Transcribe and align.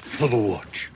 For 0.00 0.28
the 0.28 0.36
watch. 0.36 0.88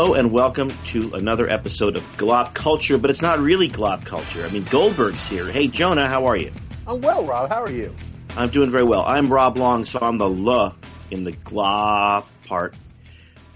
Hello 0.00 0.14
and 0.14 0.32
welcome 0.32 0.70
to 0.86 1.12
another 1.12 1.46
episode 1.50 1.94
of 1.94 2.02
Glop 2.16 2.54
Culture, 2.54 2.96
but 2.96 3.10
it's 3.10 3.20
not 3.20 3.38
really 3.38 3.68
Glop 3.68 4.06
Culture. 4.06 4.42
I 4.46 4.48
mean, 4.48 4.64
Goldberg's 4.70 5.28
here. 5.28 5.44
Hey, 5.44 5.68
Jonah, 5.68 6.08
how 6.08 6.24
are 6.24 6.38
you? 6.38 6.50
I'm 6.88 7.02
well, 7.02 7.26
Rob. 7.26 7.50
How 7.50 7.62
are 7.62 7.70
you? 7.70 7.94
I'm 8.34 8.48
doing 8.48 8.70
very 8.70 8.82
well. 8.82 9.04
I'm 9.04 9.30
Rob 9.30 9.58
Long, 9.58 9.84
so 9.84 9.98
I'm 10.00 10.16
the 10.16 10.24
L 10.24 10.74
in 11.10 11.24
the 11.24 11.32
Glop 11.32 12.24
part, 12.46 12.74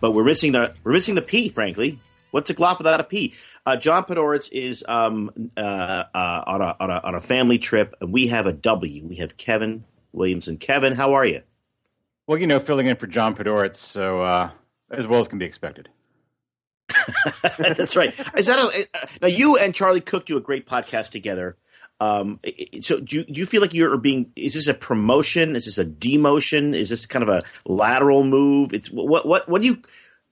but 0.00 0.10
we're 0.10 0.24
missing 0.24 0.52
the 0.52 0.74
we're 0.84 0.92
missing 0.92 1.14
the 1.14 1.22
P. 1.22 1.48
Frankly, 1.48 1.98
what's 2.30 2.50
a 2.50 2.54
Glop 2.54 2.76
without 2.76 3.00
a 3.00 3.04
P? 3.04 3.32
Uh, 3.64 3.78
John 3.78 4.04
Podhoretz 4.04 4.52
is 4.52 4.84
um, 4.86 5.50
uh, 5.56 6.04
uh, 6.14 6.44
on, 6.46 6.60
a, 6.60 6.76
on 6.78 6.90
a 6.90 7.00
on 7.04 7.14
a 7.14 7.22
family 7.22 7.56
trip, 7.56 7.94
and 8.02 8.12
we 8.12 8.26
have 8.26 8.44
a 8.44 8.52
W. 8.52 9.02
We 9.06 9.16
have 9.16 9.38
Kevin 9.38 9.86
Williamson. 10.12 10.58
Kevin, 10.58 10.92
how 10.92 11.14
are 11.14 11.24
you? 11.24 11.40
Well, 12.26 12.36
you 12.36 12.46
know, 12.46 12.60
filling 12.60 12.86
in 12.86 12.96
for 12.96 13.06
John 13.06 13.34
Podhoretz, 13.34 13.76
so 13.76 14.20
uh, 14.20 14.50
as 14.90 15.06
well 15.06 15.22
as 15.22 15.28
can 15.28 15.38
be 15.38 15.46
expected. 15.46 15.88
That's 17.58 17.96
right. 17.96 18.18
Is 18.36 18.46
that 18.46 18.58
a, 18.58 19.18
now 19.22 19.28
you 19.28 19.56
and 19.56 19.74
Charlie 19.74 20.00
Cooke 20.00 20.26
do 20.26 20.36
a 20.36 20.40
great 20.40 20.66
podcast 20.66 21.10
together? 21.10 21.56
Um, 22.00 22.40
so 22.80 23.00
do 23.00 23.16
you, 23.16 23.24
do 23.24 23.40
you 23.40 23.46
feel 23.46 23.60
like 23.60 23.72
you're 23.72 23.96
being? 23.96 24.32
Is 24.36 24.54
this 24.54 24.66
a 24.66 24.74
promotion? 24.74 25.54
Is 25.56 25.66
this 25.66 25.78
a 25.78 25.84
demotion? 25.84 26.74
Is 26.74 26.88
this 26.88 27.06
kind 27.06 27.22
of 27.22 27.28
a 27.28 27.42
lateral 27.66 28.24
move? 28.24 28.72
It's 28.72 28.90
what 28.90 29.26
what 29.26 29.48
what 29.48 29.62
do 29.62 29.68
you 29.68 29.82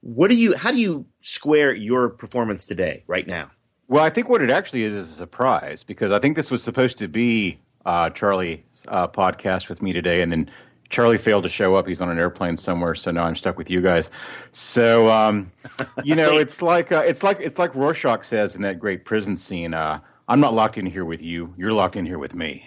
what 0.01 0.31
do 0.31 0.37
you 0.37 0.57
how 0.57 0.73
do 0.73 0.79
you 0.79 1.07
square 1.23 1.75
your 1.75 2.09
performance 2.09 2.67
today 2.67 3.05
right 3.07 3.27
now? 3.27 3.51
Well, 3.89 4.05
I 4.05 4.11
think 4.11 4.29
what 4.29 4.43
it 4.43 4.51
actually 4.51 4.85
is 4.85 4.95
is 4.95 5.11
a 5.11 5.15
surprise 5.15 5.85
because 5.85 6.13
I 6.13 6.19
think 6.19 6.37
this 6.37 6.51
was 6.51 6.63
supposed 6.63 6.99
to 6.99 7.09
be 7.09 7.61
uh, 7.87 8.11
Charlie's 8.11 8.61
uh, 8.89 9.07
podcast 9.07 9.69
with 9.69 9.83
me 9.83 9.93
today, 9.93 10.23
and 10.23 10.33
then 10.33 10.51
Charlie 10.93 11.19
failed 11.19 11.43
to 11.43 11.49
show 11.49 11.75
up. 11.75 11.89
He's 11.89 12.01
on 12.01 12.11
an 12.11 12.19
airplane 12.19 12.57
somewhere, 12.57 12.95
so 12.95 13.11
now 13.11 13.25
I'm 13.25 13.35
stuck 13.35 13.57
with 13.59 13.71
you 13.71 13.81
guys. 13.81 14.11
So, 14.53 15.11
um, 15.11 15.51
you 16.05 16.15
know, 16.15 16.37
it's 16.39 16.63
like 16.63 16.93
uh, 16.93 17.03
it's 17.05 17.23
like 17.25 17.41
it's 17.41 17.59
like 17.59 17.75
Rorschach 17.75 18.23
says 18.25 18.55
in 18.55 18.63
that 18.63 18.79
great 18.79 19.05
prison 19.05 19.37
scene. 19.37 19.75
Uh, 19.75 19.99
I'm 20.29 20.39
not 20.39 20.55
locked 20.55 20.77
in 20.79 20.87
here 20.87 21.05
with 21.05 21.23
you. 21.23 21.53
You're 21.57 21.73
locked 21.73 21.97
in 21.97 22.07
here 22.07 22.19
with 22.19 22.35
me. 22.35 22.65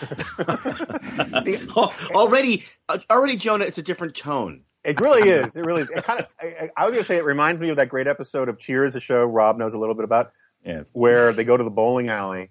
See, 1.42 1.56
already, 1.76 2.64
uh, 2.88 2.98
already, 3.10 3.36
Jonah, 3.36 3.64
it's 3.64 3.78
a 3.78 3.82
different 3.82 4.14
tone. 4.14 4.62
It 4.84 5.00
really 5.00 5.28
is. 5.28 5.56
It 5.56 5.64
really 5.64 5.82
is. 5.82 5.90
It 5.90 6.04
kind 6.04 6.20
of. 6.20 6.26
I, 6.40 6.70
I 6.76 6.82
was 6.82 6.90
going 6.92 7.00
to 7.00 7.04
say 7.04 7.16
it 7.18 7.24
reminds 7.24 7.60
me 7.60 7.68
of 7.68 7.76
that 7.76 7.88
great 7.88 8.06
episode 8.06 8.48
of 8.48 8.58
Cheers, 8.58 8.94
a 8.96 9.00
show 9.00 9.24
Rob 9.24 9.58
knows 9.58 9.74
a 9.74 9.78
little 9.78 9.94
bit 9.94 10.04
about, 10.04 10.32
Yeah. 10.64 10.84
where 10.92 11.32
they 11.32 11.44
go 11.44 11.56
to 11.56 11.64
the 11.64 11.70
bowling 11.70 12.08
alley, 12.08 12.50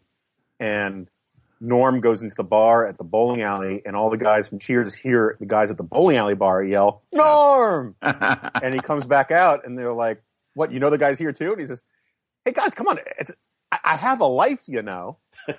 and 0.59 1.09
Norm 1.59 1.99
goes 2.01 2.21
into 2.21 2.35
the 2.35 2.43
bar 2.43 2.85
at 2.85 2.97
the 2.97 3.03
bowling 3.03 3.41
alley, 3.41 3.81
and 3.85 3.95
all 3.95 4.09
the 4.09 4.17
guys 4.17 4.47
from 4.47 4.59
Cheers 4.59 4.93
hear 4.93 5.35
the 5.39 5.45
guys 5.45 5.71
at 5.71 5.77
the 5.77 5.83
bowling 5.83 6.17
alley 6.17 6.35
bar 6.35 6.63
yell 6.63 7.03
Norm, 7.11 7.95
and 8.01 8.73
he 8.73 8.79
comes 8.79 9.05
back 9.05 9.31
out, 9.31 9.65
and 9.65 9.77
they're 9.77 9.93
like, 9.93 10.21
"What? 10.53 10.71
You 10.71 10.79
know 10.79 10.89
the 10.89 10.97
guys 10.97 11.19
here 11.19 11.31
too?" 11.31 11.51
And 11.51 11.61
he 11.61 11.67
says, 11.67 11.83
"Hey 12.45 12.51
guys, 12.51 12.73
come 12.73 12.87
on! 12.87 12.99
It's 13.19 13.31
I, 13.71 13.79
I 13.83 13.95
have 13.95 14.21
a 14.21 14.27
life, 14.27 14.63
you 14.67 14.81
know." 14.81 15.17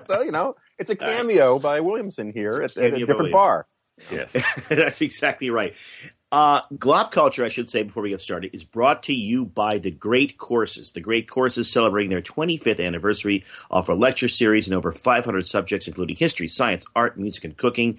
so 0.00 0.22
you 0.22 0.32
know, 0.32 0.56
it's 0.78 0.90
a 0.90 0.96
cameo 0.96 1.58
by 1.58 1.80
Williamson 1.80 2.32
here 2.32 2.60
at, 2.62 2.76
at 2.76 2.94
a 2.94 3.06
different 3.06 3.32
bar. 3.32 3.66
yes. 4.10 4.32
That's 4.68 5.00
exactly 5.00 5.50
right. 5.50 5.74
Uh, 6.30 6.60
Glop 6.74 7.10
Culture, 7.10 7.42
I 7.42 7.48
should 7.48 7.70
say 7.70 7.82
before 7.82 8.02
we 8.02 8.10
get 8.10 8.20
started, 8.20 8.50
is 8.52 8.62
brought 8.62 9.04
to 9.04 9.14
you 9.14 9.46
by 9.46 9.78
the 9.78 9.90
Great 9.90 10.36
Courses. 10.36 10.90
The 10.90 11.00
Great 11.00 11.26
Courses, 11.26 11.70
celebrating 11.70 12.10
their 12.10 12.20
25th 12.20 12.84
anniversary, 12.84 13.44
offer 13.70 13.94
lecture 13.94 14.28
series 14.28 14.68
in 14.68 14.74
over 14.74 14.92
500 14.92 15.46
subjects, 15.46 15.88
including 15.88 16.16
history, 16.16 16.46
science, 16.46 16.84
art, 16.94 17.18
music, 17.18 17.44
and 17.44 17.56
cooking, 17.56 17.98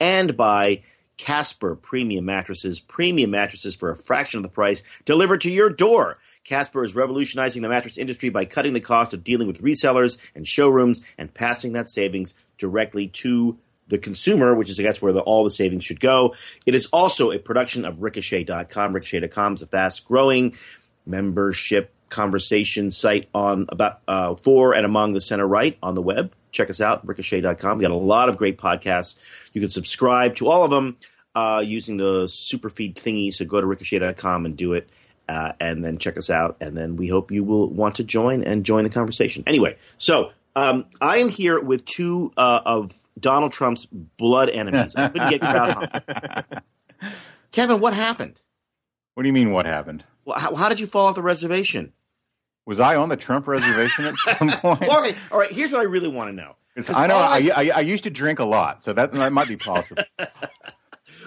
and 0.00 0.36
by 0.36 0.82
Casper 1.18 1.76
Premium 1.76 2.24
Mattresses. 2.24 2.80
Premium 2.80 3.30
mattresses 3.30 3.76
for 3.76 3.90
a 3.90 3.96
fraction 3.96 4.38
of 4.38 4.42
the 4.42 4.48
price, 4.48 4.82
delivered 5.04 5.42
to 5.42 5.50
your 5.50 5.70
door. 5.70 6.18
Casper 6.42 6.82
is 6.82 6.96
revolutionizing 6.96 7.62
the 7.62 7.68
mattress 7.68 7.98
industry 7.98 8.28
by 8.28 8.44
cutting 8.44 8.72
the 8.72 8.80
cost 8.80 9.14
of 9.14 9.22
dealing 9.22 9.46
with 9.46 9.62
resellers 9.62 10.18
and 10.34 10.48
showrooms 10.48 11.00
and 11.16 11.32
passing 11.32 11.74
that 11.74 11.88
savings 11.88 12.34
directly 12.56 13.06
to 13.08 13.56
the 13.88 13.98
consumer, 13.98 14.54
which 14.54 14.70
is, 14.70 14.78
I 14.78 14.82
guess, 14.82 15.00
where 15.00 15.12
the, 15.12 15.20
all 15.20 15.44
the 15.44 15.50
savings 15.50 15.84
should 15.84 16.00
go. 16.00 16.34
It 16.66 16.74
is 16.74 16.86
also 16.86 17.30
a 17.30 17.38
production 17.38 17.84
of 17.84 18.02
Ricochet.com. 18.02 18.92
Ricochet.com 18.92 19.54
is 19.54 19.62
a 19.62 19.66
fast 19.66 20.04
growing 20.04 20.54
membership 21.06 21.92
conversation 22.08 22.90
site 22.90 23.28
on 23.34 23.66
about 23.68 24.00
uh, 24.08 24.34
for 24.36 24.74
and 24.74 24.84
among 24.84 25.12
the 25.12 25.20
center 25.20 25.46
right 25.46 25.76
on 25.82 25.94
the 25.94 26.02
web. 26.02 26.32
Check 26.52 26.70
us 26.70 26.80
out, 26.80 27.06
ricochet.com. 27.06 27.78
We 27.78 27.82
got 27.82 27.90
a 27.90 27.94
lot 27.94 28.28
of 28.28 28.38
great 28.38 28.58
podcasts. 28.58 29.50
You 29.52 29.60
can 29.60 29.70
subscribe 29.70 30.36
to 30.36 30.48
all 30.48 30.64
of 30.64 30.70
them 30.70 30.96
uh, 31.34 31.62
using 31.64 31.98
the 31.98 32.26
super 32.28 32.70
feed 32.70 32.96
thingy. 32.96 33.32
So 33.32 33.44
go 33.44 33.60
to 33.60 33.66
ricochet.com 33.66 34.46
and 34.46 34.56
do 34.56 34.72
it. 34.72 34.88
Uh, 35.28 35.52
and 35.60 35.84
then 35.84 35.98
check 35.98 36.16
us 36.16 36.30
out. 36.30 36.56
And 36.58 36.74
then 36.74 36.96
we 36.96 37.06
hope 37.06 37.30
you 37.30 37.44
will 37.44 37.68
want 37.68 37.96
to 37.96 38.02
join 38.02 38.42
and 38.42 38.64
join 38.64 38.82
the 38.82 38.88
conversation. 38.88 39.44
Anyway, 39.46 39.76
so 39.98 40.30
um, 40.58 40.86
I 41.00 41.18
am 41.18 41.28
here 41.28 41.60
with 41.60 41.84
two 41.84 42.32
uh, 42.36 42.60
of 42.64 42.92
Donald 43.18 43.52
Trump's 43.52 43.86
blood 43.86 44.48
enemies. 44.50 44.94
I 44.96 45.08
couldn't 45.08 45.30
get 45.30 45.40
crowd 45.40 45.90
hung. 47.00 47.10
Kevin, 47.52 47.80
what 47.80 47.94
happened? 47.94 48.40
What 49.14 49.22
do 49.22 49.28
you 49.28 49.32
mean? 49.32 49.50
What 49.52 49.66
happened? 49.66 50.04
Well, 50.24 50.38
how, 50.38 50.54
how 50.54 50.68
did 50.68 50.80
you 50.80 50.86
fall 50.86 51.06
off 51.06 51.14
the 51.14 51.22
reservation? 51.22 51.92
Was 52.66 52.78
I 52.80 52.96
on 52.96 53.08
the 53.08 53.16
Trump 53.16 53.46
reservation 53.48 54.04
at 54.06 54.14
some 54.38 54.50
point? 54.60 54.80
Well, 54.82 55.00
okay, 55.04 55.16
all 55.32 55.38
right. 55.38 55.50
Here's 55.50 55.72
what 55.72 55.80
I 55.80 55.84
really 55.84 56.08
want 56.08 56.28
to 56.28 56.32
know. 56.34 56.54
'Cause 56.76 56.90
I 56.94 57.06
know 57.08 57.16
I, 57.16 57.50
I- 57.56 57.62
I, 57.64 57.70
I 57.76 57.80
used 57.80 58.04
to 58.04 58.10
drink 58.10 58.38
a 58.38 58.44
lot, 58.44 58.84
so 58.84 58.92
that, 58.92 59.10
that 59.12 59.32
might 59.32 59.48
be 59.48 59.56
possible. 59.56 60.02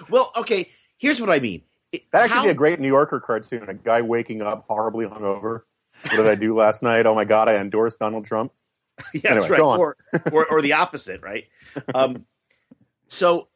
Well, 0.08 0.30
okay. 0.36 0.68
Here's 0.98 1.20
what 1.20 1.30
I 1.30 1.38
mean. 1.40 1.62
It- 1.92 2.04
That 2.12 2.22
actually 2.22 2.36
how- 2.38 2.42
be 2.44 2.48
a 2.50 2.54
great 2.54 2.80
New 2.80 2.88
Yorker 2.88 3.20
cartoon. 3.20 3.68
A 3.68 3.74
guy 3.74 4.02
waking 4.02 4.42
up 4.42 4.62
horribly 4.68 5.06
hungover. 5.06 5.60
What 6.04 6.16
did 6.16 6.26
I 6.26 6.34
do 6.34 6.54
last 6.54 6.82
night? 6.82 7.06
Oh 7.06 7.14
my 7.14 7.24
god, 7.24 7.48
I 7.48 7.56
endorsed 7.56 7.98
Donald 7.98 8.24
Trump. 8.24 8.52
Yeah, 9.14 9.34
that's 9.34 9.48
right. 9.50 9.60
Or, 9.60 9.96
or 10.32 10.46
or 10.46 10.62
the 10.62 10.74
opposite, 10.74 11.22
right? 11.22 11.46
Um, 11.94 12.26
so, 13.08 13.48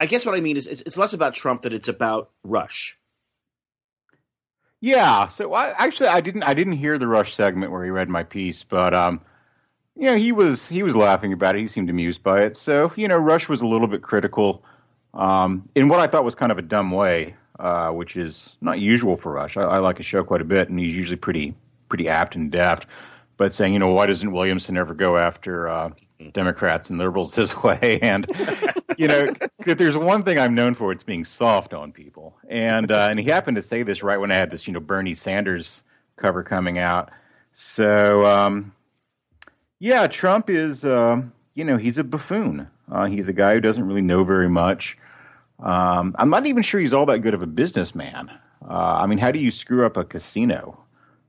I 0.00 0.06
guess 0.06 0.26
what 0.26 0.34
I 0.34 0.40
mean 0.40 0.56
is 0.56 0.66
it's, 0.66 0.80
it's 0.82 0.98
less 0.98 1.12
about 1.12 1.34
Trump 1.34 1.62
than 1.62 1.72
it's 1.72 1.88
about 1.88 2.30
Rush. 2.44 2.98
Yeah. 4.80 5.28
So 5.28 5.54
I 5.54 5.70
actually 5.70 6.08
I 6.08 6.20
didn't 6.20 6.44
I 6.44 6.54
didn't 6.54 6.74
hear 6.74 6.98
the 6.98 7.06
Rush 7.06 7.34
segment 7.34 7.72
where 7.72 7.84
he 7.84 7.90
read 7.90 8.08
my 8.08 8.22
piece, 8.22 8.62
but 8.62 8.94
um, 8.94 9.20
you 9.96 10.06
know 10.06 10.16
he 10.16 10.32
was 10.32 10.68
he 10.68 10.82
was 10.82 10.94
laughing 10.94 11.32
about 11.32 11.56
it. 11.56 11.60
He 11.60 11.68
seemed 11.68 11.90
amused 11.90 12.22
by 12.22 12.42
it. 12.42 12.56
So 12.56 12.92
you 12.96 13.08
know 13.08 13.16
Rush 13.16 13.48
was 13.48 13.60
a 13.60 13.66
little 13.66 13.88
bit 13.88 14.02
critical 14.02 14.64
um, 15.14 15.68
in 15.74 15.88
what 15.88 16.00
I 16.00 16.06
thought 16.06 16.24
was 16.24 16.34
kind 16.34 16.52
of 16.52 16.58
a 16.58 16.62
dumb 16.62 16.90
way, 16.92 17.34
uh, 17.58 17.90
which 17.90 18.16
is 18.16 18.56
not 18.60 18.78
usual 18.78 19.16
for 19.16 19.32
Rush. 19.32 19.56
I, 19.56 19.62
I 19.62 19.78
like 19.78 19.96
his 19.96 20.06
show 20.06 20.22
quite 20.22 20.40
a 20.40 20.44
bit, 20.44 20.68
and 20.68 20.78
he's 20.78 20.94
usually 20.94 21.16
pretty 21.16 21.54
pretty 21.88 22.08
apt 22.08 22.36
and 22.36 22.50
deft. 22.50 22.86
But 23.38 23.54
saying 23.54 23.72
you 23.72 23.78
know 23.78 23.88
why 23.88 24.06
doesn't 24.06 24.30
Williamson 24.30 24.76
ever 24.76 24.92
go 24.92 25.16
after 25.16 25.68
uh, 25.68 25.90
Democrats 26.34 26.90
and 26.90 26.98
liberals 26.98 27.34
this 27.36 27.56
way? 27.56 27.98
And 28.02 28.26
you 28.98 29.08
know, 29.08 29.32
if 29.66 29.78
there's 29.78 29.96
one 29.96 30.24
thing 30.24 30.38
I'm 30.38 30.54
known 30.54 30.74
for, 30.74 30.92
it's 30.92 31.04
being 31.04 31.24
soft 31.24 31.72
on 31.72 31.92
people. 31.92 32.36
And 32.48 32.92
uh, 32.92 33.08
and 33.10 33.18
he 33.18 33.26
happened 33.30 33.56
to 33.56 33.62
say 33.62 33.82
this 33.82 34.02
right 34.02 34.18
when 34.18 34.30
I 34.30 34.34
had 34.34 34.50
this, 34.50 34.66
you 34.66 34.74
know, 34.74 34.80
Bernie 34.80 35.14
Sanders 35.14 35.82
cover 36.16 36.42
coming 36.42 36.78
out. 36.78 37.10
So 37.52 38.26
um, 38.26 38.72
yeah, 39.78 40.06
Trump 40.08 40.50
is, 40.50 40.84
um, 40.84 41.32
you 41.54 41.64
know, 41.64 41.76
he's 41.76 41.98
a 41.98 42.04
buffoon. 42.04 42.68
Uh, 42.90 43.06
he's 43.06 43.28
a 43.28 43.32
guy 43.32 43.54
who 43.54 43.60
doesn't 43.60 43.86
really 43.86 44.02
know 44.02 44.24
very 44.24 44.48
much. 44.48 44.98
Um, 45.60 46.14
I'm 46.18 46.30
not 46.30 46.46
even 46.46 46.62
sure 46.62 46.80
he's 46.80 46.92
all 46.92 47.06
that 47.06 47.20
good 47.20 47.34
of 47.34 47.42
a 47.42 47.46
businessman. 47.46 48.30
Uh, 48.68 48.72
I 48.72 49.06
mean, 49.06 49.18
how 49.18 49.30
do 49.30 49.38
you 49.38 49.50
screw 49.50 49.84
up 49.84 49.96
a 49.96 50.04
casino? 50.04 50.78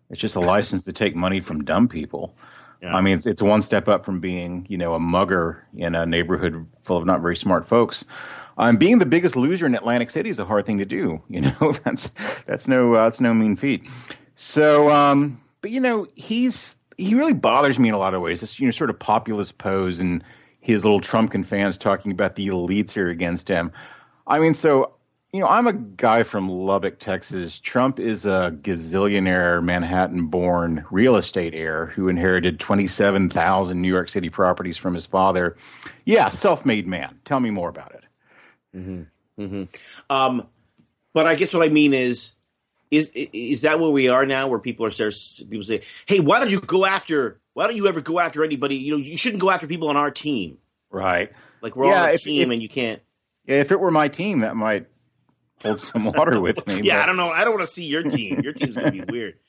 It's 0.09 0.19
just 0.19 0.35
a 0.35 0.39
license 0.39 0.83
to 0.85 0.93
take 0.93 1.15
money 1.15 1.41
from 1.41 1.63
dumb 1.63 1.87
people. 1.87 2.35
Yeah. 2.81 2.95
I 2.95 3.01
mean, 3.01 3.17
it's, 3.17 3.25
it's 3.25 3.41
one 3.41 3.61
step 3.61 3.87
up 3.87 4.05
from 4.05 4.19
being, 4.19 4.65
you 4.69 4.77
know, 4.77 4.93
a 4.93 4.99
mugger 4.99 5.65
in 5.75 5.95
a 5.95 6.05
neighborhood 6.05 6.65
full 6.83 6.97
of 6.97 7.05
not 7.05 7.21
very 7.21 7.35
smart 7.35 7.67
folks. 7.67 8.05
Um, 8.57 8.77
being 8.77 8.99
the 8.99 9.05
biggest 9.05 9.35
loser 9.35 9.65
in 9.65 9.75
Atlantic 9.75 10.09
City 10.09 10.29
is 10.29 10.39
a 10.39 10.45
hard 10.45 10.65
thing 10.65 10.77
to 10.79 10.85
do. 10.85 11.21
You 11.29 11.41
know, 11.41 11.73
that's 11.83 12.09
that's 12.45 12.67
no 12.67 12.95
uh, 12.95 13.05
that's 13.05 13.21
no 13.21 13.33
mean 13.33 13.55
feat. 13.55 13.87
So, 14.35 14.89
um, 14.89 15.39
but 15.61 15.71
you 15.71 15.79
know, 15.79 16.07
he's 16.15 16.75
he 16.97 17.15
really 17.15 17.33
bothers 17.33 17.79
me 17.79 17.89
in 17.89 17.95
a 17.95 17.97
lot 17.97 18.13
of 18.13 18.21
ways. 18.21 18.41
This 18.41 18.59
you 18.59 18.65
know 18.65 18.71
sort 18.71 18.89
of 18.89 18.99
populist 18.99 19.57
pose 19.57 19.99
and 19.99 20.23
his 20.59 20.83
little 20.83 20.99
Trumpkin 20.99 21.45
fans 21.45 21.77
talking 21.77 22.11
about 22.11 22.35
the 22.35 22.47
elites 22.47 22.97
are 22.97 23.09
against 23.09 23.47
him. 23.47 23.71
I 24.27 24.39
mean, 24.39 24.53
so 24.53 24.93
you 25.31 25.39
know, 25.39 25.47
I'm 25.47 25.67
a 25.67 25.73
guy 25.73 26.23
from 26.23 26.49
Lubbock, 26.49 26.99
Texas. 26.99 27.59
Trump 27.59 27.99
is 27.99 28.25
a 28.25 28.55
gazillionaire 28.61 29.63
Manhattan 29.63 30.27
born 30.27 30.85
real 30.89 31.17
estate 31.17 31.53
heir 31.53 31.87
who 31.87 32.07
inherited 32.07 32.59
27,000 32.59 33.79
New 33.79 33.87
York 33.87 34.09
City 34.09 34.29
properties 34.29 34.77
from 34.77 34.95
his 34.95 35.05
father. 35.05 35.55
Yeah, 36.05 36.29
self 36.29 36.65
made 36.65 36.87
man. 36.87 37.19
Tell 37.25 37.39
me 37.39 37.51
more 37.51 37.69
about 37.69 37.93
it. 37.93 38.03
Mm-hmm. 38.75 39.43
Mm-hmm. 39.43 39.63
Um, 40.09 40.47
but 41.13 41.27
I 41.27 41.35
guess 41.35 41.53
what 41.53 41.63
I 41.63 41.69
mean 41.69 41.93
is, 41.93 42.33
is 42.89 43.11
is 43.13 43.61
that 43.61 43.79
where 43.79 43.91
we 43.91 44.07
are 44.07 44.25
now, 44.25 44.47
where 44.47 44.57
people 44.57 44.87
are 44.87 44.89
people 44.91 45.63
say, 45.63 45.81
"Hey, 46.07 46.19
why 46.19 46.39
don't 46.39 46.49
you 46.49 46.59
go 46.59 46.85
after? 46.85 47.39
Why 47.53 47.67
don't 47.67 47.75
you 47.75 47.87
ever 47.87 48.01
go 48.01 48.19
after 48.19 48.43
anybody? 48.43 48.77
You 48.77 48.93
know, 48.93 48.97
you 48.97 49.15
shouldn't 49.15 49.41
go 49.41 49.51
after 49.51 49.67
people 49.67 49.89
on 49.89 49.95
our 49.95 50.09
team." 50.09 50.57
Right. 50.89 51.31
Like 51.61 51.75
we're 51.75 51.91
yeah, 51.91 52.01
all 52.01 52.07
a 52.07 52.13
if, 52.13 52.23
team, 52.23 52.49
if, 52.49 52.53
and 52.53 52.61
you 52.63 52.69
can't. 52.69 52.99
Yeah, 53.45 53.57
if 53.57 53.71
it 53.71 53.79
were 53.79 53.91
my 53.91 54.07
team, 54.07 54.39
that 54.39 54.55
might 54.55 54.87
hold 55.61 55.81
some 55.81 56.05
water 56.05 56.41
with 56.41 56.65
me. 56.67 56.81
yeah, 56.83 56.95
but... 56.95 57.03
I 57.03 57.05
don't 57.05 57.17
know. 57.17 57.29
I 57.29 57.43
don't 57.43 57.53
want 57.53 57.67
to 57.67 57.73
see 57.73 57.85
your 57.85 58.03
team. 58.03 58.41
Your 58.41 58.53
team's 58.53 58.77
gonna 58.77 58.91
be 58.91 59.01
weird. 59.01 59.35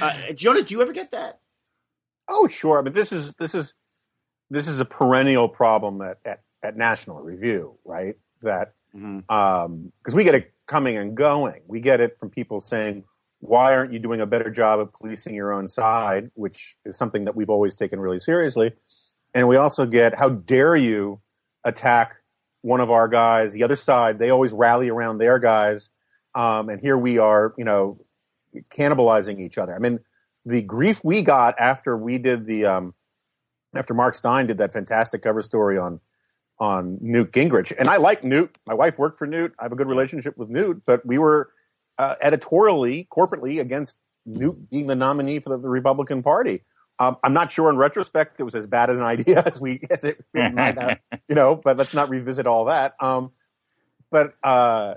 Uh, 0.00 0.32
Jonah, 0.32 0.62
do 0.62 0.74
you 0.74 0.80
ever 0.80 0.94
get 0.94 1.10
that? 1.10 1.40
Oh, 2.28 2.48
sure. 2.48 2.78
I 2.78 2.82
mean, 2.82 2.94
this 2.94 3.12
is 3.12 3.32
this 3.34 3.54
is 3.54 3.74
this 4.48 4.68
is 4.68 4.80
a 4.80 4.86
perennial 4.86 5.50
problem 5.50 6.00
at 6.00 6.18
at, 6.24 6.40
at 6.62 6.78
National 6.78 7.20
Review, 7.20 7.76
right? 7.84 8.16
That 8.40 8.72
because 8.92 9.02
mm-hmm. 9.02 9.30
um, 9.30 9.92
we 10.14 10.24
get 10.24 10.34
it 10.34 10.54
coming 10.66 10.96
and 10.96 11.14
going. 11.14 11.60
We 11.66 11.80
get 11.80 12.00
it 12.00 12.18
from 12.18 12.30
people 12.30 12.62
saying, 12.62 13.04
"Why 13.40 13.74
aren't 13.74 13.92
you 13.92 13.98
doing 13.98 14.22
a 14.22 14.26
better 14.26 14.50
job 14.50 14.80
of 14.80 14.94
policing 14.94 15.34
your 15.34 15.52
own 15.52 15.68
side?" 15.68 16.30
Which 16.34 16.76
is 16.86 16.96
something 16.96 17.26
that 17.26 17.36
we've 17.36 17.50
always 17.50 17.74
taken 17.74 18.00
really 18.00 18.20
seriously. 18.20 18.72
And 19.34 19.46
we 19.46 19.56
also 19.56 19.84
get, 19.84 20.14
"How 20.14 20.30
dare 20.30 20.74
you 20.74 21.20
attack 21.64 22.16
one 22.66 22.80
of 22.80 22.90
our 22.90 23.06
guys, 23.06 23.52
the 23.52 23.62
other 23.62 23.76
side, 23.76 24.18
they 24.18 24.30
always 24.30 24.52
rally 24.52 24.88
around 24.88 25.18
their 25.18 25.38
guys. 25.38 25.88
Um, 26.34 26.68
and 26.68 26.80
here 26.80 26.98
we 26.98 27.16
are, 27.16 27.54
you 27.56 27.64
know, 27.64 28.00
cannibalizing 28.70 29.38
each 29.38 29.56
other. 29.56 29.72
I 29.72 29.78
mean, 29.78 30.00
the 30.44 30.62
grief 30.62 31.00
we 31.04 31.22
got 31.22 31.54
after 31.60 31.96
we 31.96 32.18
did 32.18 32.44
the, 32.44 32.66
um, 32.66 32.94
after 33.72 33.94
Mark 33.94 34.16
Steyn 34.16 34.48
did 34.48 34.58
that 34.58 34.72
fantastic 34.72 35.22
cover 35.22 35.42
story 35.42 35.78
on, 35.78 36.00
on 36.58 36.98
Newt 37.00 37.30
Gingrich. 37.30 37.72
And 37.78 37.86
I 37.86 37.98
like 37.98 38.24
Newt. 38.24 38.58
My 38.66 38.74
wife 38.74 38.98
worked 38.98 39.16
for 39.16 39.28
Newt. 39.28 39.54
I 39.60 39.62
have 39.62 39.72
a 39.72 39.76
good 39.76 39.86
relationship 39.86 40.36
with 40.36 40.48
Newt, 40.48 40.82
but 40.84 41.06
we 41.06 41.18
were 41.18 41.50
uh, 41.98 42.16
editorially, 42.20 43.06
corporately 43.16 43.60
against 43.60 43.98
Newt 44.24 44.70
being 44.70 44.88
the 44.88 44.96
nominee 44.96 45.38
for 45.38 45.50
the, 45.50 45.58
the 45.58 45.68
Republican 45.68 46.20
Party. 46.20 46.62
Um, 46.98 47.16
I'm 47.22 47.32
not 47.32 47.50
sure 47.50 47.70
in 47.70 47.76
retrospect 47.76 48.40
it 48.40 48.42
was 48.42 48.56
as 48.56 48.66
bad 48.66 48.90
an 48.90 49.02
idea 49.02 49.42
as 49.46 49.60
we 49.60 49.80
as 49.88 50.02
it, 50.02 50.24
it 50.34 50.52
might 50.52 50.76
have, 50.78 50.98
you 51.28 51.34
know, 51.34 51.56
but 51.56 51.76
let's 51.76 51.94
not 51.94 52.08
revisit 52.08 52.46
all 52.46 52.66
that. 52.66 52.94
Um, 53.00 53.32
but 54.10 54.34
uh, 54.42 54.94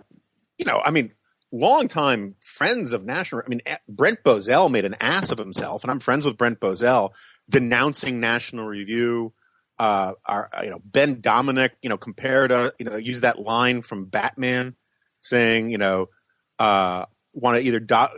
you 0.57 0.65
know, 0.65 0.81
I 0.83 0.91
mean, 0.91 1.11
longtime 1.51 2.35
friends 2.39 2.93
of 2.93 3.05
National. 3.05 3.41
I 3.45 3.49
mean, 3.49 3.61
Brent 3.87 4.23
Bozell 4.23 4.69
made 4.69 4.85
an 4.85 4.95
ass 4.99 5.31
of 5.31 5.37
himself, 5.37 5.83
and 5.83 5.91
I'm 5.91 5.99
friends 5.99 6.25
with 6.25 6.37
Brent 6.37 6.59
Bozell, 6.59 7.13
denouncing 7.49 8.19
National 8.19 8.65
Review. 8.65 9.33
Uh, 9.77 10.11
our, 10.25 10.49
you 10.61 10.69
know, 10.69 10.81
Ben 10.83 11.21
Domenech, 11.21 11.69
you 11.81 11.87
know, 11.87 11.97
compared 11.97 12.49
to, 12.49 12.73
you 12.79 12.85
know, 12.85 12.97
use 12.97 13.21
that 13.21 13.39
line 13.39 13.81
from 13.81 14.05
Batman, 14.05 14.75
saying, 15.21 15.69
you 15.69 15.77
know, 15.77 16.09
uh, 16.59 17.05
want 17.31 17.57
to 17.57 17.63
either 17.63 17.79
die. 17.79 18.09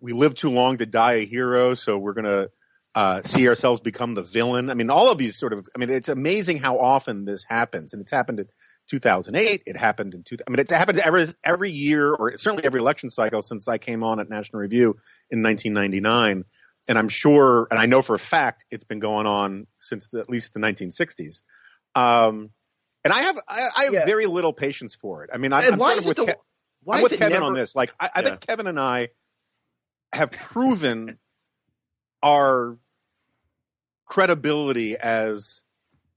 We 0.00 0.12
live 0.14 0.34
too 0.34 0.50
long 0.50 0.78
to 0.78 0.86
die 0.86 1.14
a 1.14 1.26
hero, 1.26 1.74
so 1.74 1.98
we're 1.98 2.14
gonna 2.14 2.48
uh, 2.96 3.20
see 3.20 3.46
ourselves 3.46 3.78
become 3.78 4.14
the 4.14 4.22
villain. 4.22 4.70
I 4.70 4.74
mean, 4.74 4.88
all 4.88 5.12
of 5.12 5.18
these 5.18 5.36
sort 5.36 5.52
of. 5.52 5.68
I 5.74 5.78
mean, 5.78 5.90
it's 5.90 6.08
amazing 6.08 6.58
how 6.58 6.78
often 6.78 7.26
this 7.26 7.44
happens, 7.44 7.92
and 7.92 8.00
it's 8.00 8.10
happened 8.10 8.40
in 8.40 8.46
2008. 8.88 9.62
It 9.66 9.76
happened 9.76 10.14
in 10.14 10.22
two. 10.22 10.38
I 10.46 10.50
mean, 10.50 10.58
it's 10.58 10.70
happened 10.70 10.98
every 11.00 11.26
every 11.44 11.70
year, 11.70 12.14
or 12.14 12.38
certainly 12.38 12.64
every 12.64 12.80
election 12.80 13.10
cycle 13.10 13.42
since 13.42 13.68
I 13.68 13.76
came 13.76 14.02
on 14.02 14.18
at 14.18 14.30
National 14.30 14.60
Review 14.60 14.96
in 15.30 15.42
1999. 15.42 16.44
And 16.88 16.98
I'm 16.98 17.10
sure, 17.10 17.66
and 17.70 17.78
I 17.78 17.84
know 17.84 18.00
for 18.00 18.14
a 18.14 18.18
fact, 18.18 18.64
it's 18.70 18.84
been 18.84 19.00
going 19.00 19.26
on 19.26 19.66
since 19.76 20.08
the, 20.08 20.20
at 20.20 20.30
least 20.30 20.54
the 20.54 20.60
1960s. 20.60 21.42
Um, 21.96 22.50
and 23.04 23.12
I 23.12 23.22
have 23.22 23.38
I, 23.46 23.68
I 23.76 23.84
have 23.84 23.92
yeah. 23.92 24.06
very 24.06 24.24
little 24.24 24.54
patience 24.54 24.94
for 24.94 25.22
it. 25.22 25.28
I 25.34 25.36
mean, 25.36 25.52
I'm, 25.52 25.74
I'm 25.74 25.78
sort 25.80 25.98
of 25.98 26.06
with, 26.06 26.16
the, 26.16 26.26
Ke- 26.32 26.36
I'm 26.88 27.02
with 27.02 27.18
Kevin 27.18 27.32
never, 27.34 27.44
on 27.44 27.52
this. 27.52 27.76
Like, 27.76 27.92
I, 28.00 28.06
I 28.06 28.20
yeah. 28.20 28.28
think 28.28 28.40
Kevin 28.40 28.66
and 28.68 28.80
I 28.80 29.08
have 30.14 30.30
proven 30.30 31.18
our 32.22 32.78
credibility 34.06 34.96
as 34.96 35.62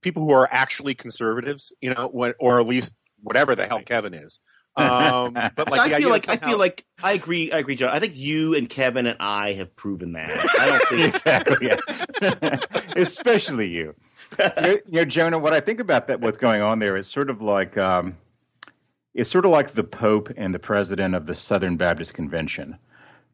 people 0.00 0.24
who 0.24 0.32
are 0.32 0.48
actually 0.50 0.94
conservatives, 0.94 1.72
you 1.80 1.92
know, 1.92 2.08
what, 2.08 2.36
or 2.38 2.60
at 2.60 2.66
least 2.66 2.94
whatever 3.22 3.54
the 3.54 3.66
hell 3.66 3.82
Kevin 3.82 4.14
is. 4.14 4.38
Um, 4.76 5.34
but 5.34 5.68
like, 5.68 5.92
I 5.92 5.98
feel 5.98 6.08
like 6.08 6.24
somehow... 6.24 6.46
I 6.46 6.48
feel 6.48 6.58
like 6.58 6.86
I 7.02 7.12
agree. 7.12 7.50
I 7.50 7.58
agree, 7.58 7.74
John. 7.74 7.90
I 7.90 7.98
think 7.98 8.16
you 8.16 8.54
and 8.54 8.70
Kevin 8.70 9.06
and 9.06 9.16
I 9.20 9.52
have 9.54 9.74
proven 9.74 10.12
that. 10.12 10.30
I 10.58 10.66
don't 10.66 10.82
think 10.88 11.14
exactly, 11.14 12.96
especially 13.02 13.68
you. 13.68 13.94
you. 14.38 14.80
know, 14.86 15.04
Jonah. 15.04 15.38
What 15.38 15.52
I 15.52 15.60
think 15.60 15.80
about 15.80 16.06
that, 16.06 16.20
what's 16.20 16.38
going 16.38 16.62
on 16.62 16.78
there, 16.78 16.96
is 16.96 17.08
sort 17.08 17.30
of 17.30 17.42
like 17.42 17.76
um, 17.76 18.16
it's 19.12 19.28
sort 19.28 19.44
of 19.44 19.50
like 19.50 19.74
the 19.74 19.84
Pope 19.84 20.32
and 20.36 20.54
the 20.54 20.60
president 20.60 21.14
of 21.14 21.26
the 21.26 21.34
Southern 21.34 21.76
Baptist 21.76 22.14
Convention. 22.14 22.78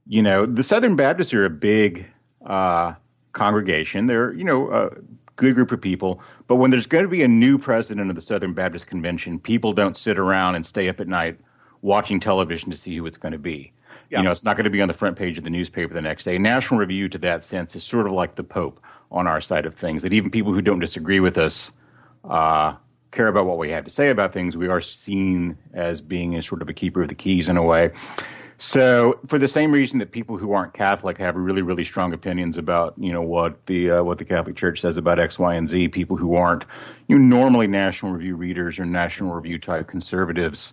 You 0.07 0.23
know, 0.23 0.47
the 0.47 0.63
Southern 0.63 0.97
Baptists 0.97 1.35
are 1.35 1.45
a 1.45 1.51
big 1.51 2.07
uh, 2.45 2.95
congregation. 3.37 4.07
They're, 4.07 4.33
you 4.33 4.43
know, 4.43 4.71
a 4.73 4.91
good 5.37 5.55
group 5.55 5.71
of 5.71 5.81
people. 5.81 6.21
But 6.49 6.57
when 6.57 6.71
there's 6.71 6.87
going 6.87 7.05
to 7.05 7.09
be 7.09 7.23
a 7.23 7.29
new 7.29 7.59
president 7.59 8.11
of 8.11 8.17
the 8.17 8.23
Southern 8.23 8.55
Baptist 8.55 8.87
Convention, 8.87 9.39
people 9.39 9.73
don't 9.73 9.97
sit 9.97 10.19
around 10.19 10.57
and 10.57 10.67
stay 10.67 10.89
up 10.89 10.99
at 10.99 11.07
night 11.07 11.39
watching 11.83 12.19
television 12.19 12.71
to 12.71 12.77
see 12.77 12.97
who 12.97 13.07
it's 13.07 13.19
going 13.19 13.33
to 13.33 13.39
be. 13.39 13.73
Yeah. 14.11 14.19
You 14.19 14.25
know, 14.25 14.31
it's 14.31 14.43
not 14.43 14.57
going 14.57 14.65
to 14.65 14.71
be 14.71 14.81
on 14.81 14.89
the 14.89 14.95
front 14.95 15.17
page 15.17 15.37
of 15.37 15.45
the 15.45 15.51
newspaper 15.51 15.93
the 15.93 16.01
next 16.01 16.25
day. 16.25 16.39
National 16.39 16.81
Review, 16.81 17.09
to 17.11 17.19
that 17.19 17.45
sense, 17.45 17.77
is 17.77 17.85
sort 17.85 18.07
of 18.07 18.13
like 18.13 18.37
the 18.37 18.45
Pope 18.45 18.81
on 19.13 19.27
our 19.27 19.41
side 19.41 19.67
of 19.67 19.75
things. 19.75 20.03
That 20.03 20.13
even 20.13 20.31
people 20.31 20.53
who 20.53 20.63
don't 20.63 20.81
disagree 20.81 21.21
with 21.21 21.37
us 21.37 21.71
uh, 22.25 22.75
care 23.13 23.29
about 23.29 23.47
what 23.47 23.59
we 23.59 23.71
have 23.71 23.85
to 23.85 23.91
say 23.91 24.11
about 24.11 24.33
things. 24.33 24.57
We 24.57 24.69
are 24.69 24.81
seen 24.81 25.59
as 25.75 26.01
being 26.01 26.37
a 26.37 26.43
sort 26.43 26.63
of 26.63 26.69
a 26.69 26.73
keeper 26.73 27.03
of 27.03 27.09
the 27.09 27.15
keys 27.15 27.49
in 27.49 27.57
a 27.57 27.63
way. 27.63 27.91
So, 28.59 29.21
for 29.27 29.39
the 29.39 29.49
same 29.49 29.71
reason 29.71 29.99
that 29.99 30.13
people 30.13 30.39
who 30.39 30.53
aren't 30.53 30.73
Catholic 30.73 31.19
have 31.19 31.37
really, 31.37 31.61
really 31.61 31.85
strong 31.85 32.15
opinions 32.15 32.57
about, 32.57 32.95
you 32.97 33.13
know, 33.13 33.21
what 33.21 33.67
the 33.67 33.91
uh, 33.91 34.03
what 34.03 34.17
the 34.17 34.25
Catholic 34.25 34.57
Church 34.57 34.81
says 34.81 34.97
about 34.97 35.19
X, 35.19 35.39
Y, 35.39 35.55
and 35.55 35.69
Z, 35.69 35.89
people 35.89 36.17
who 36.17 36.37
aren't, 36.37 36.65
you 37.07 37.19
know, 37.19 37.37
normally 37.37 37.67
National 37.67 38.13
Review 38.13 38.35
readers 38.35 38.79
or 38.79 38.87
National 38.87 39.35
Review 39.35 39.59
type 39.59 39.89
conservatives 39.89 40.73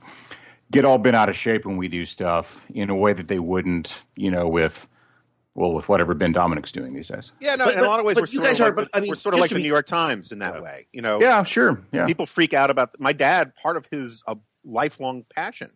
get 0.71 0.85
all 0.85 0.97
bent 0.97 1.15
out 1.15 1.27
of 1.27 1.35
shape 1.35 1.65
when 1.65 1.75
we 1.75 1.89
do 1.89 2.05
stuff 2.05 2.61
in 2.73 2.89
a 2.89 2.95
way 2.95 3.11
that 3.11 3.27
they 3.27 3.39
wouldn't, 3.39 3.93
you 4.15 4.31
know, 4.31 4.47
with 4.47 4.87
well, 5.53 5.73
with 5.73 5.87
whatever 5.89 6.13
Ben 6.13 6.33
Domenech's 6.33 6.71
doing 6.71 6.93
these 6.93 7.09
days. 7.09 7.31
Yeah, 7.41 7.55
no, 7.55 7.65
but, 7.65 7.73
in 7.73 7.79
but, 7.81 7.85
a 7.85 7.89
lot 7.89 7.99
of 7.99 8.05
ways, 8.05 8.15
we're 8.15 8.25
sort, 8.25 8.49
of 8.49 8.59
like, 8.59 8.75
but, 8.75 8.89
I 8.93 9.01
mean, 9.01 9.09
we're 9.09 9.15
sort 9.15 9.35
of 9.35 9.41
like 9.41 9.51
the 9.51 9.59
New 9.59 9.67
York 9.67 9.85
Times 9.85 10.31
in 10.31 10.39
that 10.39 10.55
yeah. 10.55 10.61
way. 10.61 10.87
You 10.93 11.01
know, 11.01 11.19
yeah, 11.19 11.43
sure, 11.43 11.81
yeah. 11.91 12.05
People 12.05 12.25
freak 12.25 12.53
out 12.53 12.69
about 12.69 12.97
my 12.97 13.11
dad. 13.11 13.55
Part 13.55 13.75
of 13.75 13.87
his 13.91 14.23
uh, 14.25 14.35
lifelong 14.63 15.25
passion 15.35 15.71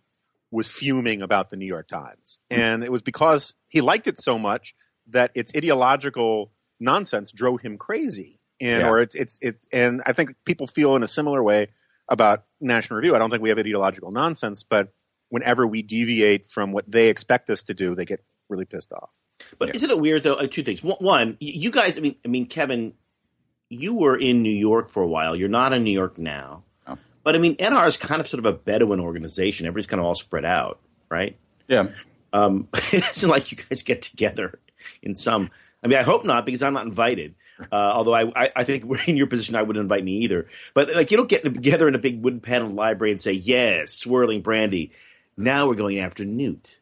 was 0.51 0.68
fuming 0.68 1.22
about 1.22 1.50
the 1.50 1.58
New 1.58 1.66
York 1.66 1.88
Times. 1.88 2.39
And 2.50 2.84
it 2.84 2.92
was 2.92 3.01
because 3.01 3.54
he 3.68 3.82
liked 3.82 4.08
it 4.08 4.20
so 4.20 4.39
much 4.39 4.75
that 5.08 5.32
its 5.36 5.56
ideological 5.56 6.51
nonsense 6.80 7.32
drove 7.32 7.62
him 7.62 7.77
crazy. 7.77 8.39
And 8.60 8.82
yeah. 8.82 8.89
or 8.89 9.01
it's 9.01 9.13
it's 9.13 9.38
it's 9.42 9.68
and 9.72 10.01
I 10.06 10.13
think 10.13 10.36
people 10.44 10.66
feel 10.66 10.96
in 10.96 11.04
a 11.04 11.08
similar 11.08 11.44
way 11.44 11.68
about 12.10 12.46
National 12.60 12.98
Review. 12.98 13.16
I 13.16 13.20
don't 13.20 13.30
think 13.30 13.44
we 13.44 13.50
have 13.50 13.60
ideological 13.60 14.12
nonsense, 14.12 14.63
but 14.63 14.94
whenever 15.30 15.68
we 15.68 15.84
deviate 15.84 16.46
from 16.46 16.72
what 16.72 16.89
they 16.89 17.10
expect 17.10 17.50
us 17.50 17.63
to 17.66 17.74
do, 17.74 17.94
they 17.94 18.06
get 18.06 18.24
really 18.50 18.66
pissed 18.66 18.92
off. 18.94 19.22
But 19.60 19.70
yeah. 19.70 19.75
isn't 19.75 19.89
it 19.92 20.00
weird 20.00 20.24
though? 20.24 20.36
Uh, 20.36 20.48
two 20.48 20.63
things. 20.63 20.82
One, 20.82 21.38
you 21.39 21.70
guys. 21.70 21.98
I 21.98 22.01
mean, 22.01 22.16
I 22.25 22.30
mean, 22.30 22.48
Kevin, 22.48 22.94
you 23.70 23.94
were 23.94 24.16
in 24.16 24.42
New 24.42 24.50
York 24.50 24.89
for 24.89 25.04
a 25.04 25.08
while. 25.08 25.36
You're 25.36 25.50
not 25.50 25.74
in 25.74 25.84
New 25.84 25.92
York 25.92 26.18
now. 26.18 26.63
But 27.27 27.36
I 27.36 27.39
mean, 27.39 27.57
NR 27.57 27.86
is 27.86 27.98
kind 27.98 28.22
of 28.22 28.27
sort 28.29 28.39
of 28.39 28.46
a 28.46 28.53
Bedouin 28.53 29.01
organization. 29.01 29.67
Everybody's 29.67 29.88
kind 29.88 30.00
of 30.00 30.05
all 30.05 30.15
spread 30.15 30.46
out, 30.46 30.79
right? 31.10 31.38
Yeah. 31.67 31.89
Um, 32.31 32.69
it 32.74 33.03
isn't 33.17 33.29
like 33.29 33.51
you 33.51 33.57
guys 33.57 33.84
get 33.84 34.01
together 34.01 34.60
in 35.01 35.13
some. 35.13 35.50
I 35.84 35.88
mean, 35.88 36.00
I 36.00 36.03
hope 36.03 36.24
not 36.24 36.46
because 36.46 36.63
I'm 36.63 36.74
not 36.74 36.86
invited. 36.86 37.36
Uh, 37.69 37.91
although 37.93 38.13
I, 38.13 38.31
I, 38.34 38.51
I, 38.55 38.63
think 38.63 38.86
we're 38.86 39.01
in 39.07 39.17
your 39.17 39.27
position, 39.27 39.55
I 39.55 39.63
wouldn't 39.63 39.81
invite 39.81 40.05
me 40.05 40.19
either. 40.19 40.48
But 40.74 40.96
like, 40.96 41.12
you 41.12 41.17
don't 41.17 41.27
get 41.27 41.43
together 41.43 41.89
in 41.89 41.96
a 41.96 42.00
big 42.00 42.24
wooden 42.24 42.39
paneled 42.39 42.72
library 42.72 43.12
and 43.12 43.19
say, 43.19 43.34
"Yes, 43.34 43.91
swirling 43.91 44.41
brandy." 44.41 44.93
Now 45.36 45.67
we're 45.67 45.75
going 45.75 46.00
after 46.00 46.24
Newt. 46.24 46.77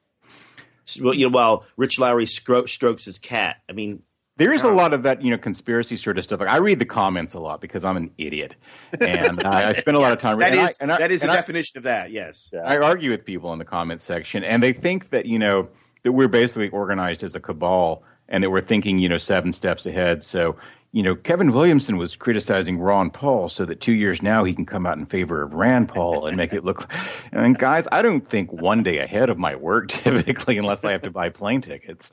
Well, 1.02 1.16
you 1.16 1.25
know, 1.25 1.34
while 1.34 1.66
Rich 1.75 1.98
Lowry 1.98 2.25
stro- 2.25 2.70
strokes 2.70 3.06
his 3.06 3.18
cat. 3.18 3.64
I 3.68 3.74
mean, 3.74 4.04
there 4.38 4.54
is 4.54 4.63
a 4.63 4.70
lot 4.70 4.94
of 4.94 5.04
that, 5.04 5.22
you 5.22 5.32
know, 5.32 5.38
conspiracy 5.38 5.96
sort 5.96 6.18
of 6.18 6.24
stuff. 6.25 6.39
Like 6.42 6.50
I 6.50 6.58
read 6.58 6.80
the 6.80 6.86
comments 6.86 7.34
a 7.34 7.39
lot 7.39 7.62
because 7.62 7.86
I'm 7.86 7.96
an 7.96 8.12
idiot, 8.18 8.56
and 9.00 9.42
I, 9.46 9.70
I 9.70 9.74
spend 9.74 9.96
a 9.96 10.00
lot 10.00 10.12
of 10.12 10.18
time. 10.20 10.38
reading. 10.39 10.58
That 10.58 10.72
is 10.72 10.77
I, 10.82 10.86
that 10.98 11.12
is 11.12 11.22
the 11.22 11.27
definition 11.27 11.77
of 11.77 11.84
that. 11.84 12.12
Yes, 12.12 12.51
I 12.65 12.77
argue 12.77 13.12
with 13.12 13.24
people 13.24 13.54
in 13.54 13.60
the 13.60 13.65
comments 13.65 14.04
section, 14.04 14.44
and 14.44 14.62
they 14.62 14.74
think 14.74 15.10
that 15.12 15.25
you 15.25 15.39
know 15.39 15.70
that 16.04 16.12
we're 16.12 16.27
basically 16.27 16.70
organized 16.70 17.24
as 17.24 17.36
a 17.36 17.39
cabal, 17.39 18.04
and 18.27 18.44
that 18.44 18.50
we're 18.50 18.62
thinking, 18.62 19.00
you 19.00 19.08
know, 19.08 19.18
seven 19.18 19.54
steps 19.54 19.86
ahead. 19.86 20.24
So 20.24 20.58
you 20.92 21.04
know, 21.04 21.13
Kevin 21.15 21.51
Williamson 21.51 21.98
was 21.98 22.15
criticizing 22.15 22.77
Ron 22.77 23.10
Paul 23.10 23.50
so 23.50 23.65
that 23.65 23.82
two 23.82 23.94
years 23.94 24.22
now 24.22 24.46
he 24.46 24.54
can 24.54 24.65
come 24.65 24.86
out 24.86 24.98
in 24.98 25.06
favor 25.06 25.42
of 25.42 25.54
Rand 25.54 25.89
Paul 25.89 26.25
and 26.25 26.38
make 26.38 26.54
it 26.54 26.63
look. 26.63 26.89
And 27.34 27.58
guys, 27.60 27.86
I 27.92 28.01
don't 28.01 28.25
think 28.25 28.51
one 28.54 28.82
day 28.82 29.00
ahead 29.00 29.30
of 29.30 29.38
my 29.38 29.56
work 29.58 29.88
typically, 29.89 30.58
unless 30.58 30.84
I 30.86 30.92
have 30.94 31.01
to 31.01 31.12
buy 31.12 31.27
plane 31.30 31.60
tickets. 31.60 32.12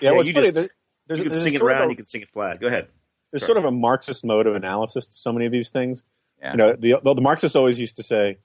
Yeah, 0.00 0.10
Yeah, 0.10 0.16
what's 0.16 0.28
you 0.28 0.34
funny, 0.34 0.46
just- 0.46 0.54
there- 0.56 0.68
there's, 1.06 1.20
you 1.20 1.30
can 1.30 1.34
sing 1.34 1.54
it 1.54 1.62
round, 1.62 1.86
a- 1.86 1.92
you 1.92 1.96
can 1.96 2.06
sing 2.06 2.22
it 2.22 2.30
flat. 2.30 2.60
Go 2.60 2.66
ahead. 2.66 2.88
there's 3.30 3.42
Sorry. 3.42 3.54
sort 3.54 3.58
of 3.58 3.64
a 3.64 3.70
Marxist 3.76 4.24
mode 4.24 4.46
of 4.46 4.54
analysis 4.54 5.06
to 5.06 5.12
so 5.16 5.32
many 5.32 5.46
of 5.46 5.52
these 5.52 5.70
things. 5.70 6.02
Yeah. 6.40 6.50
You 6.52 6.56
know, 6.56 6.72
the, 6.74 7.00
the 7.02 7.14
the 7.14 7.22
Marxists 7.22 7.56
always 7.56 7.78
used 7.78 7.96
to 7.96 8.02
say, 8.02 8.38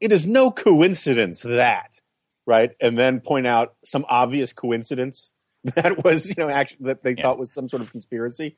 "It 0.00 0.12
is 0.12 0.26
no 0.26 0.50
coincidence 0.50 1.42
that," 1.42 2.00
right, 2.46 2.72
and 2.80 2.96
then 2.98 3.20
point 3.20 3.46
out 3.46 3.74
some 3.84 4.04
obvious 4.08 4.52
coincidence 4.52 5.32
that 5.64 6.04
was, 6.04 6.28
you 6.28 6.34
know, 6.38 6.48
actually 6.48 6.86
that 6.86 7.02
they 7.02 7.14
Yeah. 7.16 7.22
thought 7.22 7.38
was 7.38 7.52
some 7.52 7.68
sort 7.68 7.82
of 7.82 7.90
conspiracy. 7.90 8.56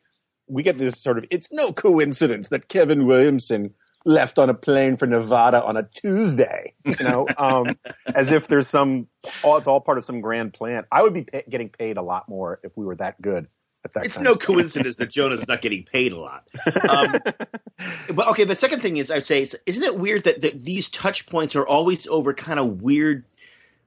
We 0.48 0.62
get 0.62 0.78
this 0.78 1.00
sort 1.00 1.18
of, 1.18 1.24
it's 1.30 1.52
no 1.52 1.72
coincidence 1.72 2.48
that 2.48 2.68
Kevin 2.68 3.06
Williamson 3.06 3.74
left 4.06 4.38
on 4.38 4.48
a 4.48 4.54
plane 4.54 4.96
for 4.96 5.06
Nevada 5.06 5.62
on 5.62 5.76
a 5.76 5.82
Tuesday, 5.82 6.74
you 6.84 7.04
know, 7.04 7.26
um, 7.36 7.76
as 8.14 8.30
if 8.30 8.48
there's 8.48 8.68
some, 8.68 9.08
all, 9.42 9.56
it's 9.56 9.66
all 9.66 9.80
part 9.80 9.98
of 9.98 10.04
some 10.04 10.20
grand 10.20 10.54
plan. 10.54 10.84
I 10.90 11.02
would 11.02 11.12
be 11.12 11.22
pay, 11.22 11.44
getting 11.48 11.68
paid 11.68 11.96
a 11.96 12.02
lot 12.02 12.28
more 12.28 12.60
if 12.62 12.76
we 12.76 12.86
were 12.86 12.94
that 12.96 13.20
good 13.20 13.48
at 13.84 13.92
that. 13.94 14.06
It's 14.06 14.18
no 14.18 14.36
coincidence 14.36 14.96
that 14.96 15.10
Jonah's 15.10 15.46
not 15.48 15.60
getting 15.60 15.82
paid 15.82 16.12
a 16.12 16.20
lot. 16.20 16.48
Um, 16.88 17.16
but 18.14 18.28
okay, 18.28 18.44
the 18.44 18.54
second 18.54 18.80
thing 18.80 18.96
is, 18.96 19.10
I'd 19.10 19.26
say, 19.26 19.42
is, 19.42 19.56
isn't 19.66 19.82
it 19.82 19.98
weird 19.98 20.24
that, 20.24 20.40
that 20.42 20.64
these 20.64 20.88
touch 20.88 21.26
points 21.26 21.56
are 21.56 21.66
always 21.66 22.06
over 22.06 22.32
kind 22.32 22.60
of 22.60 22.80
weird, 22.82 23.24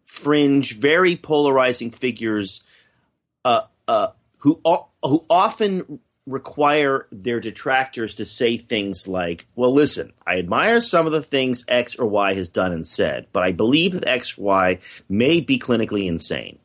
fringe, 0.05 0.77
very 0.77 1.15
polarizing 1.15 1.91
figures, 1.91 2.63
uh, 3.45 3.61
uh, 3.87 4.09
who 4.39 4.61
who 5.03 5.25
often 5.29 5.99
require 6.29 7.07
their 7.11 7.39
detractors 7.39 8.15
to 8.15 8.25
say 8.25 8.57
things 8.57 9.07
like, 9.07 9.45
"Well, 9.55 9.73
listen, 9.73 10.13
I 10.25 10.37
admire 10.37 10.81
some 10.81 11.05
of 11.05 11.11
the 11.11 11.21
things 11.21 11.65
X 11.67 11.95
or 11.95 12.05
Y 12.05 12.33
has 12.33 12.49
done 12.49 12.71
and 12.71 12.85
said, 12.85 13.27
but 13.33 13.43
I 13.43 13.51
believe 13.51 13.93
that 13.93 14.07
X, 14.07 14.37
Y 14.37 14.79
may 15.07 15.41
be 15.41 15.57
clinically 15.57 16.07
insane." 16.07 16.59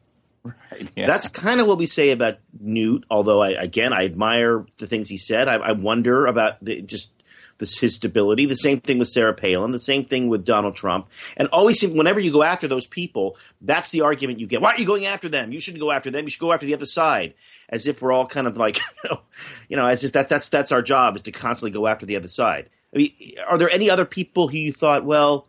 Yeah. 0.95 1.07
That's 1.07 1.29
kind 1.29 1.61
of 1.61 1.67
what 1.67 1.79
we 1.79 1.87
say 1.87 2.11
about 2.11 2.37
Newt. 2.61 3.07
Although, 3.09 3.43
I, 3.43 3.51
again, 3.51 3.93
I 3.93 4.05
admire 4.05 4.67
the 4.77 4.87
things 4.87 5.09
he 5.09 5.17
said. 5.17 5.49
I, 5.49 5.55
I 5.55 5.73
wonder 5.73 6.27
about 6.27 6.63
the, 6.63 6.83
just 6.83 7.14
this, 7.59 7.79
his 7.79 7.97
stability. 7.97 8.47
The 8.47 8.57
same 8.57 8.81
thing 8.81 8.99
with 8.99 9.09
Sarah 9.09 9.35
Palin. 9.35 9.71
The 9.71 9.79
same 9.79 10.05
thing 10.05 10.29
with 10.29 10.45
Donald 10.45 10.77
Trump. 10.77 11.11
And 11.37 11.49
always, 11.49 11.83
whenever 11.83 12.21
you 12.21 12.33
go 12.33 12.43
after 12.43 12.69
those 12.69 12.87
people, 12.87 13.37
that's 13.61 13.91
the 13.91 14.03
argument 14.03 14.41
you 14.41 14.47
get. 14.47 14.61
Why 14.61 14.73
are 14.73 14.79
you 14.79 14.87
going 14.87 15.07
after 15.07 15.29
them? 15.29 15.53
You 15.53 15.61
shouldn't 15.61 15.81
go 15.81 15.91
after 15.91 16.11
them. 16.11 16.25
You 16.25 16.31
should 16.31 16.41
go 16.41 16.53
after 16.53 16.67
the 16.67 16.75
other 16.75 16.87
side. 16.87 17.35
As 17.69 17.87
if 17.87 18.03
we're 18.03 18.13
all 18.13 18.27
kind 18.27 18.47
of 18.47 18.57
like, 18.57 18.79
you 19.05 19.11
know, 19.11 19.21
you 19.69 19.77
know, 19.77 19.87
as 19.87 20.05
if 20.05 20.13
that 20.13 20.29
that's 20.29 20.49
that's 20.49 20.73
our 20.73 20.83
job 20.83 21.17
is 21.17 21.23
to 21.23 21.33
constantly 21.33 21.71
go 21.71 21.87
after 21.87 22.07
the 22.07 22.17
other 22.17 22.29
side. 22.29 22.71
I 22.95 22.99
mean, 22.99 23.13
are 23.49 23.59
there 23.59 23.71
any 23.71 23.91
other 23.91 24.05
people 24.05 24.49
who 24.49 24.57
you 24.57 24.73
thought, 24.73 25.05
well, 25.05 25.49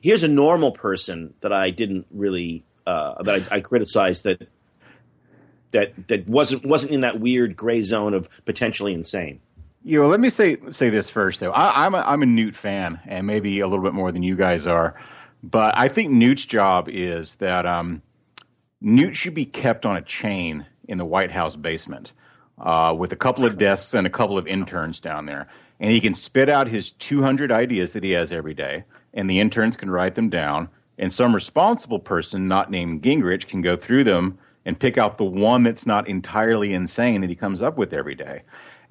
here's 0.00 0.22
a 0.22 0.28
normal 0.28 0.72
person 0.72 1.32
that 1.40 1.52
I 1.52 1.70
didn't 1.70 2.06
really 2.10 2.64
uh, 2.86 3.22
that 3.22 3.46
I, 3.50 3.56
I 3.56 3.60
criticized 3.60 4.24
that 4.24 4.48
that 5.70 6.08
that 6.08 6.28
wasn't 6.28 6.64
wasn't 6.66 6.92
in 6.92 7.00
that 7.00 7.18
weird 7.18 7.56
gray 7.56 7.82
zone 7.82 8.14
of 8.14 8.28
potentially 8.44 8.92
insane. 8.92 9.40
You 9.84 10.00
know, 10.00 10.06
let 10.06 10.20
me 10.20 10.30
say 10.30 10.58
say 10.70 10.90
this 10.90 11.08
first 11.08 11.40
though. 11.40 11.50
I, 11.50 11.84
I'm 11.84 11.94
a, 11.94 11.98
I'm 11.98 12.22
a 12.22 12.26
Newt 12.26 12.54
fan, 12.56 13.00
and 13.06 13.26
maybe 13.26 13.60
a 13.60 13.66
little 13.66 13.84
bit 13.84 13.94
more 13.94 14.12
than 14.12 14.22
you 14.22 14.36
guys 14.36 14.66
are. 14.66 14.94
But 15.42 15.76
I 15.76 15.88
think 15.88 16.10
Newt's 16.10 16.44
job 16.44 16.88
is 16.88 17.34
that 17.36 17.66
um, 17.66 18.00
Newt 18.80 19.16
should 19.16 19.34
be 19.34 19.44
kept 19.44 19.84
on 19.84 19.96
a 19.96 20.02
chain 20.02 20.64
in 20.86 20.98
the 20.98 21.04
White 21.04 21.32
House 21.32 21.56
basement 21.56 22.12
uh, 22.58 22.94
with 22.96 23.12
a 23.12 23.16
couple 23.16 23.44
of 23.44 23.58
desks 23.58 23.94
and 23.94 24.06
a 24.06 24.10
couple 24.10 24.38
of 24.38 24.46
interns 24.46 25.00
down 25.00 25.26
there, 25.26 25.48
and 25.80 25.92
he 25.92 26.00
can 26.00 26.14
spit 26.14 26.48
out 26.48 26.68
his 26.68 26.92
200 26.92 27.50
ideas 27.50 27.92
that 27.92 28.04
he 28.04 28.12
has 28.12 28.30
every 28.30 28.54
day, 28.54 28.84
and 29.14 29.28
the 29.28 29.40
interns 29.40 29.74
can 29.74 29.90
write 29.90 30.14
them 30.14 30.28
down, 30.28 30.68
and 30.98 31.12
some 31.12 31.34
responsible 31.34 31.98
person, 31.98 32.46
not 32.46 32.70
named 32.70 33.02
Gingrich, 33.02 33.48
can 33.48 33.62
go 33.62 33.76
through 33.76 34.04
them 34.04 34.38
and 34.64 34.78
pick 34.78 34.96
out 34.96 35.18
the 35.18 35.24
one 35.24 35.64
that's 35.64 35.86
not 35.86 36.06
entirely 36.06 36.72
insane 36.72 37.20
that 37.22 37.30
he 37.30 37.34
comes 37.34 37.62
up 37.62 37.76
with 37.76 37.92
every 37.92 38.14
day 38.14 38.42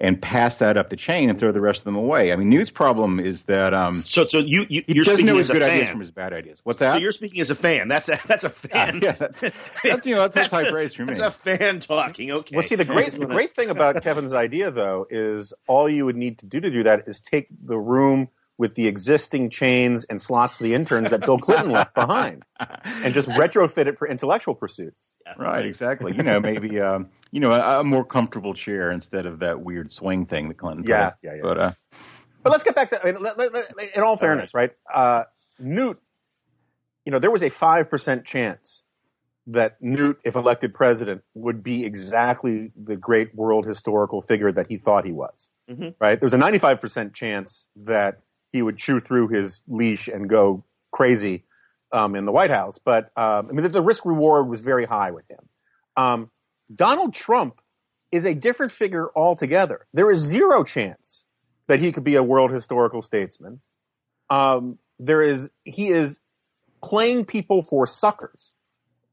and 0.02 0.20
pass 0.20 0.58
that 0.58 0.78
up 0.78 0.90
the 0.90 0.96
chain 0.98 1.30
and 1.30 1.40
throw 1.40 1.52
the 1.52 1.62
rest 1.62 1.82
of 1.82 1.86
them 1.86 1.96
away. 1.96 2.34
I 2.34 2.36
mean, 2.36 2.50
Newt's 2.50 2.72
problem 2.72 3.20
is 3.20 3.44
that 3.44 3.72
um, 3.74 4.02
So 4.02 4.26
so 4.26 4.40
you, 4.40 4.66
you 4.68 4.84
he 4.88 4.96
you're 4.96 5.04
doesn't 5.04 5.18
speaking 5.18 5.28
know 5.28 5.38
as 5.38 5.48
his 5.48 5.50
a 5.52 5.54
good 5.54 5.62
ideas 5.62 5.84
fan. 5.84 5.92
from 5.92 6.02
his 6.02 6.12
bad 6.12 6.34
ideas. 6.34 6.60
What's 6.64 6.80
that? 6.80 6.94
So 6.94 6.98
you're 6.98 7.12
speaking 7.12 7.40
as 7.40 7.52
a 7.52 7.56
fan. 7.56 7.88
That's 7.88 8.10
a 8.10 8.18
that's 8.28 8.44
a 8.44 8.50
fan. 8.50 9.00
yeah, 9.02 9.12
that's, 9.12 9.40
that's 9.84 10.06
you 10.08 10.16
know 10.16 10.28
that's, 10.28 10.52
a 10.52 10.56
high 10.56 10.64
a, 10.64 10.72
praise 10.72 10.96
for 10.96 11.04
me. 11.04 11.14
That's 11.14 11.20
a 11.20 11.30
fan 11.30 11.80
talking. 11.80 12.32
Okay. 12.32 12.56
Well, 12.56 12.66
see, 12.66 12.76
the 12.76 12.84
great 12.84 13.12
the 13.12 13.28
great 13.28 13.56
thing 13.56 13.70
about 13.70 14.02
Kevin's 14.02 14.34
idea, 14.34 14.72
though, 14.72 15.06
is 15.10 15.54
all 15.68 15.88
you 15.88 16.06
would 16.06 16.18
need 16.18 16.40
to 16.40 16.48
do 16.48 16.60
to 16.60 16.72
do 16.72 16.82
that 16.84 17.08
is 17.08 17.20
take 17.20 17.48
the 17.62 17.78
room 17.78 18.28
with 18.58 18.74
the 18.76 18.88
existing 18.88 19.50
chains 19.52 20.04
and 20.06 20.20
slots 20.22 20.58
for 20.58 20.64
the 20.64 20.74
interns 20.74 21.10
that 21.12 21.22
Bill 21.22 21.38
Clinton 21.38 21.72
left 21.72 21.94
behind, 21.96 22.44
and 22.86 23.14
just 23.14 23.30
retrofit 23.30 23.86
it 23.86 24.00
for 24.00 24.08
intellectual 24.08 24.56
pursuits. 24.56 25.14
Right, 25.38 25.66
exactly. 25.66 26.16
You 26.16 26.24
know, 26.24 26.40
maybe 26.40 26.80
um, 26.80 27.10
you 27.32 27.40
know 27.40 27.52
a, 27.52 27.80
a 27.80 27.84
more 27.84 28.06
comfortable 28.06 28.54
chair 28.54 28.92
instead 28.92 29.26
of 29.26 29.40
that 29.40 29.62
weird 29.62 29.92
swing 29.92 30.26
thing 30.26 30.48
that 30.50 30.58
Clinton. 30.58 30.84
put 30.84 30.90
Yeah, 30.90 31.08
up. 31.08 31.18
yeah, 31.24 31.36
yeah. 31.36 31.42
But 31.42 31.58
uh, 31.58 31.72
But 32.44 32.52
let's 32.52 32.64
get 32.64 32.76
back 32.76 32.90
to 32.90 33.02
I 33.02 33.12
mean, 33.12 33.22
let- 33.22 33.38
let- 33.38 33.54
let- 33.54 33.96
in 33.96 34.04
all 34.04 34.18
fairness, 34.18 34.54
right? 34.54 34.72
Uh, 34.92 35.24
Newt, 35.60 36.00
you 37.06 37.12
know, 37.12 37.20
there 37.20 37.32
was 37.32 37.44
a 37.44 37.50
five 37.50 37.90
percent 37.90 38.26
chance 38.26 38.84
that 39.48 39.78
Newt, 39.82 40.20
if 40.24 40.36
elected 40.36 40.74
president, 40.74 41.24
would 41.34 41.64
be 41.64 41.84
exactly 41.86 42.72
the 42.76 42.96
great 42.96 43.34
world 43.34 43.66
historical 43.66 44.22
figure 44.22 44.52
that 44.52 44.68
he 44.68 44.78
thought 44.78 45.06
he 45.06 45.12
was. 45.12 45.50
Mhm. 45.70 45.96
Right? 46.00 46.20
There 46.20 46.26
was 46.26 46.34
a 46.34 46.38
ninety-five 46.38 46.80
percent 46.82 47.14
chance 47.14 47.68
that 47.76 48.22
he 48.52 48.62
would 48.62 48.78
chew 48.78 49.00
through 49.00 49.30
his 49.30 49.62
leash 49.68 50.08
and 50.08 50.28
go 50.30 50.64
crazy 50.92 51.46
um, 51.94 52.16
in 52.16 52.26
the 52.26 52.32
White 52.32 52.50
House. 52.50 52.78
But 52.84 53.06
um, 53.16 53.48
I 53.50 53.52
mean, 53.54 53.64
the, 53.64 53.70
the 53.70 53.82
risk 53.82 54.06
reward 54.06 54.48
was 54.48 54.62
very 54.62 54.86
high 54.86 55.12
with 55.12 55.28
him. 55.30 55.40
Um, 55.96 56.30
Donald 56.74 57.14
Trump 57.14 57.62
is 58.12 58.26
a 58.26 58.36
different 58.36 58.72
figure 58.72 59.10
altogether. 59.16 59.88
There 59.94 60.12
is 60.12 60.20
zero 60.20 60.64
chance 60.64 61.24
that 61.68 61.80
he 61.80 61.92
could 61.92 62.04
be 62.04 62.16
a 62.16 62.24
world 62.24 62.52
historical 62.52 63.02
statesman. 63.02 63.62
Um, 64.30 64.78
there 65.00 65.22
is 65.22 65.52
he 65.64 65.88
is 65.88 66.20
playing 66.84 67.26
people 67.26 67.62
for 67.62 67.88
suckers 67.88 68.52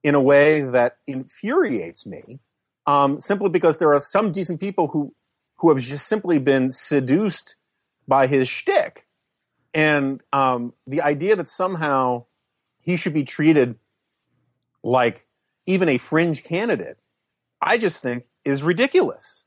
in 0.03 0.15
a 0.15 0.21
way 0.21 0.63
that 0.63 0.99
infuriates 1.07 2.07
me, 2.07 2.41
um, 2.87 3.21
simply 3.21 3.49
because 3.49 3.79
there 3.79 3.93
are 3.95 4.01
some 4.01 4.33
decent 4.33 4.61
people 4.61 4.89
who 4.89 5.15
who 5.57 5.75
have 5.75 5.83
just 5.83 6.07
simply 6.07 6.39
been 6.39 6.71
seduced 6.71 7.57
by 8.07 8.27
his 8.27 8.49
shtick, 8.49 9.07
and 9.75 10.21
um, 10.33 10.73
the 10.87 11.03
idea 11.03 11.37
that 11.37 11.49
somehow 11.49 12.25
he 12.81 12.97
should 12.97 13.15
be 13.15 13.25
treated 13.25 13.77
like 14.83 15.27
even 15.67 15.89
a 15.89 15.99
fringe 15.99 16.45
candidate, 16.45 16.99
I 17.61 17.79
just 17.79 18.03
think 18.03 18.25
is 18.45 18.63
ridiculous. 18.63 19.45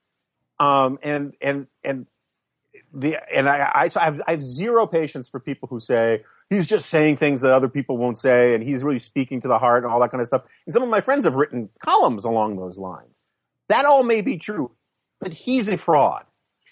Um, 0.59 0.99
and 1.01 1.33
and 1.41 1.67
and 1.83 2.05
the 2.93 3.17
and 3.33 3.49
I 3.49 3.71
I, 3.73 3.89
I, 3.95 4.03
have, 4.03 4.21
I 4.27 4.31
have 4.31 4.43
zero 4.43 4.85
patience 4.85 5.29
for 5.29 5.39
people 5.39 5.67
who 5.67 5.79
say 5.79 6.23
he's 6.49 6.67
just 6.67 6.89
saying 6.89 7.17
things 7.17 7.41
that 7.41 7.53
other 7.53 7.69
people 7.69 7.97
won't 7.97 8.17
say, 8.17 8.53
and 8.53 8.63
he's 8.63 8.83
really 8.83 8.99
speaking 8.99 9.41
to 9.41 9.47
the 9.47 9.57
heart 9.57 9.83
and 9.83 9.91
all 9.91 9.99
that 10.01 10.11
kind 10.11 10.21
of 10.21 10.27
stuff. 10.27 10.43
And 10.65 10.73
some 10.73 10.83
of 10.83 10.89
my 10.89 11.01
friends 11.01 11.25
have 11.25 11.35
written 11.35 11.69
columns 11.79 12.25
along 12.25 12.57
those 12.57 12.77
lines. 12.77 13.19
That 13.69 13.85
all 13.85 14.03
may 14.03 14.21
be 14.21 14.37
true, 14.37 14.75
but 15.19 15.31
he's 15.31 15.69
a 15.69 15.77
fraud. 15.77 16.25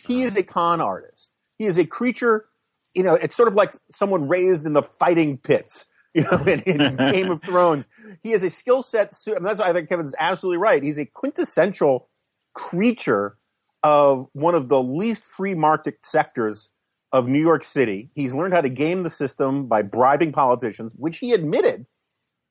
He 0.05 0.23
is 0.23 0.37
a 0.37 0.43
con 0.43 0.81
artist. 0.81 1.31
He 1.57 1.65
is 1.65 1.77
a 1.77 1.85
creature. 1.85 2.45
You 2.93 3.03
know, 3.03 3.15
it's 3.15 3.35
sort 3.35 3.47
of 3.47 3.55
like 3.55 3.73
someone 3.89 4.27
raised 4.27 4.65
in 4.65 4.73
the 4.73 4.83
fighting 4.83 5.37
pits. 5.37 5.85
You 6.15 6.23
know, 6.23 6.43
in, 6.45 6.61
in 6.61 6.95
Game 7.11 7.29
of 7.29 7.41
Thrones, 7.43 7.87
he 8.23 8.31
has 8.31 8.41
a 8.41 8.49
skill 8.49 8.81
set. 8.81 9.13
su- 9.13 9.35
And 9.35 9.45
that's 9.45 9.59
why 9.59 9.69
I 9.69 9.73
think 9.73 9.89
Kevin's 9.89 10.15
absolutely 10.17 10.57
right. 10.57 10.81
He's 10.81 10.97
a 10.97 11.05
quintessential 11.05 12.09
creature 12.55 13.37
of 13.83 14.27
one 14.33 14.55
of 14.55 14.69
the 14.69 14.81
least 14.81 15.23
free 15.23 15.53
market 15.53 15.97
sectors 16.03 16.71
of 17.11 17.27
New 17.27 17.39
York 17.39 17.63
City. 17.63 18.09
He's 18.15 18.33
learned 18.33 18.53
how 18.55 18.61
to 18.61 18.69
game 18.69 19.03
the 19.03 19.09
system 19.09 19.67
by 19.67 19.83
bribing 19.83 20.31
politicians, 20.31 20.93
which 20.97 21.19
he 21.19 21.31
admitted. 21.31 21.85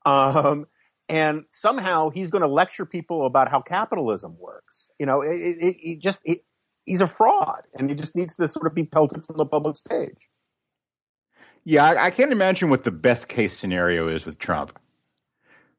Um, 0.07 0.67
and 1.09 1.45
somehow 1.50 2.11
he's 2.11 2.31
going 2.31 2.43
to 2.43 2.49
lecture 2.49 2.87
people 2.87 3.27
about 3.27 3.50
how 3.50 3.61
capitalism 3.61 4.37
works. 4.38 4.88
You 5.00 5.07
know, 5.07 5.21
it, 5.21 5.31
it, 5.31 5.77
it 5.83 5.99
just 6.00 6.21
it, 6.25 6.45
he's 6.87 7.00
a 7.00 7.07
fraud, 7.07 7.62
and 7.79 7.88
he 7.91 7.97
just 7.97 8.15
needs 8.15 8.35
to 8.37 8.47
sort 8.49 8.67
of 8.67 8.75
be 8.75 8.85
pelted 8.85 9.25
from 9.25 9.37
the 9.37 9.47
public 9.47 9.77
stage. 9.77 10.29
Yeah, 11.69 11.85
I, 11.85 12.07
I 12.07 12.11
can't 12.11 12.33
imagine 12.33 12.71
what 12.71 12.83
the 12.83 12.91
best 12.91 13.29
case 13.29 13.55
scenario 13.55 14.09
is 14.09 14.25
with 14.25 14.39
Trump. 14.39 14.79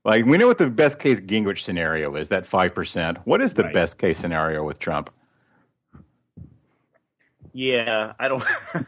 Like 0.06 0.24
we 0.24 0.38
know 0.38 0.46
what 0.46 0.60
the 0.60 0.70
best 0.70 1.00
case 1.00 1.20
Gingrich 1.20 1.64
scenario 1.64 2.16
is, 2.16 2.30
that 2.30 2.46
five 2.46 2.76
percent. 2.76 3.18
What 3.26 3.42
is 3.42 3.56
the 3.56 3.64
Right. 3.64 3.74
best 3.74 3.98
case 3.98 4.20
scenario 4.20 4.64
with 4.64 4.78
Trump? 4.78 5.10
Yeah, 7.54 8.14
I 8.20 8.28
don't. 8.28 8.40
Do 8.74 8.86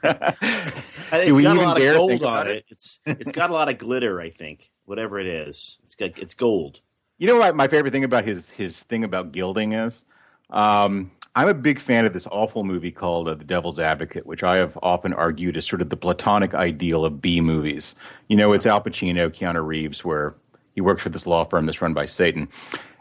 it's 1.12 1.32
we 1.32 1.42
got 1.42 1.58
a 1.58 1.62
lot 1.62 1.82
of 1.82 1.98
gold 1.98 2.24
on 2.24 2.48
it. 2.48 2.58
it? 2.58 2.66
It's 2.70 3.00
it's 3.08 3.32
got 3.32 3.50
a 3.50 3.54
lot 3.54 3.68
of 3.68 3.80
glitter. 3.80 4.22
I 4.22 4.30
think 4.30 4.70
whatever 4.86 5.20
it 5.20 5.26
is, 5.26 5.80
it's 5.84 5.96
got 5.96 6.20
it's 6.20 6.36
gold. 6.36 6.82
You 7.18 7.26
know 7.26 7.38
what 7.38 7.56
my 7.56 7.68
favorite 7.68 7.94
thing 7.94 8.04
about 8.04 8.26
his 8.26 8.48
his 8.52 8.80
thing 8.84 9.04
about 9.04 9.32
gilding 9.32 9.74
is? 9.74 10.06
Um, 10.52 11.10
I'm 11.36 11.48
a 11.48 11.54
big 11.54 11.80
fan 11.80 12.06
of 12.06 12.12
this 12.14 12.28
awful 12.30 12.64
movie 12.64 12.92
called 12.92 13.30
uh, 13.30 13.36
The 13.36 13.46
Devil's 13.46 13.80
Advocate, 13.80 14.26
which 14.26 14.44
I 14.44 14.58
have 14.58 14.78
often 14.84 15.14
argued 15.14 15.56
is 15.56 15.66
sort 15.66 15.82
of 15.82 15.90
the 15.90 15.96
platonic 15.96 16.54
ideal 16.54 17.06
of 17.06 17.22
B 17.22 17.40
movies. 17.40 17.96
You 18.28 18.36
know, 18.36 18.52
it's 18.52 18.66
Al 18.66 18.82
Pacino, 18.82 19.30
Keanu 19.30 19.66
Reeves, 19.66 20.04
where 20.04 20.36
he 20.76 20.82
works 20.82 21.04
for 21.04 21.10
this 21.10 21.26
law 21.26 21.46
firm 21.46 21.66
that's 21.66 21.82
run 21.82 21.94
by 21.94 22.06
Satan. 22.06 22.50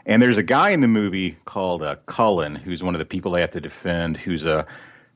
And 0.05 0.21
there's 0.21 0.37
a 0.37 0.43
guy 0.43 0.69
in 0.69 0.79
the 0.79 0.87
movie 0.87 1.37
called 1.45 1.83
uh, 1.83 1.97
Cullen, 2.05 2.55
who's 2.55 2.81
one 2.81 2.95
of 2.95 2.99
the 2.99 3.05
people 3.05 3.31
they 3.31 3.41
have 3.41 3.51
to 3.51 3.61
defend, 3.61 4.15
who's 4.17 4.45
a 4.45 4.65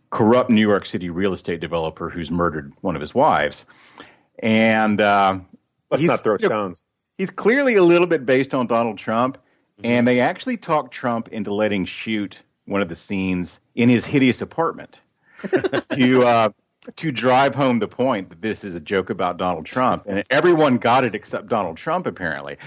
corrupt 0.10 0.50
New 0.50 0.62
York 0.62 0.86
City 0.86 1.10
real 1.10 1.34
estate 1.34 1.62
developer 1.62 2.10
who's 2.10 2.29
murdered 2.29 2.74
one 2.81 2.95
of 2.95 3.01
his 3.01 3.15
wives. 3.15 3.65
And 4.39 5.00
uh, 5.00 5.39
Let's 5.89 6.03
not 6.03 6.22
throw 6.22 6.34
you 6.34 6.43
know, 6.43 6.48
stones. 6.48 6.84
he's 7.17 7.31
clearly 7.31 7.75
a 7.75 7.84
little 7.84 8.07
bit 8.07 8.25
based 8.25 8.53
on 8.53 8.67
Donald 8.67 8.98
Trump, 8.98 9.38
and 9.84 10.05
they 10.07 10.19
actually 10.19 10.57
talked 10.57 10.93
Trump 10.93 11.29
into 11.29 11.53
letting 11.53 11.86
shoot 11.86 12.38
one 12.65 12.81
of 12.81 12.89
the 12.89 12.95
scenes 12.95 13.60
in 13.75 13.89
his 13.89 14.05
hideous 14.05 14.41
apartment 14.41 14.98
to 15.93 16.24
uh, 16.24 16.50
to 16.95 17.12
drive 17.12 17.55
home 17.55 17.79
the 17.79 17.88
point 17.88 18.29
that 18.29 18.41
this 18.41 18.63
is 18.63 18.75
a 18.75 18.79
joke 18.79 19.10
about 19.10 19.38
Donald 19.38 19.65
Trump, 19.65 20.05
and 20.07 20.24
everyone 20.29 20.77
got 20.77 21.03
it 21.03 21.15
except 21.15 21.48
Donald 21.48 21.77
Trump 21.77 22.05
apparently. 22.05 22.57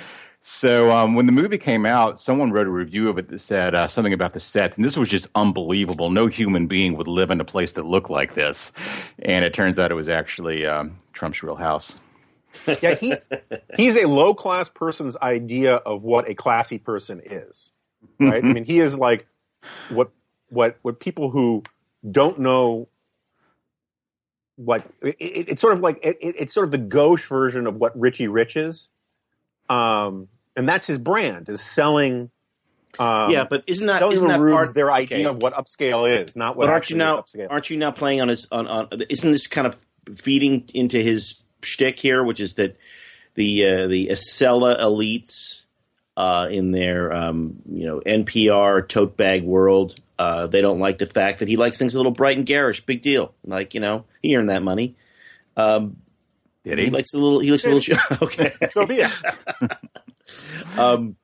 So 0.40 0.90
um, 0.90 1.14
when 1.14 1.26
the 1.26 1.33
movie 1.33 1.59
came 1.59 1.85
out, 1.85 2.21
someone 2.21 2.52
wrote 2.52 2.67
a 2.67 2.71
review 2.71 3.09
of 3.09 3.19
it 3.19 3.28
that 3.28 3.40
said 3.40 3.75
uh, 3.75 3.88
something 3.88 4.12
about 4.12 4.35
the 4.35 4.40
sets, 4.40 4.76
and 4.76 4.85
this 4.85 4.97
was 4.97 5.09
just 5.09 5.26
unbelievable. 5.35 6.11
No 6.11 6.26
human 6.26 6.69
being 6.69 6.97
would 6.97 7.09
live 7.09 7.31
in 7.31 7.40
a 7.40 7.45
place 7.45 7.73
that 7.73 7.85
looked 7.85 8.09
like 8.09 8.35
this, 8.35 8.73
and 9.19 9.45
it 9.45 9.52
turns 9.52 9.78
out 9.78 9.90
it 9.90 9.95
was 9.95 10.09
actually 10.09 10.64
um, 10.64 10.97
Trump's 11.12 11.43
real 11.43 11.57
house. 11.57 11.99
yeah, 12.83 12.95
he 12.95 13.14
he's 13.76 13.97
a 13.97 14.07
low 14.07 14.33
class 14.33 14.69
person's 14.69 15.17
idea 15.19 15.76
of 15.76 16.02
what 16.02 16.28
a 16.28 16.35
classy 16.35 16.78
person 16.78 17.21
is. 17.25 17.73
Right? 18.21 18.43
I 18.43 18.47
mean, 18.47 18.64
he 18.64 18.81
is 18.81 18.97
like 18.97 19.26
what 19.91 20.11
what 20.50 20.79
what 20.83 21.00
people 21.00 21.31
who 21.31 21.62
don't 22.11 22.38
know 22.38 22.88
like 24.57 24.85
it, 25.03 25.17
it- 25.19 25.49
it's 25.50 25.61
sort 25.62 25.73
of 25.75 25.81
like 25.81 25.99
it, 26.03 26.17
it- 26.21 26.35
it's 26.38 26.55
sort 26.55 26.65
of 26.65 26.71
the 26.73 26.79
gauche 26.79 27.27
version 27.29 27.67
of 27.67 27.77
what 27.77 27.99
Richie 27.99 28.29
Rich 28.29 28.57
is. 28.57 28.88
Um 29.69 30.29
and 30.57 30.69
that's 30.69 30.87
his 30.87 30.99
brand 30.99 31.49
is 31.49 31.61
selling 31.61 32.31
um, 32.99 33.31
yeah, 33.31 33.47
but 33.49 33.62
isn't 33.67 33.87
that 33.87 34.03
isn't 34.03 34.27
that 34.29 34.38
part 34.41 34.75
their 34.75 34.91
idea 34.91 35.19
okay. 35.19 35.25
of 35.27 35.43
what 35.43 35.53
upscale 35.55 36.09
is, 36.09 36.35
not 36.35 36.57
what 36.57 36.65
But 36.67 36.73
aren't 36.73 36.88
you 36.91 36.97
now 36.97 37.19
upscale. 37.19 37.47
aren't 37.50 37.69
you 37.71 37.77
now 37.77 37.91
playing 37.91 38.23
on 38.23 38.29
his 38.29 38.49
on, 38.50 38.67
on 38.67 38.88
isn't 39.11 39.31
this 39.31 39.47
kind 39.47 39.67
of 39.67 39.77
feeding 40.17 40.65
into 40.73 40.99
his 41.00 41.43
shtick 41.62 42.00
here, 42.00 42.25
which 42.25 42.41
is 42.41 42.55
that 42.55 42.77
the 43.35 43.67
uh, 43.67 43.87
the 43.88 44.09
Acela 44.09 44.81
elites 44.81 45.67
uh, 46.19 46.49
in 46.51 46.73
their 46.73 47.13
um, 47.13 47.55
you 47.71 47.87
know 47.87 48.01
NPR 48.01 48.87
tote 48.87 49.17
bag 49.17 49.45
world, 49.45 49.95
uh, 50.19 50.49
they 50.49 50.61
don't 50.61 50.81
like 50.81 50.99
the 50.99 51.07
fact 51.07 51.39
that 51.39 51.47
he 51.47 51.57
likes 51.57 51.79
things 51.79 51.95
a 51.95 51.99
little 51.99 52.11
bright 52.11 52.37
and 52.37 52.45
garish. 52.45 52.85
Big 52.85 53.03
deal, 53.03 53.33
like 53.47 53.73
you 53.73 53.81
know 53.81 54.05
he 54.21 54.37
earned 54.37 54.51
that 54.51 54.65
money. 54.65 54.97
Um, 55.57 55.99
Did 56.65 56.79
he 56.79 56.87
he? 56.87 56.91
likes 56.91 57.15
a 57.15 57.19
little. 57.19 57.39
He 57.39 57.53
likes 57.53 57.65
a 57.65 57.71
little. 57.73 57.97
okay. 58.23 58.53
so 58.73 58.85
be 58.85 58.97
it. 58.97 59.13
Um, 60.77 61.17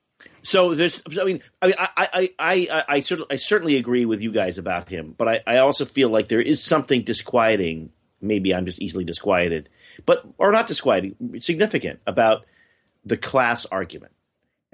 so 0.43 0.75
there's, 0.75 0.99
I 1.21 1.25
mean, 1.25 1.43
I 1.61 1.67
mean, 1.67 1.75
I, 1.79 1.89
I, 1.95 2.09
I, 2.15 2.29
I, 2.39 2.85
I, 2.89 3.01
certainly, 3.01 3.27
I 3.31 3.37
certainly 3.37 3.77
agree 3.77 4.07
with 4.07 4.23
you 4.23 4.33
guys 4.33 4.57
about 4.57 4.89
him, 4.89 5.15
but 5.19 5.29
I, 5.29 5.41
I 5.47 5.59
also 5.59 5.85
feel 5.85 6.09
like 6.09 6.29
there 6.29 6.41
is 6.41 6.65
something 6.65 7.03
disquieting. 7.03 7.91
Maybe 8.23 8.55
I'm 8.55 8.65
just 8.65 8.81
easily 8.81 9.05
disquieted, 9.05 9.69
but 10.07 10.25
or 10.39 10.53
not 10.53 10.67
disquieting, 10.67 11.17
significant 11.41 12.01
about 12.07 12.47
the 13.05 13.19
class 13.19 13.67
argument, 13.67 14.13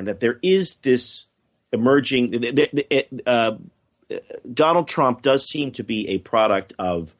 and 0.01 0.09
that 0.09 0.19
there 0.21 0.39
is 0.43 0.77
this 0.77 1.27
emerging. 1.75 2.35
uh, 3.27 3.53
Donald 4.53 4.89
Trump 4.89 5.21
does 5.21 5.47
seem 5.47 5.73
to 5.73 5.85
be 5.85 6.09
a 6.09 6.19
product 6.19 6.73
of 6.79 7.15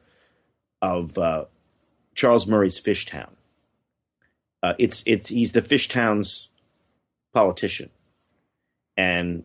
of 0.81 1.15
uh, 1.15 1.45
Charles 2.15 2.47
Murray's 2.47 2.81
Fishtown. 2.81 3.29
Uh, 4.63 4.73
it's 4.79 5.03
it's 5.05 5.27
he's 5.27 5.51
the 5.51 5.61
Fishtown's 5.61 6.49
politician, 7.35 7.91
and 8.97 9.43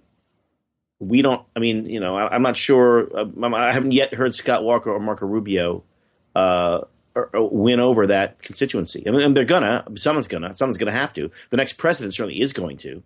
we 0.98 1.20
don't. 1.20 1.42
I 1.54 1.61
mean, 1.61 1.84
you 1.84 2.00
know, 2.00 2.16
I, 2.16 2.34
I'm 2.34 2.42
not 2.42 2.56
sure. 2.56 3.14
uh, 3.14 3.54
I 3.54 3.70
haven't 3.70 3.92
yet 3.92 4.14
heard 4.14 4.34
Scott 4.34 4.64
Walker 4.64 4.90
or 4.90 4.98
Marco 4.98 5.26
Rubio 5.26 5.84
uh, 6.34 6.80
win 7.34 7.80
over 7.80 8.06
that 8.06 8.40
constituency. 8.40 9.06
I 9.06 9.11
mean, 9.11 9.20
and 9.20 9.37
they're 9.37 9.44
gonna. 9.44 9.84
Someone's 9.96 10.26
gonna. 10.26 10.54
Someone's 10.54 10.78
gonna 10.78 10.92
have 10.92 11.12
to. 11.12 11.30
The 11.50 11.58
next 11.58 11.74
president 11.74 12.14
certainly 12.14 12.40
is 12.40 12.54
going 12.54 12.78
to. 12.78 13.02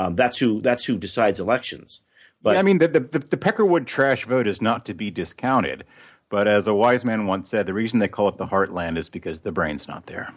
Um, 0.00 0.16
that's 0.16 0.38
who. 0.38 0.60
That's 0.60 0.84
who 0.84 0.96
decides 0.96 1.38
elections. 1.40 2.00
But 2.42 2.54
Yeah, 2.54 2.60
I 2.60 2.62
mean, 2.62 2.78
the, 2.78 2.88
the, 2.88 3.00
the, 3.00 3.18
the 3.18 3.36
Peckerwood 3.36 3.86
trash 3.86 4.24
vote 4.26 4.46
is 4.46 4.62
not 4.62 4.86
to 4.86 4.94
be 4.94 5.10
discounted. 5.10 5.84
But 6.30 6.46
as 6.48 6.66
a 6.66 6.74
wise 6.74 7.04
man 7.04 7.26
once 7.26 7.50
said, 7.50 7.66
the 7.66 7.74
reason 7.74 7.98
they 7.98 8.08
call 8.08 8.28
it 8.28 8.38
the 8.38 8.46
heartland 8.46 8.96
is 8.98 9.08
because 9.08 9.40
the 9.40 9.50
brain's 9.52 9.86
not 9.88 10.06
there. 10.06 10.32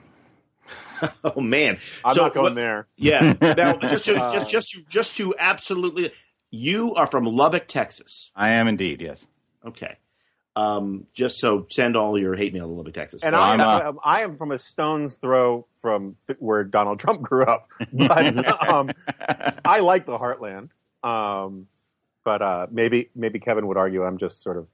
oh 1.23 1.39
man, 1.39 1.77
I'm 2.03 2.13
So 2.15 2.23
not 2.23 2.33
going 2.33 2.43
what- 2.45 2.55
there. 2.55 2.87
Yeah. 2.97 3.33
Now, 3.41 3.77
just 3.77 4.05
to, 4.05 4.13
just 4.15 4.49
just 4.49 4.69
to, 4.71 4.83
just 4.89 5.15
to 5.17 5.35
absolutely, 5.37 6.11
you 6.49 6.93
are 6.95 7.07
from 7.07 7.25
Lubbock, 7.25 7.67
Texas. 7.67 8.31
I 8.35 8.53
am 8.53 8.67
indeed, 8.67 9.01
yes. 9.01 9.25
Okay. 9.65 9.97
Um, 10.55 11.07
just 11.13 11.39
so 11.39 11.65
send 11.69 11.95
all 11.95 12.17
your 12.19 12.35
hate 12.35 12.53
mail 12.53 12.67
to 12.67 12.73
Lubbock, 12.73 12.93
Texas. 12.93 13.23
And 13.23 13.33
Well, 13.33 13.41
I, 13.41 13.53
I'm, 13.53 13.87
am 13.87 13.99
I 14.03 14.21
am 14.21 14.33
from 14.33 14.51
a 14.51 14.59
stone's 14.59 15.15
throw 15.15 15.65
from 15.71 16.15
where 16.37 16.63
Donald 16.63 16.99
Trump 17.01 17.21
grew 17.23 17.43
up, 17.45 17.69
but 17.91 18.69
um, 18.69 18.91
I 19.65 19.79
like 19.79 20.05
the 20.05 20.17
Heartland. 20.19 20.69
Um, 21.03 21.67
but 22.23 22.41
uh, 22.41 22.67
maybe 22.71 23.09
maybe 23.15 23.39
Kevin 23.39 23.65
would 23.67 23.77
argue 23.77 24.03
I'm 24.03 24.17
just 24.19 24.41
sort 24.43 24.57
of 24.57 24.67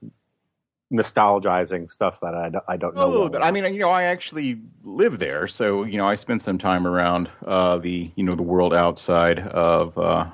nostalgizing 0.92 1.90
stuff 1.90 2.20
that 2.20 2.34
I, 2.34 2.48
don't- 2.50 2.64
I 2.68 2.76
don't 2.76 2.94
know. 2.94 3.02
a 3.02 3.06
little 3.06 3.20
well 3.22 3.28
bit. 3.30 3.36
enough. 3.36 3.48
I 3.48 3.50
mean, 3.52 3.74
you 3.74 3.80
know, 3.80 3.90
I 3.90 4.04
actually 4.04 4.60
live 4.82 5.18
there, 5.18 5.46
so 5.46 5.84
you 5.84 5.98
know, 5.98 6.06
I 6.06 6.16
spent 6.16 6.42
some 6.42 6.58
time 6.58 6.86
around 6.86 7.30
uh, 7.46 7.78
the 7.78 8.10
you 8.16 8.24
know 8.24 8.34
the 8.34 8.42
world 8.42 8.74
outside 8.74 9.38
of 9.38 9.96
uh, 9.96 10.26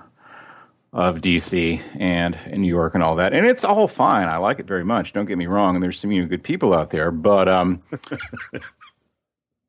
of 0.96 1.16
DC 1.16 1.78
and 2.00 2.38
in 2.46 2.62
New 2.62 2.68
York 2.68 2.94
and 2.94 3.02
all 3.02 3.16
that, 3.16 3.34
and 3.34 3.46
it's 3.46 3.64
all 3.64 3.86
fine. 3.86 4.28
I 4.28 4.38
like 4.38 4.58
it 4.58 4.66
very 4.66 4.84
much. 4.84 5.12
Don't 5.12 5.26
get 5.26 5.36
me 5.36 5.46
wrong, 5.46 5.76
and 5.76 5.82
there's 5.82 6.00
some 6.00 6.10
you 6.10 6.22
know, 6.22 6.28
good 6.28 6.42
people 6.42 6.72
out 6.72 6.90
there, 6.90 7.10
but 7.10 7.50
um, 7.50 7.78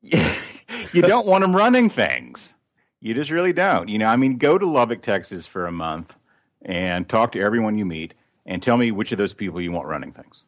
you 0.00 1.02
don't 1.02 1.26
want 1.26 1.42
them 1.42 1.54
running 1.54 1.90
things. 1.90 2.54
You 3.00 3.12
just 3.12 3.30
really 3.30 3.52
don't. 3.52 3.88
You 3.88 3.98
know, 3.98 4.06
I 4.06 4.16
mean, 4.16 4.38
go 4.38 4.56
to 4.56 4.64
Lubbock, 4.64 5.02
Texas 5.02 5.44
for 5.44 5.66
a 5.66 5.72
month 5.72 6.14
and 6.62 7.06
talk 7.06 7.32
to 7.32 7.40
everyone 7.40 7.76
you 7.76 7.84
meet 7.84 8.14
and 8.46 8.62
tell 8.62 8.78
me 8.78 8.90
which 8.90 9.12
of 9.12 9.18
those 9.18 9.34
people 9.34 9.60
you 9.60 9.70
want 9.70 9.86
running 9.86 10.12
things. 10.12 10.44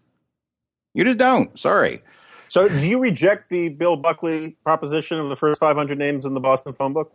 You 0.94 1.04
just 1.04 1.18
don't. 1.18 1.56
Sorry. 1.60 2.02
So, 2.48 2.70
do 2.70 2.88
you 2.88 2.98
reject 2.98 3.50
the 3.50 3.68
Bill 3.68 3.96
Buckley 3.96 4.56
proposition 4.64 5.20
of 5.20 5.28
the 5.28 5.36
first 5.36 5.60
500 5.60 5.98
names 5.98 6.24
in 6.24 6.32
the 6.32 6.40
Boston 6.40 6.72
phone 6.72 6.94
book? 6.94 7.14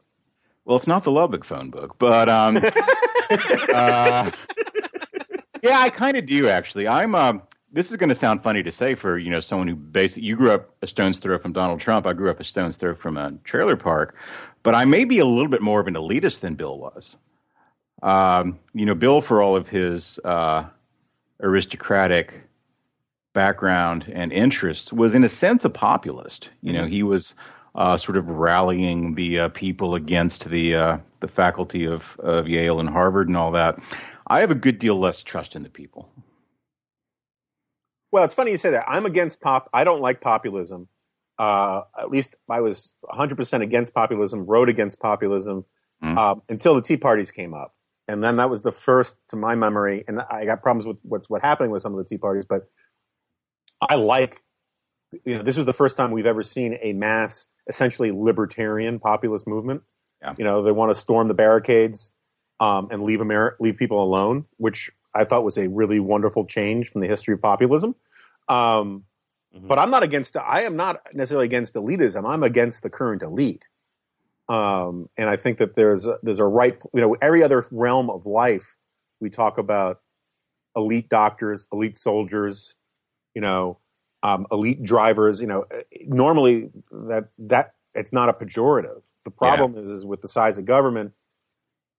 Well, 0.65 0.77
it's 0.77 0.87
not 0.87 1.03
the 1.03 1.11
Lubbock 1.11 1.43
phone 1.43 1.71
book, 1.71 1.95
but 1.97 2.29
um, 2.29 2.57
uh, 3.73 4.31
yeah, 5.61 5.79
I 5.79 5.89
kind 5.89 6.17
of 6.17 6.25
do 6.25 6.49
actually. 6.49 6.87
I'm. 6.87 7.15
Um, 7.15 7.41
this 7.71 7.91
is 7.91 7.97
going 7.97 8.09
to 8.09 8.15
sound 8.15 8.41
funny 8.41 8.63
to 8.63 8.71
say 8.71 8.95
for 8.95 9.17
you 9.17 9.29
know 9.29 9.41
someone 9.41 9.67
who 9.67 9.75
basically 9.75 10.23
you 10.23 10.37
grew 10.37 10.51
up 10.51 10.73
a 10.81 10.87
stone's 10.87 11.19
throw 11.19 11.37
from 11.37 11.51
Donald 11.53 11.81
Trump. 11.81 12.05
I 12.05 12.13
grew 12.13 12.29
up 12.29 12.39
a 12.39 12.43
stone's 12.43 12.77
throw 12.77 12.95
from 12.95 13.17
a 13.17 13.33
trailer 13.43 13.75
park, 13.75 14.15
but 14.63 14.73
I 14.73 14.85
may 14.85 15.03
be 15.03 15.19
a 15.19 15.25
little 15.25 15.49
bit 15.49 15.61
more 15.61 15.79
of 15.79 15.87
an 15.87 15.95
elitist 15.95 16.39
than 16.39 16.55
Bill 16.55 16.79
was. 16.79 17.17
Um, 18.01 18.59
you 18.73 18.85
know, 18.85 18.95
Bill 18.95 19.21
for 19.21 19.41
all 19.41 19.55
of 19.55 19.67
his 19.67 20.19
uh, 20.23 20.65
aristocratic 21.41 22.41
background 23.33 24.11
and 24.13 24.31
interests 24.31 24.93
was 24.93 25.13
in 25.13 25.23
a 25.23 25.29
sense 25.29 25.65
a 25.65 25.69
populist. 25.69 26.49
You 26.61 26.73
know, 26.73 26.85
he 26.85 27.03
was 27.03 27.35
uh, 27.75 27.97
sort 27.97 28.17
of 28.17 28.27
rallying 28.27 29.15
the 29.15 29.39
uh, 29.39 29.49
people 29.49 29.95
against 29.95 30.49
the 30.49 30.75
uh, 30.75 30.97
the 31.19 31.27
faculty 31.27 31.85
of, 31.85 32.03
of 32.19 32.47
Yale 32.47 32.79
and 32.79 32.89
Harvard 32.89 33.27
and 33.27 33.37
all 33.37 33.51
that. 33.51 33.77
I 34.27 34.39
have 34.39 34.51
a 34.51 34.55
good 34.55 34.79
deal 34.79 34.99
less 34.99 35.21
trust 35.23 35.55
in 35.55 35.63
the 35.63 35.69
people. 35.69 36.09
Well, 38.11 38.23
it's 38.23 38.33
funny 38.33 38.51
you 38.51 38.57
say 38.57 38.71
that. 38.71 38.85
I'm 38.87 39.05
against 39.05 39.41
pop. 39.41 39.69
I 39.73 39.83
don't 39.83 40.01
like 40.01 40.21
populism. 40.21 40.87
Uh, 41.37 41.81
at 41.99 42.09
least 42.09 42.33
I 42.49 42.61
was 42.61 42.95
100% 43.03 43.61
against 43.61 43.93
populism, 43.93 44.45
wrote 44.45 44.69
against 44.69 44.99
populism 44.99 45.65
Mm. 46.03 46.17
uh, 46.17 46.35
until 46.49 46.75
the 46.75 46.81
Tea 46.81 46.97
Parties 46.97 47.31
came 47.31 47.53
up. 47.53 47.73
And 48.07 48.21
then 48.21 48.35
that 48.35 48.49
was 48.49 48.61
the 48.61 48.71
first, 48.71 49.17
to 49.29 49.37
my 49.37 49.55
memory, 49.55 50.03
and 50.07 50.19
I 50.29 50.43
got 50.45 50.61
problems 50.61 50.85
with 50.85 50.97
what's 51.03 51.29
what 51.29 51.41
happening 51.41 51.71
with 51.71 51.81
some 51.81 51.93
of 51.93 51.97
the 51.97 52.03
Tea 52.03 52.17
Parties, 52.17 52.45
but 52.45 52.63
I 53.81 53.95
like, 53.95 54.41
you 55.23 55.37
know, 55.37 55.41
this 55.41 55.55
was 55.55 55.65
the 55.65 55.73
first 55.73 55.95
time 55.97 56.11
we've 56.11 56.25
ever 56.25 56.43
seen 56.43 56.77
a 56.81 56.93
mass, 56.93 57.47
essentially 57.67 58.11
libertarian 58.11 58.99
populist 58.99 59.47
movement. 59.47 59.83
Yeah. 60.21 60.35
You 60.37 60.43
know, 60.43 60.63
they 60.63 60.71
want 60.71 60.91
to 60.91 60.95
storm 60.95 61.27
the 61.27 61.33
barricades 61.33 62.11
um, 62.59 62.87
and 62.91 63.03
leave 63.03 63.19
Ameri- 63.19 63.55
leave 63.59 63.77
people 63.77 64.03
alone, 64.03 64.45
which 64.57 64.91
I 65.13 65.23
thought 65.23 65.43
was 65.43 65.57
a 65.57 65.67
really 65.67 65.99
wonderful 65.99 66.45
change 66.45 66.89
from 66.89 67.01
the 67.01 67.07
history 67.07 67.33
of 67.33 67.41
populism. 67.41 67.95
Um, 68.47 69.05
Mhm. 69.55 69.67
But 69.67 69.79
I'm 69.79 69.89
not 69.89 70.03
against. 70.03 70.35
I 70.35 70.63
am 70.63 70.75
not 70.75 71.01
necessarily 71.13 71.45
against 71.45 71.75
elitism. 71.75 72.29
I'm 72.29 72.43
against 72.43 72.83
the 72.83 72.89
current 72.89 73.23
elite. 73.23 73.65
Um, 74.47 75.09
and 75.17 75.29
I 75.29 75.37
think 75.37 75.57
that 75.57 75.75
there's 75.75 76.05
a, 76.05 76.17
there's 76.21 76.39
a 76.39 76.45
right. 76.45 76.77
You 76.93 77.01
know, 77.01 77.15
every 77.21 77.41
other 77.43 77.63
realm 77.71 78.09
of 78.09 78.25
life, 78.25 78.77
we 79.19 79.29
talk 79.29 79.57
about 79.57 80.01
elite 80.75 81.09
doctors, 81.09 81.67
elite 81.71 81.97
soldiers, 81.97 82.75
you 83.33 83.41
know, 83.41 83.79
um, 84.25 84.47
elite 84.51 84.83
drivers. 84.83 85.41
You 85.41 85.47
know, 85.47 85.65
normally 86.05 86.71
that 86.91 87.29
that 87.39 87.75
it's 87.93 88.13
not 88.13 88.29
a 88.29 88.33
pejorative. 88.33 89.03
The 89.23 89.31
problem 89.31 89.75
is, 89.75 89.89
is 89.89 90.05
with 90.05 90.21
the 90.21 90.27
size 90.27 90.57
of 90.57 90.65
government, 90.65 91.13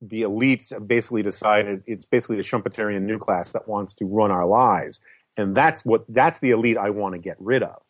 the 0.00 0.22
elites 0.22 0.72
have 0.72 0.86
basically 0.86 1.22
decided 1.22 1.82
it's 1.86 2.06
basically 2.06 2.36
the 2.36 2.42
Schumpeterian 2.42 3.02
new 3.02 3.18
class 3.18 3.50
that 3.50 3.66
wants 3.66 3.94
to 3.94 4.04
run 4.04 4.30
our 4.30 4.46
lives, 4.46 5.00
and 5.36 5.54
that's 5.54 5.84
what 5.84 6.04
that's 6.08 6.38
the 6.40 6.50
elite 6.50 6.76
I 6.76 6.90
want 6.90 7.14
to 7.14 7.18
get 7.18 7.36
rid 7.40 7.62
of. 7.62 7.82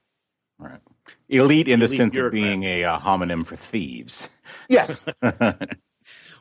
Right. 0.59 0.81
Elite 1.29 1.69
in 1.69 1.81
the 1.81 1.87
Elite 1.87 1.99
sense 1.99 2.17
of 2.17 2.33
being 2.33 2.61
bureaucrats. 2.61 2.67
a 2.67 2.85
uh, 2.85 2.99
homonym 2.99 3.47
for 3.47 3.57
thieves. 3.57 4.29
Yes, 4.69 5.07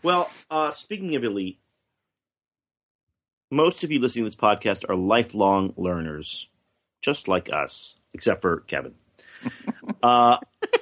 Well, 0.05 0.29
uh, 0.51 0.69
speaking 0.69 1.15
of 1.15 1.23
elite, 1.23 1.59
most 3.49 3.83
of 3.83 3.91
you 3.91 3.99
listening 3.99 4.25
to 4.25 4.29
this 4.29 4.35
podcast 4.35 4.87
are 4.87 4.95
lifelong 4.95 5.73
learners, 5.77 6.47
just 7.01 7.27
like 7.27 7.51
us, 7.51 7.97
except 8.13 8.41
for 8.41 8.61
Kevin. 8.61 8.95
uh, 10.03 10.37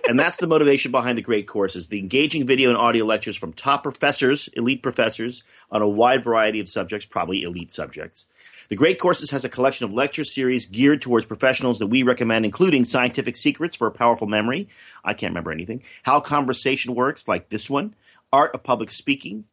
and 0.08 0.19
that's 0.19 0.38
the 0.38 0.47
motivation 0.47 0.91
behind 0.91 1.17
the 1.17 1.21
great 1.21 1.47
courses 1.47 1.88
the 1.88 1.99
engaging 1.99 2.45
video 2.45 2.69
and 2.69 2.78
audio 2.78 3.06
lectures 3.06 3.36
from 3.36 3.54
top 3.54 3.84
professors, 3.84 4.47
elite 4.49 4.84
professors, 4.84 5.43
on 5.71 5.82
a 5.82 5.88
wide 5.88 6.23
variety 6.23 6.60
of 6.60 6.69
subjects, 6.69 7.06
probably 7.06 7.43
elite 7.43 7.73
subjects. 7.73 8.26
The 8.69 8.76
Great 8.76 8.99
Courses 8.99 9.30
has 9.32 9.43
a 9.43 9.49
collection 9.49 9.86
of 9.86 9.93
lecture 9.93 10.23
series 10.23 10.65
geared 10.65 11.02
towards 11.02 11.26
professionals 11.26 11.80
that 11.80 11.88
we 11.88 12.04
recommend, 12.04 12.45
including 12.45 12.86
Scientific 12.86 13.36
Secrets 13.36 13.76
for 13.76 13.88
a 13.88 13.91
Powerful 13.91 14.28
Memory. 14.28 14.69
I 15.04 15.13
can't 15.13 15.32
remember 15.32 15.52
anything. 15.52 15.84
How 16.04 16.21
Conversation 16.21 16.95
Works, 16.95 17.28
like 17.28 17.49
this 17.49 17.69
one. 17.69 17.93
Art 18.32 18.56
of 18.56 18.63
Public 18.63 18.89
Speaking. 18.89 19.45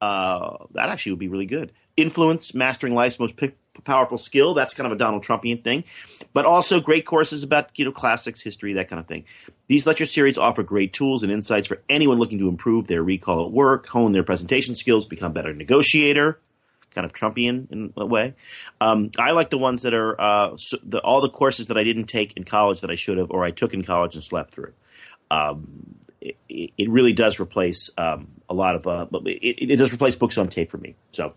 Uh, 0.00 0.66
that 0.72 0.88
actually 0.88 1.12
would 1.12 1.18
be 1.18 1.28
really 1.28 1.46
good. 1.46 1.72
Influence, 1.96 2.54
Mastering 2.54 2.94
Life's 2.94 3.18
Most 3.18 3.34
Powerful 3.84 4.18
Skill. 4.18 4.52
That's 4.52 4.74
kind 4.74 4.86
of 4.86 4.92
a 4.92 4.98
Donald 4.98 5.24
Trumpian 5.24 5.64
thing. 5.64 5.84
But 6.34 6.44
also 6.44 6.80
great 6.80 7.06
courses 7.06 7.42
about 7.42 7.78
you 7.78 7.86
know 7.86 7.92
classics, 7.92 8.42
history, 8.42 8.74
that 8.74 8.88
kind 8.88 9.00
of 9.00 9.06
thing. 9.06 9.24
These 9.68 9.86
lecture 9.86 10.04
series 10.04 10.36
offer 10.36 10.62
great 10.62 10.92
tools 10.92 11.22
and 11.22 11.32
insights 11.32 11.66
for 11.66 11.82
anyone 11.88 12.18
looking 12.18 12.38
to 12.38 12.48
improve 12.48 12.86
their 12.86 13.02
recall 13.02 13.46
at 13.46 13.52
work, 13.52 13.86
hone 13.86 14.12
their 14.12 14.22
presentation 14.22 14.74
skills, 14.74 15.06
become 15.06 15.32
better 15.32 15.54
negotiator, 15.54 16.38
kind 16.94 17.06
of 17.06 17.12
Trumpian 17.12 17.70
in 17.72 17.92
a 17.96 18.04
way. 18.04 18.34
Um, 18.80 19.10
I 19.18 19.30
like 19.30 19.48
the 19.48 19.58
ones 19.58 19.82
that 19.82 19.94
are 19.94 20.20
uh, 20.20 20.56
so 20.58 20.76
the, 20.82 21.00
all 21.00 21.22
the 21.22 21.30
courses 21.30 21.68
that 21.68 21.78
I 21.78 21.84
didn't 21.84 22.06
take 22.06 22.36
in 22.36 22.44
college 22.44 22.82
that 22.82 22.90
I 22.90 22.96
should 22.96 23.16
have, 23.16 23.30
or 23.30 23.42
I 23.44 23.50
took 23.50 23.72
in 23.72 23.82
college 23.82 24.14
and 24.14 24.22
slept 24.22 24.50
through. 24.50 24.74
Um, 25.30 25.95
it, 26.48 26.72
it 26.76 26.90
really 26.90 27.12
does 27.12 27.38
replace 27.40 27.90
um, 27.98 28.28
a 28.48 28.54
lot 28.54 28.74
of, 28.74 28.86
uh, 28.86 29.06
but 29.10 29.26
it, 29.26 29.72
it 29.72 29.76
does 29.76 29.92
replace 29.92 30.16
books 30.16 30.38
on 30.38 30.48
tape 30.48 30.70
for 30.70 30.78
me. 30.78 30.94
So. 31.12 31.34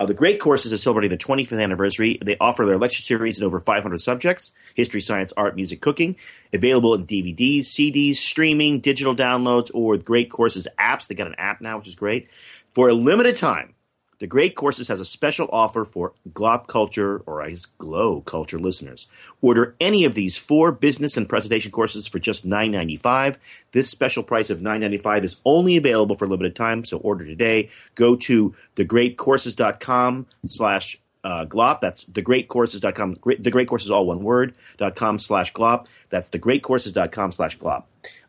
Uh, 0.00 0.06
the 0.06 0.14
Great 0.14 0.38
Courses 0.38 0.70
is 0.70 0.80
celebrating 0.80 1.08
their 1.08 1.18
25th 1.18 1.60
anniversary. 1.60 2.20
They 2.24 2.36
offer 2.40 2.64
their 2.64 2.78
lecture 2.78 3.02
series 3.02 3.40
in 3.40 3.44
over 3.44 3.58
500 3.58 4.00
subjects 4.00 4.52
history, 4.74 5.00
science, 5.00 5.32
art, 5.36 5.56
music, 5.56 5.80
cooking. 5.80 6.14
Available 6.52 6.94
in 6.94 7.04
DVDs, 7.04 7.62
CDs, 7.62 8.14
streaming, 8.14 8.78
digital 8.78 9.16
downloads, 9.16 9.72
or 9.74 9.96
Great 9.96 10.30
Courses 10.30 10.68
apps. 10.78 11.08
They 11.08 11.16
got 11.16 11.26
an 11.26 11.34
app 11.36 11.60
now, 11.60 11.78
which 11.78 11.88
is 11.88 11.96
great. 11.96 12.28
For 12.74 12.88
a 12.88 12.94
limited 12.94 13.34
time, 13.34 13.74
the 14.20 14.26
Great 14.26 14.56
Courses 14.56 14.88
has 14.88 15.00
a 15.00 15.04
special 15.04 15.48
offer 15.52 15.84
for 15.84 16.12
Glop 16.32 16.66
Culture, 16.66 17.22
or 17.26 17.40
I 17.40 17.50
guess 17.50 17.66
Glow 17.66 18.20
Culture 18.22 18.58
listeners. 18.58 19.06
Order 19.42 19.76
any 19.80 20.04
of 20.04 20.14
these 20.14 20.36
four 20.36 20.72
business 20.72 21.16
and 21.16 21.28
presentation 21.28 21.70
courses 21.70 22.08
for 22.08 22.18
just 22.18 22.46
$9.95. 22.46 23.36
This 23.72 23.88
special 23.88 24.22
price 24.24 24.50
of 24.50 24.58
$9.95 24.58 25.22
is 25.24 25.36
only 25.44 25.76
available 25.76 26.16
for 26.16 26.24
a 26.24 26.28
limited 26.28 26.56
time, 26.56 26.84
so 26.84 26.98
order 26.98 27.24
today. 27.24 27.68
Go 27.94 28.16
to 28.16 28.54
thegreatcourses.com 28.76 30.26
slash 30.46 30.98
uh, 31.24 31.44
glop. 31.46 31.80
That's 31.80 32.04
thegreatcourses.com. 32.06 33.14
Great- 33.14 33.42
The 33.42 33.50
Great 33.50 33.68
Courses, 33.68 33.90
all 33.90 34.06
one 34.06 34.22
word, 34.22 34.56
dot 34.78 34.96
com 34.96 35.18
slash 35.18 35.52
glop. 35.52 35.86
That's 36.10 36.28
thegreatcourses.com 36.30 37.32
slash 37.32 37.58
glop. 37.58 37.84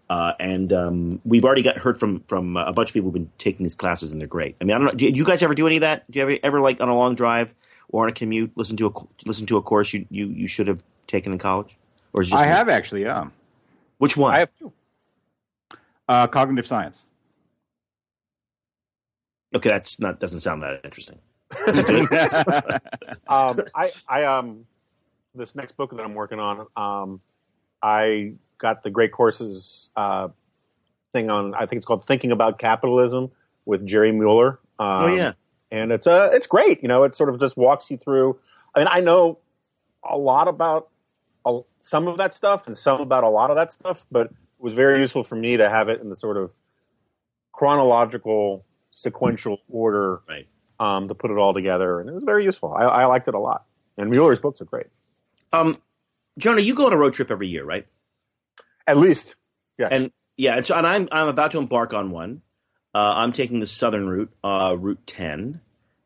Uh, 0.10 0.34
and 0.40 0.74
um, 0.74 1.22
we've 1.24 1.46
already 1.46 1.62
got 1.62 1.78
heard 1.78 2.00
from 2.00 2.22
from 2.28 2.58
uh, 2.58 2.66
a 2.66 2.74
bunch 2.74 2.90
of 2.90 2.94
people 2.94 3.08
who've 3.08 3.14
been 3.14 3.32
taking 3.38 3.64
these 3.64 3.76
classes, 3.76 4.12
and 4.12 4.20
they're 4.20 4.28
great. 4.28 4.56
I 4.60 4.64
mean, 4.64 4.76
I 4.76 4.80
don't 4.80 4.88
know. 4.88 4.94
Do 4.94 5.06
you 5.06 5.24
guys 5.24 5.44
ever 5.44 5.54
do 5.54 5.68
any 5.68 5.78
of 5.78 5.82
that? 5.82 6.10
Do 6.10 6.18
you 6.18 6.24
ever, 6.24 6.38
ever 6.42 6.62
like 6.62 6.82
on 6.82 6.90
a 6.90 6.96
long 6.96 7.14
drive 7.14 7.54
or 7.90 8.04
on 8.04 8.10
a 8.10 8.14
commute 8.14 8.52
listen 8.56 8.76
to 8.78 8.88
a 8.88 9.28
listen 9.28 9.46
to 9.48 9.58
a 9.58 9.62
course 9.62 9.94
you 9.94 10.08
you, 10.10 10.28
you 10.28 10.48
should 10.48 10.68
have 10.68 10.82
taken 11.08 11.32
in 11.32 11.38
college? 11.38 11.78
Or 12.14 12.24
is 12.24 12.30
just 12.30 12.42
I 12.42 12.48
me? 12.48 12.52
have 12.52 12.70
actually, 12.70 13.04
yeah. 13.04 13.28
Which 14.00 14.18
one? 14.18 14.34
I 14.34 14.40
have 14.40 14.52
two. 14.58 14.74
Uh, 16.08 16.26
cognitive 16.26 16.66
science. 16.66 17.04
okay, 19.54 19.70
that's 19.70 20.00
not 20.00 20.20
doesn't 20.20 20.40
sound 20.40 20.64
that 20.64 20.82
interesting. 20.84 21.20
um, 23.28 23.60
I, 23.76 23.92
I, 24.08 24.24
um, 24.24 24.66
this 25.34 25.56
next 25.56 25.74
book 25.74 25.92
that 25.96 26.04
I'm 26.04 26.14
working 26.14 26.40
on, 26.40 26.68
um, 26.76 27.22
I 27.82 28.34
got 28.60 28.84
the 28.84 28.92
Great 28.92 29.12
Courses 29.12 29.90
uh, 29.96 30.28
thing 31.14 31.30
on. 31.30 31.56
I 31.56 31.66
think 31.66 31.78
it's 31.78 31.86
called 31.86 32.06
Thinking 32.06 32.32
About 32.32 32.60
Capitalism 32.60 33.32
with 33.66 33.86
Jerry 33.86 34.12
Muller. 34.12 34.60
Um, 34.78 35.04
oh 35.04 35.08
yeah, 35.08 35.34
and 35.72 35.92
it's 35.92 36.06
uh, 36.06 36.30
it's 36.32 36.48
great. 36.48 36.82
You 36.82 36.88
know, 36.88 37.04
it 37.04 37.16
sort 37.16 37.30
of 37.30 37.40
just 37.40 37.58
walks 37.58 37.90
you 37.90 37.98
through. 37.98 38.38
I 38.76 38.80
mean, 38.80 38.88
I 38.92 39.00
know 39.00 39.40
a 40.08 40.18
lot 40.18 40.48
about 40.48 40.90
a, 41.46 41.62
some 41.80 42.08
of 42.08 42.18
that 42.18 42.36
stuff 42.36 42.68
and 42.68 42.78
some 42.78 43.02
about 43.02 43.24
a 43.24 43.30
lot 43.30 43.50
of 43.50 43.56
that 43.56 43.72
stuff, 43.72 44.06
but 44.12 44.28
it 44.28 44.34
was 44.60 44.74
very 44.74 45.00
useful 45.00 45.24
for 45.24 45.36
me 45.36 45.58
to 45.58 45.70
have 45.70 45.90
it 45.90 46.02
in 46.02 46.10
the 46.10 46.16
sort 46.16 46.38
of 46.38 46.54
chronological, 47.52 48.66
sequential 48.90 49.58
order 49.70 50.22
right. 50.30 50.48
um, 50.80 51.08
to 51.08 51.16
put 51.16 51.32
it 51.32 51.38
all 51.38 51.54
together, 51.54 52.00
and 52.00 52.10
it 52.10 52.14
was 52.14 52.24
very 52.24 52.44
useful. 52.44 52.74
I, 52.74 52.84
I 52.84 53.06
liked 53.06 53.28
it 53.28 53.34
a 53.34 53.40
lot. 53.40 53.66
And 53.98 54.12
Muller's 54.12 54.40
books 54.40 54.62
are 54.62 54.66
great. 54.66 54.88
Um, 55.52 55.76
Jonah, 56.38 56.62
you 56.62 56.74
go 56.74 56.86
on 56.86 56.94
a 56.94 56.98
road 56.98 57.14
trip 57.14 57.32
every 57.32 57.50
year, 57.50 57.66
right? 57.66 57.86
At 58.90 58.98
least, 58.98 59.36
yes. 59.78 59.90
And 59.92 60.12
yeah, 60.38 60.58
and 60.58 60.66
so 60.66 60.76
and 60.76 60.88
I'm 60.88 61.08
I'm 61.12 61.28
about 61.28 61.52
to 61.52 61.58
embark 61.60 61.94
on 61.94 62.12
one. 62.12 62.42
Uh, 62.94 63.14
I'm 63.18 63.32
taking 63.32 63.60
the 63.60 63.68
southern 63.68 64.08
route, 64.08 64.32
uh, 64.44 64.76
Route 64.78 65.06
10, 65.06 65.62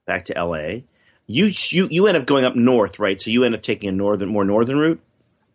back 0.05 0.25
to 0.25 0.37
L.A. 0.37 0.85
You 1.27 1.51
you 1.69 1.87
you 1.89 2.07
end 2.07 2.17
up 2.17 2.25
going 2.25 2.43
up 2.43 2.55
north, 2.55 2.99
right? 2.99 3.19
So 3.21 3.31
you 3.31 3.45
end 3.45 3.55
up 3.55 3.63
taking 3.63 3.87
a 3.87 3.91
northern, 3.93 4.29
more 4.29 4.43
northern 4.43 4.77
route. 4.77 5.01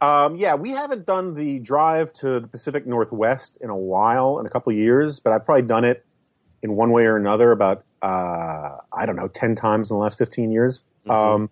Um, 0.00 0.36
yeah, 0.36 0.54
we 0.54 0.70
haven't 0.70 1.06
done 1.06 1.34
the 1.34 1.58
drive 1.58 2.12
to 2.14 2.40
the 2.40 2.48
Pacific 2.48 2.86
Northwest 2.86 3.58
in 3.60 3.68
a 3.68 3.76
while, 3.76 4.38
in 4.38 4.46
a 4.46 4.50
couple 4.50 4.70
of 4.70 4.78
years, 4.78 5.18
but 5.20 5.32
I've 5.32 5.44
probably 5.44 5.62
done 5.62 5.84
it 5.84 6.04
in 6.62 6.76
one 6.76 6.92
way 6.92 7.06
or 7.06 7.16
another 7.16 7.50
about, 7.50 7.84
uh, 8.00 8.76
I 8.92 9.06
don't 9.06 9.16
know, 9.16 9.28
10 9.28 9.54
times 9.54 9.90
in 9.90 9.96
the 9.96 10.00
last 10.00 10.16
15 10.18 10.50
years. 10.52 10.80
Mm-hmm. 11.06 11.10
Um, 11.10 11.50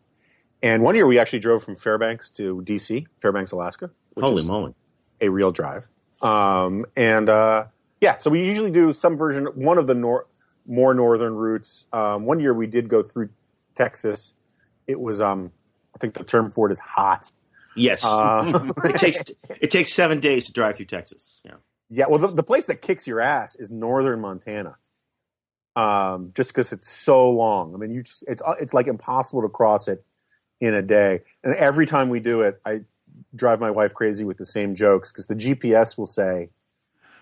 and 0.63 0.83
one 0.83 0.95
year 0.95 1.07
we 1.07 1.19
actually 1.19 1.41
drove 1.41 1.65
from 1.65 1.77
Fairbanks 1.77 2.31
to 2.33 2.63
DC, 2.65 3.07
Fairbanks, 3.21 3.53
Alaska. 3.53 3.91
Holy 4.19 4.45
moly! 4.45 4.75
A 5.21 5.29
real 5.29 5.53
drive. 5.53 5.89
Um, 6.23 6.87
and 6.97 7.29
uh, 7.29 7.67
yeah, 8.01 8.19
so 8.19 8.31
we 8.31 8.47
usually 8.47 8.71
do 8.71 8.93
some 8.93 9.17
version, 9.17 9.47
one 9.55 9.79
of 9.79 9.87
the 9.87 9.95
nor- 9.95 10.27
more 10.67 10.95
northern 10.95 11.35
routes. 11.35 11.87
Um, 11.93 12.25
one 12.25 12.41
year 12.41 12.55
we 12.55 12.67
did 12.67 12.89
go 12.89 13.03
through 13.03 13.31
Texas. 13.75 14.35
It 14.87 14.99
was, 15.01 15.21
um, 15.21 15.53
I 15.95 15.99
think 15.99 16.15
the 16.15 16.25
term 16.25 16.51
for 16.51 16.69
it 16.69 16.73
is 16.73 16.81
hot. 16.81 17.31
Yes, 17.75 18.05
Uh, 18.05 18.71
it 18.85 18.99
takes 18.99 19.23
it 19.61 19.71
takes 19.71 19.93
seven 19.93 20.19
days 20.19 20.47
to 20.47 20.53
drive 20.53 20.77
through 20.77 20.87
Texas. 20.87 21.43
Yeah, 21.45 21.57
Yeah, 21.91 22.07
well, 22.09 22.19
the, 22.19 22.29
the 22.29 22.43
place 22.43 22.67
that 22.67 22.81
kicks 22.81 23.07
your 23.07 23.21
ass 23.21 23.55
is 23.55 23.71
northern 23.71 24.21
Montana. 24.21 24.77
Um, 25.77 26.33
just 26.35 26.55
because 26.55 26.73
it's 26.73 26.89
so 26.89 27.31
long. 27.31 27.75
I 27.75 27.77
mean, 27.77 27.91
you 27.91 28.03
just 28.03 28.25
it's 28.27 28.41
it's 28.59 28.73
like 28.73 28.87
impossible 28.87 29.43
to 29.43 29.51
cross 29.51 29.89
it 29.89 30.03
in 30.59 30.73
a 30.73 30.81
day. 30.81 31.21
And 31.45 31.55
every 31.55 31.85
time 31.85 32.09
we 32.09 32.19
do 32.19 32.41
it, 32.41 32.59
I 32.65 32.81
drive 33.35 33.61
my 33.61 33.71
wife 33.71 33.95
crazy 33.95 34.25
with 34.25 34.39
the 34.39 34.47
same 34.47 34.75
jokes 34.75 35.13
because 35.13 35.27
the 35.27 35.35
GPS 35.37 35.97
will 35.99 36.07
say, 36.07 36.51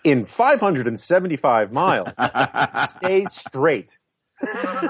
"In 0.04 0.24
575 0.24 1.72
miles, 1.72 2.14
stay 2.74 3.26
straight." 3.26 3.98
uh, 4.42 4.88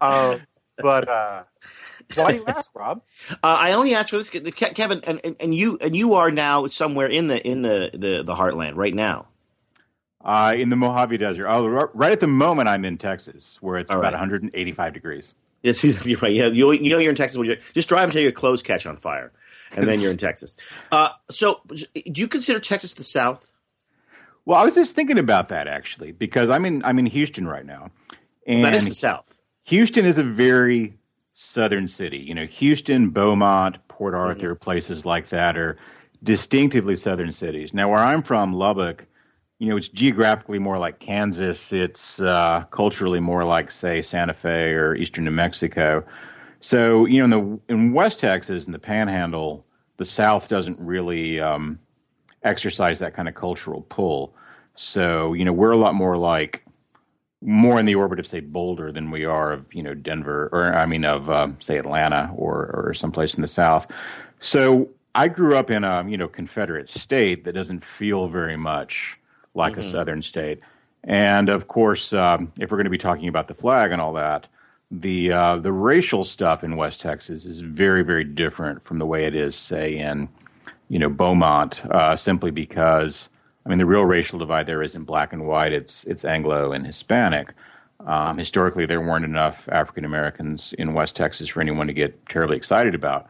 but 0.80 1.08
uh, 1.08 1.44
why 2.14 2.32
do 2.32 2.38
you 2.38 2.46
ask, 2.48 2.70
Rob? 2.74 3.02
uh, 3.30 3.34
I 3.42 3.72
only 3.72 3.94
asked 3.94 4.10
for 4.10 4.18
this, 4.18 4.30
Kevin, 4.30 5.00
and, 5.04 5.20
and, 5.24 5.36
and 5.40 5.54
you 5.54 5.78
and 5.80 5.94
you 5.96 6.14
are 6.14 6.30
now 6.30 6.66
somewhere 6.66 7.08
in 7.08 7.28
the 7.28 7.46
in 7.46 7.62
the 7.62 7.90
the, 7.92 8.22
the 8.24 8.34
heartland 8.34 8.76
right 8.76 8.94
now. 8.94 9.26
uh, 10.24 10.54
in 10.56 10.68
the 10.70 10.76
Mojave 10.76 11.16
Desert. 11.18 11.46
Oh, 11.48 11.66
right 11.94 12.12
at 12.12 12.20
the 12.20 12.26
moment, 12.26 12.68
I'm 12.68 12.84
in 12.84 12.98
Texas, 12.98 13.58
where 13.60 13.78
it's 13.78 13.92
All 13.92 13.98
about 13.98 14.12
right. 14.12 14.12
185 14.12 14.92
degrees. 14.94 15.34
Yes, 15.62 15.82
you're 16.06 16.18
right. 16.20 16.32
Yeah, 16.32 16.46
you, 16.46 16.72
you 16.72 16.90
know 16.90 16.98
you're 16.98 17.10
in 17.10 17.16
Texas 17.16 17.36
when 17.36 17.46
you're 17.46 17.56
just 17.74 17.88
drive 17.88 18.08
until 18.08 18.22
your 18.22 18.32
clothes 18.32 18.62
catch 18.62 18.86
on 18.86 18.96
fire, 18.96 19.32
and 19.72 19.88
then 19.88 20.00
you're 20.00 20.12
in 20.12 20.18
Texas. 20.18 20.56
Uh, 20.90 21.10
so, 21.30 21.60
do 21.68 22.20
you 22.20 22.28
consider 22.28 22.58
Texas 22.60 22.94
the 22.94 23.04
South? 23.04 23.52
Well, 24.46 24.58
I 24.58 24.64
was 24.64 24.74
just 24.74 24.94
thinking 24.94 25.18
about 25.18 25.50
that 25.50 25.68
actually, 25.68 26.12
because 26.12 26.48
I'm 26.48 26.64
in 26.64 26.82
I'm 26.84 26.98
in 26.98 27.06
Houston 27.06 27.46
right 27.46 27.66
now, 27.66 27.90
and 28.46 28.64
that 28.64 28.74
is 28.74 28.86
the 28.86 28.94
South. 28.94 29.38
Houston 29.64 30.06
is 30.06 30.16
a 30.16 30.22
very 30.22 30.94
southern 31.34 31.88
city. 31.88 32.18
You 32.18 32.34
know, 32.34 32.46
Houston, 32.46 33.10
Beaumont, 33.10 33.76
Port 33.88 34.14
Arthur, 34.14 34.54
places 34.54 35.04
like 35.04 35.28
that 35.28 35.58
are 35.58 35.76
distinctively 36.22 36.96
southern 36.96 37.32
cities. 37.32 37.74
Now, 37.74 37.90
where 37.90 37.98
I'm 37.98 38.22
from, 38.22 38.52
Lubbock, 38.54 39.04
you 39.58 39.68
know, 39.68 39.76
it's 39.76 39.88
geographically 39.88 40.58
more 40.58 40.78
like 40.78 41.00
Kansas. 41.00 41.72
It's 41.72 42.20
uh, 42.20 42.64
culturally 42.70 43.20
more 43.20 43.44
like, 43.44 43.70
say, 43.70 44.02
Santa 44.02 44.34
Fe 44.34 44.72
or 44.72 44.94
eastern 44.94 45.24
New 45.24 45.32
Mexico. 45.32 46.04
So, 46.60 47.06
you 47.06 47.18
know, 47.18 47.24
in 47.24 47.30
the 47.30 47.74
in 47.74 47.92
West 47.92 48.20
Texas 48.20 48.66
and 48.66 48.74
the 48.74 48.78
Panhandle, 48.78 49.64
the 49.96 50.04
South 50.04 50.48
doesn't 50.48 50.78
really 50.78 51.40
um, 51.40 51.78
exercise 52.42 52.98
that 53.00 53.14
kind 53.14 53.28
of 53.28 53.34
cultural 53.34 53.82
pull. 53.88 54.34
So, 54.74 55.32
you 55.32 55.44
know, 55.44 55.52
we're 55.52 55.72
a 55.72 55.76
lot 55.76 55.94
more 55.94 56.16
like 56.16 56.64
more 57.40 57.78
in 57.78 57.86
the 57.86 57.94
orbit 57.94 58.18
of 58.18 58.26
say 58.26 58.40
Boulder 58.40 58.90
than 58.90 59.10
we 59.10 59.24
are 59.24 59.52
of 59.52 59.64
you 59.72 59.82
know 59.82 59.94
Denver 59.94 60.48
or 60.52 60.74
I 60.74 60.86
mean 60.86 61.04
of 61.04 61.30
um, 61.30 61.56
say 61.60 61.78
Atlanta 61.78 62.32
or 62.36 62.70
or 62.74 62.94
someplace 62.94 63.34
in 63.34 63.42
the 63.42 63.48
South. 63.48 63.86
So 64.40 64.88
I 65.14 65.28
grew 65.28 65.56
up 65.56 65.70
in 65.70 65.84
a 65.84 66.08
you 66.08 66.16
know 66.16 66.28
Confederate 66.28 66.88
state 66.88 67.44
that 67.44 67.52
doesn't 67.52 67.84
feel 67.84 68.28
very 68.28 68.56
much 68.56 69.17
like 69.54 69.72
mm-hmm. 69.72 69.82
a 69.82 69.90
Southern 69.90 70.22
state, 70.22 70.60
and 71.04 71.48
of 71.48 71.68
course, 71.68 72.12
um, 72.12 72.52
if 72.58 72.70
we're 72.70 72.76
going 72.76 72.84
to 72.84 72.90
be 72.90 72.98
talking 72.98 73.28
about 73.28 73.48
the 73.48 73.54
flag 73.54 73.92
and 73.92 74.00
all 74.00 74.12
that, 74.14 74.46
the 74.90 75.32
uh, 75.32 75.56
the 75.56 75.72
racial 75.72 76.24
stuff 76.24 76.64
in 76.64 76.76
West 76.76 77.00
Texas 77.00 77.44
is 77.44 77.60
very 77.60 78.02
very 78.02 78.24
different 78.24 78.84
from 78.84 78.98
the 78.98 79.06
way 79.06 79.24
it 79.24 79.34
is 79.34 79.54
say 79.54 79.96
in 79.96 80.28
you 80.88 80.98
know 80.98 81.08
Beaumont, 81.08 81.84
uh, 81.86 82.16
simply 82.16 82.50
because 82.50 83.28
I 83.68 83.70
mean, 83.70 83.78
the 83.78 83.86
real 83.86 84.04
racial 84.04 84.38
divide 84.38 84.66
there 84.66 84.82
isn't 84.82 85.04
black 85.04 85.34
and 85.34 85.46
white; 85.46 85.74
it's 85.74 86.02
it's 86.04 86.24
Anglo 86.24 86.72
and 86.72 86.86
Hispanic. 86.86 87.52
Um, 88.06 88.38
historically, 88.38 88.86
there 88.86 89.02
weren't 89.02 89.26
enough 89.26 89.68
African 89.70 90.06
Americans 90.06 90.72
in 90.78 90.94
West 90.94 91.14
Texas 91.16 91.50
for 91.50 91.60
anyone 91.60 91.86
to 91.86 91.92
get 91.92 92.26
terribly 92.30 92.56
excited 92.56 92.94
about. 92.94 93.26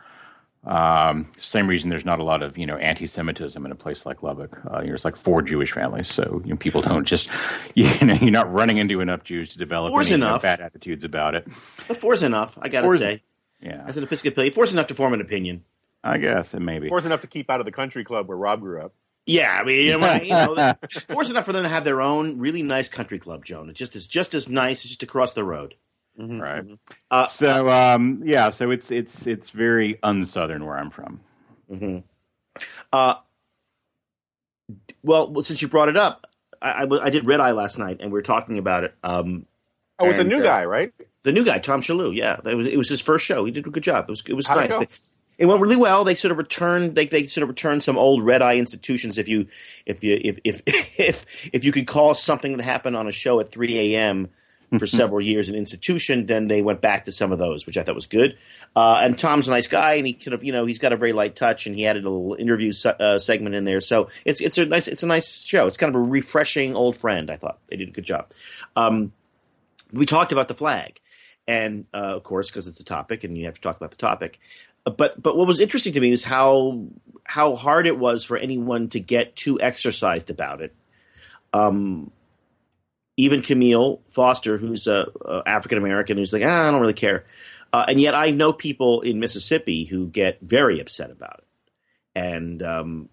Um, 0.69 1.33
same 1.39 1.67
reason 1.67 1.89
there's 1.89 2.05
not 2.05 2.19
a 2.21 2.25
lot 2.25 2.43
of 2.43 2.59
you 2.59 2.67
know 2.67 2.77
anti-Semitism 2.77 3.65
in 3.65 3.73
a 3.73 3.75
place 3.75 4.05
like 4.05 4.23
Lubbock. 4.23 4.59
Uh, 4.71 4.83
there's 4.83 5.05
like 5.05 5.17
four 5.17 5.41
Jewish 5.41 5.73
families, 5.73 6.13
so 6.13 6.43
you 6.45 6.51
know, 6.51 6.57
people 6.57 6.83
don't 6.83 7.07
just 7.07 7.29
you 7.75 7.85
know 8.03 8.15
you're 8.15 8.31
not 8.31 8.53
running 8.53 8.77
into 8.79 9.01
enough 9.01 9.25
Jews 9.25 9.51
to 9.53 9.59
develop 9.59 9.91
four's 9.91 10.09
any 10.11 10.17
enough. 10.23 10.43
bad 10.43 10.61
attitudes 10.61 11.05
about 11.05 11.35
it. 11.35 11.49
But 11.89 11.97
four's 11.97 12.23
enough, 12.23 12.59
I 12.61 12.69
gotta 12.69 12.87
Four's- 12.87 12.99
say. 12.99 13.23
Yeah, 13.61 13.83
As 13.89 13.97
an 13.97 14.05
Episcopalian, 14.05 14.53
four's 14.53 14.73
enough 14.73 14.87
to 14.87 14.95
form 14.95 15.15
an 15.15 15.21
opinion. 15.21 15.65
I 16.05 16.19
guess 16.19 16.55
it 16.55 16.61
maybe. 16.61 16.89
Force 16.89 17.07
enough 17.07 17.23
to 17.23 17.27
keep 17.27 17.51
out 17.51 17.59
of 17.59 17.67
the 17.67 17.73
country 17.73 18.05
club 18.05 18.29
where 18.29 18.37
Rob 18.39 18.61
grew 18.61 18.81
up. 18.83 18.93
Yeah, 19.27 19.51
I 19.61 19.65
mean, 19.65 19.85
you 19.85 19.99
know, 19.99 20.15
you 20.15 20.29
know 20.31 20.75
four's 21.11 21.29
enough 21.29 21.45
for 21.45 21.53
them 21.53 21.65
to 21.65 21.69
have 21.69 21.83
their 21.83 22.01
own 22.01 22.39
really 22.39 22.63
nice 22.63 22.89
country 22.89 23.19
club, 23.19 23.45
Joan. 23.45 23.69
It's 23.69 23.79
just 23.79 23.97
it's 23.97 24.07
just 24.07 24.33
as 24.35 24.49
nice 24.49 24.85
as 24.85 24.91
just 24.91 25.03
across 25.03 25.33
the 25.33 25.43
road. 25.43 25.75
Mhm, 26.19 26.41
Right. 26.41 26.65
mhm. 26.67 26.79
Uh, 27.11 27.27
So 27.29 27.69
um, 27.69 28.23
yeah, 28.25 28.51
so 28.51 28.71
it's 28.71 28.91
it's 28.91 29.27
it's 29.27 29.51
very 29.51 29.95
unsouthern 30.03 30.65
where 30.67 30.77
I'm 30.79 30.91
from. 30.91 31.21
hmm 31.69 31.99
Uh, 32.93 33.15
well, 35.03 35.31
well, 35.31 35.45
since 35.45 35.63
you 35.63 35.69
brought 35.69 35.89
it 35.89 35.97
up, 35.97 36.27
I 36.61 36.87
I 36.91 37.11
did 37.11 37.25
Red 37.27 37.41
Eye 37.41 37.53
last 37.53 37.79
night, 37.79 37.99
and 38.01 38.11
we 38.11 38.19
were 38.19 38.23
talking 38.23 38.59
about 38.59 38.85
it. 38.85 38.95
Um, 39.03 39.47
Oh, 40.01 40.07
with 40.07 40.17
the 40.17 40.25
new 40.25 40.39
uh, 40.39 40.43
guy, 40.45 40.65
right? 40.65 40.93
the 41.25 41.33
new 41.33 41.45
guy, 41.45 41.59
Tom 41.59 41.81
Shillue, 41.81 42.15
yeah, 42.15 42.37
that 42.45 42.57
was 42.57 42.67
it 42.69 42.77
was 42.79 42.89
his 42.89 43.01
first 43.01 43.25
show. 43.25 43.45
He 43.45 43.51
did 43.51 43.67
a 43.67 43.71
good 43.71 43.83
job. 43.83 44.05
It 44.09 44.11
was 44.11 44.23
it 44.29 44.35
was 44.35 44.47
How'd 44.47 44.59
it 44.59 44.61
nice. 44.63 44.71
go? 44.71 44.81
They- 44.81 44.89
it 45.39 45.47
went 45.47 45.61
really 45.61 45.77
well. 45.77 46.03
They 46.03 46.17
sort 46.17 46.33
of 46.33 46.39
returned. 46.39 46.97
They 46.97 47.07
they 47.07 47.29
sort 47.29 47.45
of 47.45 47.49
returned 47.49 47.85
some 47.85 47.97
old 47.97 48.25
red 48.25 48.43
eye 48.43 48.57
institutions. 48.57 49.19
If 49.19 49.29
you 49.29 49.47
if 49.87 50.03
you 50.03 50.21
if 50.23 50.39
if 50.45 50.63
if 50.99 51.51
if 51.55 51.65
you 51.65 51.71
could 51.71 51.87
call 51.87 52.15
something 52.15 52.57
that 52.57 52.63
happened 52.65 52.97
on 52.97 53.07
a 53.07 53.13
show 53.13 53.39
at 53.39 53.49
3 53.53 53.95
a.m. 53.95 54.31
for 54.77 54.87
several 54.87 55.21
years 55.21 55.49
an 55.49 55.55
institution, 55.55 56.27
then 56.27 56.47
they 56.49 56.61
went 56.61 56.81
back 56.83 57.05
to 57.05 57.13
some 57.13 57.33
of 57.33 57.39
those, 57.39 57.65
which 57.65 57.79
I 57.79 57.83
thought 57.83 57.95
was 57.95 58.07
good. 58.07 58.37
Uh, 58.77 59.01
and 59.03 59.19
Tom's 59.19 59.49
a 59.49 59.51
nice 59.51 59.67
guy, 59.67 59.95
and 59.95 60.07
he 60.07 60.13
kind 60.13 60.35
of 60.35 60.45
you 60.45 60.53
know 60.53 60.67
he's 60.67 60.79
got 60.79 60.93
a 60.93 60.97
very 60.97 61.13
light 61.15 61.37
touch, 61.37 61.67
and 61.67 61.75
he 61.75 61.87
added 61.87 62.05
a 62.05 62.11
little 62.11 62.35
interview 62.35 62.73
se- 62.73 62.97
uh, 63.01 63.19
segment 63.19 63.55
in 63.55 63.65
there. 63.65 63.81
So 63.81 64.09
it's 64.27 64.41
it's 64.41 64.59
a 64.59 64.67
nice 64.67 64.87
it's 64.89 65.03
a 65.03 65.07
nice 65.07 65.43
show. 65.43 65.67
It's 65.67 65.79
kind 65.79 65.95
of 65.95 66.01
a 66.01 66.05
refreshing 66.05 66.77
old 66.77 66.97
friend. 66.97 67.31
I 67.31 67.37
thought 67.37 67.59
they 67.69 67.77
did 67.77 67.89
a 67.89 67.93
good 67.93 68.05
job. 68.05 68.31
Um, 68.77 69.13
we 69.93 70.05
talked 70.05 70.33
about 70.33 70.49
the 70.49 70.55
flag, 70.55 71.01
and 71.47 71.87
uh, 71.95 72.17
of 72.17 72.25
course, 72.25 72.51
because 72.51 72.67
it's 72.67 72.81
a 72.81 72.85
topic, 72.85 73.25
and 73.25 73.39
you 73.39 73.47
have 73.47 73.55
to 73.55 73.61
talk 73.63 73.77
about 73.77 73.91
the 73.91 73.97
topic. 73.97 74.39
Uh, 74.85 74.91
But 74.91 75.21
but 75.23 75.35
what 75.35 75.47
was 75.47 75.61
interesting 75.61 75.95
to 75.95 76.01
me 76.01 76.13
is 76.13 76.23
how 76.23 76.85
how 77.25 77.57
hard 77.57 77.87
it 77.87 77.99
was 77.99 78.25
for 78.25 78.37
anyone 78.37 78.89
to 78.91 79.01
get 79.01 79.35
too 79.35 79.59
exercised 79.61 80.29
about 80.31 80.61
it. 80.61 80.75
Um, 81.55 82.11
even 83.19 83.43
Camille 83.43 84.01
Foster, 84.09 84.57
who's 84.57 84.87
a, 84.87 85.09
a 85.27 85.43
African 85.45 85.77
American, 85.77 86.17
who's 86.17 86.33
like, 86.33 86.45
ah, 86.45 86.69
I 86.69 86.71
don't 86.71 86.81
really 86.81 86.95
care, 86.95 87.27
uh, 87.73 87.85
and 87.89 88.01
yet 88.01 88.15
I 88.15 88.31
know 88.31 88.53
people 88.55 89.03
in 89.03 89.21
Mississippi 89.21 89.85
who 89.85 90.07
get 90.07 90.41
very 90.41 90.81
upset 90.81 91.11
about 91.11 91.41
it, 91.41 91.79
and 92.15 92.63
um, 92.63 93.09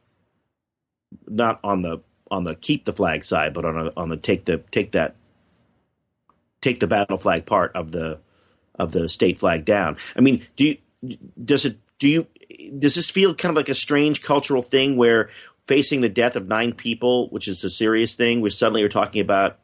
not 1.28 1.60
on 1.64 1.82
the 1.82 2.00
on 2.32 2.44
the 2.44 2.56
keep 2.56 2.86
the 2.86 2.94
flag 2.94 3.24
side, 3.24 3.54
but 3.54 3.66
on 3.66 3.88
a, 3.88 3.92
on 3.98 4.10
the 4.10 4.18
take 4.18 4.46
the 4.46 4.60
take 4.72 4.92
that 4.92 5.16
take 6.62 6.80
the 6.80 6.88
battle 6.88 7.18
flag 7.18 7.46
part 7.46 7.76
of 7.76 7.92
the 7.92 8.20
of 8.76 8.92
the 8.92 9.10
state 9.10 9.40
flag 9.40 9.66
down. 9.66 9.98
I 10.16 10.22
mean, 10.22 10.46
do 10.56 10.66
you 10.68 11.18
does 11.44 11.66
it 11.66 11.78
do 11.98 12.08
you 12.08 12.28
does 12.78 12.96
this 12.96 13.10
feel 13.10 13.34
kind 13.34 13.52
of 13.52 13.56
like 13.58 13.70
a 13.70 13.76
strange 13.76 14.22
cultural 14.22 14.62
thing 14.62 14.98
where 14.98 15.30
facing 15.66 16.02
the 16.02 16.10
death 16.10 16.36
of 16.36 16.48
nine 16.48 16.74
people, 16.74 17.28
which 17.30 17.48
is 17.48 17.64
a 17.64 17.72
serious 17.72 18.16
thing, 18.16 18.42
we 18.42 18.52
suddenly 18.52 18.84
are 18.84 18.90
talking 18.90 19.22
about 19.22 19.58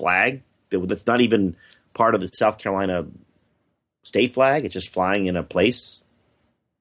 flag 0.00 0.42
that's 0.70 1.06
not 1.06 1.20
even 1.20 1.56
part 1.94 2.14
of 2.14 2.20
the 2.20 2.28
South 2.28 2.58
Carolina 2.58 3.06
state 4.02 4.32
flag. 4.32 4.64
It's 4.64 4.74
just 4.74 4.92
flying 4.92 5.26
in 5.26 5.36
a 5.36 5.42
place. 5.42 6.04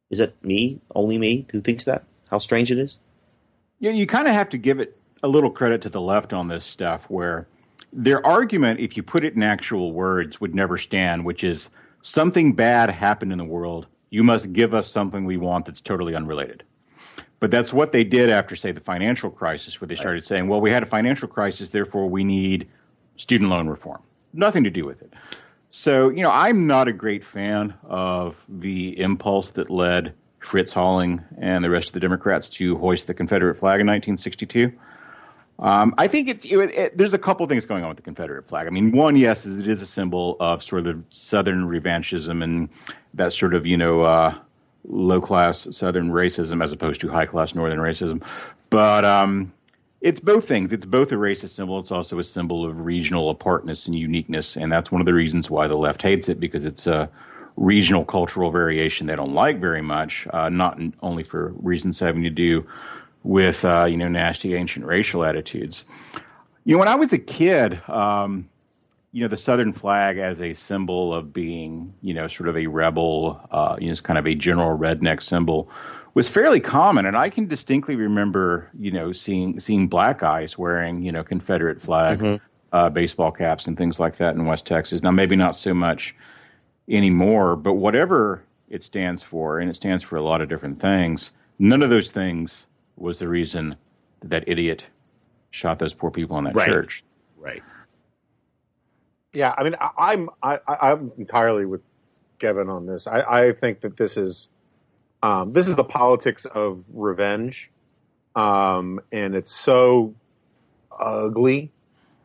Is 0.09 0.19
it 0.19 0.35
me, 0.43 0.79
only 0.93 1.17
me, 1.17 1.45
who 1.51 1.61
thinks 1.61 1.85
that? 1.85 2.03
How 2.29 2.37
strange 2.37 2.71
it 2.71 2.79
is. 2.79 2.97
Yeah, 3.79 3.91
you 3.91 4.07
kind 4.07 4.27
of 4.27 4.33
have 4.33 4.49
to 4.49 4.57
give 4.57 4.79
it 4.79 4.97
a 5.21 5.27
little 5.27 5.51
credit 5.51 5.81
to 5.83 5.89
the 5.89 6.01
left 6.01 6.33
on 6.33 6.47
this 6.47 6.65
stuff, 6.65 7.03
where 7.09 7.47
their 7.91 8.25
argument, 8.25 8.79
if 8.79 8.95
you 8.95 9.03
put 9.03 9.25
it 9.25 9.35
in 9.35 9.43
actual 9.43 9.91
words, 9.91 10.39
would 10.39 10.55
never 10.55 10.77
stand, 10.77 11.25
which 11.25 11.43
is 11.43 11.69
something 12.01 12.53
bad 12.53 12.89
happened 12.89 13.31
in 13.31 13.37
the 13.37 13.43
world. 13.43 13.87
You 14.09 14.23
must 14.23 14.53
give 14.53 14.73
us 14.73 14.91
something 14.91 15.25
we 15.25 15.37
want 15.37 15.65
that's 15.65 15.81
totally 15.81 16.15
unrelated. 16.15 16.63
But 17.39 17.51
that's 17.51 17.71
what 17.71 17.91
they 17.91 18.03
did 18.03 18.29
after, 18.29 18.55
say, 18.55 18.71
the 18.71 18.81
financial 18.81 19.29
crisis, 19.29 19.79
where 19.79 19.87
they 19.87 19.95
started 19.95 20.25
saying, 20.25 20.47
well, 20.47 20.61
we 20.61 20.71
had 20.71 20.83
a 20.83 20.87
financial 20.87 21.27
crisis, 21.27 21.69
therefore 21.69 22.09
we 22.09 22.23
need 22.23 22.67
student 23.19 23.49
loan 23.49 23.67
reform. 23.67 24.01
Nothing 24.33 24.63
to 24.63 24.69
do 24.69 24.85
with 24.85 25.01
it. 25.01 25.13
So, 25.71 26.09
you 26.09 26.23
know, 26.23 26.31
I'm 26.31 26.65
not 26.65 26.87
a 26.87 26.93
great 26.93 27.23
fan 27.23 27.75
of 27.83 28.35
the 28.47 28.99
impulse 28.99 29.51
that 29.51 29.69
led 29.69 30.13
Fritz 30.39 30.73
Holling 30.73 31.23
and 31.39 31.63
the 31.63 31.69
rest 31.69 31.87
of 31.87 31.93
the 31.93 31.99
Democrats 31.99 32.49
to 32.49 32.75
hoist 32.77 33.07
the 33.07 33.13
Confederate 33.13 33.59
flag 33.59 33.81
in 33.81 33.87
1962. 33.87 34.71
Um, 35.59 35.93
I 35.97 36.07
think 36.07 36.29
it, 36.29 36.45
it, 36.45 36.57
it, 36.57 36.97
there's 36.97 37.13
a 37.13 37.19
couple 37.19 37.45
things 37.45 37.65
going 37.65 37.83
on 37.83 37.89
with 37.89 37.97
the 37.97 38.03
Confederate 38.03 38.47
flag. 38.47 38.65
I 38.65 38.69
mean, 38.69 38.93
one, 38.93 39.17
yes, 39.17 39.45
it 39.45 39.67
is 39.67 39.81
a 39.81 39.85
symbol 39.85 40.37
of 40.39 40.63
sort 40.63 40.87
of 40.87 41.03
Southern 41.09 41.65
revanchism 41.65 42.41
and 42.41 42.69
that 43.13 43.33
sort 43.33 43.53
of, 43.53 43.65
you 43.65 43.75
know, 43.75 44.01
uh, 44.01 44.33
low 44.85 45.19
class 45.19 45.67
Southern 45.71 46.11
racism 46.11 46.63
as 46.63 46.71
opposed 46.71 47.01
to 47.01 47.09
high 47.09 47.25
class 47.25 47.53
Northern 47.53 47.79
racism. 47.79 48.23
But 48.69 49.03
um, 49.03 49.51
it's 50.01 50.19
both 50.19 50.47
things. 50.47 50.71
It's 50.71 50.85
both 50.85 51.11
a 51.11 51.15
racist 51.15 51.55
symbol. 51.55 51.79
It's 51.79 51.91
also 51.91 52.19
a 52.19 52.23
symbol 52.23 52.65
of 52.65 52.79
regional 52.79 53.29
apartness 53.29 53.85
and 53.85 53.95
uniqueness, 53.95 54.55
and 54.55 54.71
that's 54.71 54.91
one 54.91 55.01
of 55.01 55.05
the 55.05 55.13
reasons 55.13 55.49
why 55.49 55.67
the 55.67 55.75
left 55.75 56.01
hates 56.01 56.29
it 56.29 56.39
because 56.39 56.65
it's 56.65 56.87
a 56.87 57.09
regional 57.57 58.05
cultural 58.05 58.51
variation 58.51 59.07
they 59.07 59.15
don't 59.15 59.33
like 59.33 59.59
very 59.59 59.81
much. 59.81 60.27
Uh, 60.31 60.49
not 60.49 60.77
in, 60.79 60.93
only 61.01 61.23
for 61.23 61.49
reasons 61.61 61.99
having 61.99 62.23
to 62.23 62.29
do 62.29 62.65
with 63.23 63.65
uh, 63.65 63.85
you 63.85 63.97
know 63.97 64.07
nasty 64.07 64.55
ancient 64.55 64.85
racial 64.85 65.25
attitudes. 65.25 65.83
You 66.63 66.73
know, 66.73 66.79
when 66.79 66.87
I 66.87 66.95
was 66.95 67.11
a 67.11 67.17
kid, 67.17 67.81
um, 67.89 68.47
you 69.11 69.21
know, 69.21 69.27
the 69.27 69.37
Southern 69.37 69.73
flag 69.73 70.17
as 70.17 70.39
a 70.39 70.53
symbol 70.53 71.13
of 71.13 71.33
being, 71.33 71.93
you 72.01 72.13
know, 72.13 72.27
sort 72.27 72.47
of 72.47 72.55
a 72.55 72.67
rebel, 72.67 73.41
uh, 73.51 73.75
you 73.79 73.87
know, 73.87 73.91
it's 73.91 74.01
kind 74.01 74.19
of 74.19 74.27
a 74.27 74.35
general 74.35 74.77
redneck 74.77 75.23
symbol, 75.23 75.69
was 76.13 76.27
fairly 76.27 76.59
common. 76.59 77.05
And 77.05 77.15
I 77.17 77.29
can 77.29 77.47
distinctly 77.47 77.95
remember, 77.95 78.69
you 78.77 78.91
know, 78.91 79.11
seeing 79.13 79.59
seeing 79.59 79.87
black 79.87 80.19
guys 80.19 80.57
wearing, 80.57 81.01
you 81.03 81.11
know, 81.11 81.23
Confederate 81.23 81.81
flag 81.81 82.39
uh, 82.71 82.89
baseball 82.89 83.31
caps 83.31 83.67
and 83.67 83.77
things 83.77 83.99
like 83.99 84.17
that 84.17 84.35
in 84.35 84.45
West 84.45 84.65
Texas. 84.65 85.01
Now, 85.01 85.11
maybe 85.11 85.35
not 85.35 85.55
so 85.55 85.73
much 85.73 86.15
anymore, 86.89 87.55
but 87.55 87.73
whatever 87.73 88.43
it 88.69 88.83
stands 88.83 89.23
for, 89.23 89.59
and 89.59 89.69
it 89.69 89.75
stands 89.75 90.03
for 90.03 90.15
a 90.17 90.21
lot 90.21 90.41
of 90.41 90.49
different 90.49 90.79
things. 90.79 91.31
None 91.59 91.81
of 91.81 91.89
those 91.89 92.11
things 92.11 92.67
was 92.97 93.17
the 93.19 93.27
reason 93.27 93.75
that, 94.21 94.29
that 94.29 94.43
idiot 94.47 94.83
shot 95.51 95.79
those 95.79 95.93
poor 95.93 96.11
people 96.11 96.37
in 96.37 96.43
that 96.43 96.55
Right. 96.55 96.67
church. 96.67 97.03
Right. 97.37 97.63
Yeah, 99.33 99.53
I 99.57 99.63
mean, 99.63 99.75
I, 99.79 99.89
I'm 99.97 100.29
I, 100.41 100.59
I- 100.67 100.91
I'm 100.91 101.11
entirely 101.17 101.65
with 101.65 101.81
Kevin 102.39 102.69
on 102.69 102.85
this. 102.85 103.07
I, 103.07 103.21
I 103.21 103.51
think 103.53 103.81
that 103.81 103.97
this 103.97 104.17
is 104.17 104.49
um, 105.21 105.51
this 105.51 105.67
is 105.67 105.75
the 105.75 105.83
politics 105.83 106.45
of 106.45 106.85
revenge, 106.93 107.69
um, 108.35 108.99
and 109.11 109.35
it's 109.35 109.53
so 109.53 110.13
ugly 110.97 111.71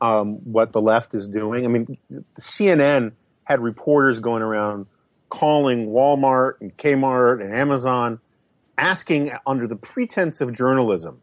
um, 0.01 0.37
what 0.51 0.73
the 0.73 0.81
left 0.81 1.15
is 1.15 1.27
doing. 1.27 1.65
I 1.65 1.69
mean, 1.69 1.99
CNN 2.39 3.13
had 3.45 3.61
reporters 3.61 4.21
going 4.21 4.43
around 4.43 4.87
calling 5.29 5.89
Walmart 5.89 6.61
and 6.61 6.77
Kmart 6.77 7.43
and 7.43 7.55
Amazon, 7.55 8.21
asking 8.79 9.31
under 9.47 9.67
the 9.67 9.77
pretense 9.77 10.41
of 10.41 10.53
journalism 10.53 11.21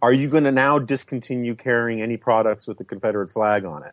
Are 0.00 0.12
you 0.12 0.28
going 0.28 0.44
to 0.44 0.52
now 0.52 0.78
discontinue 0.78 1.54
carrying 1.54 2.00
any 2.00 2.16
products 2.16 2.66
with 2.66 2.78
the 2.78 2.84
Confederate 2.84 3.30
flag 3.30 3.64
on 3.64 3.82
it? 3.84 3.92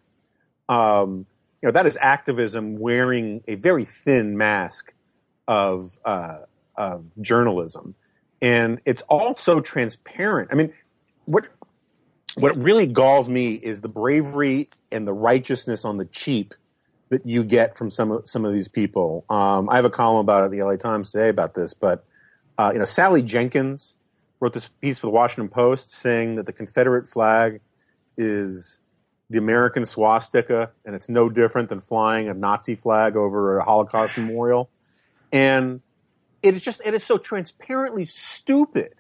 Um, 0.70 1.26
you 1.62 1.68
know, 1.68 1.72
that 1.72 1.86
is 1.86 1.98
activism 2.00 2.78
wearing 2.78 3.44
a 3.48 3.56
very 3.56 3.84
thin 3.84 4.38
mask 4.38 4.94
of 5.48 5.98
uh, 6.06 6.40
of 6.78 7.06
journalism, 7.22 7.96
and 8.42 8.80
it's 8.86 9.02
all 9.04 9.36
so 9.36 9.60
transparent. 9.60 10.50
I 10.52 10.56
mean, 10.56 10.74
what 11.26 11.46
what 12.36 12.56
really 12.58 12.86
galls 12.86 13.28
me 13.28 13.54
is 13.56 13.82
the 13.82 13.90
bravery 13.90 14.70
and 14.92 15.08
the 15.08 15.14
righteousness 15.14 15.84
on 15.84 15.98
the 15.98 16.06
cheap 16.06 16.54
that 17.10 17.26
you 17.26 17.44
get 17.44 17.78
from 17.78 17.90
some 17.90 18.12
of 18.12 18.28
some 18.28 18.46
of 18.46 18.54
these 18.54 18.68
people. 18.68 19.26
Um, 19.30 19.70
I 19.70 19.76
have 19.76 19.86
a 19.86 19.90
column 19.90 20.20
about 20.20 20.44
it 20.44 20.54
in 20.54 20.60
the 20.60 20.66
LA 20.66 20.76
Times 20.76 21.12
today 21.12 21.30
about 21.30 21.54
this, 21.54 21.74
but 21.74 22.06
uh, 22.58 22.72
you 22.74 22.80
know, 22.80 22.86
Sally 22.86 23.22
Jenkins 23.22 23.96
wrote 24.40 24.54
this 24.54 24.68
piece 24.68 25.00
for 25.00 25.08
the 25.08 25.12
Washington 25.12 25.50
Post 25.50 25.92
saying 25.92 26.36
that 26.36 26.46
the 26.46 26.54
Confederate 26.54 27.08
flag 27.08 27.60
is 28.18 28.80
the 29.30 29.38
American 29.38 29.86
swastika, 29.86 30.72
and 30.86 30.96
it's 30.96 31.10
no 31.10 31.30
different 31.30 31.70
than 31.70 31.80
flying 31.80 32.30
a 32.30 32.34
Nazi 32.34 32.76
flag 32.76 33.16
over 33.16 33.58
a 33.58 33.64
Holocaust 33.64 34.18
memorial. 34.18 34.70
And 35.32 35.82
it 36.44 36.54
is 36.54 36.64
just 36.64 36.82
it 36.86 36.94
is 36.94 37.04
so 37.04 37.18
transparently 37.18 38.06
stupid 38.06 38.94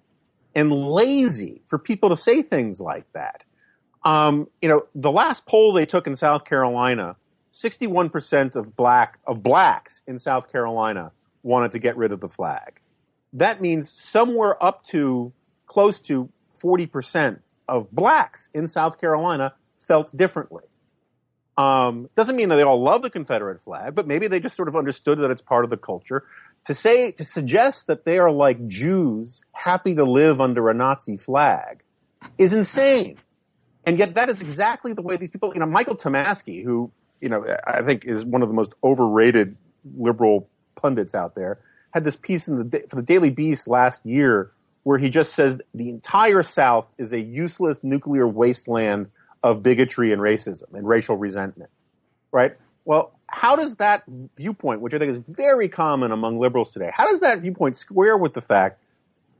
and 0.55 0.71
lazy 0.71 1.61
for 1.67 1.77
people 1.77 2.09
to 2.09 2.15
say 2.15 2.41
things 2.41 2.81
like 2.81 3.11
that. 3.13 3.43
Um, 4.03 4.47
you 4.61 4.69
know, 4.69 4.87
the 4.95 5.11
last 5.11 5.45
poll 5.45 5.73
they 5.73 5.85
took 5.85 6.07
in 6.07 6.15
South 6.15 6.45
Carolina, 6.45 7.15
61% 7.51 8.55
of 8.55 8.75
black 8.75 9.19
of 9.25 9.43
blacks 9.43 10.01
in 10.07 10.19
South 10.19 10.51
Carolina 10.51 11.11
wanted 11.43 11.71
to 11.71 11.79
get 11.79 11.97
rid 11.97 12.11
of 12.11 12.21
the 12.21 12.27
flag. 12.27 12.79
That 13.33 13.61
means 13.61 13.89
somewhere 13.89 14.61
up 14.63 14.83
to 14.85 15.33
close 15.65 15.99
to 16.01 16.29
40% 16.51 17.39
of 17.67 17.91
blacks 17.91 18.49
in 18.53 18.67
South 18.67 18.99
Carolina 18.99 19.53
felt 19.79 20.15
differently. 20.15 20.63
Um, 21.57 22.09
doesn't 22.15 22.35
mean 22.35 22.49
that 22.49 22.57
they 22.57 22.63
all 22.63 22.81
love 22.81 23.01
the 23.01 23.09
Confederate 23.09 23.61
flag, 23.61 23.95
but 23.95 24.05
maybe 24.05 24.27
they 24.27 24.39
just 24.39 24.55
sort 24.55 24.67
of 24.67 24.75
understood 24.75 25.19
that 25.19 25.31
it's 25.31 25.41
part 25.41 25.63
of 25.63 25.69
the 25.71 25.77
culture. 25.77 26.23
To 26.65 26.73
say, 26.73 27.11
to 27.11 27.23
suggest 27.23 27.87
that 27.87 28.03
they 28.03 28.19
are 28.19 28.31
like 28.31 28.65
Jews 28.67 29.41
happy 29.53 29.95
to 29.95 30.03
live 30.03 30.41
under 30.41 30.69
a 30.69 30.73
Nazi 30.73 31.15
flag 31.15 31.81
is 32.37 32.53
insane. 32.53 33.17
And 33.85 33.97
yet 33.97 34.15
that 34.15 34.27
is 34.27 34.41
exactly 34.41 34.91
the 34.91 35.01
way 35.01 35.15
these 35.15 35.31
people, 35.31 35.53
you 35.53 35.61
know, 35.61 35.65
Michael 35.65 35.95
Tomasky, 35.95 36.61
who, 36.61 36.91
you 37.21 37.29
know, 37.29 37.45
I 37.65 37.81
think 37.83 38.03
is 38.03 38.25
one 38.25 38.41
of 38.41 38.49
the 38.49 38.53
most 38.53 38.73
overrated 38.83 39.55
liberal 39.95 40.49
pundits 40.75 41.15
out 41.15 41.35
there, 41.35 41.59
had 41.91 42.03
this 42.03 42.17
piece 42.17 42.49
in 42.49 42.69
the, 42.69 42.83
for 42.89 42.97
the 42.97 43.01
Daily 43.01 43.29
Beast 43.29 43.67
last 43.67 44.05
year 44.05 44.51
where 44.83 44.97
he 44.97 45.09
just 45.09 45.33
says 45.33 45.61
the 45.73 45.89
entire 45.89 46.43
South 46.43 46.91
is 46.97 47.11
a 47.11 47.19
useless 47.19 47.83
nuclear 47.83 48.27
wasteland 48.27 49.09
of 49.43 49.63
bigotry 49.63 50.11
and 50.11 50.21
racism 50.21 50.73
and 50.73 50.87
racial 50.87 51.17
resentment, 51.17 51.69
right? 52.31 52.55
Well, 52.85 53.16
how 53.27 53.55
does 53.55 53.75
that 53.75 54.03
viewpoint, 54.37 54.81
which 54.81 54.93
I 54.93 54.99
think 54.99 55.11
is 55.11 55.27
very 55.27 55.67
common 55.67 56.11
among 56.11 56.39
liberals 56.39 56.71
today, 56.71 56.91
how 56.93 57.07
does 57.07 57.19
that 57.19 57.39
viewpoint 57.39 57.77
square 57.77 58.17
with 58.17 58.33
the 58.33 58.41
fact 58.41 58.81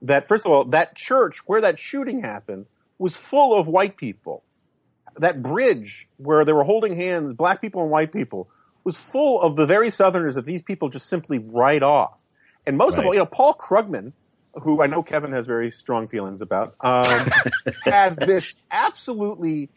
that, 0.02 0.28
first 0.28 0.46
of 0.46 0.52
all, 0.52 0.66
that 0.66 0.96
church 0.96 1.40
where 1.48 1.62
that 1.62 1.80
shooting 1.80 2.22
happened 2.22 2.66
was 3.00 3.16
full 3.16 3.58
of 3.58 3.68
white 3.68 3.98
people? 3.98 4.44
That 5.18 5.42
bridge 5.42 6.08
where 6.18 6.46
they 6.46 6.54
were 6.54 6.64
holding 6.64 6.96
hands, 6.96 7.34
black 7.34 7.62
people 7.62 7.82
and 7.82 7.90
white 7.90 8.12
people, 8.12 8.50
was 8.84 8.96
full 8.96 9.42
of 9.42 9.56
the 9.56 9.66
very 9.66 9.90
Southerners 9.90 10.36
that 10.36 10.46
these 10.46 10.62
people 10.62 10.90
just 10.90 11.08
simply 11.08 11.40
write 11.40 11.84
off. 11.84 12.28
And 12.66 12.78
most 12.78 12.94
right. 12.94 13.00
of 13.00 13.06
all, 13.06 13.14
you 13.14 13.20
know, 13.20 13.26
Paul 13.26 13.54
Krugman, 13.54 14.14
who 14.54 14.82
I 14.82 14.88
know 14.88 15.02
Kevin 15.02 15.32
has 15.32 15.48
very 15.48 15.72
strong 15.72 16.08
feelings 16.08 16.42
about, 16.42 16.76
um, 16.82 17.28
had 17.84 18.18
this 18.18 18.56
absolutely 18.70 19.70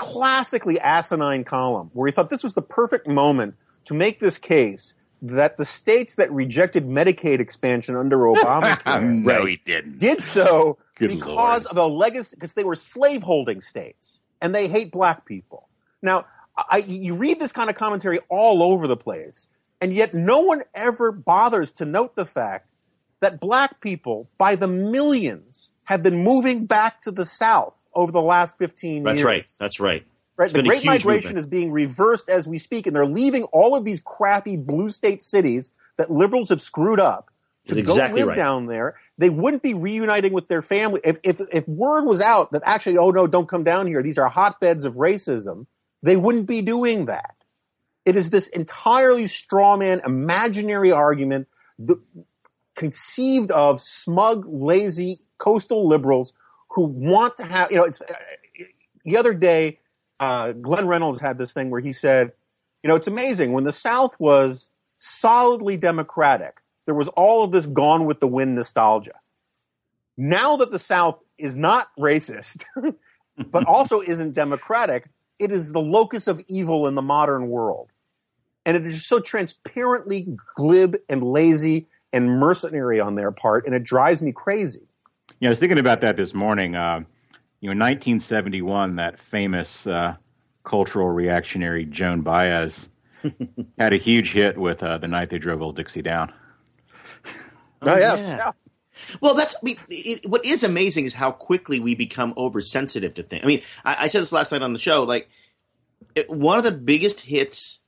classically 0.00 0.80
asinine 0.80 1.44
column 1.44 1.90
where 1.92 2.06
he 2.06 2.12
thought 2.12 2.30
this 2.30 2.42
was 2.42 2.54
the 2.54 2.62
perfect 2.62 3.06
moment 3.06 3.54
to 3.84 3.92
make 3.92 4.18
this 4.18 4.38
case 4.38 4.94
that 5.20 5.58
the 5.58 5.64
states 5.66 6.14
that 6.14 6.32
rejected 6.32 6.86
Medicaid 6.86 7.38
expansion 7.38 7.94
under 7.94 8.16
Obamacare 8.20 9.22
no, 9.22 9.44
he 9.44 9.60
didn't. 9.66 9.98
did 9.98 10.22
so 10.22 10.78
Good 10.94 11.10
because 11.10 11.66
Lord. 11.66 11.66
of 11.66 11.76
a 11.76 11.86
legacy, 11.86 12.34
because 12.34 12.54
they 12.54 12.64
were 12.64 12.76
slaveholding 12.76 13.60
states 13.60 14.20
and 14.40 14.54
they 14.54 14.68
hate 14.68 14.90
black 14.90 15.26
people. 15.26 15.68
Now, 16.00 16.24
I, 16.56 16.78
you 16.78 17.14
read 17.14 17.38
this 17.38 17.52
kind 17.52 17.68
of 17.68 17.76
commentary 17.76 18.20
all 18.30 18.62
over 18.62 18.86
the 18.86 18.96
place, 18.96 19.48
and 19.82 19.92
yet 19.92 20.14
no 20.14 20.40
one 20.40 20.62
ever 20.74 21.12
bothers 21.12 21.72
to 21.72 21.84
note 21.84 22.16
the 22.16 22.24
fact 22.24 22.70
that 23.20 23.38
black 23.38 23.82
people, 23.82 24.30
by 24.38 24.56
the 24.56 24.66
millions, 24.66 25.72
have 25.84 26.02
been 26.02 26.24
moving 26.24 26.64
back 26.64 27.02
to 27.02 27.10
the 27.10 27.26
South 27.26 27.79
over 27.94 28.12
the 28.12 28.22
last 28.22 28.58
15 28.58 29.02
That's 29.02 29.16
years. 29.16 29.24
right. 29.24 29.48
That's 29.58 29.80
right. 29.80 30.04
Right? 30.36 30.46
It's 30.46 30.54
The 30.54 30.62
Great 30.62 30.84
Migration 30.84 31.30
movement. 31.30 31.38
is 31.38 31.46
being 31.46 31.70
reversed 31.70 32.28
as 32.30 32.48
we 32.48 32.58
speak, 32.58 32.86
and 32.86 32.96
they're 32.96 33.06
leaving 33.06 33.44
all 33.44 33.76
of 33.76 33.84
these 33.84 34.00
crappy 34.00 34.56
blue 34.56 34.90
state 34.90 35.22
cities 35.22 35.70
that 35.96 36.10
liberals 36.10 36.48
have 36.48 36.60
screwed 36.60 37.00
up 37.00 37.30
to 37.66 37.74
That's 37.74 37.86
go 37.86 37.92
exactly 37.94 38.20
live 38.20 38.28
right. 38.28 38.36
down 38.36 38.66
there. 38.66 38.96
They 39.18 39.28
wouldn't 39.28 39.62
be 39.62 39.74
reuniting 39.74 40.32
with 40.32 40.48
their 40.48 40.62
family 40.62 41.00
if, 41.04 41.18
if 41.22 41.40
if 41.52 41.68
word 41.68 42.04
was 42.04 42.22
out 42.22 42.52
that 42.52 42.62
actually, 42.64 42.96
oh 42.96 43.10
no, 43.10 43.26
don't 43.26 43.48
come 43.48 43.64
down 43.64 43.86
here. 43.86 44.02
These 44.02 44.16
are 44.16 44.28
hotbeds 44.28 44.86
of 44.86 44.94
racism. 44.94 45.66
They 46.02 46.16
wouldn't 46.16 46.46
be 46.46 46.62
doing 46.62 47.04
that. 47.06 47.34
It 48.06 48.16
is 48.16 48.30
this 48.30 48.48
entirely 48.48 49.26
straw 49.26 49.76
man, 49.76 50.00
imaginary 50.06 50.90
argument 50.90 51.48
the, 51.78 51.96
conceived 52.74 53.50
of 53.50 53.78
smug, 53.78 54.46
lazy 54.48 55.18
coastal 55.36 55.86
liberals 55.86 56.32
who 56.70 56.84
want 56.84 57.36
to 57.36 57.44
have, 57.44 57.70
you 57.70 57.76
know, 57.76 57.84
it's, 57.84 58.00
uh, 58.00 58.14
the 59.04 59.16
other 59.16 59.34
day, 59.34 59.78
uh, 60.18 60.52
Glenn 60.52 60.86
Reynolds 60.86 61.20
had 61.20 61.38
this 61.38 61.52
thing 61.52 61.70
where 61.70 61.80
he 61.80 61.92
said, 61.92 62.32
you 62.82 62.88
know, 62.88 62.96
it's 62.96 63.08
amazing 63.08 63.52
when 63.52 63.64
the 63.64 63.72
South 63.72 64.18
was 64.18 64.68
solidly 64.96 65.76
Democratic, 65.76 66.60
there 66.86 66.94
was 66.94 67.08
all 67.08 67.44
of 67.44 67.52
this 67.52 67.66
gone 67.66 68.04
with 68.04 68.20
the 68.20 68.28
wind 68.28 68.54
nostalgia. 68.54 69.14
Now 70.16 70.56
that 70.56 70.70
the 70.70 70.78
South 70.78 71.18
is 71.38 71.56
not 71.56 71.88
racist, 71.98 72.64
but 73.50 73.66
also 73.66 74.00
isn't 74.00 74.34
democratic, 74.34 75.08
it 75.38 75.50
is 75.50 75.72
the 75.72 75.80
locus 75.80 76.26
of 76.26 76.42
evil 76.48 76.86
in 76.86 76.94
the 76.94 77.02
modern 77.02 77.48
world. 77.48 77.88
And 78.66 78.76
it 78.76 78.86
is 78.86 79.06
so 79.06 79.20
transparently 79.20 80.28
glib 80.54 80.96
and 81.08 81.22
lazy 81.22 81.88
and 82.12 82.38
mercenary 82.38 83.00
on 83.00 83.14
their 83.14 83.32
part, 83.32 83.64
and 83.64 83.74
it 83.74 83.82
drives 83.82 84.20
me 84.20 84.32
crazy. 84.32 84.89
Yeah, 85.40 85.48
I 85.48 85.50
was 85.50 85.58
thinking 85.58 85.78
about 85.78 86.02
that 86.02 86.16
this 86.16 86.34
morning. 86.34 86.76
Uh, 86.76 87.00
you 87.60 87.68
know, 87.68 87.72
in 87.72 87.78
1971, 87.78 88.96
that 88.96 89.18
famous 89.18 89.86
uh, 89.86 90.16
cultural 90.64 91.08
reactionary 91.08 91.86
Joan 91.86 92.20
Baez 92.20 92.88
had 93.78 93.92
a 93.94 93.96
huge 93.96 94.32
hit 94.32 94.58
with 94.58 94.82
uh, 94.82 94.98
"The 94.98 95.08
Night 95.08 95.30
They 95.30 95.38
Drove 95.38 95.62
Old 95.62 95.76
Dixie 95.76 96.02
Down." 96.02 96.32
Oh, 97.82 97.96
yeah. 97.96 98.16
yeah. 98.16 98.36
yeah. 98.36 98.52
Well, 99.22 99.34
that's 99.34 99.54
I 99.54 99.58
mean, 99.62 99.78
it, 99.88 100.26
what 100.26 100.44
is 100.44 100.62
amazing 100.62 101.06
is 101.06 101.14
how 101.14 101.30
quickly 101.30 101.80
we 101.80 101.94
become 101.94 102.34
oversensitive 102.36 103.14
to 103.14 103.22
things. 103.22 103.42
I 103.42 103.46
mean, 103.46 103.62
I, 103.82 103.96
I 104.00 104.08
said 104.08 104.20
this 104.20 104.32
last 104.32 104.52
night 104.52 104.60
on 104.60 104.74
the 104.74 104.78
show. 104.78 105.04
Like, 105.04 105.30
it, 106.14 106.28
one 106.28 106.58
of 106.58 106.64
the 106.64 106.72
biggest 106.72 107.22
hits 107.22 107.80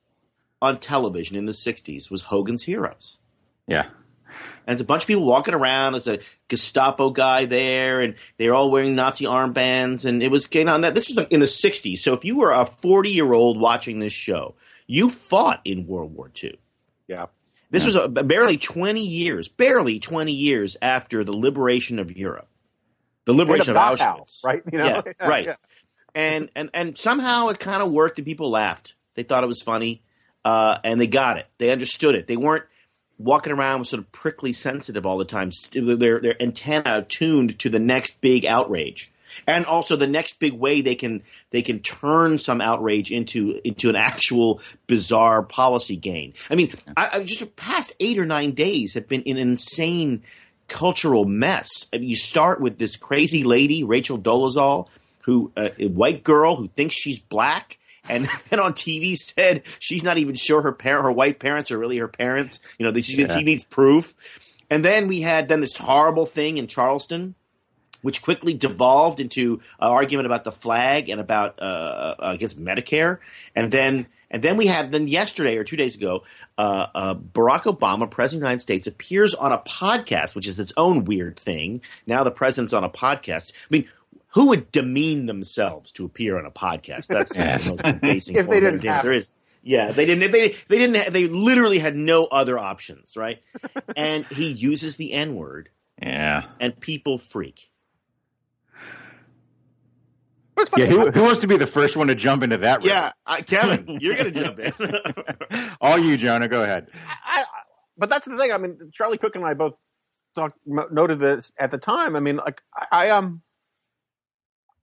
on 0.63 0.79
television 0.79 1.37
in 1.37 1.45
the 1.45 1.53
'60s 1.53 2.11
was 2.11 2.23
Hogan's 2.23 2.63
Heroes. 2.63 3.19
Yeah, 3.67 3.83
And 3.83 3.93
there's 4.67 4.81
a 4.81 4.85
bunch 4.85 5.03
of 5.03 5.07
people 5.07 5.25
walking 5.25 5.55
around. 5.55 5.93
There's 5.93 6.07
a 6.09 6.19
Gestapo 6.49 7.11
guy 7.11 7.45
there, 7.47 8.01
and 8.01 8.15
they're 8.37 8.55
all 8.55 8.71
wearing 8.71 8.95
Nazi 8.95 9.25
armbands. 9.25 10.05
And 10.05 10.23
it 10.23 10.31
was 10.31 10.47
getting 10.47 10.69
on 10.69 10.83
that. 10.83 10.95
This 10.95 11.09
was 11.09 11.27
in 11.31 11.41
the 11.41 11.47
60s. 11.47 11.99
So 11.99 12.15
if 12.15 12.25
you 12.25 12.37
were 12.37 12.53
a 12.53 12.67
40 12.67 13.11
year 13.11 13.33
old 13.33 13.59
watching 13.59 13.99
this 13.99 14.13
show, 14.13 14.55
you 14.87 15.11
fought 15.11 15.61
in 15.65 15.87
World 15.87 16.15
War 16.15 16.31
II. 16.43 16.59
Yeah. 17.09 17.27
This 17.71 17.87
was 17.87 17.95
a, 17.95 18.07
barely 18.09 18.59
20 18.59 19.01
years, 19.01 19.49
barely 19.49 19.99
20 19.99 20.31
years 20.31 20.77
after 20.83 21.25
the 21.25 21.35
liberation 21.35 21.99
of 21.99 22.15
Europe, 22.15 22.47
the 23.25 23.33
liberation 23.33 23.71
of 23.75 23.77
Auschwitz. 23.79 24.45
right? 24.45 24.63
You 24.71 24.79
know? 24.79 24.85
Yeah, 24.85 25.03
Yeah, 25.21 25.27
right. 25.29 25.45
yeah. 25.47 25.55
And, 26.15 26.51
and, 26.55 26.69
and 26.75 26.99
somehow 26.99 27.49
it 27.49 27.59
kind 27.59 27.83
of 27.83 27.91
worked 27.91 28.19
and 28.19 28.27
people 28.27 28.51
laughed. 28.51 28.95
They 29.15 29.23
thought 29.23 29.43
it 29.43 29.47
was 29.47 29.63
funny 29.63 30.03
uh, 30.45 30.79
and 30.85 31.01
they 31.01 31.07
got 31.07 31.39
it. 31.39 31.47
They 31.57 31.71
understood 31.71 32.15
it. 32.15 32.27
They 32.27 32.37
weren't 32.37 32.65
walking 33.19 33.53
around 33.53 33.81
with 33.81 33.89
sort 33.89 34.03
of 34.03 34.11
prickly 34.13 34.53
sensitive 34.53 35.07
all 35.07 35.19
the 35.19 35.25
time. 35.25 35.51
Their, 35.73 36.21
their 36.21 36.43
antenna 36.43 37.05
tuned 37.09 37.59
to 37.61 37.69
the 37.69 37.79
next 37.79 38.21
big 38.21 38.45
outrage. 38.45 39.11
And 39.47 39.65
also 39.65 39.97
the 39.97 40.07
next 40.07 40.41
big 40.41 40.53
way 40.53 40.83
they 40.83 40.95
can 40.95 41.23
they 41.51 41.63
can 41.63 41.81
turn 41.81 42.37
some 42.37 42.61
outrage 42.61 43.11
into 43.11 43.61
into 43.65 43.89
an 43.89 43.97
actual 43.97 44.61
bizarre 44.87 45.43
policy 45.43 45.97
gain. 45.97 46.35
I 46.51 46.55
mean, 46.55 46.73
I, 46.97 47.09
I 47.15 47.23
just 47.25 47.41
the 47.41 47.47
past 47.47 47.95
eight 47.99 48.19
or 48.19 48.27
nine 48.27 48.53
days 48.53 48.93
have 48.93 49.09
been 49.09 49.23
an 49.27 49.39
insane 49.39 50.23
cultural 50.69 51.25
mess. 51.25 51.69
I 51.93 51.99
mean, 51.99 52.11
you 52.11 52.17
start 52.17 52.61
with 52.61 52.79
this 52.79 52.97
crazy 52.97 53.43
lady, 53.43 53.85
Rachel 53.85 54.19
Dolezal, 54.19 54.89
who 55.23 55.51
uh, 55.57 55.71
a 55.79 55.89
white 55.89 56.25
girl 56.25 56.57
who 56.57 56.69
thinks 56.69 56.95
she's 56.95 57.19
black, 57.19 57.79
and 58.09 58.27
then 58.51 58.61
on 58.61 58.73
TV 58.75 59.15
said 59.17 59.63
she's 59.79 60.03
not 60.03 60.19
even 60.19 60.35
sure 60.35 60.63
her 60.63 60.73
parent, 60.73 61.05
her 61.05 61.13
white 61.13 61.39
parents 61.39 61.71
are 61.71 61.79
really 61.79 61.99
her 61.99 62.09
parents. 62.09 62.61
You 62.79 62.89
know, 62.89 63.01
she, 63.01 63.21
Yeah. 63.21 63.37
she 63.37 63.45
needs 63.45 63.65
proof. 63.65 64.15
And 64.71 64.85
then 64.85 65.07
we 65.07 65.21
had 65.21 65.49
then 65.49 65.61
this 65.61 65.77
horrible 65.77 66.27
thing 66.27 66.59
in 66.59 66.67
Charleston 66.67 67.35
which 68.03 68.21
quickly 68.21 68.53
devolved 68.53 69.21
into 69.21 69.61
an 69.81 69.89
argument 69.91 70.27
about 70.27 70.43
the 70.43 70.51
flag 70.51 71.09
and 71.09 71.21
about, 71.21 71.63
uh, 71.63 72.17
I 72.19 72.37
guess, 72.37 72.55
Medicare, 72.55 73.19
and 73.55 73.71
then 73.71 74.07
and 74.29 74.43
then 74.43 74.57
we 74.57 74.67
have 74.67 74.91
then 74.91 75.07
yesterday 75.07 75.57
or 75.59 75.63
two 75.65 75.77
days 75.77 75.95
ago, 75.95 76.25
uh, 76.59 76.87
uh, 76.95 77.15
Barack 77.15 77.65
Obama, 77.65 78.11
president 78.11 78.39
of 78.39 78.41
the 78.41 78.47
United 78.49 78.61
States, 78.63 78.87
appears 78.87 79.35
on 79.35 79.53
a 79.53 79.59
podcast, 79.59 80.35
which 80.35 80.49
is 80.49 80.59
its 80.59 80.73
own 80.77 81.05
weird 81.05 81.39
thing. 81.39 81.83
Now 82.07 82.25
the 82.25 82.31
president's 82.31 82.73
on 82.73 82.83
a 82.83 82.89
podcast. 82.91 83.53
I 83.53 83.67
mean, 83.71 83.89
who 84.33 84.49
would 84.49 84.73
demean 84.73 85.27
themselves 85.27 85.93
to 85.93 86.05
appear 86.05 86.39
on 86.39 86.47
a 86.47 86.51
podcast? 86.51 87.07
That's 87.07 87.37
the 87.37 87.79
most 87.83 88.01
basic 88.01 88.37
If 88.39 88.49
they 88.49 88.61
didn't 88.61 88.85
have 88.85 89.05
there 89.05 89.13
is. 89.13 89.29
Yeah, 89.63 89.93
they 89.93 90.07
didn't. 90.07 90.33
They 90.33 90.49
they 90.49 90.79
didn't. 90.79 90.97
Have, 90.97 91.13
they 91.13 91.29
literally 91.29 91.79
had 91.79 91.95
no 91.95 92.25
other 92.25 92.59
options, 92.59 93.17
right? 93.17 93.41
and 93.97 94.27
he 94.27 94.51
uses 94.51 94.97
the 94.97 95.13
N 95.13 95.37
word, 95.37 95.69
Yeah. 96.01 96.47
and 96.59 96.79
people 96.79 97.17
freak. 97.19 97.71
Yeah. 100.77 100.87
Who, 100.87 101.11
who 101.11 101.23
wants 101.23 101.41
to 101.41 101.47
be 101.47 101.57
the 101.57 101.67
first 101.67 101.97
one 101.97 102.07
to 102.09 102.15
jump 102.15 102.43
into 102.43 102.57
that? 102.59 102.83
river? 102.83 102.89
Yeah, 102.89 103.13
I, 103.27 103.43
Kevin, 103.43 103.99
you're 104.01 104.15
gonna 104.17 104.31
jump 104.31 104.59
in. 104.59 104.73
All 105.81 105.99
you, 105.99 106.17
Jonah. 106.17 106.49
Go 106.49 106.63
ahead. 106.63 106.89
I, 107.25 107.43
I, 107.43 107.45
but 107.97 108.11
that's 108.11 108.27
the 108.27 108.37
thing. 108.37 108.53
I 108.53 108.59
mean, 108.59 108.91
Charlie 108.93 109.19
Cooke 109.19 109.37
and 109.37 109.45
I 109.45 109.55
both 109.55 109.81
talked, 110.35 110.59
noted 110.67 111.19
this 111.19 111.53
at 111.59 111.71
the 111.71 111.79
time. 111.79 112.17
I 112.17 112.21
mean, 112.21 112.37
like 112.37 112.63
I, 112.75 112.87
I 112.91 113.11
um, 113.11 113.43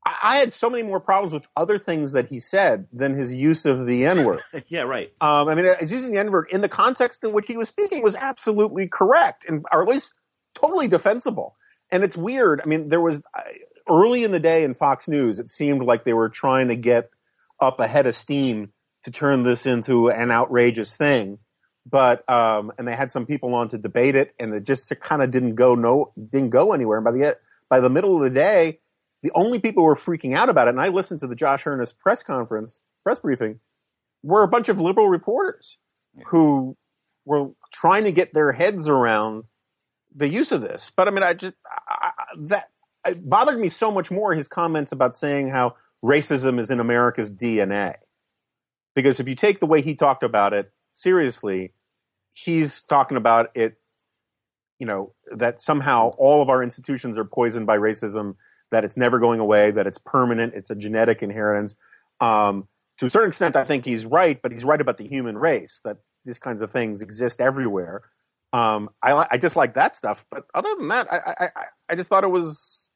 I, 0.06 0.16
I 0.24 0.36
had 0.38 0.54
so 0.54 0.70
many 0.70 0.84
more 0.84 1.00
problems 1.00 1.34
with 1.34 1.48
other 1.56 1.78
things 1.78 2.12
that 2.14 2.30
he 2.30 2.40
said 2.40 2.88
than 2.92 3.14
his 3.14 3.34
use 3.34 3.66
of 3.66 3.86
the 3.86 4.06
N 4.06 4.26
word. 4.26 4.42
yeah, 4.68 4.82
right. 4.84 5.12
um, 5.22 5.48
I 5.48 5.56
mean, 5.56 5.66
his 5.80 5.92
using 5.92 6.12
the 6.12 6.20
N 6.20 6.32
word 6.32 6.48
in 6.52 6.62
the 6.62 6.70
context 6.70 7.24
in 7.24 7.34
which 7.34 7.48
he 7.48 7.58
was 7.58 7.70
speaking 7.70 8.04
was 8.04 8.16
absolutely 8.16 8.88
correct, 8.88 9.46
and 9.48 9.66
or 9.72 9.82
at 9.84 9.88
least 9.90 10.14
totally 10.56 10.88
defensible. 10.88 11.56
And 11.92 12.04
it's 12.04 12.18
weird. 12.18 12.62
I 12.62 12.66
mean, 12.66 12.88
there 12.90 13.02
was 13.02 13.22
I- 13.34 13.60
early 13.90 14.24
in 14.24 14.32
the 14.32 14.40
day 14.40 14.64
in 14.64 14.74
Fox 14.74 15.08
News, 15.08 15.40
it 15.40 15.50
seemed 15.50 15.82
like 15.82 16.04
they 16.04 16.14
were 16.14 16.30
trying 16.30 16.68
to 16.68 16.76
get 16.76 17.10
up 17.60 17.80
ahead 17.80 18.06
of 18.06 18.16
steam 18.16 18.72
to 19.04 19.12
turn 19.12 19.44
this 19.44 19.66
into 19.66 20.10
an 20.10 20.32
outrageous 20.32 20.96
thing. 20.96 21.40
But 21.90 22.30
um, 22.30 22.72
and 22.78 22.88
they 22.88 22.96
had 22.96 23.12
some 23.12 23.26
people 23.26 23.56
on 23.56 23.70
to 23.70 23.78
debate 23.78 24.16
it, 24.16 24.34
and 24.40 24.54
it 24.54 24.64
just 24.64 24.94
kind 25.00 25.24
of 25.24 25.32
didn't 25.32 25.56
go 25.56 25.76
no 25.76 26.14
didn't 26.18 26.52
go 26.52 26.74
anywhere. 26.74 26.98
And 26.98 27.06
by 27.06 27.12
the 27.12 27.38
by 27.70 27.80
the 27.80 27.90
middle 27.90 28.18
of 28.18 28.24
the 28.24 28.30
day, 28.30 28.80
the 29.24 29.32
only 29.36 29.60
people 29.60 29.84
who 29.84 29.88
were 29.88 29.96
freaking 29.96 30.36
out 30.36 30.50
about 30.50 30.68
it, 30.68 30.72
and 30.72 30.82
I 30.82 30.90
listened 30.90 31.20
to 31.22 31.28
the 31.28 31.36
Josh 31.36 31.66
Earnest 31.66 32.00
press 32.00 32.24
conference 32.24 32.80
press 33.04 33.20
briefing, 33.20 33.60
were 34.24 34.44
a 34.44 34.48
bunch 34.48 34.70
of 34.70 34.80
liberal 34.80 35.10
reporters 35.10 35.78
who 36.28 36.76
were 37.26 37.50
trying 37.72 38.04
to 38.04 38.12
get 38.12 38.34
their 38.34 38.52
heads 38.52 38.90
around 38.90 39.44
the 40.16 40.28
use 40.28 40.52
of 40.52 40.62
this. 40.62 40.92
But 40.96 41.08
I 41.08 41.12
mean, 41.12 41.24
I 41.24 41.34
just 41.34 41.56
I, 41.88 42.12
that 42.38 42.70
it 43.08 43.30
bothered 43.30 43.60
me 43.60 43.70
so 43.70 43.92
much 43.92 44.12
more 44.12 44.34
his 44.34 44.48
comments 44.48 44.92
about 44.92 45.16
saying 45.16 45.50
how 45.50 45.76
racism 46.04 46.60
is 46.60 46.70
in 46.70 46.80
America's 46.80 47.30
DNA. 47.30 47.96
Because 48.96 49.20
if 49.20 49.30
you 49.30 49.36
take 49.36 49.60
the 49.60 49.66
way 49.66 49.82
he 49.82 49.96
talked 49.96 50.24
about 50.24 50.54
it 50.54 50.72
seriously, 50.94 51.72
he's 52.34 52.82
talking 52.82 53.18
about 53.18 53.52
it, 53.56 53.80
you 54.80 54.88
know, 54.88 55.14
that 55.32 55.62
somehow 55.62 56.10
all 56.18 56.42
of 56.42 56.50
our 56.50 56.64
institutions 56.64 57.18
are 57.18 57.26
poisoned 57.26 57.68
by 57.68 57.78
racism, 57.78 58.36
that 58.72 58.84
it's 58.84 58.98
never 58.98 59.20
going 59.20 59.40
away, 59.40 59.72
that 59.72 59.88
it's 59.88 59.98
permanent, 59.98 60.54
it's 60.54 60.70
a 60.70 60.76
genetic 60.76 61.22
inheritance. 61.24 61.76
Um, 62.20 62.68
to 63.00 63.06
a 63.06 63.10
certain 63.10 63.30
extent, 63.30 63.56
I 63.56 63.64
think 63.66 63.86
he's 63.86 64.06
right, 64.06 64.42
but 64.42 64.52
he's 64.52 64.66
right 64.66 64.80
about 64.82 64.98
the 64.98 65.08
human 65.08 65.38
race, 65.38 65.80
that 65.86 65.98
these 66.26 66.38
kinds 66.40 66.62
of 66.62 66.72
things 66.72 67.02
exist 67.02 67.40
everywhere. 67.42 68.04
Um, 68.52 68.90
I, 69.02 69.14
li- 69.14 69.28
I 69.32 69.38
just 69.38 69.56
like 69.56 69.76
that 69.76 69.96
stuff, 69.96 70.26
but 70.30 70.44
other 70.54 70.70
than 70.78 70.88
that, 70.90 71.08
I, 71.12 71.18
I, 71.18 71.34
I, 71.56 71.66
I 71.90 71.96
just 71.96 72.10
thought 72.10 72.24
it 72.24 72.30
was. 72.32 72.90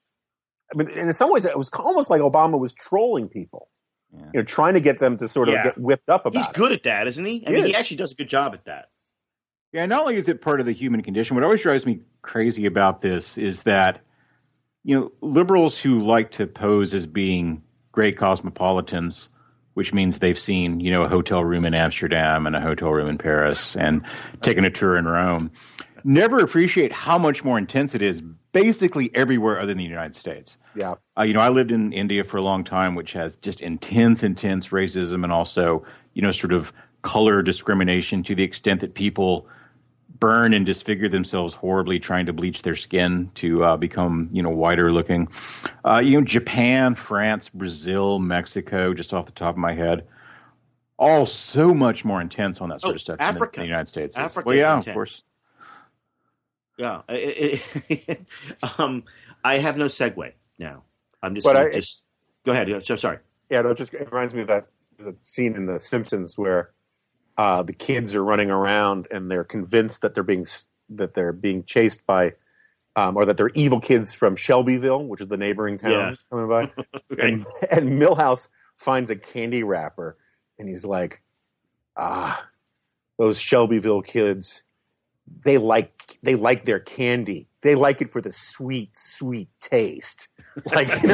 I 0.74 0.78
mean, 0.78 0.90
and 0.90 1.08
in 1.08 1.14
some 1.14 1.32
ways, 1.32 1.46
it 1.46 1.58
was 1.58 1.70
almost 1.70 2.10
like 2.10 2.22
Obama 2.22 2.58
was 2.60 2.74
trolling 2.74 3.30
people, 3.30 3.70
Yeah. 4.12 4.20
you 4.26 4.40
know, 4.40 4.44
trying 4.44 4.74
to 4.74 4.80
get 4.80 4.98
them 5.00 5.18
to 5.18 5.28
sort 5.28 5.48
of 5.50 5.54
Yeah. 5.54 5.64
get 5.66 5.78
whipped 5.78 6.10
up 6.10 6.26
about 6.26 6.36
it. 6.36 6.40
He's 6.40 6.48
it. 6.50 6.54
good 6.56 6.72
at 6.72 6.84
that, 6.84 7.08
isn't 7.08 7.24
he? 7.26 7.46
I 7.46 7.50
He 7.52 7.56
mean, 7.56 7.66
he 7.68 7.76
actually 7.76 7.98
does 7.98 8.12
a 8.12 8.16
good 8.16 8.30
job 8.30 8.54
at 8.54 8.66
that. 8.66 8.90
Yeah, 9.72 9.86
not 9.86 10.02
only 10.02 10.16
is 10.16 10.28
it 10.28 10.42
part 10.42 10.60
of 10.60 10.66
the 10.66 10.72
human 10.72 11.02
condition, 11.04 11.36
what 11.36 11.44
always 11.44 11.62
drives 11.62 11.86
me 11.86 12.00
crazy 12.24 12.66
about 12.66 13.02
this 13.02 13.38
is 13.38 13.64
that, 13.64 14.02
you 14.84 15.00
know, 15.00 15.12
liberals 15.22 15.78
who 15.78 16.04
like 16.04 16.32
to 16.32 16.48
pose 16.48 16.94
as 16.94 17.08
being 17.08 17.64
great 17.92 18.18
cosmopolitans, 18.18 19.30
which 19.76 19.94
means 19.94 20.20
they've 20.20 20.40
seen, 20.40 20.80
you 20.80 20.92
know, 20.92 21.04
a 21.04 21.10
hotel 21.10 21.44
room 21.44 21.66
in 21.66 21.74
Amsterdam 21.74 22.46
and 22.46 22.56
a 22.56 22.62
hotel 22.62 22.90
room 22.90 23.08
in 23.08 23.18
Paris 23.18 23.76
and 23.76 24.04
taken 24.42 24.66
a 24.66 24.70
tour 24.70 24.98
in 24.98 25.06
Rome, 25.06 25.52
never 26.04 26.40
appreciate 26.40 26.92
how 26.92 27.18
much 27.18 27.44
more 27.44 27.58
intense 27.58 27.96
it 27.96 28.02
is 28.02 28.22
basically 28.52 29.10
everywhere 29.16 29.58
other 29.58 29.68
than 29.68 29.78
the 29.78 29.84
United 29.84 30.16
States. 30.16 30.58
Yeah, 30.76 30.96
Uh, 31.18 31.24
you 31.24 31.34
know, 31.34 31.40
I 31.40 31.50
lived 31.50 31.72
in 31.72 31.94
India 31.94 32.24
for 32.24 32.38
a 32.38 32.42
long 32.42 32.64
time, 32.64 32.96
which 32.96 33.14
has 33.14 33.36
just 33.38 33.62
intense, 33.62 34.24
intense 34.24 34.68
racism 34.70 35.24
and 35.24 35.32
also, 35.32 35.86
you 36.14 36.22
know, 36.22 36.32
sort 36.32 36.54
of 36.54 36.72
color 37.04 37.42
discrimination 37.42 38.24
to 38.24 38.36
the 38.36 38.44
extent 38.44 38.82
that 38.82 38.94
people 38.94 39.48
burn 40.24 40.54
and 40.54 40.66
disfigure 40.66 41.10
themselves 41.10 41.54
horribly 41.54 42.00
trying 42.00 42.26
to 42.26 42.32
bleach 42.32 42.62
their 42.62 42.78
skin 42.78 43.30
to 43.36 43.62
uh, 43.62 43.76
become, 43.76 44.30
you 44.32 44.42
know, 44.42 44.50
whiter 44.50 44.90
looking. 44.90 45.28
Uh, 45.84 46.00
you 46.02 46.18
know, 46.18 46.26
Japan, 46.26 46.96
France, 46.96 47.50
Brazil, 47.54 48.20
Mexico, 48.20 48.94
just 48.94 49.14
off 49.14 49.26
the 49.26 49.34
top 49.34 49.56
of 49.56 49.58
my 49.58 49.74
head, 49.74 50.08
all 50.98 51.26
so 51.26 51.74
much 51.74 52.06
more 52.06 52.22
intense 52.22 52.62
on 52.62 52.70
that 52.70 52.80
sort 52.80 52.94
Oh, 52.94 52.96
of 52.96 53.02
stuff 53.02 53.18
than 53.18 53.28
the- 53.28 53.36
Africa. 53.36 53.60
the 53.60 53.66
United 53.66 53.90
States. 53.90 54.16
Africa, 54.16 54.48
well, 54.48 54.56
yeah, 54.56 54.70
intense. 54.72 54.88
of 54.88 54.94
course. 54.94 55.24
Yeah. 56.78 57.02
It- 57.10 57.62
it- 57.90 58.26
um, 58.80 59.04
I 59.44 59.58
have 59.58 59.78
no 59.78 59.88
segue 59.88 60.32
now. 60.58 60.84
I'm 61.22 61.36
just 61.36 61.46
gonna 61.46 61.66
I- 61.66 61.72
just 61.72 62.02
go 62.46 62.54
ahead. 62.54 62.70
So 62.86 62.96
sorry. 62.96 63.18
yeah. 63.50 63.62
No, 63.62 63.72
it 63.72 63.78
just 63.78 63.94
it 63.94 64.10
reminds 64.10 64.34
me 64.34 64.42
of 64.44 64.48
that 64.48 64.68
the 64.98 65.16
scene 65.20 65.56
in 65.58 65.66
The 65.66 65.82
Simpsons 65.82 66.38
where 66.38 66.72
uh, 67.38 67.64
the 67.64 67.74
kids 67.74 68.16
are 68.16 68.24
running 68.24 68.50
around 68.52 69.08
and 69.12 69.30
they're 69.30 69.44
convinced 69.44 70.02
that 70.02 70.14
they're 70.14 70.24
being 70.24 70.46
that 70.90 71.14
they're 71.14 71.34
being 71.34 71.64
chased 71.64 72.06
by. 72.06 72.34
Um, 72.96 73.18
or 73.18 73.26
that 73.26 73.38
they're 73.38 73.50
evil 73.56 73.80
kids 73.80 74.14
from 74.14 74.36
Shelbyville, 74.36 75.06
which 75.06 75.20
is 75.20 75.28
the 75.28 75.36
neighboring 75.36 75.80
town 75.80 75.92
Yeah. 75.92 76.16
coming 76.30 76.48
by. 76.48 76.72
and 77.18 77.44
and 77.72 78.00
Milhouse 78.00 78.50
finds 78.78 79.10
a 79.10 79.16
candy 79.16 79.64
wrapper, 79.64 80.16
and 80.60 80.70
he's 80.70 80.86
like, 80.86 81.24
"Ah, 81.98 82.46
those 83.18 83.40
Shelbyville 83.40 84.04
kids, 84.04 84.62
they 85.44 85.58
like 85.58 86.20
they 86.22 86.36
like 86.36 86.66
their 86.66 86.80
candy. 86.80 87.48
They 87.62 87.74
like 87.74 88.00
it 88.04 88.12
for 88.12 88.22
the 88.22 88.32
sweet, 88.32 88.96
sweet 88.96 89.50
taste." 89.60 90.28
Like, 90.72 90.90
hates 90.90 91.08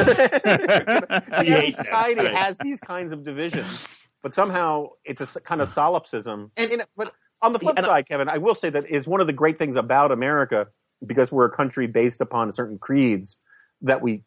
that, 0.44 1.74
society 1.76 2.26
has 2.26 2.58
these 2.58 2.78
kinds 2.80 3.10
of 3.14 3.24
divisions, 3.24 3.86
but 4.22 4.34
somehow 4.34 4.88
it's 5.04 5.36
a 5.36 5.40
kind 5.40 5.60
of 5.60 5.68
solipsism. 5.68 6.50
And- 6.56 6.72
And, 6.72 6.84
but 6.96 7.12
on 7.42 7.52
the 7.52 7.58
flip 7.58 7.76
and- 7.76 7.86
side, 7.86 8.08
Kevin, 8.08 8.28
I 8.28 8.38
will 8.38 8.54
say 8.54 8.70
that 8.70 8.84
it's 8.88 9.06
one 9.06 9.20
of 9.20 9.26
the 9.26 9.32
great 9.32 9.56
things 9.58 9.76
about 9.76 10.12
America 10.12 10.68
because 11.06 11.32
we're 11.32 11.46
a 11.46 11.50
country 11.50 11.86
based 11.86 12.20
upon 12.20 12.52
certain 12.52 12.78
creeds 12.78 13.38
that 13.82 14.02
we 14.02 14.22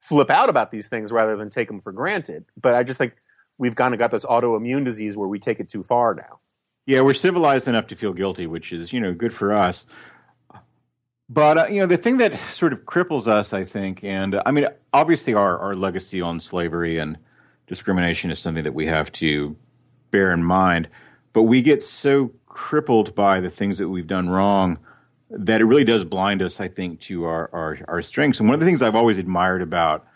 flip 0.00 0.28
out 0.28 0.50
about 0.50 0.70
these 0.70 0.88
things 0.88 1.10
rather 1.10 1.36
than 1.36 1.48
take 1.48 1.68
them 1.68 1.80
for 1.80 1.92
granted. 1.92 2.44
But 2.60 2.74
I 2.74 2.82
just 2.82 2.98
think 2.98 3.14
we've 3.56 3.74
kind 3.74 3.94
of 3.94 3.98
got 3.98 4.10
this 4.10 4.24
autoimmune 4.26 4.84
disease 4.84 5.16
where 5.16 5.28
we 5.28 5.38
take 5.38 5.60
it 5.60 5.70
too 5.70 5.82
far 5.82 6.14
now. 6.14 6.40
Yeah, 6.84 7.00
we're 7.00 7.14
civilized 7.14 7.66
enough 7.66 7.86
to 7.86 7.96
feel 7.96 8.12
guilty, 8.12 8.46
which 8.46 8.70
is, 8.70 8.92
you 8.92 9.00
know, 9.00 9.14
good 9.14 9.32
for 9.32 9.54
us. 9.54 9.86
But, 11.30 11.56
uh, 11.58 11.66
you 11.70 11.80
know, 11.80 11.86
the 11.86 11.96
thing 11.96 12.18
that 12.18 12.38
sort 12.52 12.74
of 12.74 12.80
cripples 12.80 13.26
us, 13.26 13.54
I 13.54 13.64
think, 13.64 14.04
and 14.04 14.34
uh, 14.34 14.42
I 14.44 14.50
mean, 14.50 14.66
obviously 14.92 15.32
our, 15.32 15.58
our 15.58 15.74
legacy 15.74 16.20
on 16.20 16.38
slavery 16.40 16.98
and 16.98 17.16
discrimination 17.66 18.30
is 18.30 18.38
something 18.38 18.64
that 18.64 18.74
we 18.74 18.86
have 18.86 19.10
to 19.12 19.56
bear 20.10 20.32
in 20.32 20.42
mind. 20.42 20.88
But 21.32 21.42
we 21.42 21.62
get 21.62 21.82
so 21.82 22.30
crippled 22.46 23.14
by 23.14 23.40
the 23.40 23.50
things 23.50 23.78
that 23.78 23.88
we've 23.88 24.06
done 24.06 24.28
wrong 24.28 24.78
that 25.30 25.60
it 25.60 25.64
really 25.64 25.84
does 25.84 26.04
blind 26.04 26.42
us, 26.42 26.60
I 26.60 26.68
think, 26.68 27.00
to 27.02 27.24
our, 27.24 27.50
our, 27.52 27.78
our 27.88 28.02
strengths. 28.02 28.38
And 28.38 28.48
one 28.48 28.54
of 28.54 28.60
the 28.60 28.66
things 28.66 28.82
I've 28.82 28.94
always 28.94 29.18
admired 29.18 29.62
about 29.62 30.06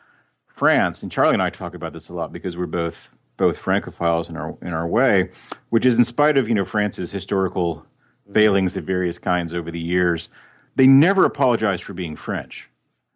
France, 0.46 1.02
and 1.02 1.10
Charlie 1.10 1.34
and 1.34 1.42
I 1.42 1.50
talk 1.50 1.74
about 1.74 1.92
this 1.92 2.08
a 2.08 2.14
lot 2.14 2.32
because 2.32 2.56
we're 2.56 2.66
both 2.66 3.08
both 3.36 3.56
Francophiles 3.56 4.28
in 4.28 4.36
our 4.36 4.56
in 4.62 4.72
our 4.72 4.86
way, 4.86 5.30
which 5.70 5.86
is 5.86 5.96
in 5.96 6.04
spite 6.04 6.36
of 6.36 6.48
you 6.48 6.54
know 6.54 6.64
France's 6.64 7.12
historical 7.12 7.86
failings 8.34 8.76
of 8.76 8.84
various 8.84 9.18
kinds 9.18 9.54
over 9.54 9.70
the 9.70 9.80
years, 9.80 10.28
they 10.76 10.86
never 10.86 11.24
apologize 11.24 11.80
for 11.80 11.94
being 11.94 12.16
French. 12.16 12.68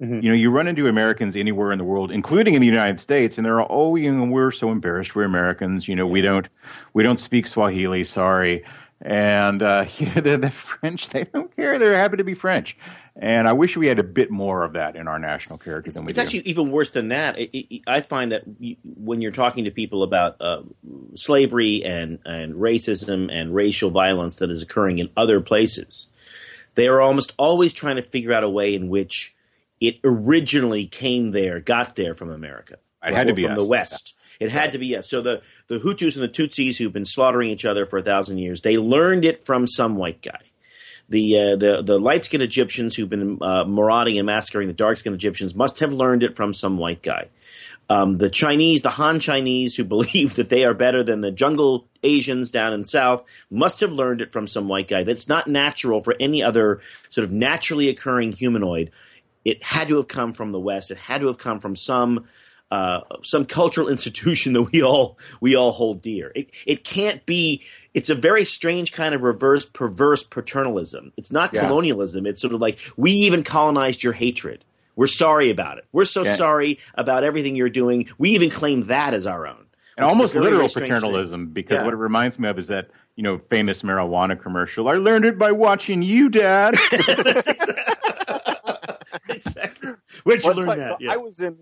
Mhm. 0.03 0.23
You 0.23 0.31
know, 0.31 0.35
you 0.35 0.51
run 0.51 0.67
into 0.67 0.89
Americans 0.89 1.37
anywhere 1.37 1.71
in 1.71 1.79
the 1.79 1.85
world, 1.85 2.11
including 2.11 2.55
in 2.55 2.61
the 2.61 2.67
United 2.67 2.99
States, 2.99 3.37
and 3.37 3.47
they're 3.47 3.61
all, 3.63 3.93
oh, 3.93 3.95
you 3.95 4.11
know, 4.13 4.25
we're 4.25 4.51
so 4.51 4.73
embarrassed. 4.73 5.15
We're 5.15 5.25
Americans. 5.25 5.87
You 5.87 5.95
know, 5.95 6.07
we 6.07 6.21
don't 6.21 6.49
we 6.93 7.05
don't 7.05 7.21
speak 7.21 7.47
Swahili. 7.47 8.03
Sorry. 8.05 8.65
And 9.01 9.63
uh, 9.63 9.87
you 9.99 10.07
know, 10.07 10.21
the, 10.21 10.39
the 10.39 10.51
French, 10.51 11.09
they 11.11 11.25
don't 11.25 11.55
care. 11.55 11.79
They're 11.79 11.95
happy 11.95 12.17
to 12.17 12.25
be 12.25 12.35
French. 12.35 12.77
And 13.15 13.47
I 13.47 13.53
wish 13.53 13.77
we 13.77 13.87
had 13.87 13.99
a 13.99 14.05
bit 14.05 14.31
more 14.31 14.65
of 14.65 14.73
that 14.73 14.97
in 14.97 15.07
our 15.07 15.19
national 15.19 15.59
character 15.59 15.93
than 15.93 16.05
we 16.05 16.11
It's 16.11 16.17
do. 16.17 16.23
It's 16.23 16.35
actually 16.35 16.51
even 16.51 16.71
worse 16.73 16.93
than 16.93 17.09
that. 17.09 17.39
It, 17.39 17.51
it, 17.55 17.83
I 17.87 18.01
find 18.01 18.33
that 18.33 18.43
when 18.97 19.21
you're 19.21 19.33
talking 19.33 19.65
to 19.65 19.71
people 19.71 20.03
about 20.03 20.37
uh, 20.41 20.63
slavery 21.15 21.85
and, 21.85 22.21
and 22.25 22.55
racism 22.55 23.31
and 23.31 23.55
racial 23.55 23.91
violence 23.91 24.39
that 24.39 24.51
is 24.51 24.63
occurring 24.63 24.99
in 24.99 25.11
other 25.15 25.43
places, 25.43 26.09
they 26.75 26.89
are 26.89 27.03
almost 27.03 27.35
always 27.37 27.75
trying 27.75 27.97
to 27.97 28.03
figure 28.03 28.33
out 28.33 28.45
a 28.45 28.49
way 28.49 28.75
in 28.75 28.89
which 28.89 29.32
it 29.83 29.99
originally 30.05 30.87
came 30.87 31.33
there, 31.33 31.59
got 31.59 31.97
there 31.97 32.15
from 32.15 32.31
America. 32.31 32.77
It 33.05 33.15
had 33.15 33.27
to 33.27 33.35
be 33.35 33.43
from 33.43 33.51
us. 33.51 33.57
the 33.59 33.65
West. 33.65 34.15
It 34.39 34.53
had 34.53 34.73
to 34.73 34.79
be 34.79 34.87
yes. 34.87 35.11
So 35.11 35.21
the 35.21 35.43
the 35.67 35.81
Hutus 35.81 36.15
and 36.15 36.23
the 36.23 36.29
Tutsis 36.29 36.79
who've 36.79 36.93
been 36.93 37.05
slaughtering 37.05 37.51
each 37.51 37.65
other 37.65 37.85
for 37.85 37.99
a 37.99 38.03
thousand 38.03 38.39
years, 38.39 38.61
they 38.61 38.79
learned 38.79 39.25
it 39.25 39.45
from 39.45 39.67
some 39.67 39.97
white 39.97 40.23
guy. 40.23 40.41
The 41.09 41.37
uh, 41.37 41.57
the 41.57 41.83
the 41.83 41.99
light 41.99 42.23
skinned 42.25 42.45
Egyptians 42.45 42.95
who've 42.95 43.09
been 43.09 43.39
uh, 43.43 43.65
marauding 43.65 44.19
and 44.19 44.27
massacring 44.27 44.69
the 44.69 44.73
dark 44.73 44.99
skinned 44.99 45.17
Egyptians 45.17 45.57
must 45.57 45.81
have 45.81 45.93
learned 45.93 46.23
it 46.23 46.37
from 46.37 46.55
some 46.55 46.79
white 46.79 47.03
guy. 47.03 47.29
Um, 47.91 48.19
the 48.19 48.31
Chinese, 48.31 48.83
the 48.83 48.91
Han 48.91 49.19
Chinese, 49.19 49.75
who 49.75 49.83
believe 49.97 50.37
that 50.37 50.49
they 50.49 50.65
are 50.65 50.75
better 50.75 51.03
than 51.03 51.23
the 51.23 51.33
jungle 51.33 51.89
Asians 52.05 52.53
down 52.53 52.73
in 52.73 52.83
the 52.83 52.87
South, 52.89 53.25
must 53.51 53.81
have 53.81 53.93
learned 53.93 54.21
it 54.21 54.33
from 54.33 54.47
some 54.47 54.69
white 54.69 54.87
guy. 54.87 55.03
That's 55.03 55.29
not 55.29 55.49
natural 55.49 56.01
for 56.01 56.15
any 56.21 56.41
other 56.41 56.81
sort 57.11 57.25
of 57.25 57.33
naturally 57.33 57.89
occurring 57.89 58.31
humanoid. 58.31 58.93
It 59.45 59.63
had 59.63 59.89
to 59.89 59.97
have 59.97 60.09
come 60.09 60.33
from 60.33 60.53
the 60.53 60.61
West. 60.61 60.91
It 60.91 60.97
had 60.99 61.21
to 61.23 61.27
have 61.29 61.39
come 61.39 61.61
from 61.61 61.77
some 61.77 62.27
uh, 62.71 63.01
some 63.23 63.45
cultural 63.45 63.89
institution 63.97 64.55
that 64.55 64.63
we 64.73 64.83
all 64.83 65.19
we 65.41 65.55
all 65.57 65.73
hold 65.73 66.01
dear. 66.01 66.33
It 66.35 66.51
it 66.67 66.85
can't 66.85 67.25
be. 67.27 67.63
It's 67.95 68.09
a 68.09 68.15
very 68.15 68.45
strange 68.47 68.93
kind 68.93 69.15
of 69.15 69.23
reverse 69.23 69.67
perverse 69.67 70.23
paternalism. 70.25 71.13
It's 71.17 71.31
not 71.31 71.53
Yeah. 71.53 71.67
colonialism. 71.67 72.25
It's 72.27 72.41
sort 72.41 72.55
of 72.55 72.61
like 72.61 72.79
we 72.97 73.11
even 73.13 73.43
colonized 73.45 74.03
your 74.03 74.15
hatred. 74.15 74.65
We're 74.97 75.07
sorry 75.07 75.51
about 75.51 75.79
it. 75.79 75.85
We're 75.93 76.05
so 76.07 76.23
Yeah. 76.25 76.35
sorry 76.37 76.79
about 76.95 77.25
everything 77.25 77.57
you're 77.57 77.69
doing. 77.71 78.09
We 78.19 78.31
even 78.31 78.49
claim 78.51 78.83
that 78.83 79.13
as 79.15 79.27
our 79.27 79.47
own. 79.47 79.57
and 79.97 80.07
Which 80.07 80.13
is 80.13 80.19
a 80.19 80.19
almost 80.19 80.33
very, 80.33 80.45
literal 80.45 80.61
very 80.61 80.69
strange 80.71 80.93
thing. 80.95 81.01
paternalism 81.11 81.47
because 81.53 81.75
Yeah. 81.77 81.85
what 81.85 81.93
it 81.93 81.99
reminds 81.99 82.39
me 82.39 82.49
of 82.49 82.59
is 82.59 82.69
that 82.69 82.89
you 83.17 83.23
know 83.23 83.39
famous 83.51 83.83
marijuana 83.83 84.41
commercial. 84.41 84.89
I 84.89 84.95
learned 84.95 85.27
it 85.27 85.39
by 85.39 85.53
watching 85.53 86.01
you, 86.01 86.31
Dad. 86.31 86.75
exactly. 89.29 89.91
Where'd 90.25 90.43
you 90.43 90.49
Well, 90.49 90.57
learn 90.59 90.67
like- 90.69 90.79
that? 90.79 90.91
so 90.93 90.97
Yeah. 91.01 91.13
I 91.13 91.17
was 91.17 91.41
in, 91.41 91.57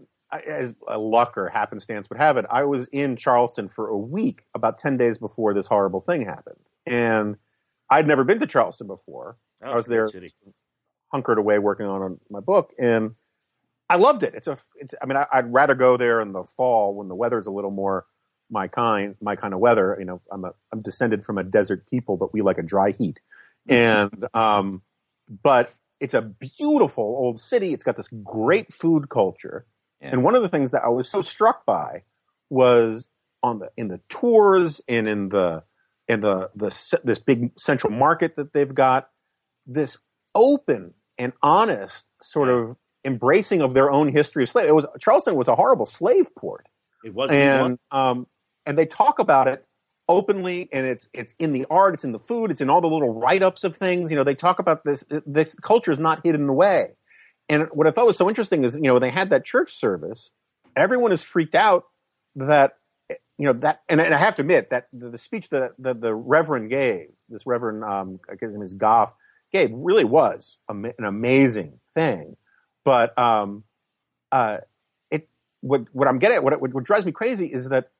as 0.46 0.74
a 0.86 0.98
luck 0.98 1.36
or 1.36 1.48
happenstance 1.48 2.08
would 2.08 2.18
have 2.18 2.36
it, 2.36 2.46
I 2.50 2.64
was 2.64 2.86
in 2.92 3.16
Charleston 3.16 3.68
for 3.68 3.88
a 3.88 3.98
week 3.98 4.42
about 4.54 4.78
10 4.78 4.96
days 4.96 5.18
before 5.18 5.54
this 5.54 5.66
horrible 5.66 6.00
thing 6.00 6.24
happened. 6.24 6.60
And 6.86 7.36
I'd 7.90 8.06
never 8.06 8.22
been 8.24 8.38
to 8.40 8.46
Charleston 8.46 8.86
before, 8.86 9.36
Oh, 9.62 9.72
I 9.72 9.74
was 9.76 9.86
there- 9.86 10.06
city. 10.06 10.32
hunkered 11.12 11.38
away 11.38 11.58
working 11.58 11.86
on, 11.86 12.02
on 12.02 12.20
my 12.30 12.40
book. 12.40 12.72
And 12.78 13.16
I 13.88 13.96
loved 13.96 14.22
it. 14.22 14.34
It's 14.36 14.46
a, 14.46 14.56
it's, 14.76 14.94
I 15.02 15.06
mean, 15.06 15.16
I, 15.16 15.26
I'd 15.32 15.52
rather 15.52 15.74
go 15.74 15.96
there 15.96 16.20
in 16.20 16.30
the 16.32 16.44
fall 16.44 16.94
when 16.94 17.08
the 17.08 17.16
weather's 17.16 17.48
a 17.48 17.50
little 17.50 17.72
more 17.72 18.06
my 18.48 18.68
kind, 18.68 19.16
my 19.20 19.34
kind 19.34 19.52
of 19.52 19.58
weather. 19.58 19.96
You 19.98 20.04
know, 20.04 20.20
I'm 20.30 20.44
a, 20.44 20.52
I'm 20.72 20.80
descended 20.82 21.24
from 21.24 21.38
a 21.38 21.42
desert 21.44 21.86
people, 21.88 22.16
but 22.16 22.32
we 22.32 22.40
like 22.42 22.58
a 22.58 22.62
dry 22.62 22.92
heat. 22.92 23.20
And, 23.68 24.26
um, 24.32 24.82
but 25.42 25.72
it's 26.00 26.14
a 26.14 26.22
beautiful 26.22 27.04
old 27.04 27.38
city. 27.38 27.72
It's 27.72 27.84
got 27.84 27.96
this 27.96 28.08
great 28.24 28.72
food 28.72 29.08
culture. 29.08 29.66
Yeah. 30.00 30.10
And 30.12 30.24
one 30.24 30.34
of 30.34 30.42
the 30.42 30.48
things 30.48 30.70
that 30.70 30.82
I 30.82 30.88
was 30.88 31.08
so 31.08 31.22
struck 31.22 31.66
by 31.66 32.04
was 32.48 33.08
on 33.42 33.58
the 33.58 33.70
in 33.76 33.88
the 33.88 34.00
tours 34.08 34.80
and 34.88 35.08
in 35.08 35.28
the 35.28 35.62
in 36.08 36.22
the 36.22 36.50
the 36.56 37.00
this 37.04 37.18
big 37.18 37.52
central 37.58 37.92
market 37.92 38.36
that 38.36 38.52
they've 38.52 38.74
got 38.74 39.10
this 39.66 39.98
open 40.34 40.94
and 41.18 41.32
honest 41.42 42.06
sort 42.22 42.48
of 42.48 42.76
embracing 43.04 43.60
of 43.60 43.74
their 43.74 43.90
own 43.90 44.08
history 44.08 44.44
of 44.44 44.48
slave. 44.48 44.66
It 44.66 44.74
was 44.74 44.86
Charleston 45.00 45.36
was 45.36 45.48
a 45.48 45.54
horrible 45.54 45.86
slave 45.86 46.34
port 46.34 46.66
It 47.04 47.14
was 47.14 47.30
and 47.30 47.78
um, 47.90 48.26
and 48.66 48.76
they 48.76 48.86
talk 48.86 49.18
about 49.18 49.48
it 49.48 49.66
openly, 50.10 50.68
and 50.72 50.84
it's 50.84 51.08
it's 51.14 51.34
in 51.38 51.52
the 51.52 51.64
art, 51.70 51.94
it's 51.94 52.04
in 52.04 52.12
the 52.12 52.18
food, 52.18 52.50
it's 52.50 52.60
in 52.60 52.68
all 52.68 52.80
the 52.80 52.88
little 52.88 53.14
write 53.14 53.42
ups 53.42 53.64
of 53.64 53.76
things. 53.76 54.10
You 54.10 54.16
know, 54.16 54.24
they 54.24 54.34
talk 54.34 54.58
about 54.58 54.84
this. 54.84 55.04
This 55.24 55.54
culture 55.54 55.92
is 55.92 55.98
not 55.98 56.20
hidden 56.24 56.48
away. 56.48 56.96
And 57.48 57.68
what 57.72 57.86
I 57.86 57.90
thought 57.90 58.06
was 58.06 58.16
so 58.16 58.28
interesting 58.28 58.64
is, 58.64 58.74
you 58.74 58.82
know, 58.82 58.94
when 58.94 59.02
they 59.02 59.10
had 59.10 59.30
that 59.30 59.44
church 59.44 59.72
service. 59.72 60.30
Everyone 60.76 61.10
is 61.10 61.22
freaked 61.22 61.56
out 61.56 61.84
that 62.36 62.76
you 63.38 63.46
know 63.46 63.54
that, 63.54 63.82
and, 63.88 64.00
and 64.00 64.14
I 64.14 64.18
have 64.18 64.36
to 64.36 64.42
admit 64.42 64.70
that 64.70 64.88
the, 64.92 65.10
the 65.10 65.18
speech 65.18 65.48
that, 65.48 65.72
the 65.78 66.14
Reverend 66.14 66.70
gave, 66.70 67.08
this 67.28 67.46
Reverend, 67.46 67.82
um, 67.82 68.20
I 68.28 68.34
guess 68.34 68.48
his 68.48 68.52
name 68.52 68.62
is 68.62 68.74
Goff, 68.74 69.14
gave 69.50 69.70
really 69.72 70.04
was 70.04 70.58
ama- 70.68 70.92
an 70.98 71.04
amazing 71.04 71.80
thing. 71.94 72.36
But 72.84 73.18
um, 73.18 73.64
uh, 74.30 74.58
it 75.10 75.28
what 75.60 75.86
what 75.92 76.06
I'm 76.06 76.18
getting 76.18 76.36
at, 76.36 76.44
what 76.44 76.60
what 76.60 76.84
drives 76.84 77.06
me 77.06 77.12
crazy 77.12 77.46
is 77.46 77.70
that 77.70 77.90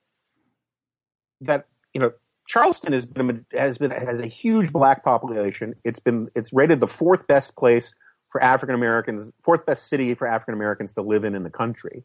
that 1.40 1.66
you 1.94 2.00
know 2.00 2.12
Charleston 2.50 2.92
has 2.92 3.06
been 3.06 3.46
has 3.52 3.78
been 3.78 3.92
has 3.92 4.18
a 4.18 4.26
huge 4.26 4.72
black 4.72 5.04
population. 5.04 5.74
It's 5.84 6.00
been 6.00 6.28
it's 6.34 6.52
rated 6.52 6.80
the 6.80 6.88
fourth 6.88 7.28
best 7.28 7.56
place 7.56 7.94
for 8.28 8.42
African 8.42 8.74
Americans, 8.74 9.32
fourth 9.42 9.64
best 9.66 9.88
city 9.88 10.14
for 10.14 10.26
African 10.26 10.54
Americans 10.54 10.92
to 10.94 11.02
live 11.02 11.24
in 11.24 11.36
in 11.36 11.44
the 11.44 11.50
country, 11.50 12.02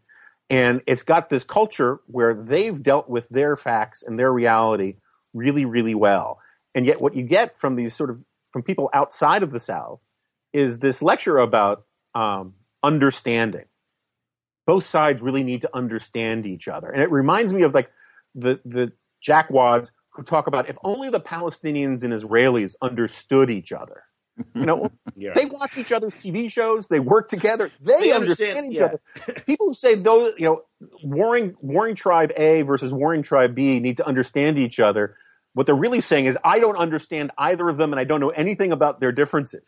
and 0.52 0.82
it's 0.86 1.02
got 1.02 1.30
this 1.30 1.44
culture 1.44 2.00
where 2.06 2.36
they've 2.36 2.82
dealt 2.82 3.10
with 3.10 3.28
their 3.30 3.56
facts 3.56 4.04
and 4.04 4.20
their 4.20 4.32
reality 4.32 4.98
really 5.34 5.66
really 5.66 5.96
well. 5.96 6.40
And 6.76 6.86
yet, 6.86 7.02
what 7.02 7.16
you 7.16 7.24
get 7.24 7.58
from 7.58 7.76
these 7.76 7.96
sort 7.96 8.12
of 8.12 8.24
from 8.52 8.62
people 8.62 8.92
outside 8.94 9.42
of 9.42 9.50
the 9.50 9.60
South 9.60 10.00
is 10.54 10.78
this 10.78 11.02
lecture 11.02 11.40
about 11.40 11.86
um, 12.14 12.54
understanding. 12.84 13.66
Both 14.68 14.86
sides 14.86 15.24
really 15.24 15.44
need 15.44 15.62
to 15.62 15.70
understand 15.74 16.46
each 16.46 16.68
other, 16.68 16.90
and 16.90 17.02
it 17.02 17.10
reminds 17.10 17.52
me 17.52 17.64
of 17.64 17.74
like 17.74 17.90
the 18.36 18.60
the 18.64 18.92
jackwads 19.26 19.92
who 20.12 20.24
talk 20.24 20.48
about 20.48 20.70
if 20.70 20.78
only 20.84 21.10
the 21.10 21.20
Palestinians 21.20 22.04
and 22.04 22.14
Israelis 22.14 22.76
understood 22.82 23.50
each 23.50 23.72
other. 23.72 24.04
You 24.54 24.66
know, 24.66 24.92
Yeah. 25.16 25.34
they 25.34 25.46
watch 25.46 25.78
each 25.78 25.92
other's 25.94 26.14
TV 26.16 26.52
shows, 26.52 26.88
they 26.90 27.00
work 27.00 27.30
together, 27.30 27.72
they, 27.82 27.94
They 28.00 28.12
understand, 28.12 28.58
understand- 28.58 28.74
each 28.74 28.80
yeah. 28.80 28.86
other. 28.86 29.42
People 29.46 29.68
who 29.68 29.74
say 29.74 29.96
those, 29.96 30.34
you 30.38 30.46
know, 30.46 30.62
warring 31.04 31.56
warring 31.62 31.96
tribe 31.96 32.32
A 32.36 32.62
versus 32.64 32.94
warring 32.94 33.24
tribe 33.24 33.56
B 33.56 33.80
need 33.80 33.98
to 33.98 34.06
understand 34.08 34.60
each 34.60 34.80
other. 34.80 35.16
What 35.54 35.66
they're 35.68 35.76
really 35.76 36.02
saying 36.02 36.26
is, 36.26 36.38
I 36.44 36.60
don't 36.60 36.76
understand 36.78 37.32
either 37.38 37.70
of 37.70 37.78
them, 37.78 37.94
and 37.94 38.00
I 38.00 38.04
don't 38.04 38.20
know 38.20 38.30
anything 38.32 38.74
about 38.74 39.00
their 39.00 39.14
differences. 39.14 39.64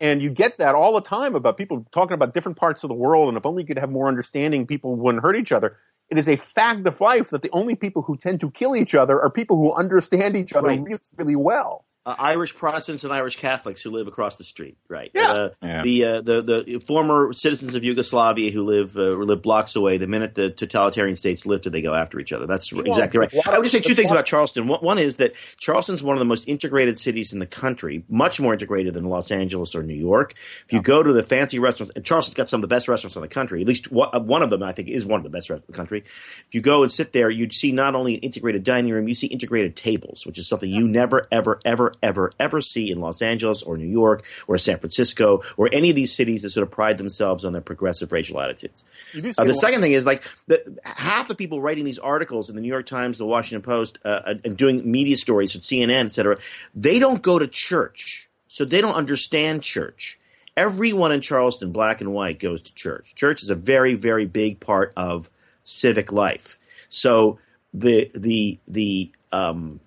And 0.00 0.22
you 0.22 0.30
get 0.30 0.58
that 0.58 0.76
all 0.76 0.94
the 0.94 1.00
time 1.00 1.34
about 1.34 1.56
people 1.56 1.84
talking 1.92 2.14
about 2.14 2.32
different 2.34 2.56
parts 2.56 2.84
of 2.84 2.88
the 2.88 2.94
world, 2.94 3.26
and 3.28 3.36
if 3.36 3.44
only 3.44 3.64
you 3.64 3.66
could 3.66 3.78
have 3.80 3.90
more 3.90 4.06
understanding, 4.06 4.64
people 4.68 4.94
wouldn't 4.94 5.22
hurt 5.24 5.34
each 5.34 5.50
other. 5.50 5.76
It 6.10 6.18
is 6.18 6.28
a 6.28 6.36
fact 6.36 6.86
of 6.86 7.00
life 7.00 7.30
that 7.30 7.42
the 7.42 7.50
only 7.50 7.74
people 7.74 8.02
who 8.02 8.16
tend 8.16 8.40
to 8.40 8.50
kill 8.50 8.74
each 8.74 8.94
other 8.94 9.20
are 9.20 9.30
people 9.30 9.56
who 9.56 9.74
understand 9.74 10.36
each 10.36 10.54
other 10.54 10.68
Right. 10.68 10.82
really, 10.82 11.00
really 11.16 11.36
well. 11.36 11.84
Uh, 12.08 12.14
Irish 12.18 12.54
Protestants 12.56 13.04
and 13.04 13.12
Irish 13.12 13.36
Catholics 13.36 13.82
who 13.82 13.90
live 13.90 14.08
across 14.08 14.36
the 14.36 14.44
street, 14.44 14.78
right? 14.88 15.10
Yeah. 15.14 15.30
Uh, 15.32 15.48
Yeah. 15.62 15.82
The 15.82 16.04
uh, 16.04 16.22
the 16.22 16.42
the 16.42 16.78
former 16.86 17.32
citizens 17.34 17.74
of 17.74 17.84
Yugoslavia 17.84 18.50
who 18.50 18.64
live 18.64 18.96
uh, 18.96 19.10
live 19.10 19.42
blocks 19.42 19.76
away. 19.76 19.98
The 19.98 20.06
minute 20.06 20.34
the 20.34 20.50
totalitarian 20.50 21.16
states 21.16 21.44
lifted, 21.44 21.70
they 21.70 21.82
go 21.82 21.94
after 21.94 22.18
each 22.18 22.32
other. 22.32 22.46
That's 22.46 22.72
exactly 22.72 23.20
right. 23.20 23.32
a 23.32 23.50
I 23.50 23.58
would 23.58 23.64
just 23.64 23.72
say 23.72 23.80
two 23.80 23.94
things 23.94 24.10
about 24.10 24.24
Charleston. 24.24 24.68
One, 24.68 24.80
one 24.80 24.98
is 24.98 25.16
that 25.16 25.34
Charleston's 25.58 26.02
one 26.02 26.14
of 26.14 26.18
the 26.18 26.24
most 26.24 26.48
integrated 26.48 26.98
cities 26.98 27.32
in 27.32 27.40
the 27.40 27.46
country, 27.46 28.04
much 28.08 28.40
more 28.40 28.54
integrated 28.54 28.94
than 28.94 29.04
Los 29.04 29.30
Angeles 29.30 29.74
or 29.74 29.82
New 29.82 29.94
York. 29.94 30.34
If 30.64 30.72
you 30.72 30.80
go 30.80 31.02
to 31.02 31.12
the 31.12 31.22
fancy 31.22 31.58
restaurants, 31.58 31.92
and 31.94 32.04
Charleston's 32.04 32.34
got 32.34 32.48
some 32.48 32.58
of 32.58 32.62
the 32.62 32.74
best 32.74 32.88
restaurants 32.88 33.16
in 33.16 33.22
the 33.22 33.28
country. 33.28 33.60
At 33.60 33.68
least 33.68 33.92
one, 33.92 34.08
uh, 34.14 34.20
one 34.20 34.42
of 34.42 34.48
them, 34.48 34.62
I 34.62 34.72
think, 34.72 34.88
is 34.88 35.04
one 35.04 35.20
of 35.20 35.24
the 35.24 35.30
best 35.30 35.50
restaurants 35.50 35.68
in 35.68 35.72
the 35.72 35.76
country. 35.76 36.04
If 36.06 36.54
you 36.54 36.62
go 36.62 36.82
and 36.82 36.90
sit 36.90 37.12
there, 37.12 37.28
you'd 37.28 37.52
see 37.52 37.72
not 37.72 37.94
only 37.94 38.14
an 38.14 38.20
integrated 38.20 38.64
dining 38.64 38.92
room, 38.92 39.08
you 39.08 39.14
see 39.14 39.26
integrated 39.26 39.76
tables, 39.76 40.24
which 40.24 40.38
is 40.38 40.48
something 40.48 40.70
you 40.70 40.88
never, 40.88 41.26
ever, 41.30 41.60
ever, 41.64 41.92
ever, 42.02 42.32
ever 42.38 42.60
see 42.60 42.90
in 42.90 43.00
Los 43.00 43.22
Angeles 43.22 43.62
or 43.62 43.76
New 43.76 43.86
York 43.86 44.24
or 44.46 44.58
San 44.58 44.78
Francisco 44.78 45.42
or 45.56 45.68
any 45.72 45.90
of 45.90 45.96
these 45.96 46.14
cities 46.14 46.42
that 46.42 46.50
sort 46.50 46.62
of 46.62 46.70
pride 46.70 46.98
themselves 46.98 47.44
on 47.44 47.52
their 47.52 47.62
progressive 47.62 48.12
racial 48.12 48.40
attitudes. 48.40 48.84
You 49.12 49.22
do 49.22 49.32
see 49.32 49.42
Uh, 49.42 49.44
the 49.44 49.54
second 49.54 49.80
thing 49.80 49.92
is 49.92 50.06
like 50.06 50.24
the, 50.46 50.78
half 50.84 51.28
the 51.28 51.34
people 51.34 51.60
writing 51.60 51.84
these 51.84 51.98
articles 51.98 52.48
in 52.48 52.56
the 52.56 52.62
New 52.62 52.68
York 52.68 52.86
Times, 52.86 53.18
the 53.18 53.26
Washington 53.26 53.62
Post, 53.62 53.98
uh, 54.04 54.34
and 54.44 54.56
doing 54.56 54.90
media 54.90 55.16
stories 55.16 55.54
at 55.54 55.62
CNN, 55.62 56.04
et 56.04 56.12
cetera, 56.12 56.36
they 56.74 56.98
don't 56.98 57.22
go 57.22 57.38
to 57.38 57.46
church, 57.46 58.28
so 58.48 58.64
they 58.64 58.80
don't 58.80 58.94
understand 58.94 59.62
church. 59.62 60.18
Everyone 60.56 61.12
in 61.12 61.20
Charleston, 61.20 61.70
black 61.70 62.00
and 62.00 62.12
white, 62.12 62.40
goes 62.40 62.62
to 62.62 62.74
church. 62.74 63.14
Church 63.14 63.42
is 63.42 63.50
a 63.50 63.54
very, 63.54 63.94
very 63.94 64.26
big 64.26 64.58
part 64.58 64.92
of 64.96 65.30
civic 65.62 66.10
life. 66.10 66.58
So 66.88 67.38
the 67.72 68.10
the 68.14 68.58
the 68.66 69.12
um, 69.30 69.80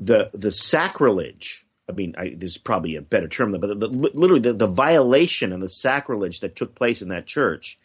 the 0.00 0.30
the 0.32 0.50
sacrilege. 0.50 1.64
I 1.88 1.92
mean, 1.92 2.14
I, 2.16 2.34
there's 2.36 2.56
probably 2.56 2.96
a 2.96 3.02
better 3.02 3.28
term, 3.28 3.52
but 3.52 3.66
the, 3.66 3.74
the, 3.74 3.88
literally 3.88 4.40
the, 4.40 4.52
the 4.52 4.68
violation 4.68 5.52
and 5.52 5.60
the 5.60 5.68
sacrilege 5.68 6.38
that 6.40 6.54
took 6.54 6.76
place 6.76 7.02
in 7.02 7.08
that 7.08 7.26
church 7.26 7.78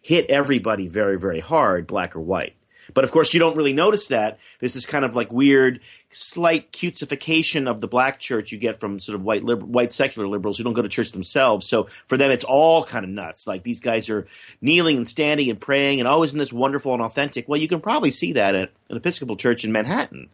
hit 0.00 0.30
everybody 0.30 0.88
very, 0.88 1.18
very 1.18 1.40
hard, 1.40 1.86
black 1.86 2.16
or 2.16 2.20
white. 2.20 2.54
But 2.94 3.04
of 3.04 3.10
course, 3.10 3.34
you 3.34 3.38
don't 3.40 3.56
really 3.56 3.74
notice 3.74 4.06
that. 4.08 4.38
This 4.58 4.74
is 4.74 4.86
kind 4.86 5.04
of 5.04 5.14
like 5.14 5.30
weird, 5.30 5.80
slight 6.08 6.72
cutification 6.72 7.68
of 7.68 7.80
the 7.80 7.86
black 7.86 8.18
church 8.18 8.50
you 8.50 8.58
get 8.58 8.80
from 8.80 8.98
sort 8.98 9.14
of 9.14 9.22
white 9.22 9.44
liber- 9.44 9.66
white 9.66 9.92
secular 9.92 10.26
liberals 10.26 10.56
who 10.56 10.64
don't 10.64 10.72
go 10.72 10.82
to 10.82 10.88
church 10.88 11.12
themselves. 11.12 11.68
So 11.68 11.84
for 12.06 12.16
them, 12.16 12.30
it's 12.30 12.44
all 12.44 12.82
kind 12.82 13.04
of 13.04 13.10
nuts. 13.10 13.46
Like 13.46 13.62
these 13.62 13.80
guys 13.80 14.08
are 14.08 14.26
kneeling 14.60 14.96
and 14.96 15.08
standing 15.08 15.50
and 15.50 15.60
praying 15.60 16.00
and 16.00 16.08
always 16.08 16.32
in 16.32 16.38
this 16.38 16.52
wonderful 16.52 16.94
and 16.94 17.02
authentic. 17.02 17.48
Well, 17.48 17.60
you 17.60 17.68
can 17.68 17.80
probably 17.80 18.10
see 18.10 18.32
that 18.32 18.54
at 18.54 18.70
an 18.88 18.96
Episcopal 18.96 19.36
church 19.36 19.64
in 19.64 19.72
Manhattan. 19.72 20.30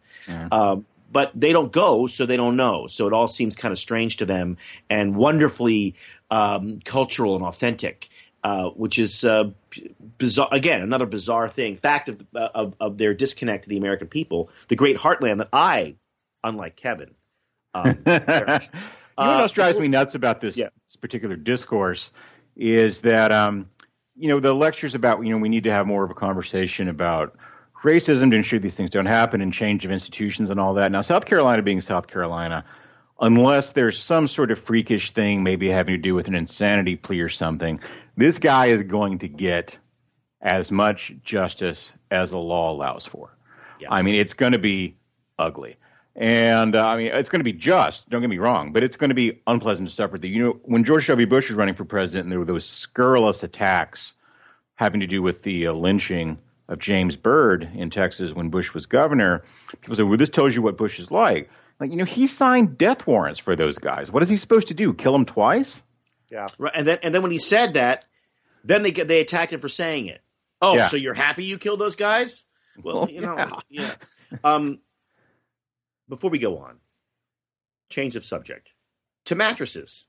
Um, 0.51 0.85
but 1.11 1.31
they 1.33 1.51
don't 1.53 1.71
go, 1.71 2.07
so 2.07 2.25
they 2.25 2.37
don't 2.37 2.55
know. 2.55 2.87
So 2.87 3.07
it 3.07 3.13
all 3.13 3.27
seems 3.27 3.55
kind 3.55 3.71
of 3.71 3.77
strange 3.79 4.17
to 4.17 4.25
them 4.25 4.57
and 4.89 5.15
wonderfully 5.15 5.95
um, 6.31 6.79
cultural 6.83 7.35
and 7.35 7.43
authentic, 7.45 8.09
uh, 8.43 8.69
which 8.69 8.99
is 8.99 9.23
uh, 9.23 9.51
bizarre. 10.17 10.49
Again, 10.51 10.81
another 10.81 11.05
bizarre 11.05 11.49
thing. 11.49 11.75
Fact 11.77 12.09
of, 12.09 12.25
of, 12.33 12.75
of 12.79 12.97
their 12.97 13.13
disconnect 13.13 13.63
to 13.63 13.69
the 13.69 13.77
American 13.77 14.07
people, 14.07 14.49
the 14.67 14.75
great 14.75 14.97
heartland 14.97 15.37
that 15.39 15.49
I, 15.53 15.95
unlike 16.43 16.75
Kevin, 16.75 17.13
um. 17.73 17.97
You 19.19 19.23
know 19.25 19.31
what 19.31 19.39
Uh, 19.39 19.41
else 19.41 19.51
drives 19.51 19.79
me 19.79 19.87
nuts 19.87 20.13
about 20.13 20.41
this, 20.41 20.55
Yeah. 20.55 20.67
this 20.85 20.95
particular 20.95 21.35
discourse 21.35 22.11
is 22.55 23.01
that 23.01 23.31
um, 23.31 23.67
you 24.15 24.27
know 24.27 24.39
the 24.39 24.53
lectures 24.53 24.93
about 24.93 25.25
you 25.25 25.31
know 25.31 25.39
we 25.39 25.49
need 25.49 25.63
to 25.63 25.71
have 25.71 25.87
more 25.87 26.03
of 26.03 26.11
a 26.11 26.13
conversation 26.13 26.87
about 26.87 27.35
racism 27.87 28.29
to 28.31 28.37
ensure 28.37 28.59
these 28.59 28.75
things 28.75 28.89
don't 28.89 29.05
happen 29.05 29.41
and 29.41 29.53
change 29.53 29.85
of 29.85 29.91
institutions 29.91 30.49
and 30.49 30.59
all 30.59 30.73
that. 30.75 30.91
Now, 30.91 31.01
South 31.01 31.25
Carolina 31.25 31.61
being 31.61 31.81
South 31.81 32.07
Carolina, 32.07 32.65
unless 33.21 33.71
there's 33.71 33.97
some 33.97 34.27
sort 34.27 34.51
of 34.51 34.59
freakish 34.59 35.11
thing, 35.11 35.43
maybe 35.43 35.69
having 35.69 35.93
to 35.93 36.01
do 36.01 36.13
with 36.13 36.27
an 36.27 36.35
insanity 36.35 36.95
plea 36.95 37.21
or 37.21 37.29
something, 37.29 37.79
this 38.15 38.39
guy 38.39 38.67
is 38.67 38.83
going 38.83 39.19
to 39.19 39.27
get 39.27 39.77
as 40.41 40.71
much 40.71 41.13
justice 41.23 41.91
as 42.11 42.31
the 42.31 42.37
law 42.37 42.71
allows 42.71 43.05
for. 43.05 43.35
Yeah. 43.79 43.87
I 43.91 44.01
mean, 44.01 44.15
it's 44.15 44.33
going 44.33 44.53
to 44.53 44.59
be 44.59 44.95
ugly. 45.39 45.77
And 46.15 46.75
uh, 46.75 46.87
I 46.87 46.95
mean, 46.95 47.07
it's 47.07 47.29
going 47.29 47.39
to 47.39 47.43
be 47.43 47.53
just. 47.53 48.09
Don't 48.09 48.21
get 48.21 48.29
me 48.29 48.39
wrong, 48.39 48.73
but 48.73 48.83
it's 48.83 48.97
going 48.97 49.09
to 49.09 49.15
be 49.15 49.39
unpleasant 49.45 49.87
to 49.87 49.93
suffer. 49.93 50.17
You 50.17 50.43
know, 50.43 50.59
when 50.63 50.83
George 50.83 51.05
W. 51.07 51.27
Bush 51.27 51.49
was 51.49 51.57
running 51.57 51.75
for 51.75 51.85
president, 51.85 52.25
and 52.25 52.31
there 52.31 52.39
were 52.39 52.45
those 52.45 52.65
scurrilous 52.65 53.43
attacks 53.43 54.13
having 54.75 54.99
to 54.99 55.07
do 55.07 55.21
with 55.21 55.43
the 55.43 55.67
uh, 55.67 55.73
lynching 55.73 56.39
of 56.69 56.79
James 56.79 57.15
Byrd 57.15 57.69
in 57.75 57.89
Texas 57.89 58.33
when 58.33 58.49
Bush 58.49 58.73
was 58.73 58.85
governor, 58.85 59.43
people 59.81 59.95
say, 59.95 60.03
"Well, 60.03 60.17
this 60.17 60.29
tells 60.29 60.53
you 60.55 60.61
what 60.61 60.77
Bush 60.77 60.99
is 60.99 61.11
like." 61.11 61.49
Like, 61.79 61.91
you 61.91 61.95
know, 61.97 62.05
he 62.05 62.25
signed 62.27 62.77
death 62.77 63.05
warrants 63.05 63.39
for 63.39 63.55
those 63.55 63.77
guys. 63.77 64.11
What 64.11 64.23
is 64.23 64.29
he 64.29 64.37
supposed 64.37 64.67
to 64.69 64.73
do? 64.73 64.93
Kill 64.93 65.13
them 65.13 65.25
twice? 65.25 65.83
Yeah. 66.31 66.47
Right, 66.57 66.73
and 66.75 66.87
then 66.87 66.97
and 67.03 67.13
then 67.13 67.21
when 67.21 67.31
he 67.31 67.37
said 67.37 67.75
that, 67.75 68.03
then 68.63 68.81
they 68.83 68.91
get 68.91 69.07
they 69.07 69.21
attacked 69.21 69.53
him 69.53 69.59
for 69.59 69.69
saying 69.69 70.07
it. 70.07 70.21
Oh, 70.61 70.75
Yeah. 70.75 70.87
so 70.87 70.97
you're 70.97 71.13
happy 71.13 71.43
you 71.45 71.57
killed 71.59 71.79
those 71.79 71.95
guys? 71.95 72.43
Well, 72.81 72.95
Well, 73.01 73.09
you 73.11 73.21
know, 73.21 73.35
yeah. 73.69 73.93
yeah. 74.31 74.37
Um, 74.43 74.79
before 76.09 76.31
we 76.31 76.39
go 76.39 76.57
on, 76.57 76.79
change 77.89 78.15
of 78.15 78.25
subject 78.25 78.71
to 79.25 79.35
mattresses. 79.35 80.05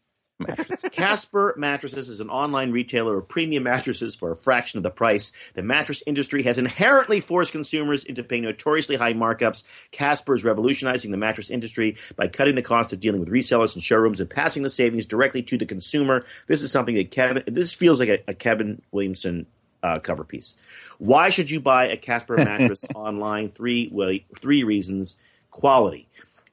Casper 0.92 1.54
Mattresses 1.56 2.08
is 2.08 2.20
an 2.20 2.30
online 2.30 2.70
retailer 2.70 3.18
of 3.18 3.28
premium 3.28 3.64
mattresses 3.64 4.14
for 4.14 4.30
a 4.30 4.36
fraction 4.36 4.78
of 4.78 4.82
the 4.82 4.90
price. 4.90 5.32
The 5.54 5.62
mattress 5.62 6.02
industry 6.06 6.42
has 6.44 6.58
inherently 6.58 7.20
forced 7.20 7.52
consumers 7.52 8.04
into 8.04 8.22
paying 8.22 8.44
notoriously 8.44 8.96
high 8.96 9.14
markups. 9.14 9.64
Casper 9.90 10.34
is 10.34 10.44
revolutionizing 10.44 11.10
the 11.10 11.16
mattress 11.16 11.50
industry 11.50 11.96
by 12.16 12.28
cutting 12.28 12.54
the 12.54 12.62
cost 12.62 12.92
of 12.92 13.00
dealing 13.00 13.20
with 13.20 13.30
resellers 13.30 13.74
and 13.74 13.82
showrooms 13.82 14.20
and 14.20 14.30
passing 14.30 14.62
the 14.62 14.70
savings 14.70 15.06
directly 15.06 15.42
to 15.42 15.58
the 15.58 15.66
consumer. 15.66 16.24
This 16.46 16.62
is 16.62 16.70
something 16.70 16.94
that 16.94 17.10
Kevin. 17.10 17.42
This 17.46 17.74
feels 17.74 18.00
like 18.00 18.08
a, 18.08 18.18
a 18.28 18.34
Kevin 18.34 18.80
Williamson 18.92 19.46
uh, 19.82 19.98
cover 19.98 20.24
piece. 20.24 20.54
Why 20.98 21.30
should 21.30 21.50
you 21.50 21.60
buy 21.60 21.88
a 21.88 21.96
Casper 21.96 22.36
mattress 22.36 22.84
online? 22.94 23.50
Three 23.50 23.90
well, 23.92 24.16
three 24.38 24.62
reasons: 24.62 25.16
quality. 25.50 26.08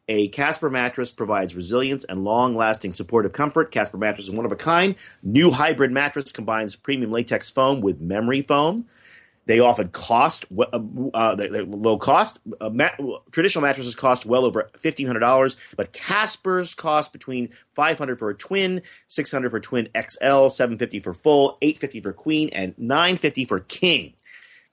A 0.08 0.28
Casper 0.28 0.70
mattress 0.70 1.12
provides 1.12 1.56
resilience 1.56 2.03
and 2.03 2.24
long-lasting 2.24 2.91
supportive 2.91 3.34
comfort. 3.34 3.72
Casper 3.72 3.97
mattress 3.97 4.28
is 4.28 4.32
one 4.32 4.45
of 4.45 4.51
a 4.51 4.56
kind. 4.56 4.95
New 5.24 5.51
hybrid 5.51 5.91
mattress 5.91 6.32
combines 6.32 6.76
premium 6.76 7.12
latex 7.12 7.49
foam 7.49 7.82
with 7.82 7.99
memory 7.99 8.41
foam. 8.41 8.86
They 9.47 9.60
often 9.60 9.89
cost 9.89 10.45
uh, 10.58 10.80
uh, 11.14 11.36
they're 11.36 11.66
low 11.66 11.97
cost. 11.97 12.39
Uh, 12.60 12.70
mat- 12.72 12.99
traditional 13.32 13.62
mattresses 13.62 13.93
cost 13.93 14.26
well 14.26 14.43
over 14.43 14.70
fifteen 14.76 15.06
hundred 15.06 15.20
dollars, 15.20 15.56
but 15.78 15.93
Casper's 15.93 16.74
cost 16.74 17.14
between 17.14 17.49
five 17.76 17.99
hundred 17.99 18.18
for 18.18 18.32
a 18.32 18.36
twin, 18.36 18.82
six 19.08 19.32
hundred 19.32 19.51
for 19.51 19.60
twin 19.60 19.89
XL, 19.95 20.47
seven 20.47 20.80
fifty 20.80 20.99
for 20.99 21.14
full, 21.14 21.60
eight 21.62 21.78
fifty 21.78 22.01
for 22.01 22.12
queen, 22.12 22.49
and 22.53 22.74
nine 22.80 23.18
fifty 23.18 23.45
for 23.45 23.60
king. 23.60 24.14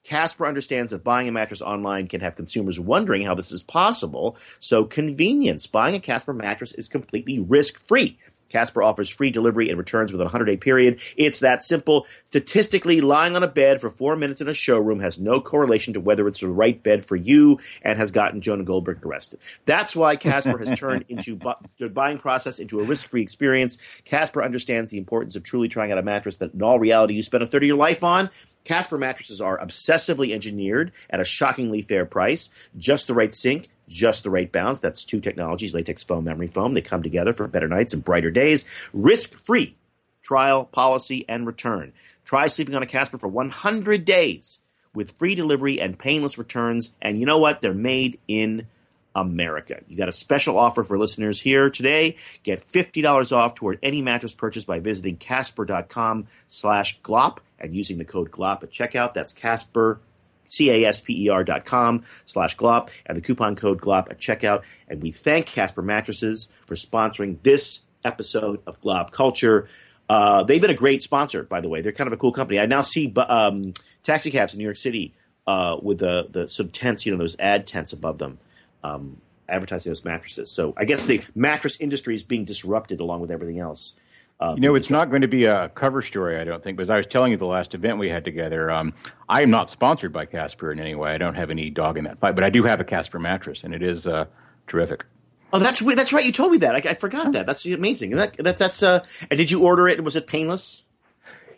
Casper 0.05 0.47
understands 0.47 0.91
that 0.91 1.05
buying 1.05 1.29
a 1.29 1.33
mattress 1.33 1.63
online 1.63 2.09
can 2.09 2.21
have 2.21 2.37
consumers 2.37 2.81
wondering 2.81 3.23
how 3.23 3.35
this 3.35 3.53
is 3.53 3.63
possible. 3.63 4.37
So, 4.59 4.85
convenience. 4.85 5.67
Buying 5.67 5.95
a 5.95 6.01
Casper 6.01 6.33
mattress 6.33 6.73
is 6.73 6.89
completely 6.89 7.39
risk 7.39 7.79
free. 7.79 8.19
Casper 8.53 8.83
offers 8.83 9.09
free 9.09 9.31
delivery 9.31 9.71
and 9.71 9.79
returns 9.79 10.13
within 10.13 10.27
a 10.27 10.29
100 10.29 10.45
day 10.45 10.57
period. 10.59 11.01
It's 11.17 11.41
that 11.41 11.63
simple. 11.63 12.07
Statistically, 12.27 13.01
lying 13.01 13.35
on 13.35 13.43
a 13.43 13.49
bed 13.49 13.81
for 13.81 13.89
four 13.89 14.15
minutes 14.15 14.41
in 14.41 14.49
a 14.49 14.55
showroom 14.55 15.01
has 15.01 15.19
no 15.19 15.41
correlation 15.41 15.95
to 15.95 16.01
whether 16.01 16.29
it's 16.29 16.41
the 16.41 16.49
right 16.49 16.81
bed 16.81 17.05
for 17.05 17.17
you 17.17 17.59
and 17.83 17.99
has 17.99 18.11
gotten 18.11 18.43
Jonah 18.43 18.65
Goldberg 18.65 19.05
arrested. 19.05 19.41
That's 19.65 19.97
why 19.97 20.17
Casper 20.17 20.59
has 20.59 20.79
turned 20.79 21.07
into 21.09 21.37
bu- 21.37 21.55
the 21.79 21.89
buying 21.89 22.19
process 22.19 22.59
into 22.59 22.81
a 22.81 22.85
risk 22.85 23.09
free 23.09 23.23
experience. 23.23 23.79
Casper 24.05 24.43
understands 24.43 24.91
the 24.91 24.99
importance 24.99 25.35
of 25.35 25.43
truly 25.43 25.69
trying 25.69 25.91
out 25.91 25.99
a 25.99 26.03
mattress 26.03 26.37
that, 26.37 26.53
in 26.53 26.63
all 26.63 26.79
reality, 26.79 27.15
you 27.15 27.23
spend 27.23 27.43
a 27.43 27.47
third 27.47 27.63
of 27.63 27.67
your 27.67 27.77
life 27.77 28.05
on. 28.05 28.29
Casper 28.65 28.99
mattresses 28.99 29.41
are 29.41 29.59
obsessively 29.59 30.33
engineered 30.33 30.93
at 31.11 31.21
a 31.21 31.25
shockingly 31.25 31.83
fair 31.83 32.07
price, 32.07 32.51
just 32.77 33.07
the 33.07 33.15
right 33.15 33.33
sink, 33.33 33.69
just 33.89 34.23
the 34.23 34.31
right 34.31 34.51
bounce. 34.51 34.81
That's 34.81 35.05
two 35.05 35.21
technologies, 35.21 35.75
latex 35.75 36.05
foam, 36.05 36.25
memory 36.25 36.47
foam. 36.47 36.75
They 36.75 36.81
come 36.81 37.03
together 37.03 37.33
for 37.33 37.47
better 37.47 37.69
nights 37.69 37.93
and 37.93 38.05
brighter 38.05 38.31
days. 38.31 38.65
Risk 38.93 39.35
free 39.45 39.77
trial, 40.23 40.65
policy, 40.67 41.25
and 41.29 41.47
return. 41.47 41.93
Try 42.25 42.47
sleeping 42.47 42.75
on 42.75 42.83
a 42.83 42.87
Casper 42.87 43.19
for 43.19 43.29
100 43.29 44.05
days 44.05 44.61
with 44.95 45.13
free 45.19 45.35
delivery 45.35 45.81
and 45.81 45.99
painless 45.99 46.39
returns. 46.39 46.91
And 47.01 47.19
you 47.19 47.27
know 47.27 47.39
what? 47.39 47.61
They're 47.61 47.75
made 47.75 48.19
in 48.29 48.67
America. 49.15 49.81
You 49.89 49.97
got 49.97 50.09
a 50.09 50.13
special 50.13 50.59
offer 50.59 50.85
for 50.85 50.99
listeners 50.99 51.41
here 51.41 51.71
today. 51.71 52.17
Get 52.43 52.67
$50 52.67 53.37
off 53.37 53.55
toward 53.55 53.79
any 53.83 54.03
mattress 54.03 54.35
purchase 54.35 54.65
by 54.65 54.79
visiting 54.79 55.17
casper.com 55.17 56.29
slash 56.49 57.01
glop 57.03 57.39
and 57.63 57.75
using 57.75 57.99
the 57.99 58.05
code 58.05 58.31
glop 58.31 58.63
at 58.63 58.71
checkout. 58.71 59.15
That's 59.15 59.33
Casper, 59.33 60.01
C-A-S-P-E-R 60.47 61.45
dot 61.45 61.65
com 61.65 62.05
slash 62.25 62.57
glop 62.57 62.91
and 63.07 63.17
the 63.17 63.23
coupon 63.23 63.57
code 63.57 63.81
glop 63.81 64.11
at 64.11 64.19
checkout. 64.19 64.63
And 64.89 65.01
we 65.01 65.13
thank 65.13 65.47
Casper 65.47 65.83
Mattresses 65.83 66.49
for 66.67 66.75
sponsoring 66.75 67.43
this 67.43 67.81
episode 68.05 68.61
of 68.67 68.81
GLoP 68.81 69.13
Culture. 69.13 69.69
Uh, 70.09 70.43
they've 70.43 70.61
been 70.61 70.71
a 70.71 70.75
great 70.75 71.03
sponsor, 71.03 71.45
by 71.45 71.61
the 71.61 71.69
way. 71.69 71.81
They're 71.81 71.93
kind 71.93 72.09
of 72.09 72.13
a 72.13 72.17
cool 72.17 72.33
company. 72.33 72.59
I 72.59 72.67
now 72.67 72.83
see 72.83 73.13
um, 73.17 73.73
taxi 74.03 74.31
cabs 74.31 74.53
in 74.53 74.59
New 74.59 74.65
York 74.65 74.77
City 74.77 75.15
uh, 75.47 75.77
with 75.81 75.99
the, 75.99 76.27
the 76.29 76.49
sort 76.49 76.67
of 76.67 76.73
tents, 76.73 77.07
you 77.07 77.13
know, 77.13 77.19
those 77.19 77.37
ad 77.39 77.67
tents 77.67 77.93
above 77.93 78.19
them, 78.19 78.39
um, 78.83 79.21
advertising 79.49 79.91
those 79.91 80.05
mattresses. 80.05 80.55
So 80.55 80.75
I 80.77 80.85
guess 80.85 81.07
the 81.07 81.23
mattress 81.35 81.81
industry 81.81 82.15
is 82.15 82.23
being 82.25 82.45
disrupted 82.45 83.01
along 83.01 83.21
with 83.21 83.31
everything 83.31 83.59
else. 83.59 83.95
Um, 84.43 84.57
You 84.57 84.63
know, 84.63 84.75
it's 84.75 84.91
not 84.91 85.09
going 85.09 85.23
to 85.23 85.29
be 85.29 85.45
a 85.45 85.69
cover 85.71 86.03
story, 86.03 86.37
I 86.39 86.45
don't 86.45 86.63
think. 86.63 86.77
But 86.77 86.85
as 86.85 86.91
I 86.91 86.97
was 86.97 87.07
telling 87.07 87.31
you 87.31 87.39
the 87.39 87.47
last 87.47 87.75
event 87.75 87.99
we 87.99 88.09
had 88.09 88.25
together, 88.25 88.71
um, 88.71 88.93
I 89.29 89.43
am 89.43 89.51
not 89.51 89.71
sponsored 89.71 90.13
by 90.13 90.27
Casper 90.27 90.73
in 90.73 90.81
any 90.81 90.95
way. 90.95 91.13
I 91.13 91.19
don't 91.19 91.37
have 91.37 91.51
any 91.51 91.71
dog 91.71 91.97
in 91.97 92.05
that 92.05 92.19
fight, 92.19 92.35
but 92.35 92.43
I 92.43 92.51
do 92.51 92.65
have 92.65 92.81
a 92.81 92.85
Casper 92.85 93.21
mattress, 93.21 93.63
and 93.63 93.73
it 93.73 93.83
is 93.83 94.07
uh, 94.07 94.25
terrific. 94.67 95.05
Oh, 95.53 95.59
that's 95.59 95.81
weird. 95.81 95.99
That's 95.99 96.13
right. 96.13 96.25
You 96.25 96.33
told 96.33 96.51
me 96.51 96.59
that. 96.59 96.75
I, 96.75 96.91
I 96.91 96.95
forgot 96.95 97.33
that. 97.33 97.47
That's 97.47 97.65
amazing. 97.67 98.13
And 98.13 98.21
that, 98.21 98.37
that 98.39 98.59
that's 98.59 98.83
uh. 98.83 99.05
And 99.31 99.39
did 99.39 99.51
you 99.51 99.63
order 99.63 99.87
it? 99.87 100.03
Was 100.03 100.17
it 100.17 100.27
painless? 100.27 100.85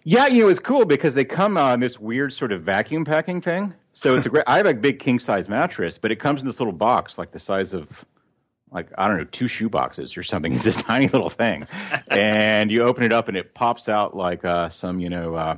Yeah, 0.02 0.26
you 0.26 0.42
know, 0.42 0.48
it's 0.48 0.60
cool 0.60 0.84
because 0.84 1.14
they 1.14 1.24
come 1.24 1.56
on 1.56 1.80
this 1.80 1.98
weird 1.98 2.34
sort 2.34 2.52
of 2.52 2.62
vacuum 2.62 3.04
packing 3.06 3.40
thing. 3.40 3.72
So 3.94 4.16
it's 4.16 4.26
a 4.26 4.28
great. 4.28 4.44
I 4.46 4.58
have 4.58 4.66
a 4.66 4.74
big 4.74 4.98
king 4.98 5.18
size 5.20 5.48
mattress, 5.48 5.96
but 5.96 6.10
it 6.10 6.16
comes 6.16 6.42
in 6.42 6.46
this 6.46 6.58
little 6.60 6.74
box, 6.74 7.16
like 7.16 7.30
the 7.30 7.38
size 7.38 7.72
of, 7.72 7.88
like 8.70 8.88
I 8.98 9.06
don't 9.08 9.18
know, 9.18 9.24
two 9.24 9.48
shoe 9.48 9.68
boxes 9.68 10.16
or 10.16 10.22
something. 10.22 10.52
It's 10.54 10.64
this 10.64 10.76
tiny 10.76 11.08
little 11.08 11.30
thing, 11.30 11.66
and 12.08 12.70
you 12.70 12.82
open 12.82 13.02
it 13.04 13.12
up 13.12 13.28
and 13.28 13.36
it 13.36 13.54
pops 13.54 13.88
out 13.88 14.16
like 14.16 14.44
uh, 14.44 14.70
some 14.70 15.00
you 15.00 15.08
know 15.10 15.34
uh, 15.34 15.56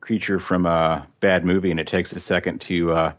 creature 0.00 0.40
from 0.40 0.66
a 0.66 1.06
bad 1.20 1.44
movie, 1.44 1.70
and 1.70 1.80
it 1.80 1.86
takes 1.86 2.12
a 2.12 2.20
second 2.20 2.60
to 2.62 2.92
uh, 2.92 3.12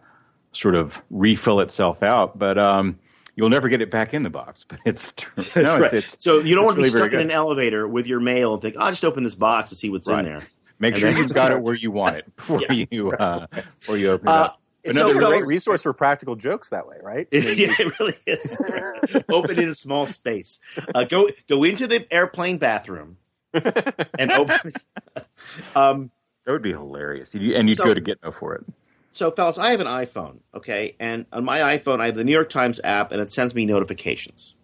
sort 0.51 0.75
of 0.75 0.93
refill 1.09 1.59
itself 1.61 2.03
out, 2.03 2.37
but 2.37 2.57
um, 2.57 2.99
you'll 3.35 3.49
never 3.49 3.69
get 3.69 3.81
it 3.81 3.89
back 3.89 4.13
in 4.13 4.23
the 4.23 4.29
box. 4.29 4.65
But 4.69 4.79
it's 4.85 5.13
true. 5.15 5.43
no, 5.63 5.79
Right. 5.79 5.93
it's, 5.93 6.13
it's 6.15 6.23
so 6.23 6.39
you 6.39 6.55
don't 6.55 6.65
want 6.65 6.75
to 6.77 6.81
be 6.83 6.89
really 6.89 6.97
stuck 7.09 7.13
in 7.13 7.19
an 7.21 7.31
elevator 7.31 7.87
with 7.87 8.07
your 8.07 8.19
mail 8.19 8.53
and 8.53 8.61
think, 8.61 8.75
"Oh, 8.77 8.81
I'll 8.81 8.91
just 8.91 9.05
open 9.05 9.23
this 9.23 9.35
box 9.35 9.69
to 9.71 9.75
see 9.75 9.89
what's 9.89 10.07
in 10.07 10.23
there." 10.23 10.43
Make 10.79 10.95
And 10.95 11.01
sure 11.01 11.11
you've 11.11 11.33
got 11.33 11.51
it 11.51 11.61
where 11.61 11.75
you 11.75 11.91
want 11.91 12.15
it 12.17 12.35
before 12.35 12.59
Yeah. 12.61 12.85
you 12.89 13.11
uh, 13.11 13.45
before 13.77 13.97
you 13.97 14.09
open 14.11 14.27
it 14.27 14.31
Uh, 14.31 14.35
up. 14.45 14.60
And 14.83 14.91
It's 14.91 14.99
so 14.99 15.09
a 15.09 15.13
great 15.19 15.45
resource 15.45 15.81
for 15.83 15.93
practical 15.93 16.35
jokes 16.35 16.69
that 16.69 16.87
way, 16.87 16.97
right? 17.01 17.27
yeah, 17.31 17.41
it 17.79 17.99
really 17.99 18.15
is. 18.25 18.59
open 19.29 19.59
in 19.59 19.69
a 19.69 19.73
small 19.75 20.05
space. 20.05 20.59
Uh, 20.95 21.03
go 21.03 21.29
go 21.47 21.63
into 21.63 21.87
the 21.87 22.05
airplane 22.13 22.57
bathroom 22.57 23.17
and 23.53 24.31
open. 24.31 24.71
um, 25.75 26.11
That 26.45 26.51
would 26.53 26.61
be 26.63 26.71
hilarious. 26.71 27.33
You- 27.35 27.55
And 27.55 27.69
you'd 27.69 27.77
So- 27.77 27.85
go 27.85 27.93
to 27.93 28.01
Gitmo 28.01 28.33
for 28.33 28.55
it. 28.55 28.65
so, 29.11 29.29
fellas, 29.31 29.57
I 29.57 29.71
have 29.71 29.79
an 29.81 29.87
iPhone, 29.87 30.39
okay, 30.55 30.95
and 30.99 31.25
on 31.31 31.43
my 31.45 31.59
iPhone, 31.77 31.99
I 31.99 32.07
have 32.07 32.15
the 32.15 32.23
New 32.23 32.31
York 32.31 32.49
Times 32.49 32.79
app, 32.83 33.11
and 33.11 33.21
it 33.21 33.31
sends 33.31 33.53
me 33.53 33.65
notifications. 33.65 34.55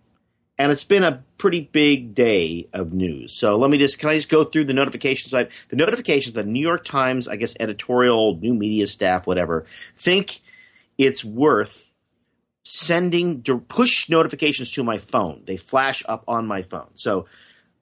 And 0.59 0.71
it's 0.71 0.83
been 0.83 1.03
a 1.03 1.23
pretty 1.37 1.61
big 1.61 2.15
day 2.15 2.67
of 2.73 2.91
news. 2.91 3.33
So 3.33 3.57
let 3.57 3.69
me 3.69 3.77
just 3.77 3.99
can 3.99 4.09
I 4.09 4.15
just 4.15 4.29
go 4.29 4.43
through 4.43 4.65
the 4.65 4.73
notifications? 4.73 5.33
I 5.33 5.49
the 5.69 5.75
notifications. 5.75 6.33
The 6.33 6.43
New 6.43 6.61
York 6.61 6.83
Times, 6.83 7.27
I 7.27 7.35
guess, 7.35 7.55
editorial, 7.59 8.37
new 8.37 8.53
media 8.53 8.87
staff, 8.87 9.27
whatever, 9.27 9.65
think 9.95 10.41
it's 10.97 11.23
worth 11.23 11.93
sending 12.63 13.41
push 13.67 14.09
notifications 14.09 14.71
to 14.71 14.83
my 14.83 14.97
phone. 14.97 15.43
They 15.45 15.57
flash 15.57 16.03
up 16.07 16.23
on 16.27 16.47
my 16.47 16.63
phone. 16.63 16.89
So, 16.95 17.27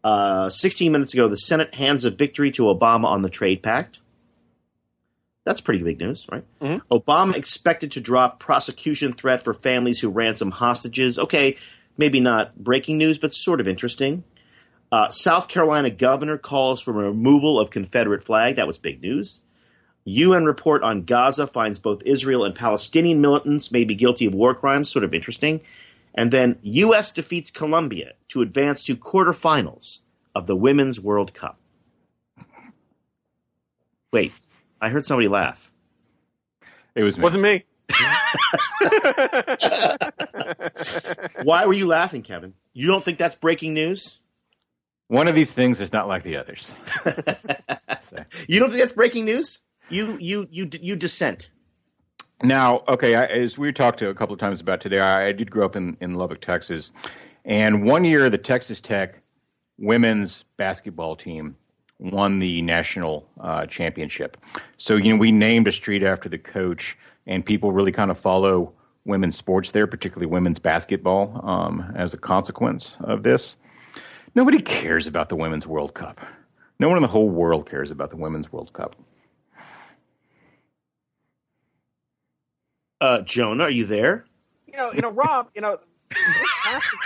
uh, 0.03 0.49
16 0.49 0.91
minutes 0.91 1.13
ago, 1.13 1.27
the 1.27 1.37
Senate 1.37 1.73
hands 1.73 2.05
a 2.05 2.11
victory 2.11 2.51
to 2.51 2.63
Obama 2.63 3.05
on 3.05 3.23
the 3.23 3.29
trade 3.29 3.63
pact. 3.63 3.99
That's 5.43 5.61
pretty 5.61 5.83
big 5.83 5.99
news, 5.99 6.27
right? 6.31 6.43
Mhm. 6.61 6.81
Obama 6.91 7.35
expected 7.35 7.91
to 7.93 8.01
drop 8.01 8.39
prosecution 8.39 9.13
threat 9.13 9.43
for 9.43 9.53
families 9.53 9.99
who 9.99 10.09
ransom 10.09 10.51
hostages. 10.51 11.17
Okay, 11.17 11.55
maybe 11.97 12.19
not 12.19 12.55
breaking 12.55 12.97
news, 12.97 13.17
but 13.17 13.33
sort 13.33 13.59
of 13.59 13.67
interesting. 13.67 14.23
Uh, 14.91 15.09
South 15.09 15.47
Carolina 15.47 15.89
governor 15.89 16.37
calls 16.37 16.81
for 16.81 16.91
removal 16.91 17.59
of 17.59 17.69
Confederate 17.69 18.23
flag. 18.23 18.55
That 18.55 18.67
was 18.67 18.77
big 18.77 19.01
news. 19.01 19.41
UN 20.05 20.45
report 20.45 20.83
on 20.83 21.03
Gaza 21.03 21.47
finds 21.47 21.79
both 21.79 22.03
Israel 22.05 22.45
and 22.45 22.53
Palestinian 22.53 23.21
militants 23.21 23.71
may 23.71 23.83
be 23.83 23.95
guilty 23.95 24.27
of 24.27 24.35
war 24.35 24.53
crimes. 24.53 24.89
Sort 24.89 25.03
of 25.03 25.13
interesting. 25.13 25.61
And 26.13 26.31
then 26.31 26.59
U.S. 26.61 27.11
defeats 27.11 27.51
Colombia 27.51 28.13
to 28.29 28.41
advance 28.41 28.83
to 28.83 28.95
quarterfinals 28.95 29.99
of 30.33 30.47
the 30.47 30.55
Women's 30.55 30.99
World 31.01 31.33
Cup. 31.33 31.59
Wait, 34.13 34.31
I 34.79 34.89
heard 34.89 35.05
somebody 35.05 35.27
laugh. 35.27 35.69
It 36.93 37.03
was 37.03 37.17
me. 37.17 37.23
Wasn't 37.23 37.43
me. 37.43 37.65
Why 41.43 41.65
were 41.65 41.73
you 41.73 41.87
laughing, 41.87 42.21
Kevin? 42.21 42.53
You 42.73 42.87
don't 42.87 43.03
think 43.03 43.17
that's 43.17 43.35
breaking 43.35 43.73
news? 43.73 44.19
One 45.07 45.27
of 45.27 45.35
these 45.35 45.51
things 45.51 45.79
is 45.79 45.93
not 45.93 46.07
like 46.07 46.23
the 46.23 46.37
others. 46.37 46.71
So- 48.01 48.17
You 48.47 48.59
don't 48.59 48.69
think 48.69 48.79
that's 48.81 48.93
breaking 48.93 49.25
news? 49.25 49.59
You 49.89 50.17
you 50.19 50.47
you 50.51 50.69
you 50.81 50.95
dissent. 50.95 51.49
Now, 52.43 52.83
okay, 52.87 53.15
I, 53.15 53.25
as 53.25 53.57
we 53.57 53.71
talked 53.71 53.97
to 53.99 54.09
a 54.09 54.15
couple 54.15 54.33
of 54.33 54.39
times 54.39 54.59
about 54.61 54.81
today, 54.81 54.99
I, 54.99 55.27
I 55.27 55.31
did 55.31 55.49
grow 55.49 55.65
up 55.65 55.75
in, 55.75 55.95
in 56.01 56.15
Lubbock, 56.15 56.41
Texas, 56.41 56.91
and 57.45 57.83
one 57.85 58.03
year 58.05 58.29
the 58.29 58.37
Texas 58.37 58.81
Tech 58.81 59.15
women's 59.79 60.43
basketball 60.57 61.15
team 61.15 61.55
won 61.99 62.39
the 62.39 62.61
national 62.61 63.27
uh, 63.39 63.65
championship. 63.65 64.37
So 64.77 64.95
you 64.97 65.13
know 65.13 65.19
we 65.19 65.31
named 65.31 65.67
a 65.67 65.71
street 65.71 66.03
after 66.03 66.29
the 66.29 66.37
coach, 66.37 66.97
and 67.27 67.45
people 67.45 67.71
really 67.71 67.91
kind 67.91 68.11
of 68.11 68.19
follow 68.19 68.73
women's 69.05 69.37
sports 69.37 69.71
there, 69.71 69.87
particularly 69.87 70.25
women's 70.25 70.59
basketball, 70.59 71.39
um, 71.47 71.93
as 71.95 72.13
a 72.13 72.17
consequence 72.17 72.97
of 73.01 73.23
this. 73.23 73.57
Nobody 74.33 74.59
cares 74.59 75.07
about 75.07 75.29
the 75.29 75.35
Women's 75.35 75.65
World 75.67 75.93
Cup. 75.93 76.19
No 76.79 76.89
one 76.89 76.97
in 76.97 77.01
the 77.01 77.07
whole 77.07 77.29
world 77.29 77.69
cares 77.69 77.91
about 77.91 78.09
the 78.09 78.17
Women's 78.17 78.51
World 78.51 78.73
Cup. 78.73 78.95
Uh, 82.99 83.21
Jonah, 83.21 83.65
are 83.65 83.69
you 83.69 83.85
there? 83.85 84.25
you 84.75 84.81
know, 84.81 84.93
you 84.93 85.01
know, 85.01 85.11
Rob, 85.11 85.49
you 85.55 85.61
know, 85.61 85.77
you 86.11 86.71
don't, 86.71 86.81
to, 86.81 86.97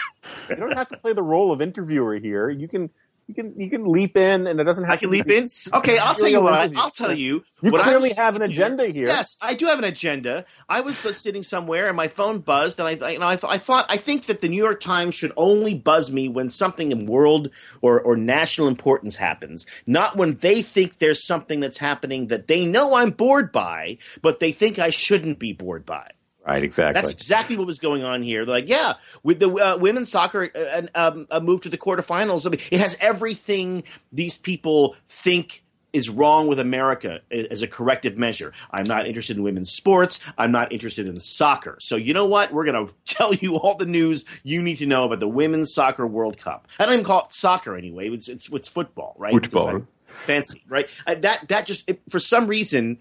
you 0.50 0.56
don't 0.56 0.78
have 0.78 0.88
to 0.90 0.98
play 0.98 1.14
the 1.14 1.24
role 1.24 1.52
of 1.52 1.62
interviewer 1.62 2.16
here. 2.16 2.50
You 2.50 2.68
can, 2.68 2.90
you 3.30 3.36
can, 3.36 3.54
you 3.60 3.70
can 3.70 3.86
leap 3.86 4.18
in, 4.18 4.48
and 4.48 4.60
it 4.60 4.64
doesn't 4.64 4.86
have 4.86 4.94
I 4.94 4.98
can 4.98 5.10
to 5.10 5.12
be 5.12 5.18
leap 5.20 5.44
in. 5.44 5.78
Okay, 5.78 6.00
I'll 6.00 6.16
tell 6.16 6.28
you 6.28 6.42
what. 6.42 6.54
I, 6.54 6.72
I'll 6.76 6.90
tell 6.90 7.16
you. 7.16 7.44
You 7.62 7.72
clearly 7.72 8.12
have 8.14 8.36
an 8.36 8.42
agenda 8.42 8.88
here. 8.88 9.06
Yes, 9.06 9.38
I 9.40 9.54
do 9.54 9.68
have 9.68 9.78
an 9.78 9.86
agenda. 9.86 10.46
I 10.68 10.82
was 10.82 11.06
uh, 11.06 11.12
sitting 11.12 11.44
somewhere 11.44 11.88
and 11.88 11.96
my 11.96 12.08
phone 12.08 12.40
buzzed, 12.40 12.80
and 12.80 12.88
I, 12.88 12.94
I- 13.06 13.30
I, 13.30 13.36
th- 13.36 13.46
I 13.48 13.60
thought, 13.60 13.86
I 13.88 13.98
think 13.98 14.26
that 14.26 14.42
the 14.42 14.48
New 14.50 14.58
York 14.58 14.80
Times 14.80 15.14
should 15.14 15.32
only 15.38 15.76
buzz 15.76 16.12
me 16.12 16.28
when 16.28 16.50
something 16.50 16.92
in 16.92 17.06
world 17.06 17.52
or, 17.82 18.02
or 18.02 18.18
national 18.18 18.68
importance 18.68 19.16
happens, 19.16 19.68
not 19.86 20.16
when 20.16 20.34
they 20.38 20.64
think 20.64 20.98
there's 20.98 21.24
something 21.24 21.60
that's 21.60 21.78
happening 21.78 22.28
that 22.28 22.48
they 22.48 22.66
know 22.66 22.96
I'm 22.96 23.12
bored 23.12 23.52
by, 23.52 24.00
but 24.24 24.40
they 24.40 24.52
think 24.52 24.80
I 24.80 24.90
shouldn't 24.90 25.38
be 25.38 25.54
bored 25.54 25.86
by. 25.86 26.10
Right, 26.50 26.64
exactly. 26.64 27.00
That's 27.00 27.12
exactly 27.12 27.58
what 27.58 27.68
was 27.68 27.78
going 27.78 28.04
on 28.04 28.24
here. 28.24 28.44
They're 28.44 28.56
like, 28.56 28.68
yeah, 28.68 28.94
with 29.22 29.40
the 29.40 29.52
uh, 29.52 29.78
women's 29.78 30.10
soccer 30.10 30.50
uh, 30.56 30.82
um, 30.96 31.28
uh, 31.30 31.40
move 31.40 31.62
to 31.62 31.70
the 31.70 31.78
quarterfinals, 31.78 32.48
I 32.48 32.50
mean, 32.50 32.60
it 32.72 32.80
has 32.80 32.98
everything 33.00 33.84
these 34.12 34.36
people 34.36 34.96
think 35.08 35.64
is 35.94 36.10
wrong 36.10 36.48
with 36.48 36.60
America 36.60 37.22
as 37.32 37.62
a 37.62 37.68
corrective 37.68 38.18
measure. 38.18 38.52
I'm 38.72 38.86
not 38.86 39.06
interested 39.06 39.38
in 39.38 39.44
women's 39.44 39.72
sports. 39.72 40.20
I'm 40.40 40.52
not 40.52 40.72
interested 40.72 41.08
in 41.08 41.20
soccer. 41.20 41.78
So 41.82 41.96
you 41.96 42.16
know 42.16 42.26
what? 42.26 42.52
We're 42.52 42.66
going 42.66 42.88
to 42.88 42.94
tell 43.06 43.32
you 43.34 43.58
all 43.58 43.76
the 43.76 43.86
news 43.86 44.26
you 44.44 44.64
need 44.64 44.78
to 44.78 44.88
know 44.88 45.04
about 45.04 45.20
the 45.20 45.28
women's 45.28 45.72
soccer 45.72 46.08
World 46.08 46.40
Cup. 46.40 46.68
I 46.80 46.86
don't 46.86 46.94
even 46.94 47.06
call 47.06 47.26
it 47.26 47.32
soccer 47.32 47.76
anyway. 47.76 48.10
It's 48.10 48.28
it's, 48.28 48.52
it's 48.52 48.68
football, 48.68 49.16
right? 49.20 49.34
Football. 49.34 49.86
Fancy, 50.26 50.64
right? 50.68 50.90
Uh, 51.06 51.16
that 51.16 51.48
that 51.48 51.66
just 51.68 51.88
it, 51.88 52.02
for 52.10 52.20
some 52.20 52.48
reason 52.48 52.98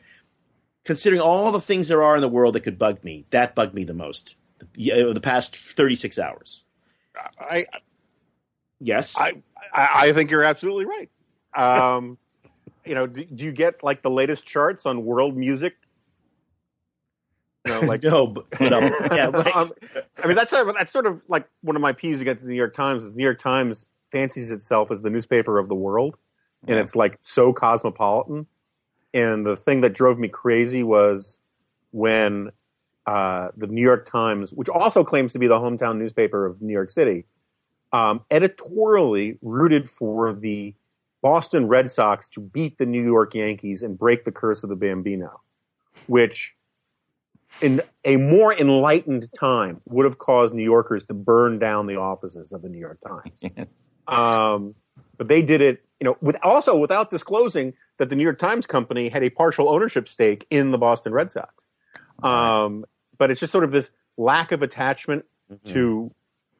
considering 0.85 1.21
all 1.21 1.53
the 1.53 1.61
things 1.61 1.89
there 1.89 2.03
are 2.03 2.15
in 2.15 2.21
the 2.21 2.29
world 2.29 2.55
that 2.55 2.61
could 2.61 2.79
bug 2.79 3.03
me, 3.05 3.27
that 3.31 3.55
bugged 3.55 3.75
me 3.75 3.85
the 3.85 3.95
most. 3.95 4.37
The, 4.75 5.13
the 5.13 5.21
past 5.21 5.57
36 5.57 6.19
hours. 6.19 6.65
I, 7.41 7.67
Yes. 8.81 9.17
I, 9.19 9.43
I 9.73 9.89
I 10.09 10.13
think 10.13 10.31
you're 10.31 10.45
absolutely 10.45 10.87
right. 10.87 11.11
Um, 11.55 12.19
you 12.85 12.95
know, 12.95 13.07
do, 13.07 13.25
do 13.25 13.45
you 13.45 13.53
get 13.53 13.83
like 13.83 14.03
the 14.03 14.11
latest 14.11 14.45
charts 14.45 14.87
on 14.87 15.05
world 15.05 15.37
music? 15.37 15.77
You 17.67 17.73
know, 17.73 17.81
like 17.81 18.03
no, 18.05 18.27
but, 18.29 18.49
but 18.51 18.73
um, 18.73 18.85
yeah, 19.13 19.27
right. 19.27 19.57
Um, 19.57 19.73
I 20.23 20.27
mean, 20.27 20.37
that's 20.37 20.53
that's 20.53 20.93
sort 20.93 21.07
of 21.07 21.21
like 21.29 21.49
one 21.63 21.77
of 21.77 21.83
my 21.83 21.93
peas 21.93 22.21
against 22.21 22.43
the 22.43 22.49
New 22.49 22.57
York 22.57 22.75
Times. 22.75 23.05
Is 23.05 23.13
the 23.13 23.19
New 23.19 23.25
York 23.25 23.39
Times 23.39 23.87
fancies 24.11 24.51
itself 24.51 24.91
as 24.91 25.03
the 25.03 25.11
newspaper 25.11 25.59
of 25.59 25.69
the 25.69 25.75
world, 25.75 26.17
and 26.67 26.79
it's 26.79 26.95
like 26.95 27.19
so 27.21 27.53
cosmopolitan. 27.53 28.47
And 29.15 29.45
the 29.45 29.57
thing 29.57 29.81
that 29.81 29.95
drove 29.95 30.19
me 30.19 30.29
crazy 30.29 30.83
was 30.83 31.39
when 31.93 32.51
uh, 33.07 33.49
the 33.57 33.67
New 33.67 33.83
York 33.83 34.07
Times, 34.07 34.53
which 34.53 34.69
also 34.69 35.03
claims 35.03 35.33
to 35.33 35.39
be 35.39 35.47
the 35.47 35.59
hometown 35.59 35.97
newspaper 35.97 36.45
of 36.45 36.61
New 36.61 36.73
York 36.73 36.91
City, 36.91 37.25
um, 37.93 38.21
editorially 38.31 39.39
rooted 39.41 39.89
for 39.89 40.35
the 40.35 40.75
Boston 41.23 41.67
Red 41.67 41.91
Sox 41.91 42.29
to 42.29 42.41
beat 42.41 42.79
the 42.79 42.87
New 42.87 43.03
York 43.03 43.35
Yankees 43.35 43.83
and 43.83 43.99
break 43.99 44.25
the 44.25 44.33
curse 44.33 44.63
of 44.63 44.69
the 44.69 44.77
Bambino, 44.77 45.41
which 46.07 46.55
in 47.63 47.81
a 48.05 48.17
more 48.17 48.55
enlightened 48.55 49.33
time 49.33 49.81
would 49.87 50.05
have 50.05 50.19
caused 50.19 50.55
New 50.55 50.63
Yorkers 50.63 51.05
to 51.05 51.15
burn 51.15 51.59
down 51.59 51.87
the 51.87 51.97
offices 51.97 52.53
of 52.53 52.63
the 52.63 52.69
New 52.69 52.79
York 52.79 52.99
Times. 53.01 53.43
um, 54.07 54.75
but 55.17 55.29
they 55.29 55.43
did 55.43 55.63
it, 55.63 55.85
you 56.01 56.05
know, 56.05 56.17
with 56.21 56.37
also 56.43 56.79
without 56.79 57.11
disclosing 57.11 57.75
that 57.99 58.09
the 58.09 58.17
New 58.17 58.23
York 58.23 58.39
Times 58.39 58.67
company 58.67 59.09
had 59.09 59.23
a 59.23 59.31
partial 59.31 59.69
ownership 59.69 60.09
stake 60.09 60.47
in 60.51 60.71
the 60.71 60.79
Boston 60.79 61.13
Red 61.13 61.31
Sox. 61.31 61.67
Um, 62.23 62.85
but 63.17 63.31
it's 63.31 63.41
just 63.41 63.53
sort 63.53 63.65
of 63.65 63.71
this 63.71 63.93
lack 64.17 64.53
of 64.53 64.63
attachment 64.63 65.25
to 65.67 66.11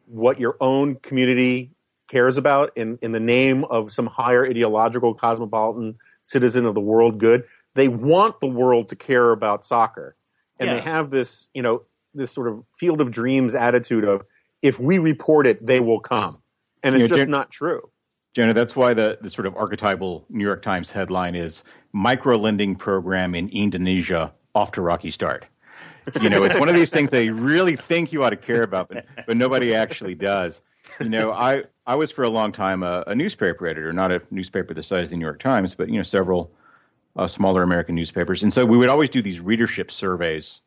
what 0.07 0.41
your 0.41 0.57
own 0.61 0.97
community 0.97 1.71
cares 2.09 2.37
about 2.37 2.73
in, 2.77 2.99
in 3.03 3.13
the 3.13 3.21
name 3.21 3.65
of 3.65 3.93
some 3.93 4.07
higher 4.07 4.47
ideological 4.47 5.15
cosmopolitan 5.15 5.97
citizen 6.23 6.65
of 6.65 6.75
the 6.75 6.81
world 6.81 7.19
good. 7.19 7.45
They 7.75 7.89
want 7.89 8.41
the 8.41 8.47
world 8.47 8.89
to 8.89 8.97
care 8.97 9.31
about 9.31 9.65
soccer. 9.65 10.17
And 10.59 10.71
they 10.71 10.81
have 10.81 11.11
this, 11.11 11.49
you 11.55 11.63
know, 11.63 11.83
this 12.15 12.33
sort 12.33 12.49
of 12.49 12.65
field 12.75 13.01
of 13.01 13.13
dreams 13.13 13.55
attitude 13.55 14.05
of 14.05 14.25
if 14.63 14.81
we 14.81 14.99
report 14.99 15.47
it, 15.47 15.65
they 15.65 15.79
will 15.79 16.01
come. 16.01 16.39
And 16.83 16.97
it's 16.97 17.03
Yeah, 17.03 17.09
just 17.09 17.19
Jan- 17.21 17.31
not 17.31 17.51
true. 17.51 17.91
Jenna, 18.35 18.55
that's 18.55 18.77
why 18.77 18.95
the, 18.95 19.19
the 19.21 19.31
sort 19.31 19.47
of 19.47 19.57
archetypal 19.57 20.25
New 20.29 20.45
York 20.45 20.63
Times 20.63 20.91
headline 20.91 21.35
is 21.35 21.65
micro 21.93 22.37
lending 22.37 22.77
program 22.77 23.35
in 23.35 23.49
Indonesia 23.49 24.33
off 24.55 24.73
to 24.73 24.83
rocky 24.83 25.11
start. 25.11 25.47
You 26.21 26.31
know, 26.31 26.45
it's 26.45 26.59
one 26.59 26.69
of 26.69 26.75
these 26.75 26.91
things 26.91 27.11
they 27.11 27.31
really 27.31 27.77
think 27.77 28.13
you 28.13 28.25
ought 28.25 28.31
to 28.31 28.37
care 28.37 28.63
about, 28.63 28.89
but, 28.89 29.05
but 29.27 29.37
nobody 29.37 29.75
actually 29.75 30.15
does. 30.15 30.61
You 31.01 31.09
know, 31.11 31.33
I, 31.33 31.65
I 31.87 31.97
was 31.97 32.11
for 32.11 32.23
a 32.23 32.31
long 32.31 32.53
time 32.53 32.83
a, 32.83 33.05
a 33.07 33.15
newspaper 33.15 33.67
editor, 33.67 33.93
not 33.93 34.11
a 34.11 34.23
newspaper 34.31 34.73
the 34.73 34.83
size 34.83 35.05
of 35.05 35.11
the 35.11 35.17
New 35.17 35.25
York 35.25 35.41
Times, 35.41 35.75
but, 35.75 35.89
you 35.89 35.97
know, 35.97 36.03
several 36.03 36.51
uh, 37.17 37.29
smaller 37.29 37.63
American 37.63 37.95
newspapers. 37.95 38.43
And 38.43 38.53
so 38.53 38.65
we 38.65 38.79
would 38.79 38.89
always 38.89 39.11
do 39.11 39.21
these 39.21 39.41
readership 39.41 39.91
surveys. 39.91 40.63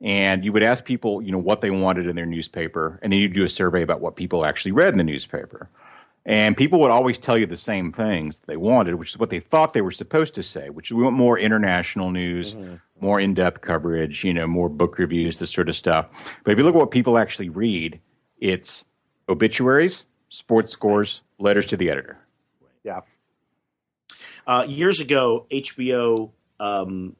And 0.00 0.46
you 0.46 0.52
would 0.52 0.62
ask 0.62 0.84
people, 0.84 1.20
you 1.20 1.30
know, 1.30 1.38
what 1.38 1.60
they 1.60 1.70
wanted 1.70 2.06
in 2.06 2.16
their 2.16 2.24
newspaper, 2.24 2.98
and 3.02 3.12
then 3.12 3.20
you'd 3.20 3.34
do 3.34 3.44
a 3.44 3.50
survey 3.50 3.82
about 3.82 4.00
what 4.00 4.16
people 4.16 4.46
actually 4.46 4.72
read 4.72 4.94
in 4.94 4.98
the 4.98 5.04
newspaper. 5.04 5.68
And 6.26 6.56
people 6.56 6.80
would 6.80 6.90
always 6.90 7.18
tell 7.18 7.38
you 7.38 7.46
the 7.46 7.56
same 7.56 7.92
things 7.92 8.38
they 8.46 8.56
wanted, 8.56 8.94
which 8.96 9.10
is 9.10 9.18
what 9.18 9.30
they 9.30 9.40
thought 9.40 9.72
they 9.72 9.80
were 9.80 9.90
supposed 9.90 10.34
to 10.34 10.42
say, 10.42 10.68
which 10.68 10.92
we 10.92 11.02
want 11.02 11.16
more 11.16 11.38
international 11.38 12.10
news, 12.10 12.54
more 13.00 13.18
in-depth 13.18 13.62
coverage, 13.62 14.22
you 14.22 14.34
know, 14.34 14.46
more 14.46 14.68
book 14.68 14.98
reviews, 14.98 15.38
this 15.38 15.50
sort 15.50 15.68
of 15.68 15.76
stuff. 15.76 16.06
But 16.44 16.52
if 16.52 16.58
you 16.58 16.64
look 16.64 16.74
at 16.74 16.78
what 16.78 16.90
people 16.90 17.16
actually 17.16 17.48
read, 17.48 18.00
it's 18.38 18.84
obituaries, 19.28 20.04
sports 20.28 20.72
scores, 20.72 21.22
letters 21.38 21.66
to 21.66 21.76
the 21.76 21.90
editor. 21.90 22.18
Yeah. 22.84 23.00
Uh, 24.46 24.66
years 24.68 25.00
ago, 25.00 25.46
HBO 25.50 26.32
um, 26.58 27.16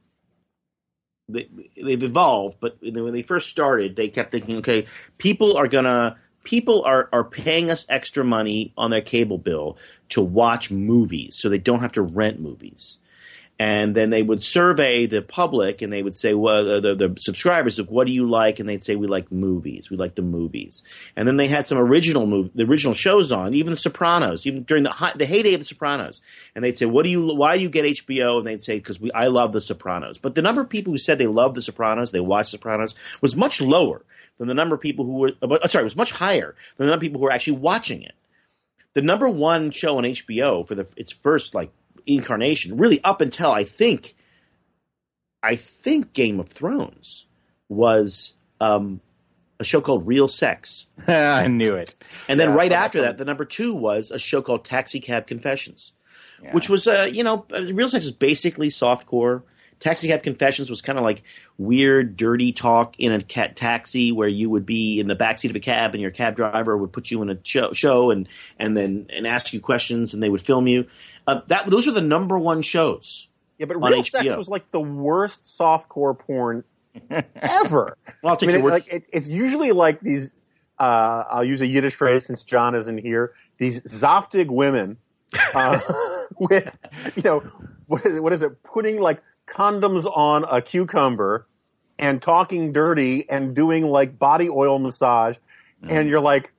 they, 1.32 1.48
they've 1.82 2.02
evolved, 2.02 2.58
but 2.60 2.78
when 2.80 3.12
they 3.12 3.22
first 3.22 3.48
started, 3.48 3.96
they 3.96 4.08
kept 4.08 4.32
thinking, 4.32 4.58
okay, 4.58 4.86
people 5.18 5.56
are 5.56 5.68
gonna 5.68 6.18
people 6.44 6.82
are 6.84 7.08
are 7.12 7.24
paying 7.24 7.70
us 7.70 7.86
extra 7.88 8.24
money 8.24 8.72
on 8.76 8.90
their 8.90 9.02
cable 9.02 9.38
bill 9.38 9.76
to 10.10 10.20
watch 10.22 10.70
movies, 10.70 11.36
so 11.36 11.48
they 11.48 11.58
don't 11.58 11.80
have 11.80 11.92
to 11.92 12.02
rent 12.02 12.40
movies. 12.40 12.98
and 13.60 13.94
then 13.94 14.08
they 14.08 14.22
would 14.22 14.42
survey 14.42 15.04
the 15.04 15.20
public 15.20 15.82
and 15.82 15.92
they 15.92 16.02
would 16.02 16.16
say 16.16 16.32
well 16.32 16.80
the, 16.80 16.94
the, 16.94 17.14
subscribers 17.20 17.76
what 17.82 18.06
do 18.06 18.12
you 18.12 18.26
like? 18.26 18.58
And 18.58 18.66
they'd 18.66 18.82
say 18.82 18.96
we 18.96 19.06
like 19.06 19.30
movies. 19.30 19.90
We 19.90 19.98
like 19.98 20.14
the 20.14 20.22
movies. 20.22 20.82
And 21.14 21.28
then 21.28 21.36
they 21.36 21.46
had 21.46 21.66
some 21.66 21.76
original 21.76 22.26
move 22.26 22.50
the 22.54 22.64
original 22.64 22.94
shows 22.94 23.30
on 23.30 23.52
even 23.52 23.72
the 23.72 23.76
sopranos 23.76 24.46
even 24.46 24.62
during 24.62 24.82
the 24.82 25.12
the 25.14 25.26
heyday 25.26 25.52
of 25.52 25.60
the 25.60 25.66
sopranos. 25.66 26.22
And 26.54 26.64
they'd 26.64 26.76
say 26.76 26.86
what 26.86 27.04
do 27.04 27.10
you 27.10 27.26
why 27.34 27.58
do 27.58 27.62
you 27.62 27.68
get 27.68 27.84
hbo 27.84 28.38
and 28.38 28.46
they'd 28.46 28.62
say 28.62 28.78
because 28.78 28.98
i 29.14 29.26
love 29.26 29.52
the 29.52 29.60
sopranos 29.60 30.16
but 30.16 30.34
the 30.34 30.42
number 30.42 30.62
of 30.62 30.70
people 30.70 30.92
who 30.94 30.98
said 30.98 31.18
they 31.18 31.26
loved 31.26 31.54
the 31.54 31.62
sopranos 31.62 32.12
they 32.12 32.20
watched 32.20 32.52
sopranos 32.52 32.94
was 33.20 33.36
much 33.36 33.60
lower 33.60 34.02
than 34.40 34.48
the 34.48 34.54
number 34.54 34.74
of 34.74 34.80
people 34.80 35.04
who 35.04 35.18
were 35.18 35.32
uh, 35.40 35.68
sorry 35.68 35.84
was 35.84 35.94
much 35.94 36.10
higher 36.10 36.56
than 36.76 36.86
the 36.86 36.90
number 36.90 36.96
of 36.96 37.00
people 37.02 37.20
who 37.20 37.26
were 37.26 37.32
actually 37.32 37.58
watching 37.58 38.02
it 38.02 38.14
the 38.94 39.02
number 39.02 39.28
one 39.28 39.70
show 39.70 39.98
on 39.98 40.02
hbo 40.04 40.66
for 40.66 40.74
the 40.74 40.90
its 40.96 41.12
first 41.12 41.54
like 41.54 41.70
incarnation, 42.06 42.76
really 42.78 43.02
up 43.04 43.20
until 43.20 43.52
I 43.52 43.62
think, 43.64 44.14
I 45.42 45.54
think 45.54 46.12
Game 46.14 46.40
of 46.40 46.48
Thrones 46.48 47.26
was 47.68 48.34
um, 48.60 49.00
a 49.60 49.64
show 49.64 49.80
called 49.80 50.06
Real 50.06 50.26
Sex. 50.26 50.86
I 51.06 51.46
knew 51.46 51.74
it. 51.74 51.94
And 52.26 52.40
then 52.40 52.50
Yeah, 52.50 52.56
right 52.56 52.72
after 52.72 53.02
that, 53.02 53.18
the 53.18 53.24
number 53.26 53.44
two 53.44 53.74
was 53.74 54.10
a 54.10 54.18
show 54.18 54.42
called 54.42 54.64
Taxi 54.64 54.98
Cab 54.98 55.26
Confessions, 55.26 55.92
Yeah. 56.42 56.52
which 56.52 56.68
was, 56.68 56.86
uh, 56.86 57.06
you 57.10 57.22
know, 57.22 57.46
uh, 57.54 57.64
Real 57.72 57.88
Sex 57.88 58.06
is 58.06 58.12
basically 58.12 58.68
softcore. 58.68 59.42
Taxi 59.80 60.08
Cab 60.08 60.22
Confessions 60.22 60.68
was 60.68 60.82
kind 60.82 60.98
of 60.98 61.04
like 61.04 61.22
weird, 61.58 62.16
dirty 62.16 62.52
talk 62.52 62.94
in 62.98 63.12
a 63.12 63.22
cat 63.22 63.56
taxi 63.56 64.12
where 64.12 64.28
you 64.28 64.50
would 64.50 64.66
be 64.66 65.00
in 65.00 65.06
the 65.06 65.16
backseat 65.16 65.50
of 65.50 65.56
a 65.56 65.60
cab 65.60 65.94
and 65.94 66.02
your 66.02 66.10
cab 66.10 66.36
driver 66.36 66.76
would 66.76 66.92
put 66.92 67.10
you 67.10 67.22
in 67.22 67.30
a 67.30 67.38
show, 67.42 67.72
show 67.72 68.10
and 68.10 68.28
and 68.58 68.76
then 68.76 69.06
and 69.10 69.26
ask 69.26 69.52
you 69.52 69.60
questions 69.60 70.12
and 70.12 70.22
they 70.22 70.28
would 70.28 70.42
film 70.42 70.66
you. 70.66 70.86
Uh, 71.26 71.40
that 71.46 71.66
those 71.68 71.86
were 71.86 71.92
the 71.92 72.02
number 72.02 72.38
one 72.38 72.62
shows. 72.62 73.28
Yeah, 73.58 73.66
but 73.66 73.76
Real 73.76 74.02
Sex 74.02 74.26
HBO. 74.26 74.36
was 74.36 74.48
like 74.48 74.70
the 74.70 74.80
worst 74.80 75.44
softcore 75.44 76.18
porn 76.18 76.64
ever. 77.10 77.96
Well, 78.22 78.30
I'll 78.30 78.32
I 78.32 78.36
take 78.36 78.48
mean, 78.48 78.58
your 78.58 78.68
it, 78.68 78.72
like 78.72 78.92
it, 78.92 79.06
it's 79.12 79.28
usually 79.28 79.72
like 79.72 80.00
these. 80.00 80.34
Uh, 80.78 81.24
I'll 81.28 81.44
use 81.44 81.60
a 81.60 81.66
Yiddish 81.66 81.94
phrase 81.94 82.24
since 82.24 82.42
John 82.42 82.74
isn't 82.74 82.98
here. 82.98 83.34
These 83.58 83.80
zoftig 83.82 84.46
women, 84.48 84.96
uh, 85.54 85.78
with 86.38 86.74
you 87.16 87.22
know 87.22 87.40
what 87.86 88.06
is, 88.06 88.16
it, 88.16 88.22
what 88.22 88.32
is 88.32 88.42
it? 88.42 88.62
Putting 88.62 89.00
like 89.00 89.22
condoms 89.50 90.04
on 90.06 90.44
a 90.50 90.62
cucumber 90.62 91.46
and 91.98 92.22
talking 92.22 92.72
dirty 92.72 93.28
and 93.28 93.54
doing 93.54 93.84
like 93.86 94.18
body 94.18 94.48
oil 94.48 94.78
massage, 94.78 95.36
Mm. 95.82 95.90
and 95.92 96.08
you're 96.10 96.20
like. 96.20 96.52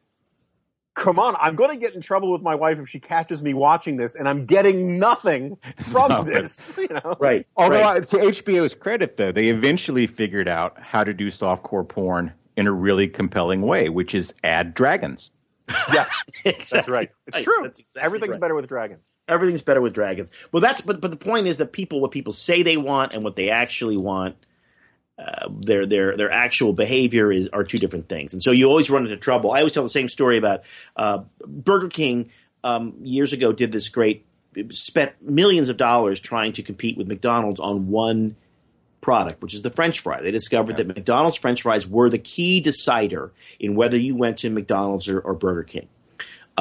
Come 0.94 1.20
on, 1.20 1.36
I'm 1.40 1.56
going 1.56 1.72
to 1.72 1.78
get 1.78 1.96
in 1.96 2.02
trouble 2.02 2.34
with 2.34 2.42
my 2.42 2.54
wife 2.54 2.78
if 2.78 2.90
she 2.90 3.00
catches 3.00 3.42
me 3.42 3.54
watching 3.54 3.96
this, 3.96 4.14
and 4.14 4.28
I'm 4.28 4.46
getting 4.46 5.00
nothing 5.00 5.58
from 5.90 6.10
Nothing. 6.10 6.34
this. 6.34 6.76
You 6.78 6.90
know, 6.90 7.16
right. 7.18 7.48
Although, 7.56 7.80
right. 7.80 7.96
I, 8.04 8.06
to 8.06 8.18
HBO's 8.18 8.74
credit, 8.76 9.16
though, 9.16 9.32
they 9.32 9.48
eventually 9.48 10.06
figured 10.06 10.50
out 10.50 10.78
how 10.82 11.06
to 11.06 11.14
do 11.14 11.32
softcore 11.32 11.88
porn 11.88 12.34
in 12.58 12.68
a 12.68 12.74
really 12.74 13.08
compelling 13.08 13.62
way, 13.62 13.88
which 13.88 14.14
is 14.14 14.34
add 14.44 14.74
dragons. 14.74 15.32
yeah, 15.94 16.06
Exactly 16.44 16.52
that's 16.80 16.90
right. 16.90 17.10
It's 17.28 17.36
right. 17.38 17.44
true. 17.46 17.60
That's 17.64 17.80
exactly 17.80 18.06
Everything's 18.06 18.32
right. 18.34 18.42
better 18.42 18.56
with 18.56 18.68
dragons. 18.68 19.06
Everything's 19.32 19.62
better 19.62 19.82
with 19.82 19.94
dragons. 19.94 20.30
Well, 20.52 20.62
that's 20.62 20.82
but 20.82 21.02
but 21.02 21.12
the 21.12 21.18
point 21.18 21.48
is 21.48 21.58
that 21.58 21.72
people 21.72 22.02
what 22.02 22.12
people 22.12 22.34
say 22.34 22.62
they 22.62 22.78
want 22.78 23.14
and 23.14 23.24
what 23.24 23.36
they 23.36 23.50
actually 23.50 23.98
want, 23.98 24.36
uh, 25.18 25.50
their 25.50 25.86
their 25.86 26.18
their 26.18 26.32
actual 26.32 26.74
behavior 26.74 27.32
is 27.32 27.48
are 27.48 27.64
two 27.64 27.78
different 27.78 28.10
things, 28.10 28.34
and 28.34 28.44
so 28.44 28.52
you 28.52 28.68
always 28.68 28.90
run 28.90 29.04
into 29.04 29.18
trouble. 29.18 29.52
I 29.52 29.60
always 29.60 29.74
tell 29.74 29.84
the 29.84 29.90
same 29.90 30.08
story 30.08 30.38
about 30.38 30.64
uh, 30.96 31.24
Burger 31.46 31.90
King 31.90 32.30
um, 32.64 32.96
years 33.02 33.34
ago 33.34 33.54
did 33.54 33.72
this 33.72 33.90
great 33.90 34.26
spent 34.72 35.14
millions 35.22 35.70
of 35.70 35.78
dollars 35.78 36.20
trying 36.20 36.54
to 36.54 36.64
compete 36.64 36.98
with 36.98 37.08
McDonald's 37.08 37.60
on 37.60 37.88
one 37.88 38.36
product, 39.00 39.42
which 39.42 39.54
is 39.54 39.62
the 39.62 39.70
French 39.70 40.02
fry. 40.02 40.20
They 40.22 40.32
discovered 40.32 40.78
that 40.78 40.88
McDonald's 40.88 41.38
French 41.38 41.64
fries 41.64 41.88
were 41.88 42.10
the 42.10 42.20
key 42.20 42.60
decider 42.60 43.32
in 43.60 43.76
whether 43.76 43.98
you 43.98 44.16
went 44.16 44.40
to 44.40 44.50
McDonald's 44.50 45.08
or, 45.10 45.20
or 45.20 45.34
Burger 45.34 45.64
King. 45.64 45.88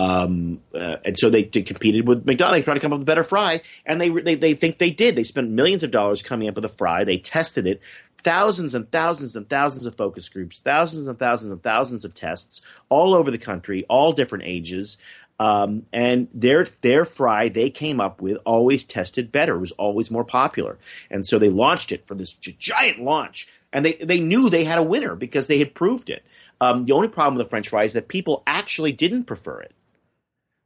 Um, 0.00 0.62
uh, 0.74 0.96
and 1.04 1.18
so 1.18 1.28
they, 1.28 1.44
they 1.44 1.60
competed 1.60 2.08
with 2.08 2.24
McDonald's, 2.24 2.64
tried 2.64 2.74
to 2.74 2.80
come 2.80 2.94
up 2.94 3.00
with 3.00 3.06
a 3.06 3.10
better 3.10 3.22
fry, 3.22 3.60
and 3.84 4.00
they, 4.00 4.08
they 4.08 4.34
they 4.34 4.54
think 4.54 4.78
they 4.78 4.90
did. 4.90 5.14
They 5.14 5.24
spent 5.24 5.50
millions 5.50 5.82
of 5.82 5.90
dollars 5.90 6.22
coming 6.22 6.48
up 6.48 6.54
with 6.54 6.64
a 6.64 6.70
fry. 6.70 7.04
They 7.04 7.18
tested 7.18 7.66
it, 7.66 7.82
thousands 8.22 8.74
and 8.74 8.90
thousands 8.90 9.36
and 9.36 9.46
thousands 9.46 9.84
of 9.84 9.96
focus 9.96 10.30
groups, 10.30 10.56
thousands 10.56 11.06
and 11.06 11.18
thousands 11.18 11.52
and 11.52 11.62
thousands 11.62 12.06
of 12.06 12.14
tests 12.14 12.62
all 12.88 13.12
over 13.12 13.30
the 13.30 13.36
country, 13.36 13.84
all 13.90 14.12
different 14.12 14.44
ages. 14.46 14.96
Um, 15.38 15.84
and 15.92 16.28
their 16.32 16.64
their 16.80 17.04
fry 17.04 17.50
they 17.50 17.68
came 17.68 18.00
up 18.00 18.22
with 18.22 18.38
always 18.46 18.86
tested 18.86 19.30
better, 19.30 19.56
it 19.56 19.60
was 19.60 19.72
always 19.72 20.10
more 20.10 20.24
popular, 20.24 20.78
and 21.10 21.26
so 21.26 21.38
they 21.38 21.50
launched 21.50 21.92
it 21.92 22.06
for 22.06 22.14
this 22.14 22.32
gi- 22.32 22.56
giant 22.58 23.02
launch. 23.02 23.48
And 23.70 23.84
they, 23.84 23.92
they 23.92 24.18
knew 24.18 24.48
they 24.48 24.64
had 24.64 24.78
a 24.78 24.82
winner 24.82 25.14
because 25.14 25.46
they 25.46 25.58
had 25.58 25.74
proved 25.74 26.10
it. 26.10 26.24
Um, 26.60 26.86
the 26.86 26.92
only 26.92 27.06
problem 27.06 27.36
with 27.36 27.46
the 27.46 27.50
French 27.50 27.68
fry 27.68 27.84
is 27.84 27.92
that 27.92 28.08
people 28.08 28.42
actually 28.46 28.92
didn't 28.92 29.24
prefer 29.24 29.60
it 29.60 29.72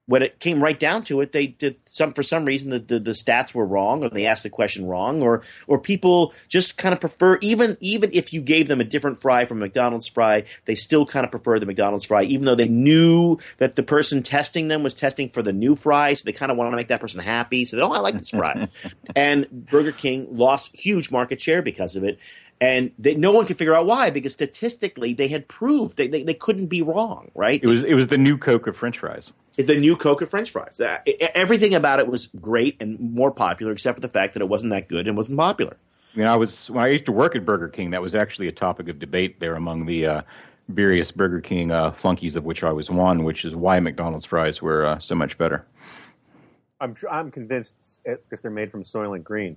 when 0.06 0.22
it 0.22 0.38
came 0.38 0.62
right 0.62 0.78
down 0.78 1.02
to 1.04 1.20
it, 1.20 1.32
they 1.32 1.46
did 1.46 1.76
some 1.86 2.12
for 2.12 2.22
some 2.22 2.44
reason 2.44 2.70
the, 2.70 2.78
the, 2.78 2.98
the 2.98 3.10
stats 3.12 3.54
were 3.54 3.64
wrong, 3.64 4.04
or 4.04 4.10
they 4.10 4.26
asked 4.26 4.42
the 4.42 4.50
question 4.50 4.86
wrong, 4.86 5.22
or 5.22 5.42
or 5.66 5.78
people 5.78 6.34
just 6.48 6.76
kind 6.76 6.92
of 6.92 7.00
prefer 7.00 7.38
even 7.40 7.76
even 7.80 8.10
if 8.12 8.32
you 8.32 8.42
gave 8.42 8.68
them 8.68 8.80
a 8.80 8.84
different 8.84 9.20
fry 9.20 9.46
from 9.46 9.60
McDonald's 9.60 10.06
fry, 10.06 10.44
they 10.66 10.74
still 10.74 11.06
kind 11.06 11.24
of 11.24 11.30
prefer 11.30 11.58
the 11.58 11.66
McDonald's 11.66 12.04
fry, 12.04 12.22
even 12.24 12.44
though 12.44 12.54
they 12.54 12.68
knew 12.68 13.38
that 13.58 13.76
the 13.76 13.82
person 13.82 14.22
testing 14.22 14.68
them 14.68 14.82
was 14.82 14.94
testing 14.94 15.28
for 15.28 15.42
the 15.42 15.52
new 15.52 15.74
fry, 15.74 16.12
so 16.12 16.22
they 16.24 16.32
kind 16.32 16.52
of 16.52 16.58
want 16.58 16.70
to 16.70 16.76
make 16.76 16.88
that 16.88 17.00
person 17.00 17.20
happy. 17.20 17.64
So 17.64 17.76
they, 17.76 17.80
don't 17.80 17.92
oh, 17.92 17.94
I 17.94 18.00
like 18.00 18.18
this 18.18 18.30
fry, 18.30 18.68
and 19.16 19.48
Burger 19.50 19.92
King 19.92 20.26
lost 20.30 20.70
huge 20.74 21.10
market 21.10 21.40
share 21.40 21.62
because 21.62 21.96
of 21.96 22.04
it. 22.04 22.18
And 22.60 22.92
they, 22.98 23.14
no 23.14 23.32
one 23.32 23.46
could 23.46 23.58
figure 23.58 23.74
out 23.74 23.86
why, 23.86 24.10
because 24.10 24.32
statistically 24.32 25.12
they 25.12 25.28
had 25.28 25.48
proved 25.48 25.96
they, 25.96 26.06
they, 26.06 26.22
they 26.22 26.34
couldn't 26.34 26.66
be 26.66 26.82
wrong, 26.82 27.30
right? 27.34 27.62
It 27.62 27.66
was 27.66 27.84
it 27.84 27.94
was 27.94 28.06
the 28.06 28.18
new 28.18 28.38
Coke 28.38 28.66
of 28.66 28.76
French 28.76 28.98
fries. 28.98 29.32
is 29.56 29.66
the 29.66 29.76
new 29.76 29.96
Coke 29.96 30.22
of 30.22 30.30
French 30.30 30.50
fries. 30.50 30.80
Uh, 30.80 30.98
everything 31.34 31.74
about 31.74 31.98
it 32.00 32.06
was 32.06 32.28
great 32.40 32.76
and 32.80 32.98
more 32.98 33.30
popular, 33.30 33.72
except 33.72 33.96
for 33.96 34.00
the 34.00 34.08
fact 34.08 34.34
that 34.34 34.40
it 34.40 34.48
wasn't 34.48 34.70
that 34.70 34.88
good 34.88 35.08
and 35.08 35.16
wasn't 35.16 35.38
popular. 35.38 35.76
I 36.14 36.18
mean, 36.18 36.26
I 36.28 36.36
was 36.36 36.70
when 36.70 36.84
I 36.84 36.88
used 36.88 37.06
to 37.06 37.12
work 37.12 37.34
at 37.34 37.44
Burger 37.44 37.68
King. 37.68 37.90
That 37.90 38.02
was 38.02 38.14
actually 38.14 38.48
a 38.48 38.52
topic 38.52 38.88
of 38.88 38.98
debate 38.98 39.40
there 39.40 39.56
among 39.56 39.86
the 39.86 40.06
uh, 40.06 40.22
various 40.68 41.10
Burger 41.10 41.40
King 41.40 41.72
uh, 41.72 41.90
flunkies, 41.90 42.36
of 42.36 42.44
which 42.44 42.62
I 42.62 42.72
was 42.72 42.88
one, 42.88 43.24
which 43.24 43.44
is 43.44 43.54
why 43.54 43.80
McDonald's 43.80 44.26
fries 44.26 44.62
were 44.62 44.86
uh, 44.86 44.98
so 45.00 45.14
much 45.14 45.36
better. 45.38 45.66
I'm 46.80 46.94
I'm 47.10 47.30
convinced 47.30 48.00
because 48.04 48.40
they're 48.40 48.50
made 48.50 48.70
from 48.70 48.82
Soylent 48.82 49.24
Green. 49.24 49.56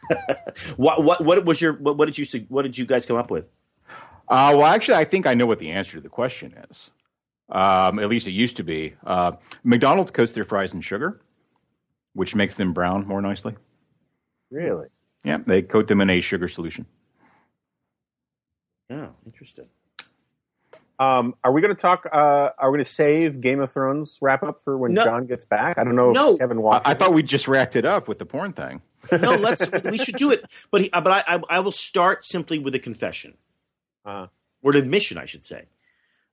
What 0.76 1.02
what 1.04 1.24
what 1.24 1.44
was 1.44 1.60
your 1.60 1.74
what, 1.74 1.96
what 1.96 2.06
did 2.06 2.18
you 2.18 2.46
what 2.48 2.62
did 2.62 2.76
you 2.78 2.86
guys 2.86 3.06
come 3.06 3.16
up 3.16 3.30
with? 3.30 3.44
Uh, 4.28 4.54
well, 4.56 4.66
actually, 4.66 4.96
I 4.96 5.04
think 5.04 5.26
I 5.26 5.34
know 5.34 5.46
what 5.46 5.58
the 5.58 5.70
answer 5.70 5.92
to 5.96 6.00
the 6.00 6.08
question 6.08 6.54
is. 6.70 6.90
Um, 7.50 7.98
at 7.98 8.08
least 8.08 8.26
it 8.26 8.32
used 8.32 8.56
to 8.58 8.62
be. 8.62 8.94
Uh, 9.06 9.32
McDonald's 9.64 10.10
coats 10.10 10.32
their 10.32 10.44
fries 10.44 10.74
in 10.74 10.80
sugar, 10.82 11.20
which 12.12 12.34
makes 12.34 12.54
them 12.56 12.72
brown 12.74 13.06
more 13.06 13.22
nicely. 13.22 13.54
Really? 14.50 14.88
Yeah, 15.24 15.38
they 15.46 15.62
coat 15.62 15.88
them 15.88 16.00
in 16.02 16.10
a 16.10 16.20
sugar 16.20 16.48
solution. 16.48 16.84
Oh, 18.90 19.10
interesting. 19.26 19.66
Um, 20.98 21.34
are 21.44 21.52
we 21.52 21.60
going 21.60 21.74
to 21.74 21.80
talk? 21.80 22.06
Uh, 22.10 22.50
are 22.58 22.70
we 22.70 22.76
going 22.78 22.84
to 22.84 22.90
save 22.90 23.40
Game 23.40 23.60
of 23.60 23.70
Thrones 23.70 24.18
wrap 24.20 24.42
up 24.42 24.62
for 24.62 24.76
when 24.76 24.94
No. 24.94 25.04
John 25.04 25.26
gets 25.26 25.44
back? 25.44 25.78
I 25.78 25.84
don't 25.84 25.94
know 25.94 26.10
No. 26.10 26.32
if 26.34 26.40
Kevin 26.40 26.58
I. 26.58 26.80
I 26.84 26.94
thought 26.94 27.14
we 27.14 27.22
just 27.22 27.46
wrapped 27.46 27.76
it 27.76 27.84
up 27.84 28.08
with 28.08 28.18
the 28.18 28.26
porn 28.26 28.52
thing. 28.52 28.82
No, 29.12 29.32
let's 29.32 29.70
we 29.84 29.98
should 29.98 30.16
do 30.16 30.30
it. 30.30 30.44
But 30.70 30.82
he, 30.82 30.88
but 30.90 31.06
I, 31.08 31.24
I 31.36 31.40
I 31.50 31.60
will 31.60 31.72
start 31.72 32.24
simply 32.24 32.58
with 32.58 32.74
a 32.74 32.78
confession 32.78 33.34
Uh-huh. 34.04 34.26
or 34.62 34.72
an 34.72 34.76
admission, 34.78 35.18
I 35.18 35.26
should 35.26 35.44
say. 35.46 35.64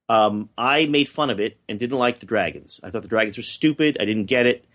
Um, 0.08 0.50
I 0.58 0.86
made 0.86 1.10
fun 1.10 1.30
of 1.30 1.40
it 1.40 1.58
and 1.68 1.80
didn't 1.80 1.98
like 1.98 2.20
the 2.20 2.26
dragons. 2.28 2.80
I 2.84 2.90
thought 2.92 3.02
the 3.02 3.08
dragons 3.08 3.38
were 3.38 3.44
stupid. 3.44 3.98
I 4.00 4.06
didn't 4.06 4.26
get 4.26 4.46
it. 4.46 4.66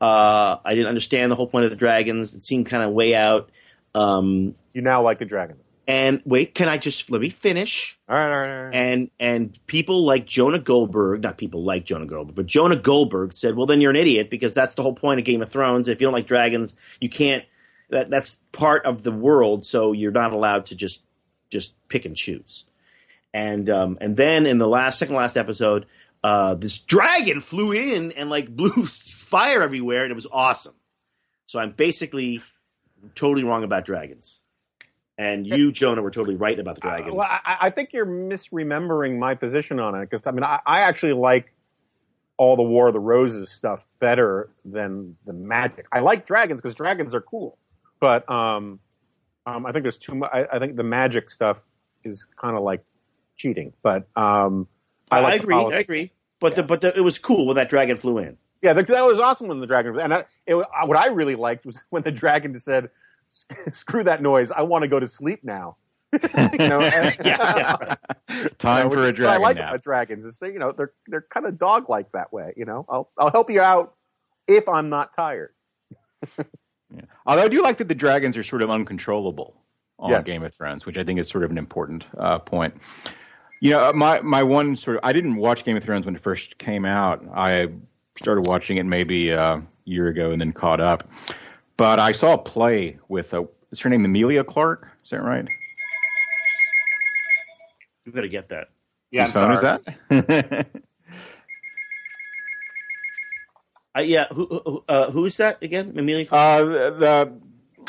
Uh, 0.00 0.56
I 0.64 0.70
didn't 0.74 0.86
understand 0.88 1.30
the 1.30 1.36
whole 1.36 1.46
point 1.48 1.64
of 1.66 1.70
the 1.70 1.76
dragons. 1.76 2.34
It 2.34 2.42
seemed 2.42 2.66
kind 2.66 2.82
of 2.82 2.92
way 2.92 3.14
out. 3.14 3.50
Um, 3.94 4.54
you 4.72 4.80
now 4.80 5.02
like 5.02 5.18
the 5.18 5.24
dragons. 5.26 5.67
And 5.88 6.20
wait, 6.26 6.54
can 6.54 6.68
I 6.68 6.76
just 6.76 7.10
let 7.10 7.22
me 7.22 7.30
finish? 7.30 7.98
All 8.10 8.14
right, 8.14 8.24
all 8.24 8.30
right, 8.30 8.58
all 8.58 8.64
right. 8.66 8.74
and 8.74 9.10
and 9.18 9.58
people 9.66 10.04
like 10.04 10.26
Jonah 10.26 10.58
Goldberg, 10.58 11.22
not 11.22 11.38
people 11.38 11.64
like 11.64 11.86
Jonah 11.86 12.04
Goldberg, 12.04 12.36
but 12.36 12.44
Jonah 12.46 12.76
Goldberg 12.76 13.32
said, 13.32 13.56
"Well, 13.56 13.64
then 13.64 13.80
you're 13.80 13.90
an 13.90 13.96
idiot 13.96 14.28
because 14.28 14.52
that's 14.52 14.74
the 14.74 14.82
whole 14.82 14.94
point 14.94 15.18
of 15.18 15.24
Game 15.24 15.40
of 15.40 15.48
Thrones. 15.48 15.88
If 15.88 15.98
you 16.00 16.06
don't 16.06 16.12
like 16.12 16.26
dragons, 16.26 16.74
you 17.00 17.08
can't. 17.08 17.42
That 17.88 18.10
that's 18.10 18.36
part 18.52 18.84
of 18.84 19.02
the 19.02 19.12
world, 19.12 19.64
so 19.64 19.92
you're 19.92 20.12
not 20.12 20.34
allowed 20.34 20.66
to 20.66 20.76
just 20.76 21.02
just 21.48 21.72
pick 21.88 22.04
and 22.04 22.14
choose." 22.14 22.66
And 23.32 23.70
um, 23.70 23.96
and 24.02 24.14
then 24.14 24.44
in 24.44 24.58
the 24.58 24.68
last 24.68 24.98
second 24.98 25.14
last 25.16 25.38
episode, 25.38 25.86
uh, 26.22 26.54
this 26.54 26.78
dragon 26.78 27.40
flew 27.40 27.72
in 27.72 28.12
and 28.12 28.28
like 28.28 28.48
blew 28.54 28.84
fire 28.84 29.62
everywhere, 29.62 30.02
and 30.02 30.10
it 30.10 30.14
was 30.14 30.26
awesome. 30.30 30.74
So 31.46 31.58
I'm 31.58 31.70
basically 31.70 32.42
totally 33.14 33.44
wrong 33.44 33.64
about 33.64 33.86
dragons. 33.86 34.40
And 35.18 35.46
you, 35.46 35.72
Jonah, 35.72 36.00
were 36.00 36.12
totally 36.12 36.36
right 36.36 36.58
about 36.58 36.76
the 36.76 36.80
dragons. 36.80 37.14
Well, 37.14 37.28
I, 37.28 37.56
I 37.62 37.70
think 37.70 37.92
you're 37.92 38.06
misremembering 38.06 39.18
my 39.18 39.34
position 39.34 39.80
on 39.80 39.96
it 39.96 40.08
because 40.08 40.26
I 40.26 40.30
mean 40.30 40.44
I, 40.44 40.60
I 40.64 40.80
actually 40.80 41.14
like 41.14 41.52
all 42.36 42.54
the 42.54 42.62
War 42.62 42.86
of 42.86 42.92
the 42.92 43.00
Roses 43.00 43.50
stuff 43.50 43.84
better 43.98 44.48
than 44.64 45.16
the 45.26 45.32
Magic. 45.32 45.86
I 45.90 46.00
like 46.00 46.24
dragons 46.24 46.60
because 46.60 46.76
dragons 46.76 47.14
are 47.14 47.20
cool, 47.20 47.58
but 47.98 48.30
um, 48.30 48.78
um, 49.44 49.66
I 49.66 49.72
think 49.72 49.82
there's 49.82 49.98
too 49.98 50.14
much. 50.14 50.30
I, 50.32 50.46
I 50.52 50.58
think 50.60 50.76
the 50.76 50.84
Magic 50.84 51.30
stuff 51.30 51.66
is 52.04 52.26
kind 52.40 52.56
of 52.56 52.62
like 52.62 52.84
cheating. 53.36 53.72
But 53.82 54.08
um, 54.16 54.68
I, 55.10 55.20
like 55.20 55.42
agree. 55.42 55.54
I 55.54 55.78
agree. 55.78 56.12
But 56.40 56.54
the, 56.54 56.62
but 56.62 56.80
the, 56.80 56.96
it 56.96 57.00
was 57.00 57.18
cool 57.18 57.46
when 57.46 57.56
that 57.56 57.68
dragon 57.68 57.96
flew 57.96 58.18
in. 58.18 58.36
Yeah, 58.62 58.72
that, 58.72 58.86
that 58.88 59.04
was 59.04 59.18
awesome 59.18 59.48
when 59.48 59.60
the 59.60 59.66
dragon. 59.66 59.98
And 59.98 60.12
I, 60.12 60.24
it, 60.46 60.54
what 60.54 60.96
I 60.96 61.08
really 61.08 61.34
liked 61.34 61.64
was 61.64 61.82
when 61.90 62.02
the 62.02 62.12
dragon 62.12 62.58
said, 62.58 62.90
"Screw 63.70 64.04
that 64.04 64.22
noise! 64.22 64.50
I 64.50 64.62
want 64.62 64.82
to 64.82 64.88
go 64.88 64.98
to 65.00 65.06
sleep 65.08 65.40
now." 65.44 65.76
you 66.12 66.68
know, 66.68 66.80
and- 66.82 67.16
Yeah, 67.24 67.94
Time 68.58 68.84
you 68.90 68.96
know, 68.96 69.02
for 69.02 69.08
a 69.08 69.12
dragon. 69.12 69.24
what 69.24 69.28
I 69.28 69.36
like 69.36 69.56
nap. 69.56 69.68
about 69.70 69.82
dragons 69.82 70.24
is 70.24 70.38
they, 70.38 70.52
you 70.52 70.58
know, 70.58 70.72
they're 70.72 70.92
they're 71.06 71.26
kind 71.32 71.46
of 71.46 71.58
dog 71.58 71.88
like 71.90 72.10
that 72.12 72.32
way. 72.32 72.52
You 72.56 72.64
know, 72.64 72.86
I'll 72.88 73.10
I'll 73.18 73.30
help 73.30 73.50
you 73.50 73.60
out 73.60 73.94
if 74.46 74.68
I'm 74.68 74.88
not 74.88 75.12
tired. 75.14 75.52
yeah. 76.38 77.02
Although 77.26 77.42
I 77.42 77.48
do 77.48 77.62
like 77.62 77.78
that 77.78 77.88
the 77.88 77.94
dragons 77.94 78.36
are 78.36 78.42
sort 78.42 78.62
of 78.62 78.70
uncontrollable 78.70 79.54
on 79.98 80.10
Yes. 80.10 80.24
Game 80.26 80.42
of 80.42 80.54
Thrones, 80.54 80.86
which 80.86 80.96
I 80.96 81.04
think 81.04 81.20
is 81.20 81.28
sort 81.28 81.44
of 81.44 81.50
an 81.50 81.58
important 81.58 82.04
uh, 82.16 82.38
point. 82.38 82.74
You 83.60 83.72
know, 83.72 83.92
my 83.92 84.20
my 84.22 84.42
one 84.42 84.76
sort 84.76 84.96
of 84.96 85.00
I 85.04 85.12
didn't 85.12 85.36
watch 85.36 85.64
Game 85.64 85.76
of 85.76 85.84
Thrones 85.84 86.06
when 86.06 86.16
it 86.16 86.22
first 86.22 86.56
came 86.58 86.84
out. 86.84 87.22
I 87.34 87.68
started 88.20 88.46
watching 88.46 88.78
it 88.78 88.84
maybe 88.86 89.30
a 89.30 89.62
year 89.84 90.08
ago 90.08 90.30
and 90.30 90.40
then 90.40 90.52
caught 90.52 90.80
up. 90.80 91.08
But 91.78 92.00
I 92.00 92.12
saw 92.12 92.34
a 92.34 92.38
play 92.38 92.98
with 93.08 93.32
a 93.32 93.48
is 93.70 93.80
her 93.80 93.88
name 93.88 94.04
Emilia 94.04 94.44
Clarke? 94.44 94.88
Is 95.04 95.10
that 95.10 95.22
right? 95.22 95.46
You 98.04 98.12
got 98.12 98.22
to 98.22 98.28
get 98.28 98.48
that. 98.50 98.68
Yeah, 99.10 99.26
Whose 99.26 99.32
phone 99.32 99.52
is 99.52 99.60
that? 99.62 100.66
Uh, 103.96 104.02
yeah. 104.02 104.26
Who, 104.28 104.46
who, 104.46 104.84
uh, 104.86 105.10
who's 105.10 105.38
that 105.38 105.60
again? 105.62 105.94
Emilia. 105.96 106.26
uh, 106.30 106.62
the 106.62 107.32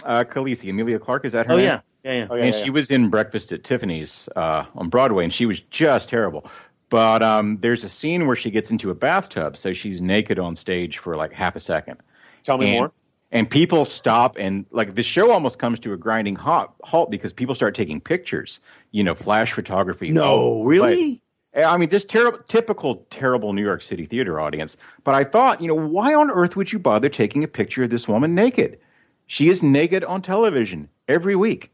uh, 0.04 0.24
Khaleesi, 0.24 0.70
Emilia 0.70 0.98
Clarke, 0.98 1.26
is 1.26 1.34
that 1.34 1.46
her 1.46 1.54
oh 1.54 1.58
name? 1.58 1.66
yeah. 1.66 1.82
Yeah. 2.04 2.14
Yeah. 2.14 2.28
Oh, 2.32 2.36
yeah, 2.36 2.44
and 2.46 2.56
yeah, 2.56 2.64
she 2.64 2.72
was 2.72 2.90
in 2.90 3.10
Breakfast 3.10 3.52
at 3.52 3.64
Tiffany's 3.64 4.28
uh, 4.36 4.64
on 4.74 4.90
Broadway, 4.90 5.26
and 5.26 5.34
she 5.34 5.46
was 5.46 5.60
just 5.70 6.10
terrible. 6.10 6.50
But 6.90 7.22
um, 7.22 7.60
there's 7.62 7.84
a 7.84 7.90
scene 7.90 8.26
where 8.26 8.38
she 8.38 8.50
gets 8.50 8.72
into 8.72 8.90
a 8.90 8.96
bathtub, 8.96 9.58
so 9.58 9.74
she's 9.74 10.02
naked 10.02 10.40
on 10.40 10.56
stage 10.56 10.98
for 10.98 11.16
like 11.16 11.32
half 11.32 11.56
a 11.56 11.60
second. 11.60 11.98
Tell 12.44 12.58
me 12.58 12.70
and, 12.70 12.80
more. 12.80 12.92
And 13.32 13.48
people 13.48 13.86
stop, 13.86 14.38
and 14.40 14.66
like 14.72 14.96
the 14.96 15.04
show 15.04 15.32
almost 15.32 15.60
comes 15.60 15.80
to 15.82 15.94
a 15.94 15.98
grinding 15.98 16.36
halt, 16.36 16.72
halt 16.84 17.12
because 17.12 17.32
people 17.32 17.54
start 17.54 17.76
taking 17.76 18.02
pictures. 18.02 18.60
You 18.92 19.04
know, 19.04 19.14
flash 19.14 19.54
photography. 19.54 20.10
No, 20.10 20.24
Oh, 20.26 20.64
really? 20.64 21.12
like- 21.12 21.22
I 21.66 21.78
mean, 21.78 21.90
just 21.90 22.10
terrible, 22.10 22.40
typical, 22.48 23.08
terrible 23.10 23.54
New 23.54 23.64
York 23.64 23.82
City 23.82 24.06
theater 24.06 24.40
audience. 24.40 24.78
But 25.04 25.16
I 25.16 25.24
thought, 25.24 25.62
you 25.62 25.68
know, 25.68 25.76
why 25.76 26.14
on 26.14 26.30
earth 26.30 26.56
would 26.56 26.72
you 26.72 26.78
bother 26.80 27.10
taking 27.10 27.44
a 27.44 27.48
picture 27.48 27.84
of 27.84 27.90
this 27.90 28.08
woman 28.08 28.36
naked? 28.36 28.80
She 29.26 29.50
is 29.50 29.62
naked 29.64 30.04
on 30.04 30.22
television 30.22 30.90
every 31.08 31.36
week. 31.36 31.72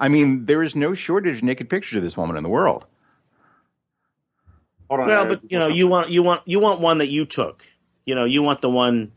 I 0.00 0.08
mean, 0.08 0.46
there 0.46 0.62
is 0.62 0.76
no 0.76 0.94
shortage 0.94 1.38
of 1.38 1.42
naked 1.42 1.68
pictures 1.68 1.96
of 1.96 2.02
this 2.04 2.16
woman 2.16 2.36
in 2.36 2.44
the 2.44 2.48
world. 2.48 2.84
Well, 4.88 5.26
but 5.26 5.50
you 5.50 5.58
know, 5.58 5.68
you 5.68 5.86
want 5.88 6.10
you 6.10 6.22
want 6.22 6.42
you 6.46 6.60
want 6.60 6.80
one 6.80 6.98
that 6.98 7.10
you 7.10 7.26
took. 7.26 7.66
You 8.06 8.14
know, 8.14 8.24
you 8.24 8.42
want 8.42 8.62
the 8.62 8.70
one. 8.70 9.12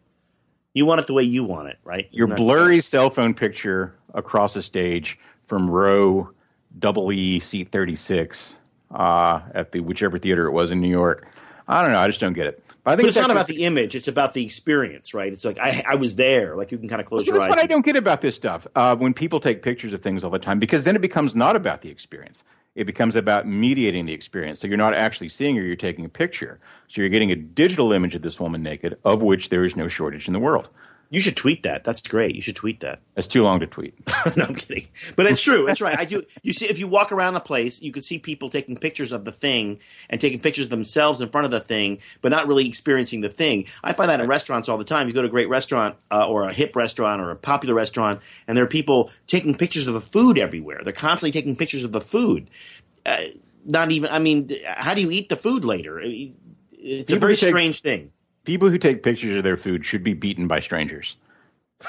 You 0.74 0.86
want 0.86 1.02
it 1.02 1.08
the 1.08 1.14
way 1.14 1.24
you 1.24 1.44
want 1.44 1.68
it, 1.70 1.78
right? 1.84 2.08
Your 2.12 2.28
Isn't 2.28 2.38
that- 2.38 2.42
blurry 2.44 2.82
cell 2.82 3.10
phone 3.10 3.34
picture 3.34 3.94
across 4.14 4.54
the 4.54 4.62
stage 4.62 5.20
from 5.48 5.70
row 5.70 6.30
double 6.80 7.12
E 7.12 7.40
seat 7.40 7.70
36 7.72 8.56
uh, 8.94 9.42
at 9.54 9.72
the 9.72 9.82
whichever 9.82 10.18
theater 10.20 10.48
it 10.48 10.52
was 10.52 10.72
in 10.72 10.80
New 10.80 10.90
York. 10.90 11.28
I 11.68 11.82
don't 11.82 11.92
know. 11.92 12.00
I 12.00 12.08
just 12.08 12.20
don't 12.20 12.34
get 12.34 12.48
it. 12.48 12.64
But 12.84 12.92
I 12.92 12.96
think 12.96 13.06
But 13.06 13.10
it's 13.10 13.18
not 13.20 13.30
about 13.32 13.48
the 13.48 13.64
image; 13.66 13.94
it's 13.96 14.08
about 14.08 14.34
the 14.34 14.44
experience, 14.44 15.14
right? 15.14 15.32
It's 15.32 15.46
like 15.46 15.60
I, 15.60 15.84
I 15.88 15.96
was 15.96 16.16
there. 16.16 16.56
Like 16.56 16.72
you 16.72 16.78
can 16.80 16.90
kind 16.90 17.00
of 17.00 17.08
close 17.08 17.28
your 17.28 17.36
that's 17.38 17.46
eyes. 17.46 17.50
what 17.50 17.60
I 17.60 17.68
don't 17.68 17.86
get 17.86 17.96
about 17.96 18.22
this 18.22 18.36
stuff. 18.36 18.66
Uh, 18.76 18.96
when 18.96 19.14
people 19.14 19.40
take 19.40 19.62
pictures 19.62 19.94
of 19.94 20.02
things 20.02 20.24
all 20.24 20.32
the 20.32 20.40
time, 20.40 20.58
because 20.58 20.84
then 20.84 20.96
it 20.96 21.02
becomes 21.02 21.36
not 21.36 21.56
about 21.56 21.82
the 21.84 21.90
experience. 21.90 22.44
It 22.76 22.86
becomes 22.86 23.16
about 23.16 23.48
mediating 23.48 24.06
the 24.06 24.14
experience. 24.14 24.60
So 24.60 24.68
you're 24.68 24.78
not 24.78 24.94
actually 24.94 25.30
seeing 25.30 25.56
her; 25.58 25.62
you're 25.62 25.76
taking 25.76 26.06
a 26.06 26.10
picture. 26.10 26.60
So 26.88 27.02
you're 27.02 27.10
getting 27.10 27.32
a 27.32 27.36
digital 27.36 27.92
image 27.92 28.16
of 28.16 28.22
this 28.22 28.40
woman 28.40 28.64
naked, 28.64 28.98
of 29.04 29.22
which 29.22 29.50
there 29.50 29.66
is 29.66 29.76
no 29.76 29.90
shortage 29.90 30.28
in 30.28 30.34
the 30.34 30.40
world. 30.40 30.70
You 31.12 31.20
should 31.20 31.36
tweet 31.36 31.64
that. 31.64 31.84
That's 31.84 32.02
great. 32.02 32.36
You 32.36 32.42
should 32.42 32.56
tweet 32.56 32.80
that. 32.80 33.02
That's 33.16 33.28
too 33.28 33.44
long 33.44 33.60
to 33.60 33.68
tweet. 33.68 33.94
no, 34.38 34.46
I'm 34.46 34.56
kidding. 34.56 34.88
But 35.18 35.26
it's 35.26 35.42
true. 35.42 35.68
It's 35.68 35.82
right. 35.82 36.00
I 36.00 36.06
do. 36.06 36.24
You 36.42 36.54
see, 36.54 36.68
if 36.68 36.80
you 36.80 36.88
walk 36.88 37.12
around 37.12 37.36
a 37.36 37.42
place, 37.42 37.82
you 37.82 37.92
can 37.92 38.02
see 38.02 38.18
people 38.18 38.50
taking 38.50 38.78
pictures 38.78 39.12
of 39.12 39.26
the 39.26 39.32
thing 39.34 39.80
and 40.10 40.22
taking 40.22 40.40
pictures 40.40 40.66
of 40.66 40.72
themselves 40.72 41.20
in 41.20 41.28
front 41.28 41.44
of 41.44 41.52
the 41.52 41.60
thing, 41.60 42.00
but 42.22 42.30
not 42.30 42.48
really 42.48 42.66
experiencing 42.66 43.20
the 43.20 43.30
thing. 43.30 43.66
I 43.84 43.92
find 43.92 44.10
that 44.10 44.22
in 44.22 44.28
restaurants 44.28 44.70
all 44.70 44.78
the 44.78 44.86
time. 44.86 45.08
You 45.08 45.14
go 45.14 45.22
to 45.22 45.28
a 45.28 45.32
great 45.32 45.50
restaurant 45.50 45.98
uh, 46.10 46.26
or 46.26 46.48
a 46.48 46.54
hip 46.54 46.78
restaurant 46.78 47.22
or 47.22 47.30
a 47.30 47.36
popular 47.36 47.76
restaurant, 47.76 48.22
and 48.48 48.56
there 48.56 48.64
are 48.64 48.70
people 48.70 49.12
taking 49.28 49.54
pictures 49.54 49.88
of 49.88 49.94
the 49.94 50.00
food 50.00 50.38
everywhere. 50.38 50.80
They're 50.82 50.94
constantly 50.94 51.32
taking 51.32 51.58
pictures 51.58 51.84
of 51.84 51.92
the 51.92 52.02
food. 52.02 52.50
Uh, 53.06 53.24
not 53.66 53.92
even. 53.92 54.10
I 54.10 54.20
mean, 54.20 54.50
how 54.66 54.94
do 54.94 55.02
you 55.02 55.12
eat 55.12 55.28
the 55.28 55.36
food 55.36 55.66
later? 55.66 56.02
It's 56.72 57.12
a 57.12 57.20
very 57.20 57.36
take- 57.36 57.50
strange 57.50 57.82
thing. 57.82 58.14
People 58.44 58.70
who 58.70 58.78
take 58.78 59.04
pictures 59.04 59.38
of 59.38 59.44
their 59.44 59.58
food 59.58 59.86
should 59.86 60.04
be 60.04 60.14
beaten 60.14 60.48
by 60.48 60.60
strangers. 60.60 61.16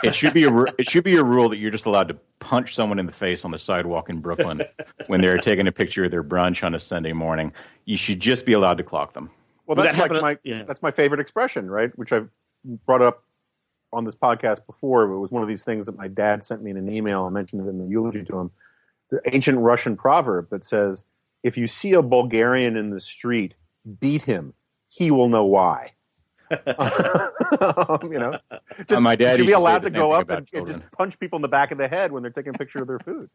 It 0.03 0.15
should 0.15 0.33
be 0.33 0.45
a 0.45 0.65
it 0.79 0.89
should 0.89 1.05
be 1.05 1.17
a 1.17 1.25
rule 1.25 1.49
that 1.49 1.59
you're 1.59 1.71
just 1.71 1.87
allowed 1.87 2.09
to 2.09 2.17
punch 2.41 2.75
someone 2.75 2.99
in 2.99 3.07
the 3.07 3.13
face 3.13 3.45
on 3.45 3.51
the 3.51 3.59
sidewalk 3.59 4.09
in 4.09 4.21
Brooklyn 4.21 4.63
when 5.07 5.21
they're 5.21 5.39
taking 5.39 5.67
a 5.67 5.73
picture 5.73 6.05
of 6.05 6.11
their 6.11 6.25
brunch 6.25 6.65
on 6.65 6.75
a 6.75 6.81
Sunday 6.81 7.13
morning. 7.13 7.53
You 7.85 7.97
should 7.97 8.21
just 8.21 8.45
be 8.45 8.53
allowed 8.53 8.79
to 8.79 8.85
clock 8.85 9.15
them. 9.15 9.31
Well, 9.67 9.77
that's 9.77 9.97
that 9.97 10.11
like 10.11 10.23
my 10.23 10.39
yeah. 10.43 10.63
that's 10.65 10.83
my 10.83 10.91
favorite 10.91 11.21
expression, 11.21 11.71
right? 11.71 11.97
Which 11.99 12.13
I've 12.13 12.29
brought 12.87 13.03
up 13.03 13.25
on 13.93 14.05
this 14.05 14.15
podcast 14.15 14.67
before. 14.67 15.05
It 15.05 15.19
was 15.19 15.31
one 15.31 15.43
of 15.43 15.49
these 15.49 15.65
things 15.65 15.87
that 15.87 15.97
my 15.97 16.09
dad 16.09 16.45
sent 16.45 16.63
me 16.63 16.71
in 16.71 16.77
an 16.77 16.93
email. 16.93 17.25
I 17.25 17.31
mentioned 17.31 17.67
it 17.67 17.69
in 17.71 17.79
the 17.79 17.87
eulogy 17.87 18.25
to 18.25 18.39
him. 18.39 18.51
The 19.11 19.21
ancient 19.33 19.59
Russian 19.59 19.97
proverb 19.97 20.51
that 20.51 20.65
says, 20.65 21.05
"If 21.43 21.57
you 21.57 21.67
see 21.67 21.93
a 21.93 22.03
Bulgarian 22.03 22.77
in 22.77 22.91
the 22.91 23.01
street, 23.01 23.55
beat 24.01 24.23
him. 24.23 24.55
He 24.89 25.11
will 25.11 25.29
know 25.29 25.45
why." 25.45 25.93
Um, 27.61 28.11
you 28.11 28.19
know, 28.19 28.39
just, 28.79 28.93
Uh, 28.93 29.01
my 29.01 29.15
dad 29.15 29.37
should 29.37 29.47
be 29.47 29.53
allowed 29.53 29.83
the 29.83 29.91
to 29.91 29.97
go 29.97 30.13
up 30.13 30.31
and, 30.31 30.49
and 30.55 30.67
just 30.67 30.81
punch 30.93 31.19
people 31.19 31.37
in 31.37 31.43
the 31.43 31.49
back 31.49 31.71
of 31.71 31.77
the 31.77 31.87
head 31.87 32.11
when 32.11 32.23
they're 32.23 32.33
taking 32.33 32.55
a 32.55 32.59
picture 32.59 32.81
of 32.81 32.87
their 32.87 32.99
food. 32.99 33.29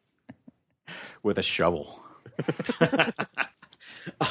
with 1.24 1.38
a 1.38 1.44
shovel. 1.44 2.02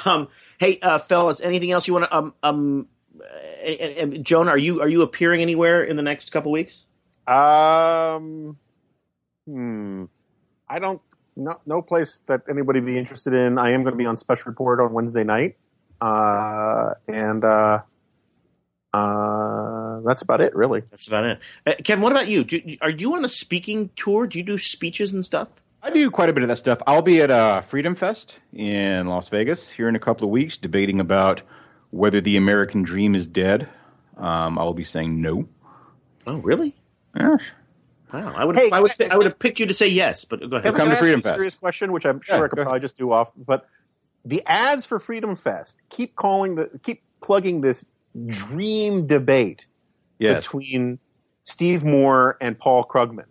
Um, 0.05 0.29
hey, 0.59 0.79
uh, 0.81 0.99
fellas, 0.99 1.41
anything 1.41 1.71
else 1.71 1.87
you 1.87 1.95
want 1.95 2.07
to? 2.07 2.17
Um, 2.17 2.35
um, 2.43 2.89
uh, 3.21 3.71
uh, 3.71 4.07
Jonah, 4.23 4.53
are 4.53 4.59
you 4.59 4.81
are 4.81 4.89
you 4.89 5.03
appearing 5.03 5.43
anywhere 5.43 5.85
in 5.85 5.97
the 5.97 6.03
next 6.03 6.31
couple 6.31 6.51
weeks? 6.51 6.87
Um, 7.27 8.57
hmm. 9.47 10.05
I 10.69 10.79
don't. 10.79 11.01
No, 11.37 11.61
no 11.67 11.83
place 11.83 12.21
that 12.27 12.43
anybody 12.49 12.81
would 12.81 12.87
be 12.87 12.97
interested 12.97 13.35
in. 13.35 13.59
I 13.59 13.73
am 13.73 13.83
going 13.83 13.93
to 13.93 13.99
be 13.99 14.07
on 14.07 14.17
special 14.17 14.51
report 14.51 14.81
on 14.81 14.95
Wednesday 14.95 15.25
night, 15.25 15.57
uh, 16.01 16.95
and 17.07 17.45
uh, 17.45 17.83
uh, 18.97 20.01
that's 20.01 20.23
about 20.23 20.41
it, 20.41 20.55
really. 20.55 20.83
That's 20.91 21.07
about 21.07 21.25
it. 21.25 21.39
Uh, 21.67 21.75
Kevin, 21.85 22.03
what 22.03 22.13
about 22.13 22.29
you? 22.29 22.45
Do, 22.45 22.61
are 22.81 22.91
you 22.91 23.15
on 23.15 23.25
a 23.25 23.29
speaking 23.29 23.91
tour? 23.97 24.27
Do 24.27 24.39
you 24.39 24.45
do 24.45 24.59
speeches 24.59 25.13
and 25.13 25.25
stuff? 25.25 25.49
I 25.83 25.91
do 25.91 26.11
quite 26.11 26.29
a 26.29 26.33
bit 26.33 26.43
of 26.43 26.49
that 26.49 26.57
stuff. 26.57 26.79
I'll 26.87 27.03
be 27.03 27.21
at 27.23 27.31
uh, 27.31 27.63
Freedom 27.63 27.95
Fest 27.95 28.39
in 28.53 29.07
Las 29.07 29.29
Vegas 29.29 29.71
here 29.71 29.89
in 29.89 29.95
a 29.97 30.01
couple 30.01 30.25
of 30.25 30.31
weeks, 30.31 30.57
debating 30.57 31.01
about 31.01 31.43
whether 31.91 32.21
the 32.21 32.37
American 32.37 32.83
dream 32.83 33.15
is 33.15 33.27
dead. 33.27 33.69
Um, 34.17 34.59
I 34.59 34.65
will 34.65 34.75
be 34.75 34.85
saying 34.85 35.21
no. 35.21 35.47
Oh, 36.27 36.37
really? 36.39 36.75
Yeah. 37.17 37.37
Wow, 38.13 38.35
I 38.37 38.45
would 38.45 38.57
Hey, 38.57 38.71
I 38.73 38.81
would 38.81 38.93
I- 39.01 39.09
I 39.13 39.17
would 39.17 39.27
have 39.27 39.39
picked 39.39 39.61
you 39.61 39.67
to 39.67 39.75
say 39.75 39.89
yes, 39.89 40.25
but 40.25 40.41
go 40.41 40.57
ahead. 40.57 40.63
Kevin, 40.65 40.75
come 40.79 40.89
can 40.89 40.97
to 40.97 40.97
Freedom 40.97 41.19
ask 41.19 41.25
you 41.27 41.31
Fest. 41.31 41.37
serious 41.37 41.55
question, 41.55 41.93
which 41.93 42.07
I'm 42.07 42.21
sure 42.21 42.37
Yeah, 42.39 42.45
I 42.45 42.49
could 42.49 42.59
probably 42.63 42.81
just 42.81 42.97
do 42.99 43.13
off. 43.13 43.31
But 43.37 43.69
the 44.25 44.43
ads 44.47 44.85
for 44.85 44.99
Freedom 44.99 45.37
Fest 45.37 45.77
keep 45.91 46.17
calling 46.17 46.55
the 46.57 46.71
keep 46.83 47.03
plugging 47.21 47.61
this 47.61 47.85
dream 48.27 49.07
debate 49.07 49.67
Yes. 50.19 50.45
between 50.45 50.99
Steve 51.45 51.85
Moore 51.85 52.37
and 52.41 52.59
Paul 52.59 52.85
Krugman. 52.85 53.27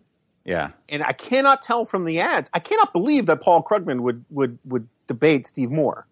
Yeah. 0.45 0.69
and 0.89 1.01
I 1.01 1.13
cannot 1.13 1.63
tell 1.63 1.85
from 1.85 2.05
the 2.05 2.19
ads. 2.19 2.49
I 2.53 2.59
cannot 2.59 2.93
believe 2.93 3.25
that 3.25 3.41
Paul 3.41 3.63
Krugman 3.63 4.01
would 4.01 4.23
would 4.29 4.59
would 4.65 4.87
debate 5.07 5.47
Steve 5.47 5.71
Moore. 5.71 6.05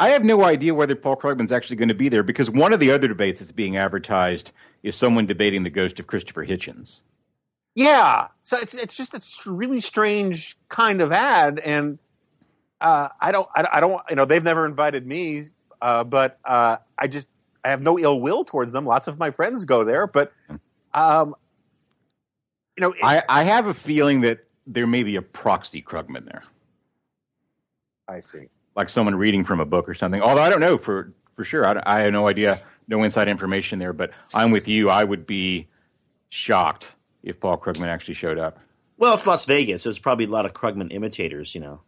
I 0.00 0.10
have 0.10 0.24
no 0.24 0.42
idea 0.44 0.74
whether 0.74 0.94
Paul 0.96 1.16
Krugman's 1.16 1.52
actually 1.52 1.76
going 1.76 1.88
to 1.88 1.94
be 1.94 2.08
there 2.08 2.22
because 2.24 2.50
one 2.50 2.72
of 2.72 2.80
the 2.80 2.90
other 2.90 3.06
debates 3.08 3.38
that's 3.40 3.52
being 3.52 3.76
advertised 3.76 4.50
is 4.82 4.96
someone 4.96 5.24
debating 5.26 5.62
the 5.62 5.70
ghost 5.70 6.00
of 6.00 6.06
Christopher 6.08 6.44
Hitchens. 6.44 6.98
Yeah, 7.76 8.28
so 8.42 8.56
it's 8.58 8.74
it's 8.74 8.94
just 8.94 9.14
a 9.14 9.50
really 9.50 9.80
strange 9.80 10.56
kind 10.68 11.00
of 11.00 11.12
ad, 11.12 11.60
and 11.60 11.98
uh, 12.80 13.08
I 13.20 13.30
don't 13.32 13.48
I, 13.54 13.68
I 13.74 13.80
don't 13.80 14.02
you 14.10 14.16
know 14.16 14.24
they've 14.24 14.42
never 14.42 14.66
invited 14.66 15.06
me, 15.06 15.46
uh, 15.80 16.02
but 16.02 16.38
uh, 16.44 16.78
I 16.98 17.06
just 17.06 17.26
I 17.66 17.70
have 17.70 17.82
no 17.82 17.98
ill 17.98 18.20
will 18.20 18.44
towards 18.44 18.72
them. 18.72 18.86
Lots 18.86 19.08
of 19.08 19.18
my 19.18 19.30
friends 19.30 19.64
go 19.64 19.84
there, 19.84 20.06
but 20.06 20.32
um, 20.94 21.34
you 22.76 22.80
know 22.82 22.92
it- 22.92 23.02
I, 23.02 23.22
I 23.28 23.42
have 23.42 23.66
a 23.66 23.74
feeling 23.74 24.20
that 24.22 24.44
there 24.66 24.86
may 24.86 25.02
be 25.02 25.16
a 25.16 25.22
proxy 25.22 25.82
Krugman 25.82 26.24
there, 26.24 26.42
I 28.08 28.20
see. 28.20 28.48
like 28.74 28.88
someone 28.88 29.14
reading 29.14 29.44
from 29.44 29.60
a 29.60 29.64
book 29.64 29.88
or 29.88 29.94
something. 29.94 30.20
Although 30.22 30.42
I 30.42 30.50
don't 30.50 30.60
know 30.60 30.78
for, 30.78 31.12
for 31.34 31.44
sure. 31.44 31.66
I, 31.66 31.82
I 31.84 32.00
have 32.02 32.12
no 32.12 32.28
idea. 32.28 32.58
no 32.88 33.02
inside 33.02 33.28
information 33.28 33.78
there, 33.78 33.92
but 33.92 34.10
I'm 34.34 34.50
with 34.50 34.68
you. 34.68 34.90
I 34.90 35.02
would 35.04 35.26
be 35.26 35.68
shocked 36.28 36.86
if 37.22 37.40
Paul 37.40 37.58
Krugman 37.58 37.86
actually 37.88 38.14
showed 38.14 38.38
up. 38.38 38.58
Well, 38.98 39.14
it's 39.14 39.26
Las 39.26 39.44
Vegas. 39.44 39.82
There's 39.82 39.98
probably 39.98 40.24
a 40.26 40.30
lot 40.30 40.46
of 40.46 40.52
Krugman 40.52 40.92
imitators, 40.92 41.54
you 41.54 41.60
know. 41.60 41.80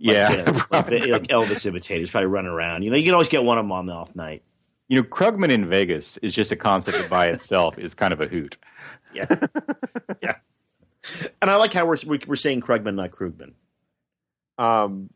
Like, 0.00 0.14
yeah, 0.16 0.44
uh, 0.46 0.52
like, 0.70 0.90
like 0.90 1.22
Elvis 1.28 1.64
imitators 1.66 2.10
probably 2.10 2.26
running 2.26 2.50
around. 2.50 2.82
You 2.82 2.90
know, 2.90 2.96
you 2.96 3.04
can 3.04 3.14
always 3.14 3.28
get 3.28 3.42
one 3.44 3.56
of 3.58 3.64
them 3.64 3.72
on 3.72 3.86
the 3.86 3.92
off 3.94 4.14
night. 4.14 4.42
You 4.88 5.00
know, 5.00 5.06
Krugman 5.08 5.50
in 5.50 5.68
Vegas 5.68 6.16
is 6.18 6.34
just 6.34 6.52
a 6.52 6.56
concept 6.56 6.98
that 6.98 7.10
by 7.10 7.26
itself 7.30 7.78
is 7.78 7.94
kind 7.94 8.12
of 8.12 8.20
a 8.20 8.26
hoot. 8.26 8.56
Yeah, 9.12 9.26
yeah. 10.22 10.34
And 11.40 11.50
I 11.50 11.56
like 11.56 11.72
how 11.72 11.86
we're 11.86 11.96
we're 12.26 12.36
saying 12.36 12.60
Krugman, 12.60 12.94
not 12.94 13.10
Krugman. 13.10 13.52
Um, 14.58 15.10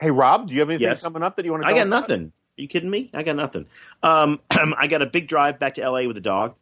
hey, 0.00 0.10
Rob, 0.10 0.48
do 0.48 0.54
you 0.54 0.60
have 0.60 0.70
anything 0.70 0.88
Yes. 0.88 1.02
coming 1.02 1.22
up 1.22 1.36
that 1.36 1.44
you 1.44 1.52
want 1.52 1.62
to? 1.64 1.68
I 1.68 1.72
got 1.72 1.88
nothing. 1.88 2.32
Are 2.58 2.60
you 2.62 2.68
kidding 2.68 2.90
me? 2.90 3.10
I 3.14 3.22
got 3.22 3.36
nothing. 3.36 3.66
Um, 4.02 4.40
I 4.50 4.86
got 4.88 5.02
a 5.02 5.06
big 5.06 5.28
drive 5.28 5.58
back 5.58 5.74
to 5.74 5.82
L.A. 5.82 6.06
with 6.06 6.16
the 6.16 6.20
dog. 6.20 6.54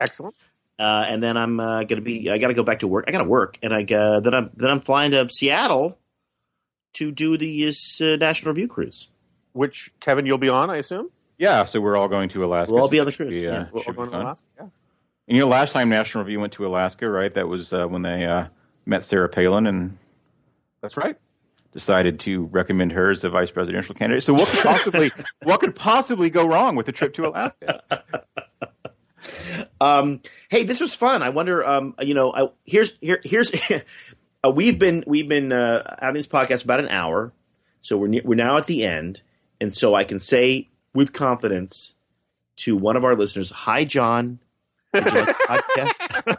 Excellent. 0.00 0.34
uh, 0.78 1.04
and 1.06 1.22
then 1.22 1.36
I'm 1.36 1.60
uh, 1.60 1.84
gonna 1.84 2.00
be. 2.00 2.30
I 2.30 2.38
got 2.38 2.48
to 2.48 2.54
go 2.54 2.62
back 2.62 2.80
to 2.80 2.88
work. 2.88 3.04
I 3.08 3.12
got 3.12 3.18
to 3.18 3.24
work, 3.28 3.58
and 3.62 3.72
I 3.72 3.82
uh, 3.94 4.20
then 4.20 4.34
I'm 4.34 4.50
then 4.54 4.70
I'm 4.70 4.80
flying 4.80 5.12
to 5.12 5.28
Seattle 5.30 5.98
to 6.94 7.12
do 7.12 7.36
the 7.38 7.68
uh, 7.68 8.16
National 8.16 8.52
Review 8.52 8.66
cruise. 8.68 9.08
Which 9.52 9.92
Kevin, 10.00 10.26
you'll 10.26 10.38
be 10.38 10.48
on, 10.48 10.70
I 10.70 10.76
assume. 10.76 11.10
Yeah, 11.40 11.64
so 11.64 11.80
we're 11.80 11.96
all 11.96 12.06
going 12.06 12.28
to 12.28 12.44
Alaska. 12.44 12.70
We'll 12.74 12.82
all 12.82 12.88
be 12.88 13.00
on 13.00 13.06
the 13.06 13.12
it 13.12 13.14
should 13.14 13.28
cruise, 13.28 13.40
be, 13.40 13.48
uh, 13.48 13.52
yeah. 13.52 13.66
We're 13.72 13.82
should 13.82 13.88
all 13.88 13.92
be 13.92 13.96
going 13.96 14.10
to 14.10 14.12
fun. 14.12 14.20
Alaska. 14.26 14.44
Yeah. 14.58 14.62
And 14.62 15.36
you 15.36 15.40
know, 15.40 15.48
last 15.48 15.72
time 15.72 15.88
National 15.88 16.22
Review 16.22 16.38
went 16.38 16.52
to 16.52 16.66
Alaska, 16.66 17.08
right? 17.08 17.32
That 17.32 17.48
was 17.48 17.72
uh, 17.72 17.86
when 17.86 18.02
they 18.02 18.26
uh, 18.26 18.44
met 18.84 19.06
Sarah 19.06 19.28
Palin 19.28 19.66
and 19.66 19.96
That's 20.82 20.98
right. 20.98 21.16
decided 21.72 22.20
to 22.20 22.44
recommend 22.46 22.92
her 22.92 23.10
as 23.10 23.24
a 23.24 23.30
vice 23.30 23.50
presidential 23.50 23.94
candidate. 23.94 24.22
So 24.22 24.34
what 24.34 24.48
could 24.48 24.62
possibly 24.62 25.12
what 25.44 25.60
could 25.60 25.74
possibly 25.74 26.28
go 26.28 26.46
wrong 26.46 26.76
with 26.76 26.84
the 26.86 26.92
trip 26.92 27.14
to 27.14 27.28
Alaska? 27.28 27.82
Um, 29.82 30.22
hey, 30.50 30.64
this 30.64 30.80
was 30.80 30.94
fun. 30.94 31.22
I 31.22 31.28
wonder. 31.28 31.66
Um, 31.66 31.94
you 32.00 32.14
know, 32.14 32.32
I, 32.32 32.48
here's 32.64 32.94
here 33.02 33.20
here's. 33.22 33.52
uh, 34.44 34.50
we've 34.50 34.78
been 34.78 35.04
we've 35.06 35.28
been 35.28 35.52
uh, 35.52 35.96
having 36.00 36.14
this 36.14 36.26
podcast 36.26 36.64
about 36.64 36.80
an 36.80 36.88
hour, 36.88 37.32
so 37.82 37.98
we're 37.98 38.08
ne- 38.08 38.22
we're 38.24 38.34
now 38.34 38.56
at 38.56 38.66
the 38.66 38.82
end, 38.84 39.20
and 39.60 39.74
so 39.74 39.94
I 39.94 40.04
can 40.04 40.18
say 40.18 40.69
with 40.94 41.12
confidence 41.12 41.94
to 42.56 42.76
one 42.76 42.96
of 42.96 43.04
our 43.04 43.16
listeners, 43.16 43.50
"Hi, 43.50 43.84
John." 43.84 44.38
Like 44.92 45.04
podcast? 45.04 46.36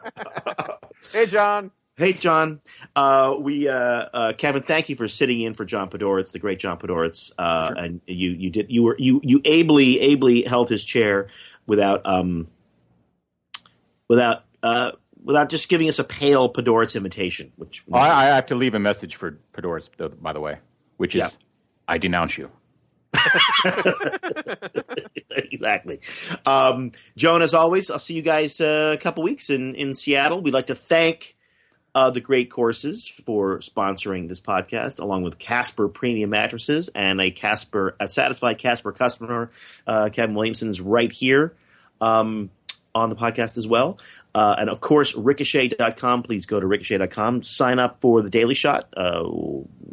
Hey, 1.11 1.25
John. 1.25 1.71
Hey, 1.97 2.13
John. 2.13 2.61
Uh, 2.95 3.35
we 3.39 3.67
uh, 3.67 3.73
uh, 3.73 4.33
Kevin, 4.37 4.63
thank 4.63 4.89
you 4.89 4.95
for 4.95 5.07
sitting 5.07 5.41
in 5.41 5.53
for 5.53 5.65
John 5.65 5.89
Podhoretz, 5.89 6.31
the 6.31 6.39
great 6.39 6.59
John 6.59 6.77
Podhoretz, 6.77 7.31
uh, 7.37 7.73
and 7.75 8.01
you 8.07 8.31
you 8.31 8.49
did 8.49 8.71
you 8.71 8.83
were 8.83 8.95
you 8.97 9.19
you 9.23 9.41
ably 9.45 9.99
ably 9.99 10.43
held 10.43 10.69
his 10.69 10.83
chair 10.83 11.27
without 11.67 12.01
um 12.05 12.47
without 14.07 14.43
uh 14.63 14.91
without 15.23 15.49
just 15.49 15.69
giving 15.69 15.87
us 15.89 15.99
a 15.99 16.03
pale 16.03 16.51
Podhoretz 16.51 16.95
imitation, 16.95 17.51
which 17.57 17.83
I, 17.91 18.09
I 18.09 18.25
have 18.35 18.47
to 18.47 18.55
leave 18.55 18.73
a 18.73 18.79
message 18.79 19.15
for 19.15 19.37
Podhoretz, 19.53 19.89
though, 19.97 20.09
by 20.09 20.33
the 20.33 20.39
way, 20.39 20.57
which 20.97 21.15
is 21.15 21.19
Yeah. 21.19 21.29
I 21.87 21.97
denounce 21.97 22.37
you. 22.37 22.49
exactly. 25.29 25.99
Um, 26.45 26.91
Jonah, 27.15 27.43
as 27.43 27.53
always, 27.53 27.89
I'll 27.89 27.99
see 27.99 28.13
you 28.15 28.21
guys 28.21 28.59
uh, 28.61 28.95
a 28.95 29.01
couple 29.01 29.23
weeks 29.23 29.49
in, 29.49 29.75
in 29.75 29.95
Seattle. 29.95 30.41
We'd 30.41 30.53
like 30.53 30.67
to 30.67 30.75
thank 30.75 31.35
uh, 31.93 32.09
the 32.09 32.21
Great 32.21 32.49
Courses 32.49 33.07
for 33.07 33.59
sponsoring 33.59 34.27
this 34.27 34.39
podcast, 34.39 34.99
along 34.99 35.23
with 35.23 35.37
Casper 35.37 35.87
Premium 35.89 36.29
Mattresses 36.29 36.89
and 36.89 37.19
a 37.19 37.31
Casper, 37.31 37.95
a 37.99 38.07
satisfied 38.07 38.57
Casper 38.57 38.91
customer. 38.91 39.49
Uh, 39.85 40.09
Kevin 40.09 40.35
Williamson 40.35 40.69
is 40.69 40.79
right 40.79 41.11
here 41.11 41.53
um, 42.01 42.49
on 42.93 43.09
the 43.09 43.15
podcast 43.15 43.57
as 43.57 43.67
well. 43.67 43.99
Uh, 44.33 44.55
and 44.59 44.69
of 44.69 44.79
course, 44.79 45.13
ricochet.com. 45.15 46.23
Please 46.23 46.45
go 46.45 46.59
to 46.59 46.65
ricochet.com. 46.67 47.43
Sign 47.43 47.79
up 47.79 47.99
for 48.01 48.21
the 48.21 48.29
Daily 48.29 48.53
Shot. 48.55 48.87
Uh, 48.95 49.23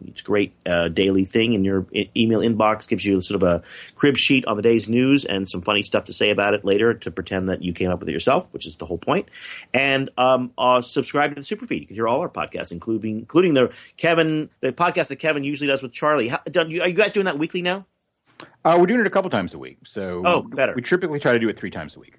it's 0.07 0.21
a 0.21 0.25
great 0.25 0.53
uh, 0.65 0.89
daily 0.89 1.25
thing 1.25 1.53
in 1.55 1.65
your 1.65 1.87
e- 1.93 2.09
email 2.17 2.41
inbox. 2.41 2.89
Gives 2.89 3.05
you 3.05 3.21
sort 3.21 3.43
of 3.43 3.49
a 3.49 3.63
crib 3.97 4.17
sheet 4.17 4.45
on 4.47 4.57
the 4.57 4.63
day's 4.63 4.89
news 4.89 5.25
and 5.25 5.49
some 5.49 5.61
funny 5.63 5.83
stuff 5.83 6.05
to 6.05 6.13
say 6.13 6.31
about 6.31 6.55
it 6.55 6.65
later 6.65 6.95
to 6.95 7.11
pretend 7.11 7.49
that 7.49 7.63
you 7.63 7.73
came 7.73 7.91
up 7.91 7.99
with 8.01 8.09
it 8.09 8.13
yourself, 8.13 8.49
which 8.53 8.67
is 8.67 8.77
the 8.77 8.87
whole 8.87 8.99
point. 8.99 9.29
And 9.75 10.11
um, 10.17 10.53
uh, 10.57 10.83
subscribe 10.83 11.35
to 11.35 11.41
the 11.43 11.47
Superfeed. 11.47 11.81
You 11.81 11.87
can 11.87 11.97
hear 11.97 12.07
all 12.09 12.21
our 12.21 12.29
podcasts, 12.29 12.71
including 12.73 13.19
including 13.19 13.55
the 13.55 13.73
Kevin 13.97 14.51
the 14.61 14.73
podcast 14.73 15.09
that 15.09 15.17
Kevin 15.17 15.43
usually 15.43 15.69
does 15.69 15.83
with 15.83 15.93
Charlie. 15.93 16.29
How, 16.29 16.41
are 16.57 16.67
you 16.69 16.93
guys 16.93 17.13
doing 17.13 17.27
that 17.27 17.39
weekly 17.39 17.63
now? 17.63 17.87
Uh, 18.65 18.77
we're 18.79 18.87
doing 18.87 19.01
it 19.01 19.07
a 19.07 19.11
couple 19.11 19.31
times 19.31 19.53
a 19.53 19.59
week. 19.59 19.79
So 19.85 20.23
Oh, 20.25 20.43
better. 20.43 20.75
we 20.77 20.83
typically 20.83 21.19
try 21.19 21.33
to 21.33 21.41
do 21.41 21.49
it 21.49 21.59
three 21.59 21.71
times 21.73 21.97
a 21.97 21.99
week. 21.99 22.15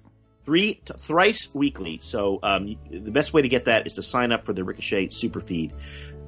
Three 0.50 0.80
t- 0.84 0.94
thrice 0.98 1.48
weekly. 1.54 2.00
So 2.02 2.40
um, 2.42 2.76
the 2.90 3.12
best 3.12 3.32
way 3.32 3.40
to 3.40 3.48
get 3.48 3.66
that 3.66 3.86
is 3.86 3.92
to 3.92 4.02
sign 4.02 4.32
up 4.32 4.44
for 4.44 4.52
the 4.52 4.64
Ricochet 4.64 5.10
super 5.10 5.40
feed. 5.40 5.72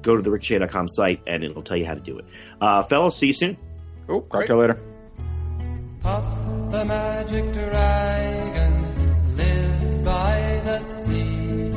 Go 0.01 0.15
to 0.15 0.21
the 0.21 0.31
ricochet.com 0.31 0.87
site 0.87 1.19
and 1.27 1.43
it'll 1.43 1.61
tell 1.61 1.75
you 1.75 1.85
how 1.85 1.93
to 1.93 1.99
do 1.99 2.19
it. 2.19 2.25
Uh, 2.61 2.83
fellas, 2.83 3.17
see 3.17 3.27
you 3.27 3.33
soon. 3.33 3.57
Cool. 4.07 4.21
Talk 4.21 4.45
to 4.45 4.53
you 4.53 4.59
later. 4.61 4.79
Puff 5.99 6.23
the 6.71 6.85
magic 6.85 7.51
dragon 7.51 9.35
lived 9.35 10.05
by 10.05 10.61
the 10.63 10.79
sea 10.79 11.71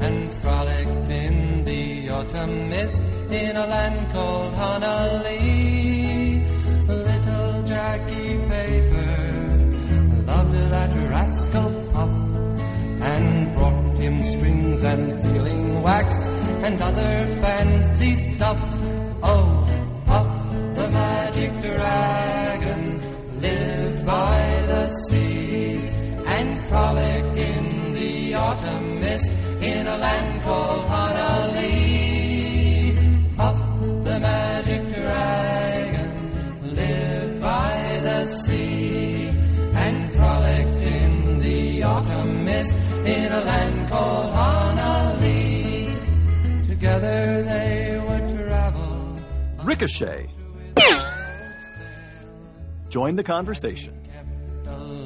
and 0.00 0.32
frolicked 0.40 1.10
in 1.10 1.64
the 1.66 2.08
autumn 2.08 2.70
mist 2.70 3.04
in 3.30 3.54
a 3.54 3.66
land 3.66 4.12
called 4.14 4.54
Honah 4.54 5.22
Lee. 5.26 6.42
Little 6.86 7.62
Jackie 7.64 8.38
Paper 8.48 9.32
loved 10.26 10.54
that 10.54 11.01
rascal 11.22 11.70
and 13.12 13.54
brought 13.54 13.98
him 13.98 14.22
strings 14.22 14.82
and 14.82 15.12
sealing 15.12 15.82
wax 15.82 16.24
and 16.66 16.82
other 16.82 17.14
fancy 17.42 18.14
stuff. 18.16 18.60
Oh, 19.22 19.48
Puff 20.06 20.30
the 20.78 20.88
magic 20.90 21.52
dragon 21.60 22.82
lived 23.40 24.06
by 24.06 24.38
the 24.72 24.84
sea 25.04 25.78
and 26.36 26.48
frolicked 26.68 27.36
in 27.36 27.64
the 27.98 28.34
autumn 28.34 29.00
mist 29.00 29.30
in 29.70 29.86
a 29.86 29.96
land 30.04 30.42
called 30.42 30.84
Honah 30.90 31.52
Lee. 31.54 31.91
a 43.32 43.40
land 43.40 43.88
called 43.88 44.32
Honah 44.34 45.16
Lee. 45.20 45.96
Together 46.66 47.42
they 47.42 48.00
would 48.06 48.28
travel. 48.28 49.16
Ricochet. 49.64 50.28
Join 52.90 53.16
the 53.16 53.24
conversation. 53.24 53.94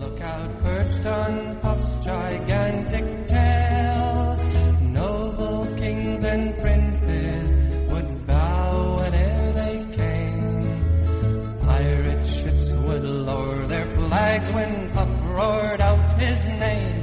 Lookout 0.00 0.62
perched 0.62 1.06
on 1.06 1.60
gigantic 2.02 3.26
tail. 3.28 4.38
Noble 4.80 5.66
kings 5.76 6.22
and 6.22 6.56
princes 6.58 7.56
would 7.90 8.26
bow 8.26 8.96
whenever 8.96 9.52
they 9.52 9.86
came. 10.00 11.60
Pirate 11.62 12.26
ships 12.26 12.72
would 12.72 13.04
lower 13.04 13.66
their 13.66 13.86
flags 13.96 14.50
when 14.52 14.92
roared 15.34 15.80
out 15.80 16.12
his 16.14 16.44
name. 16.46 16.95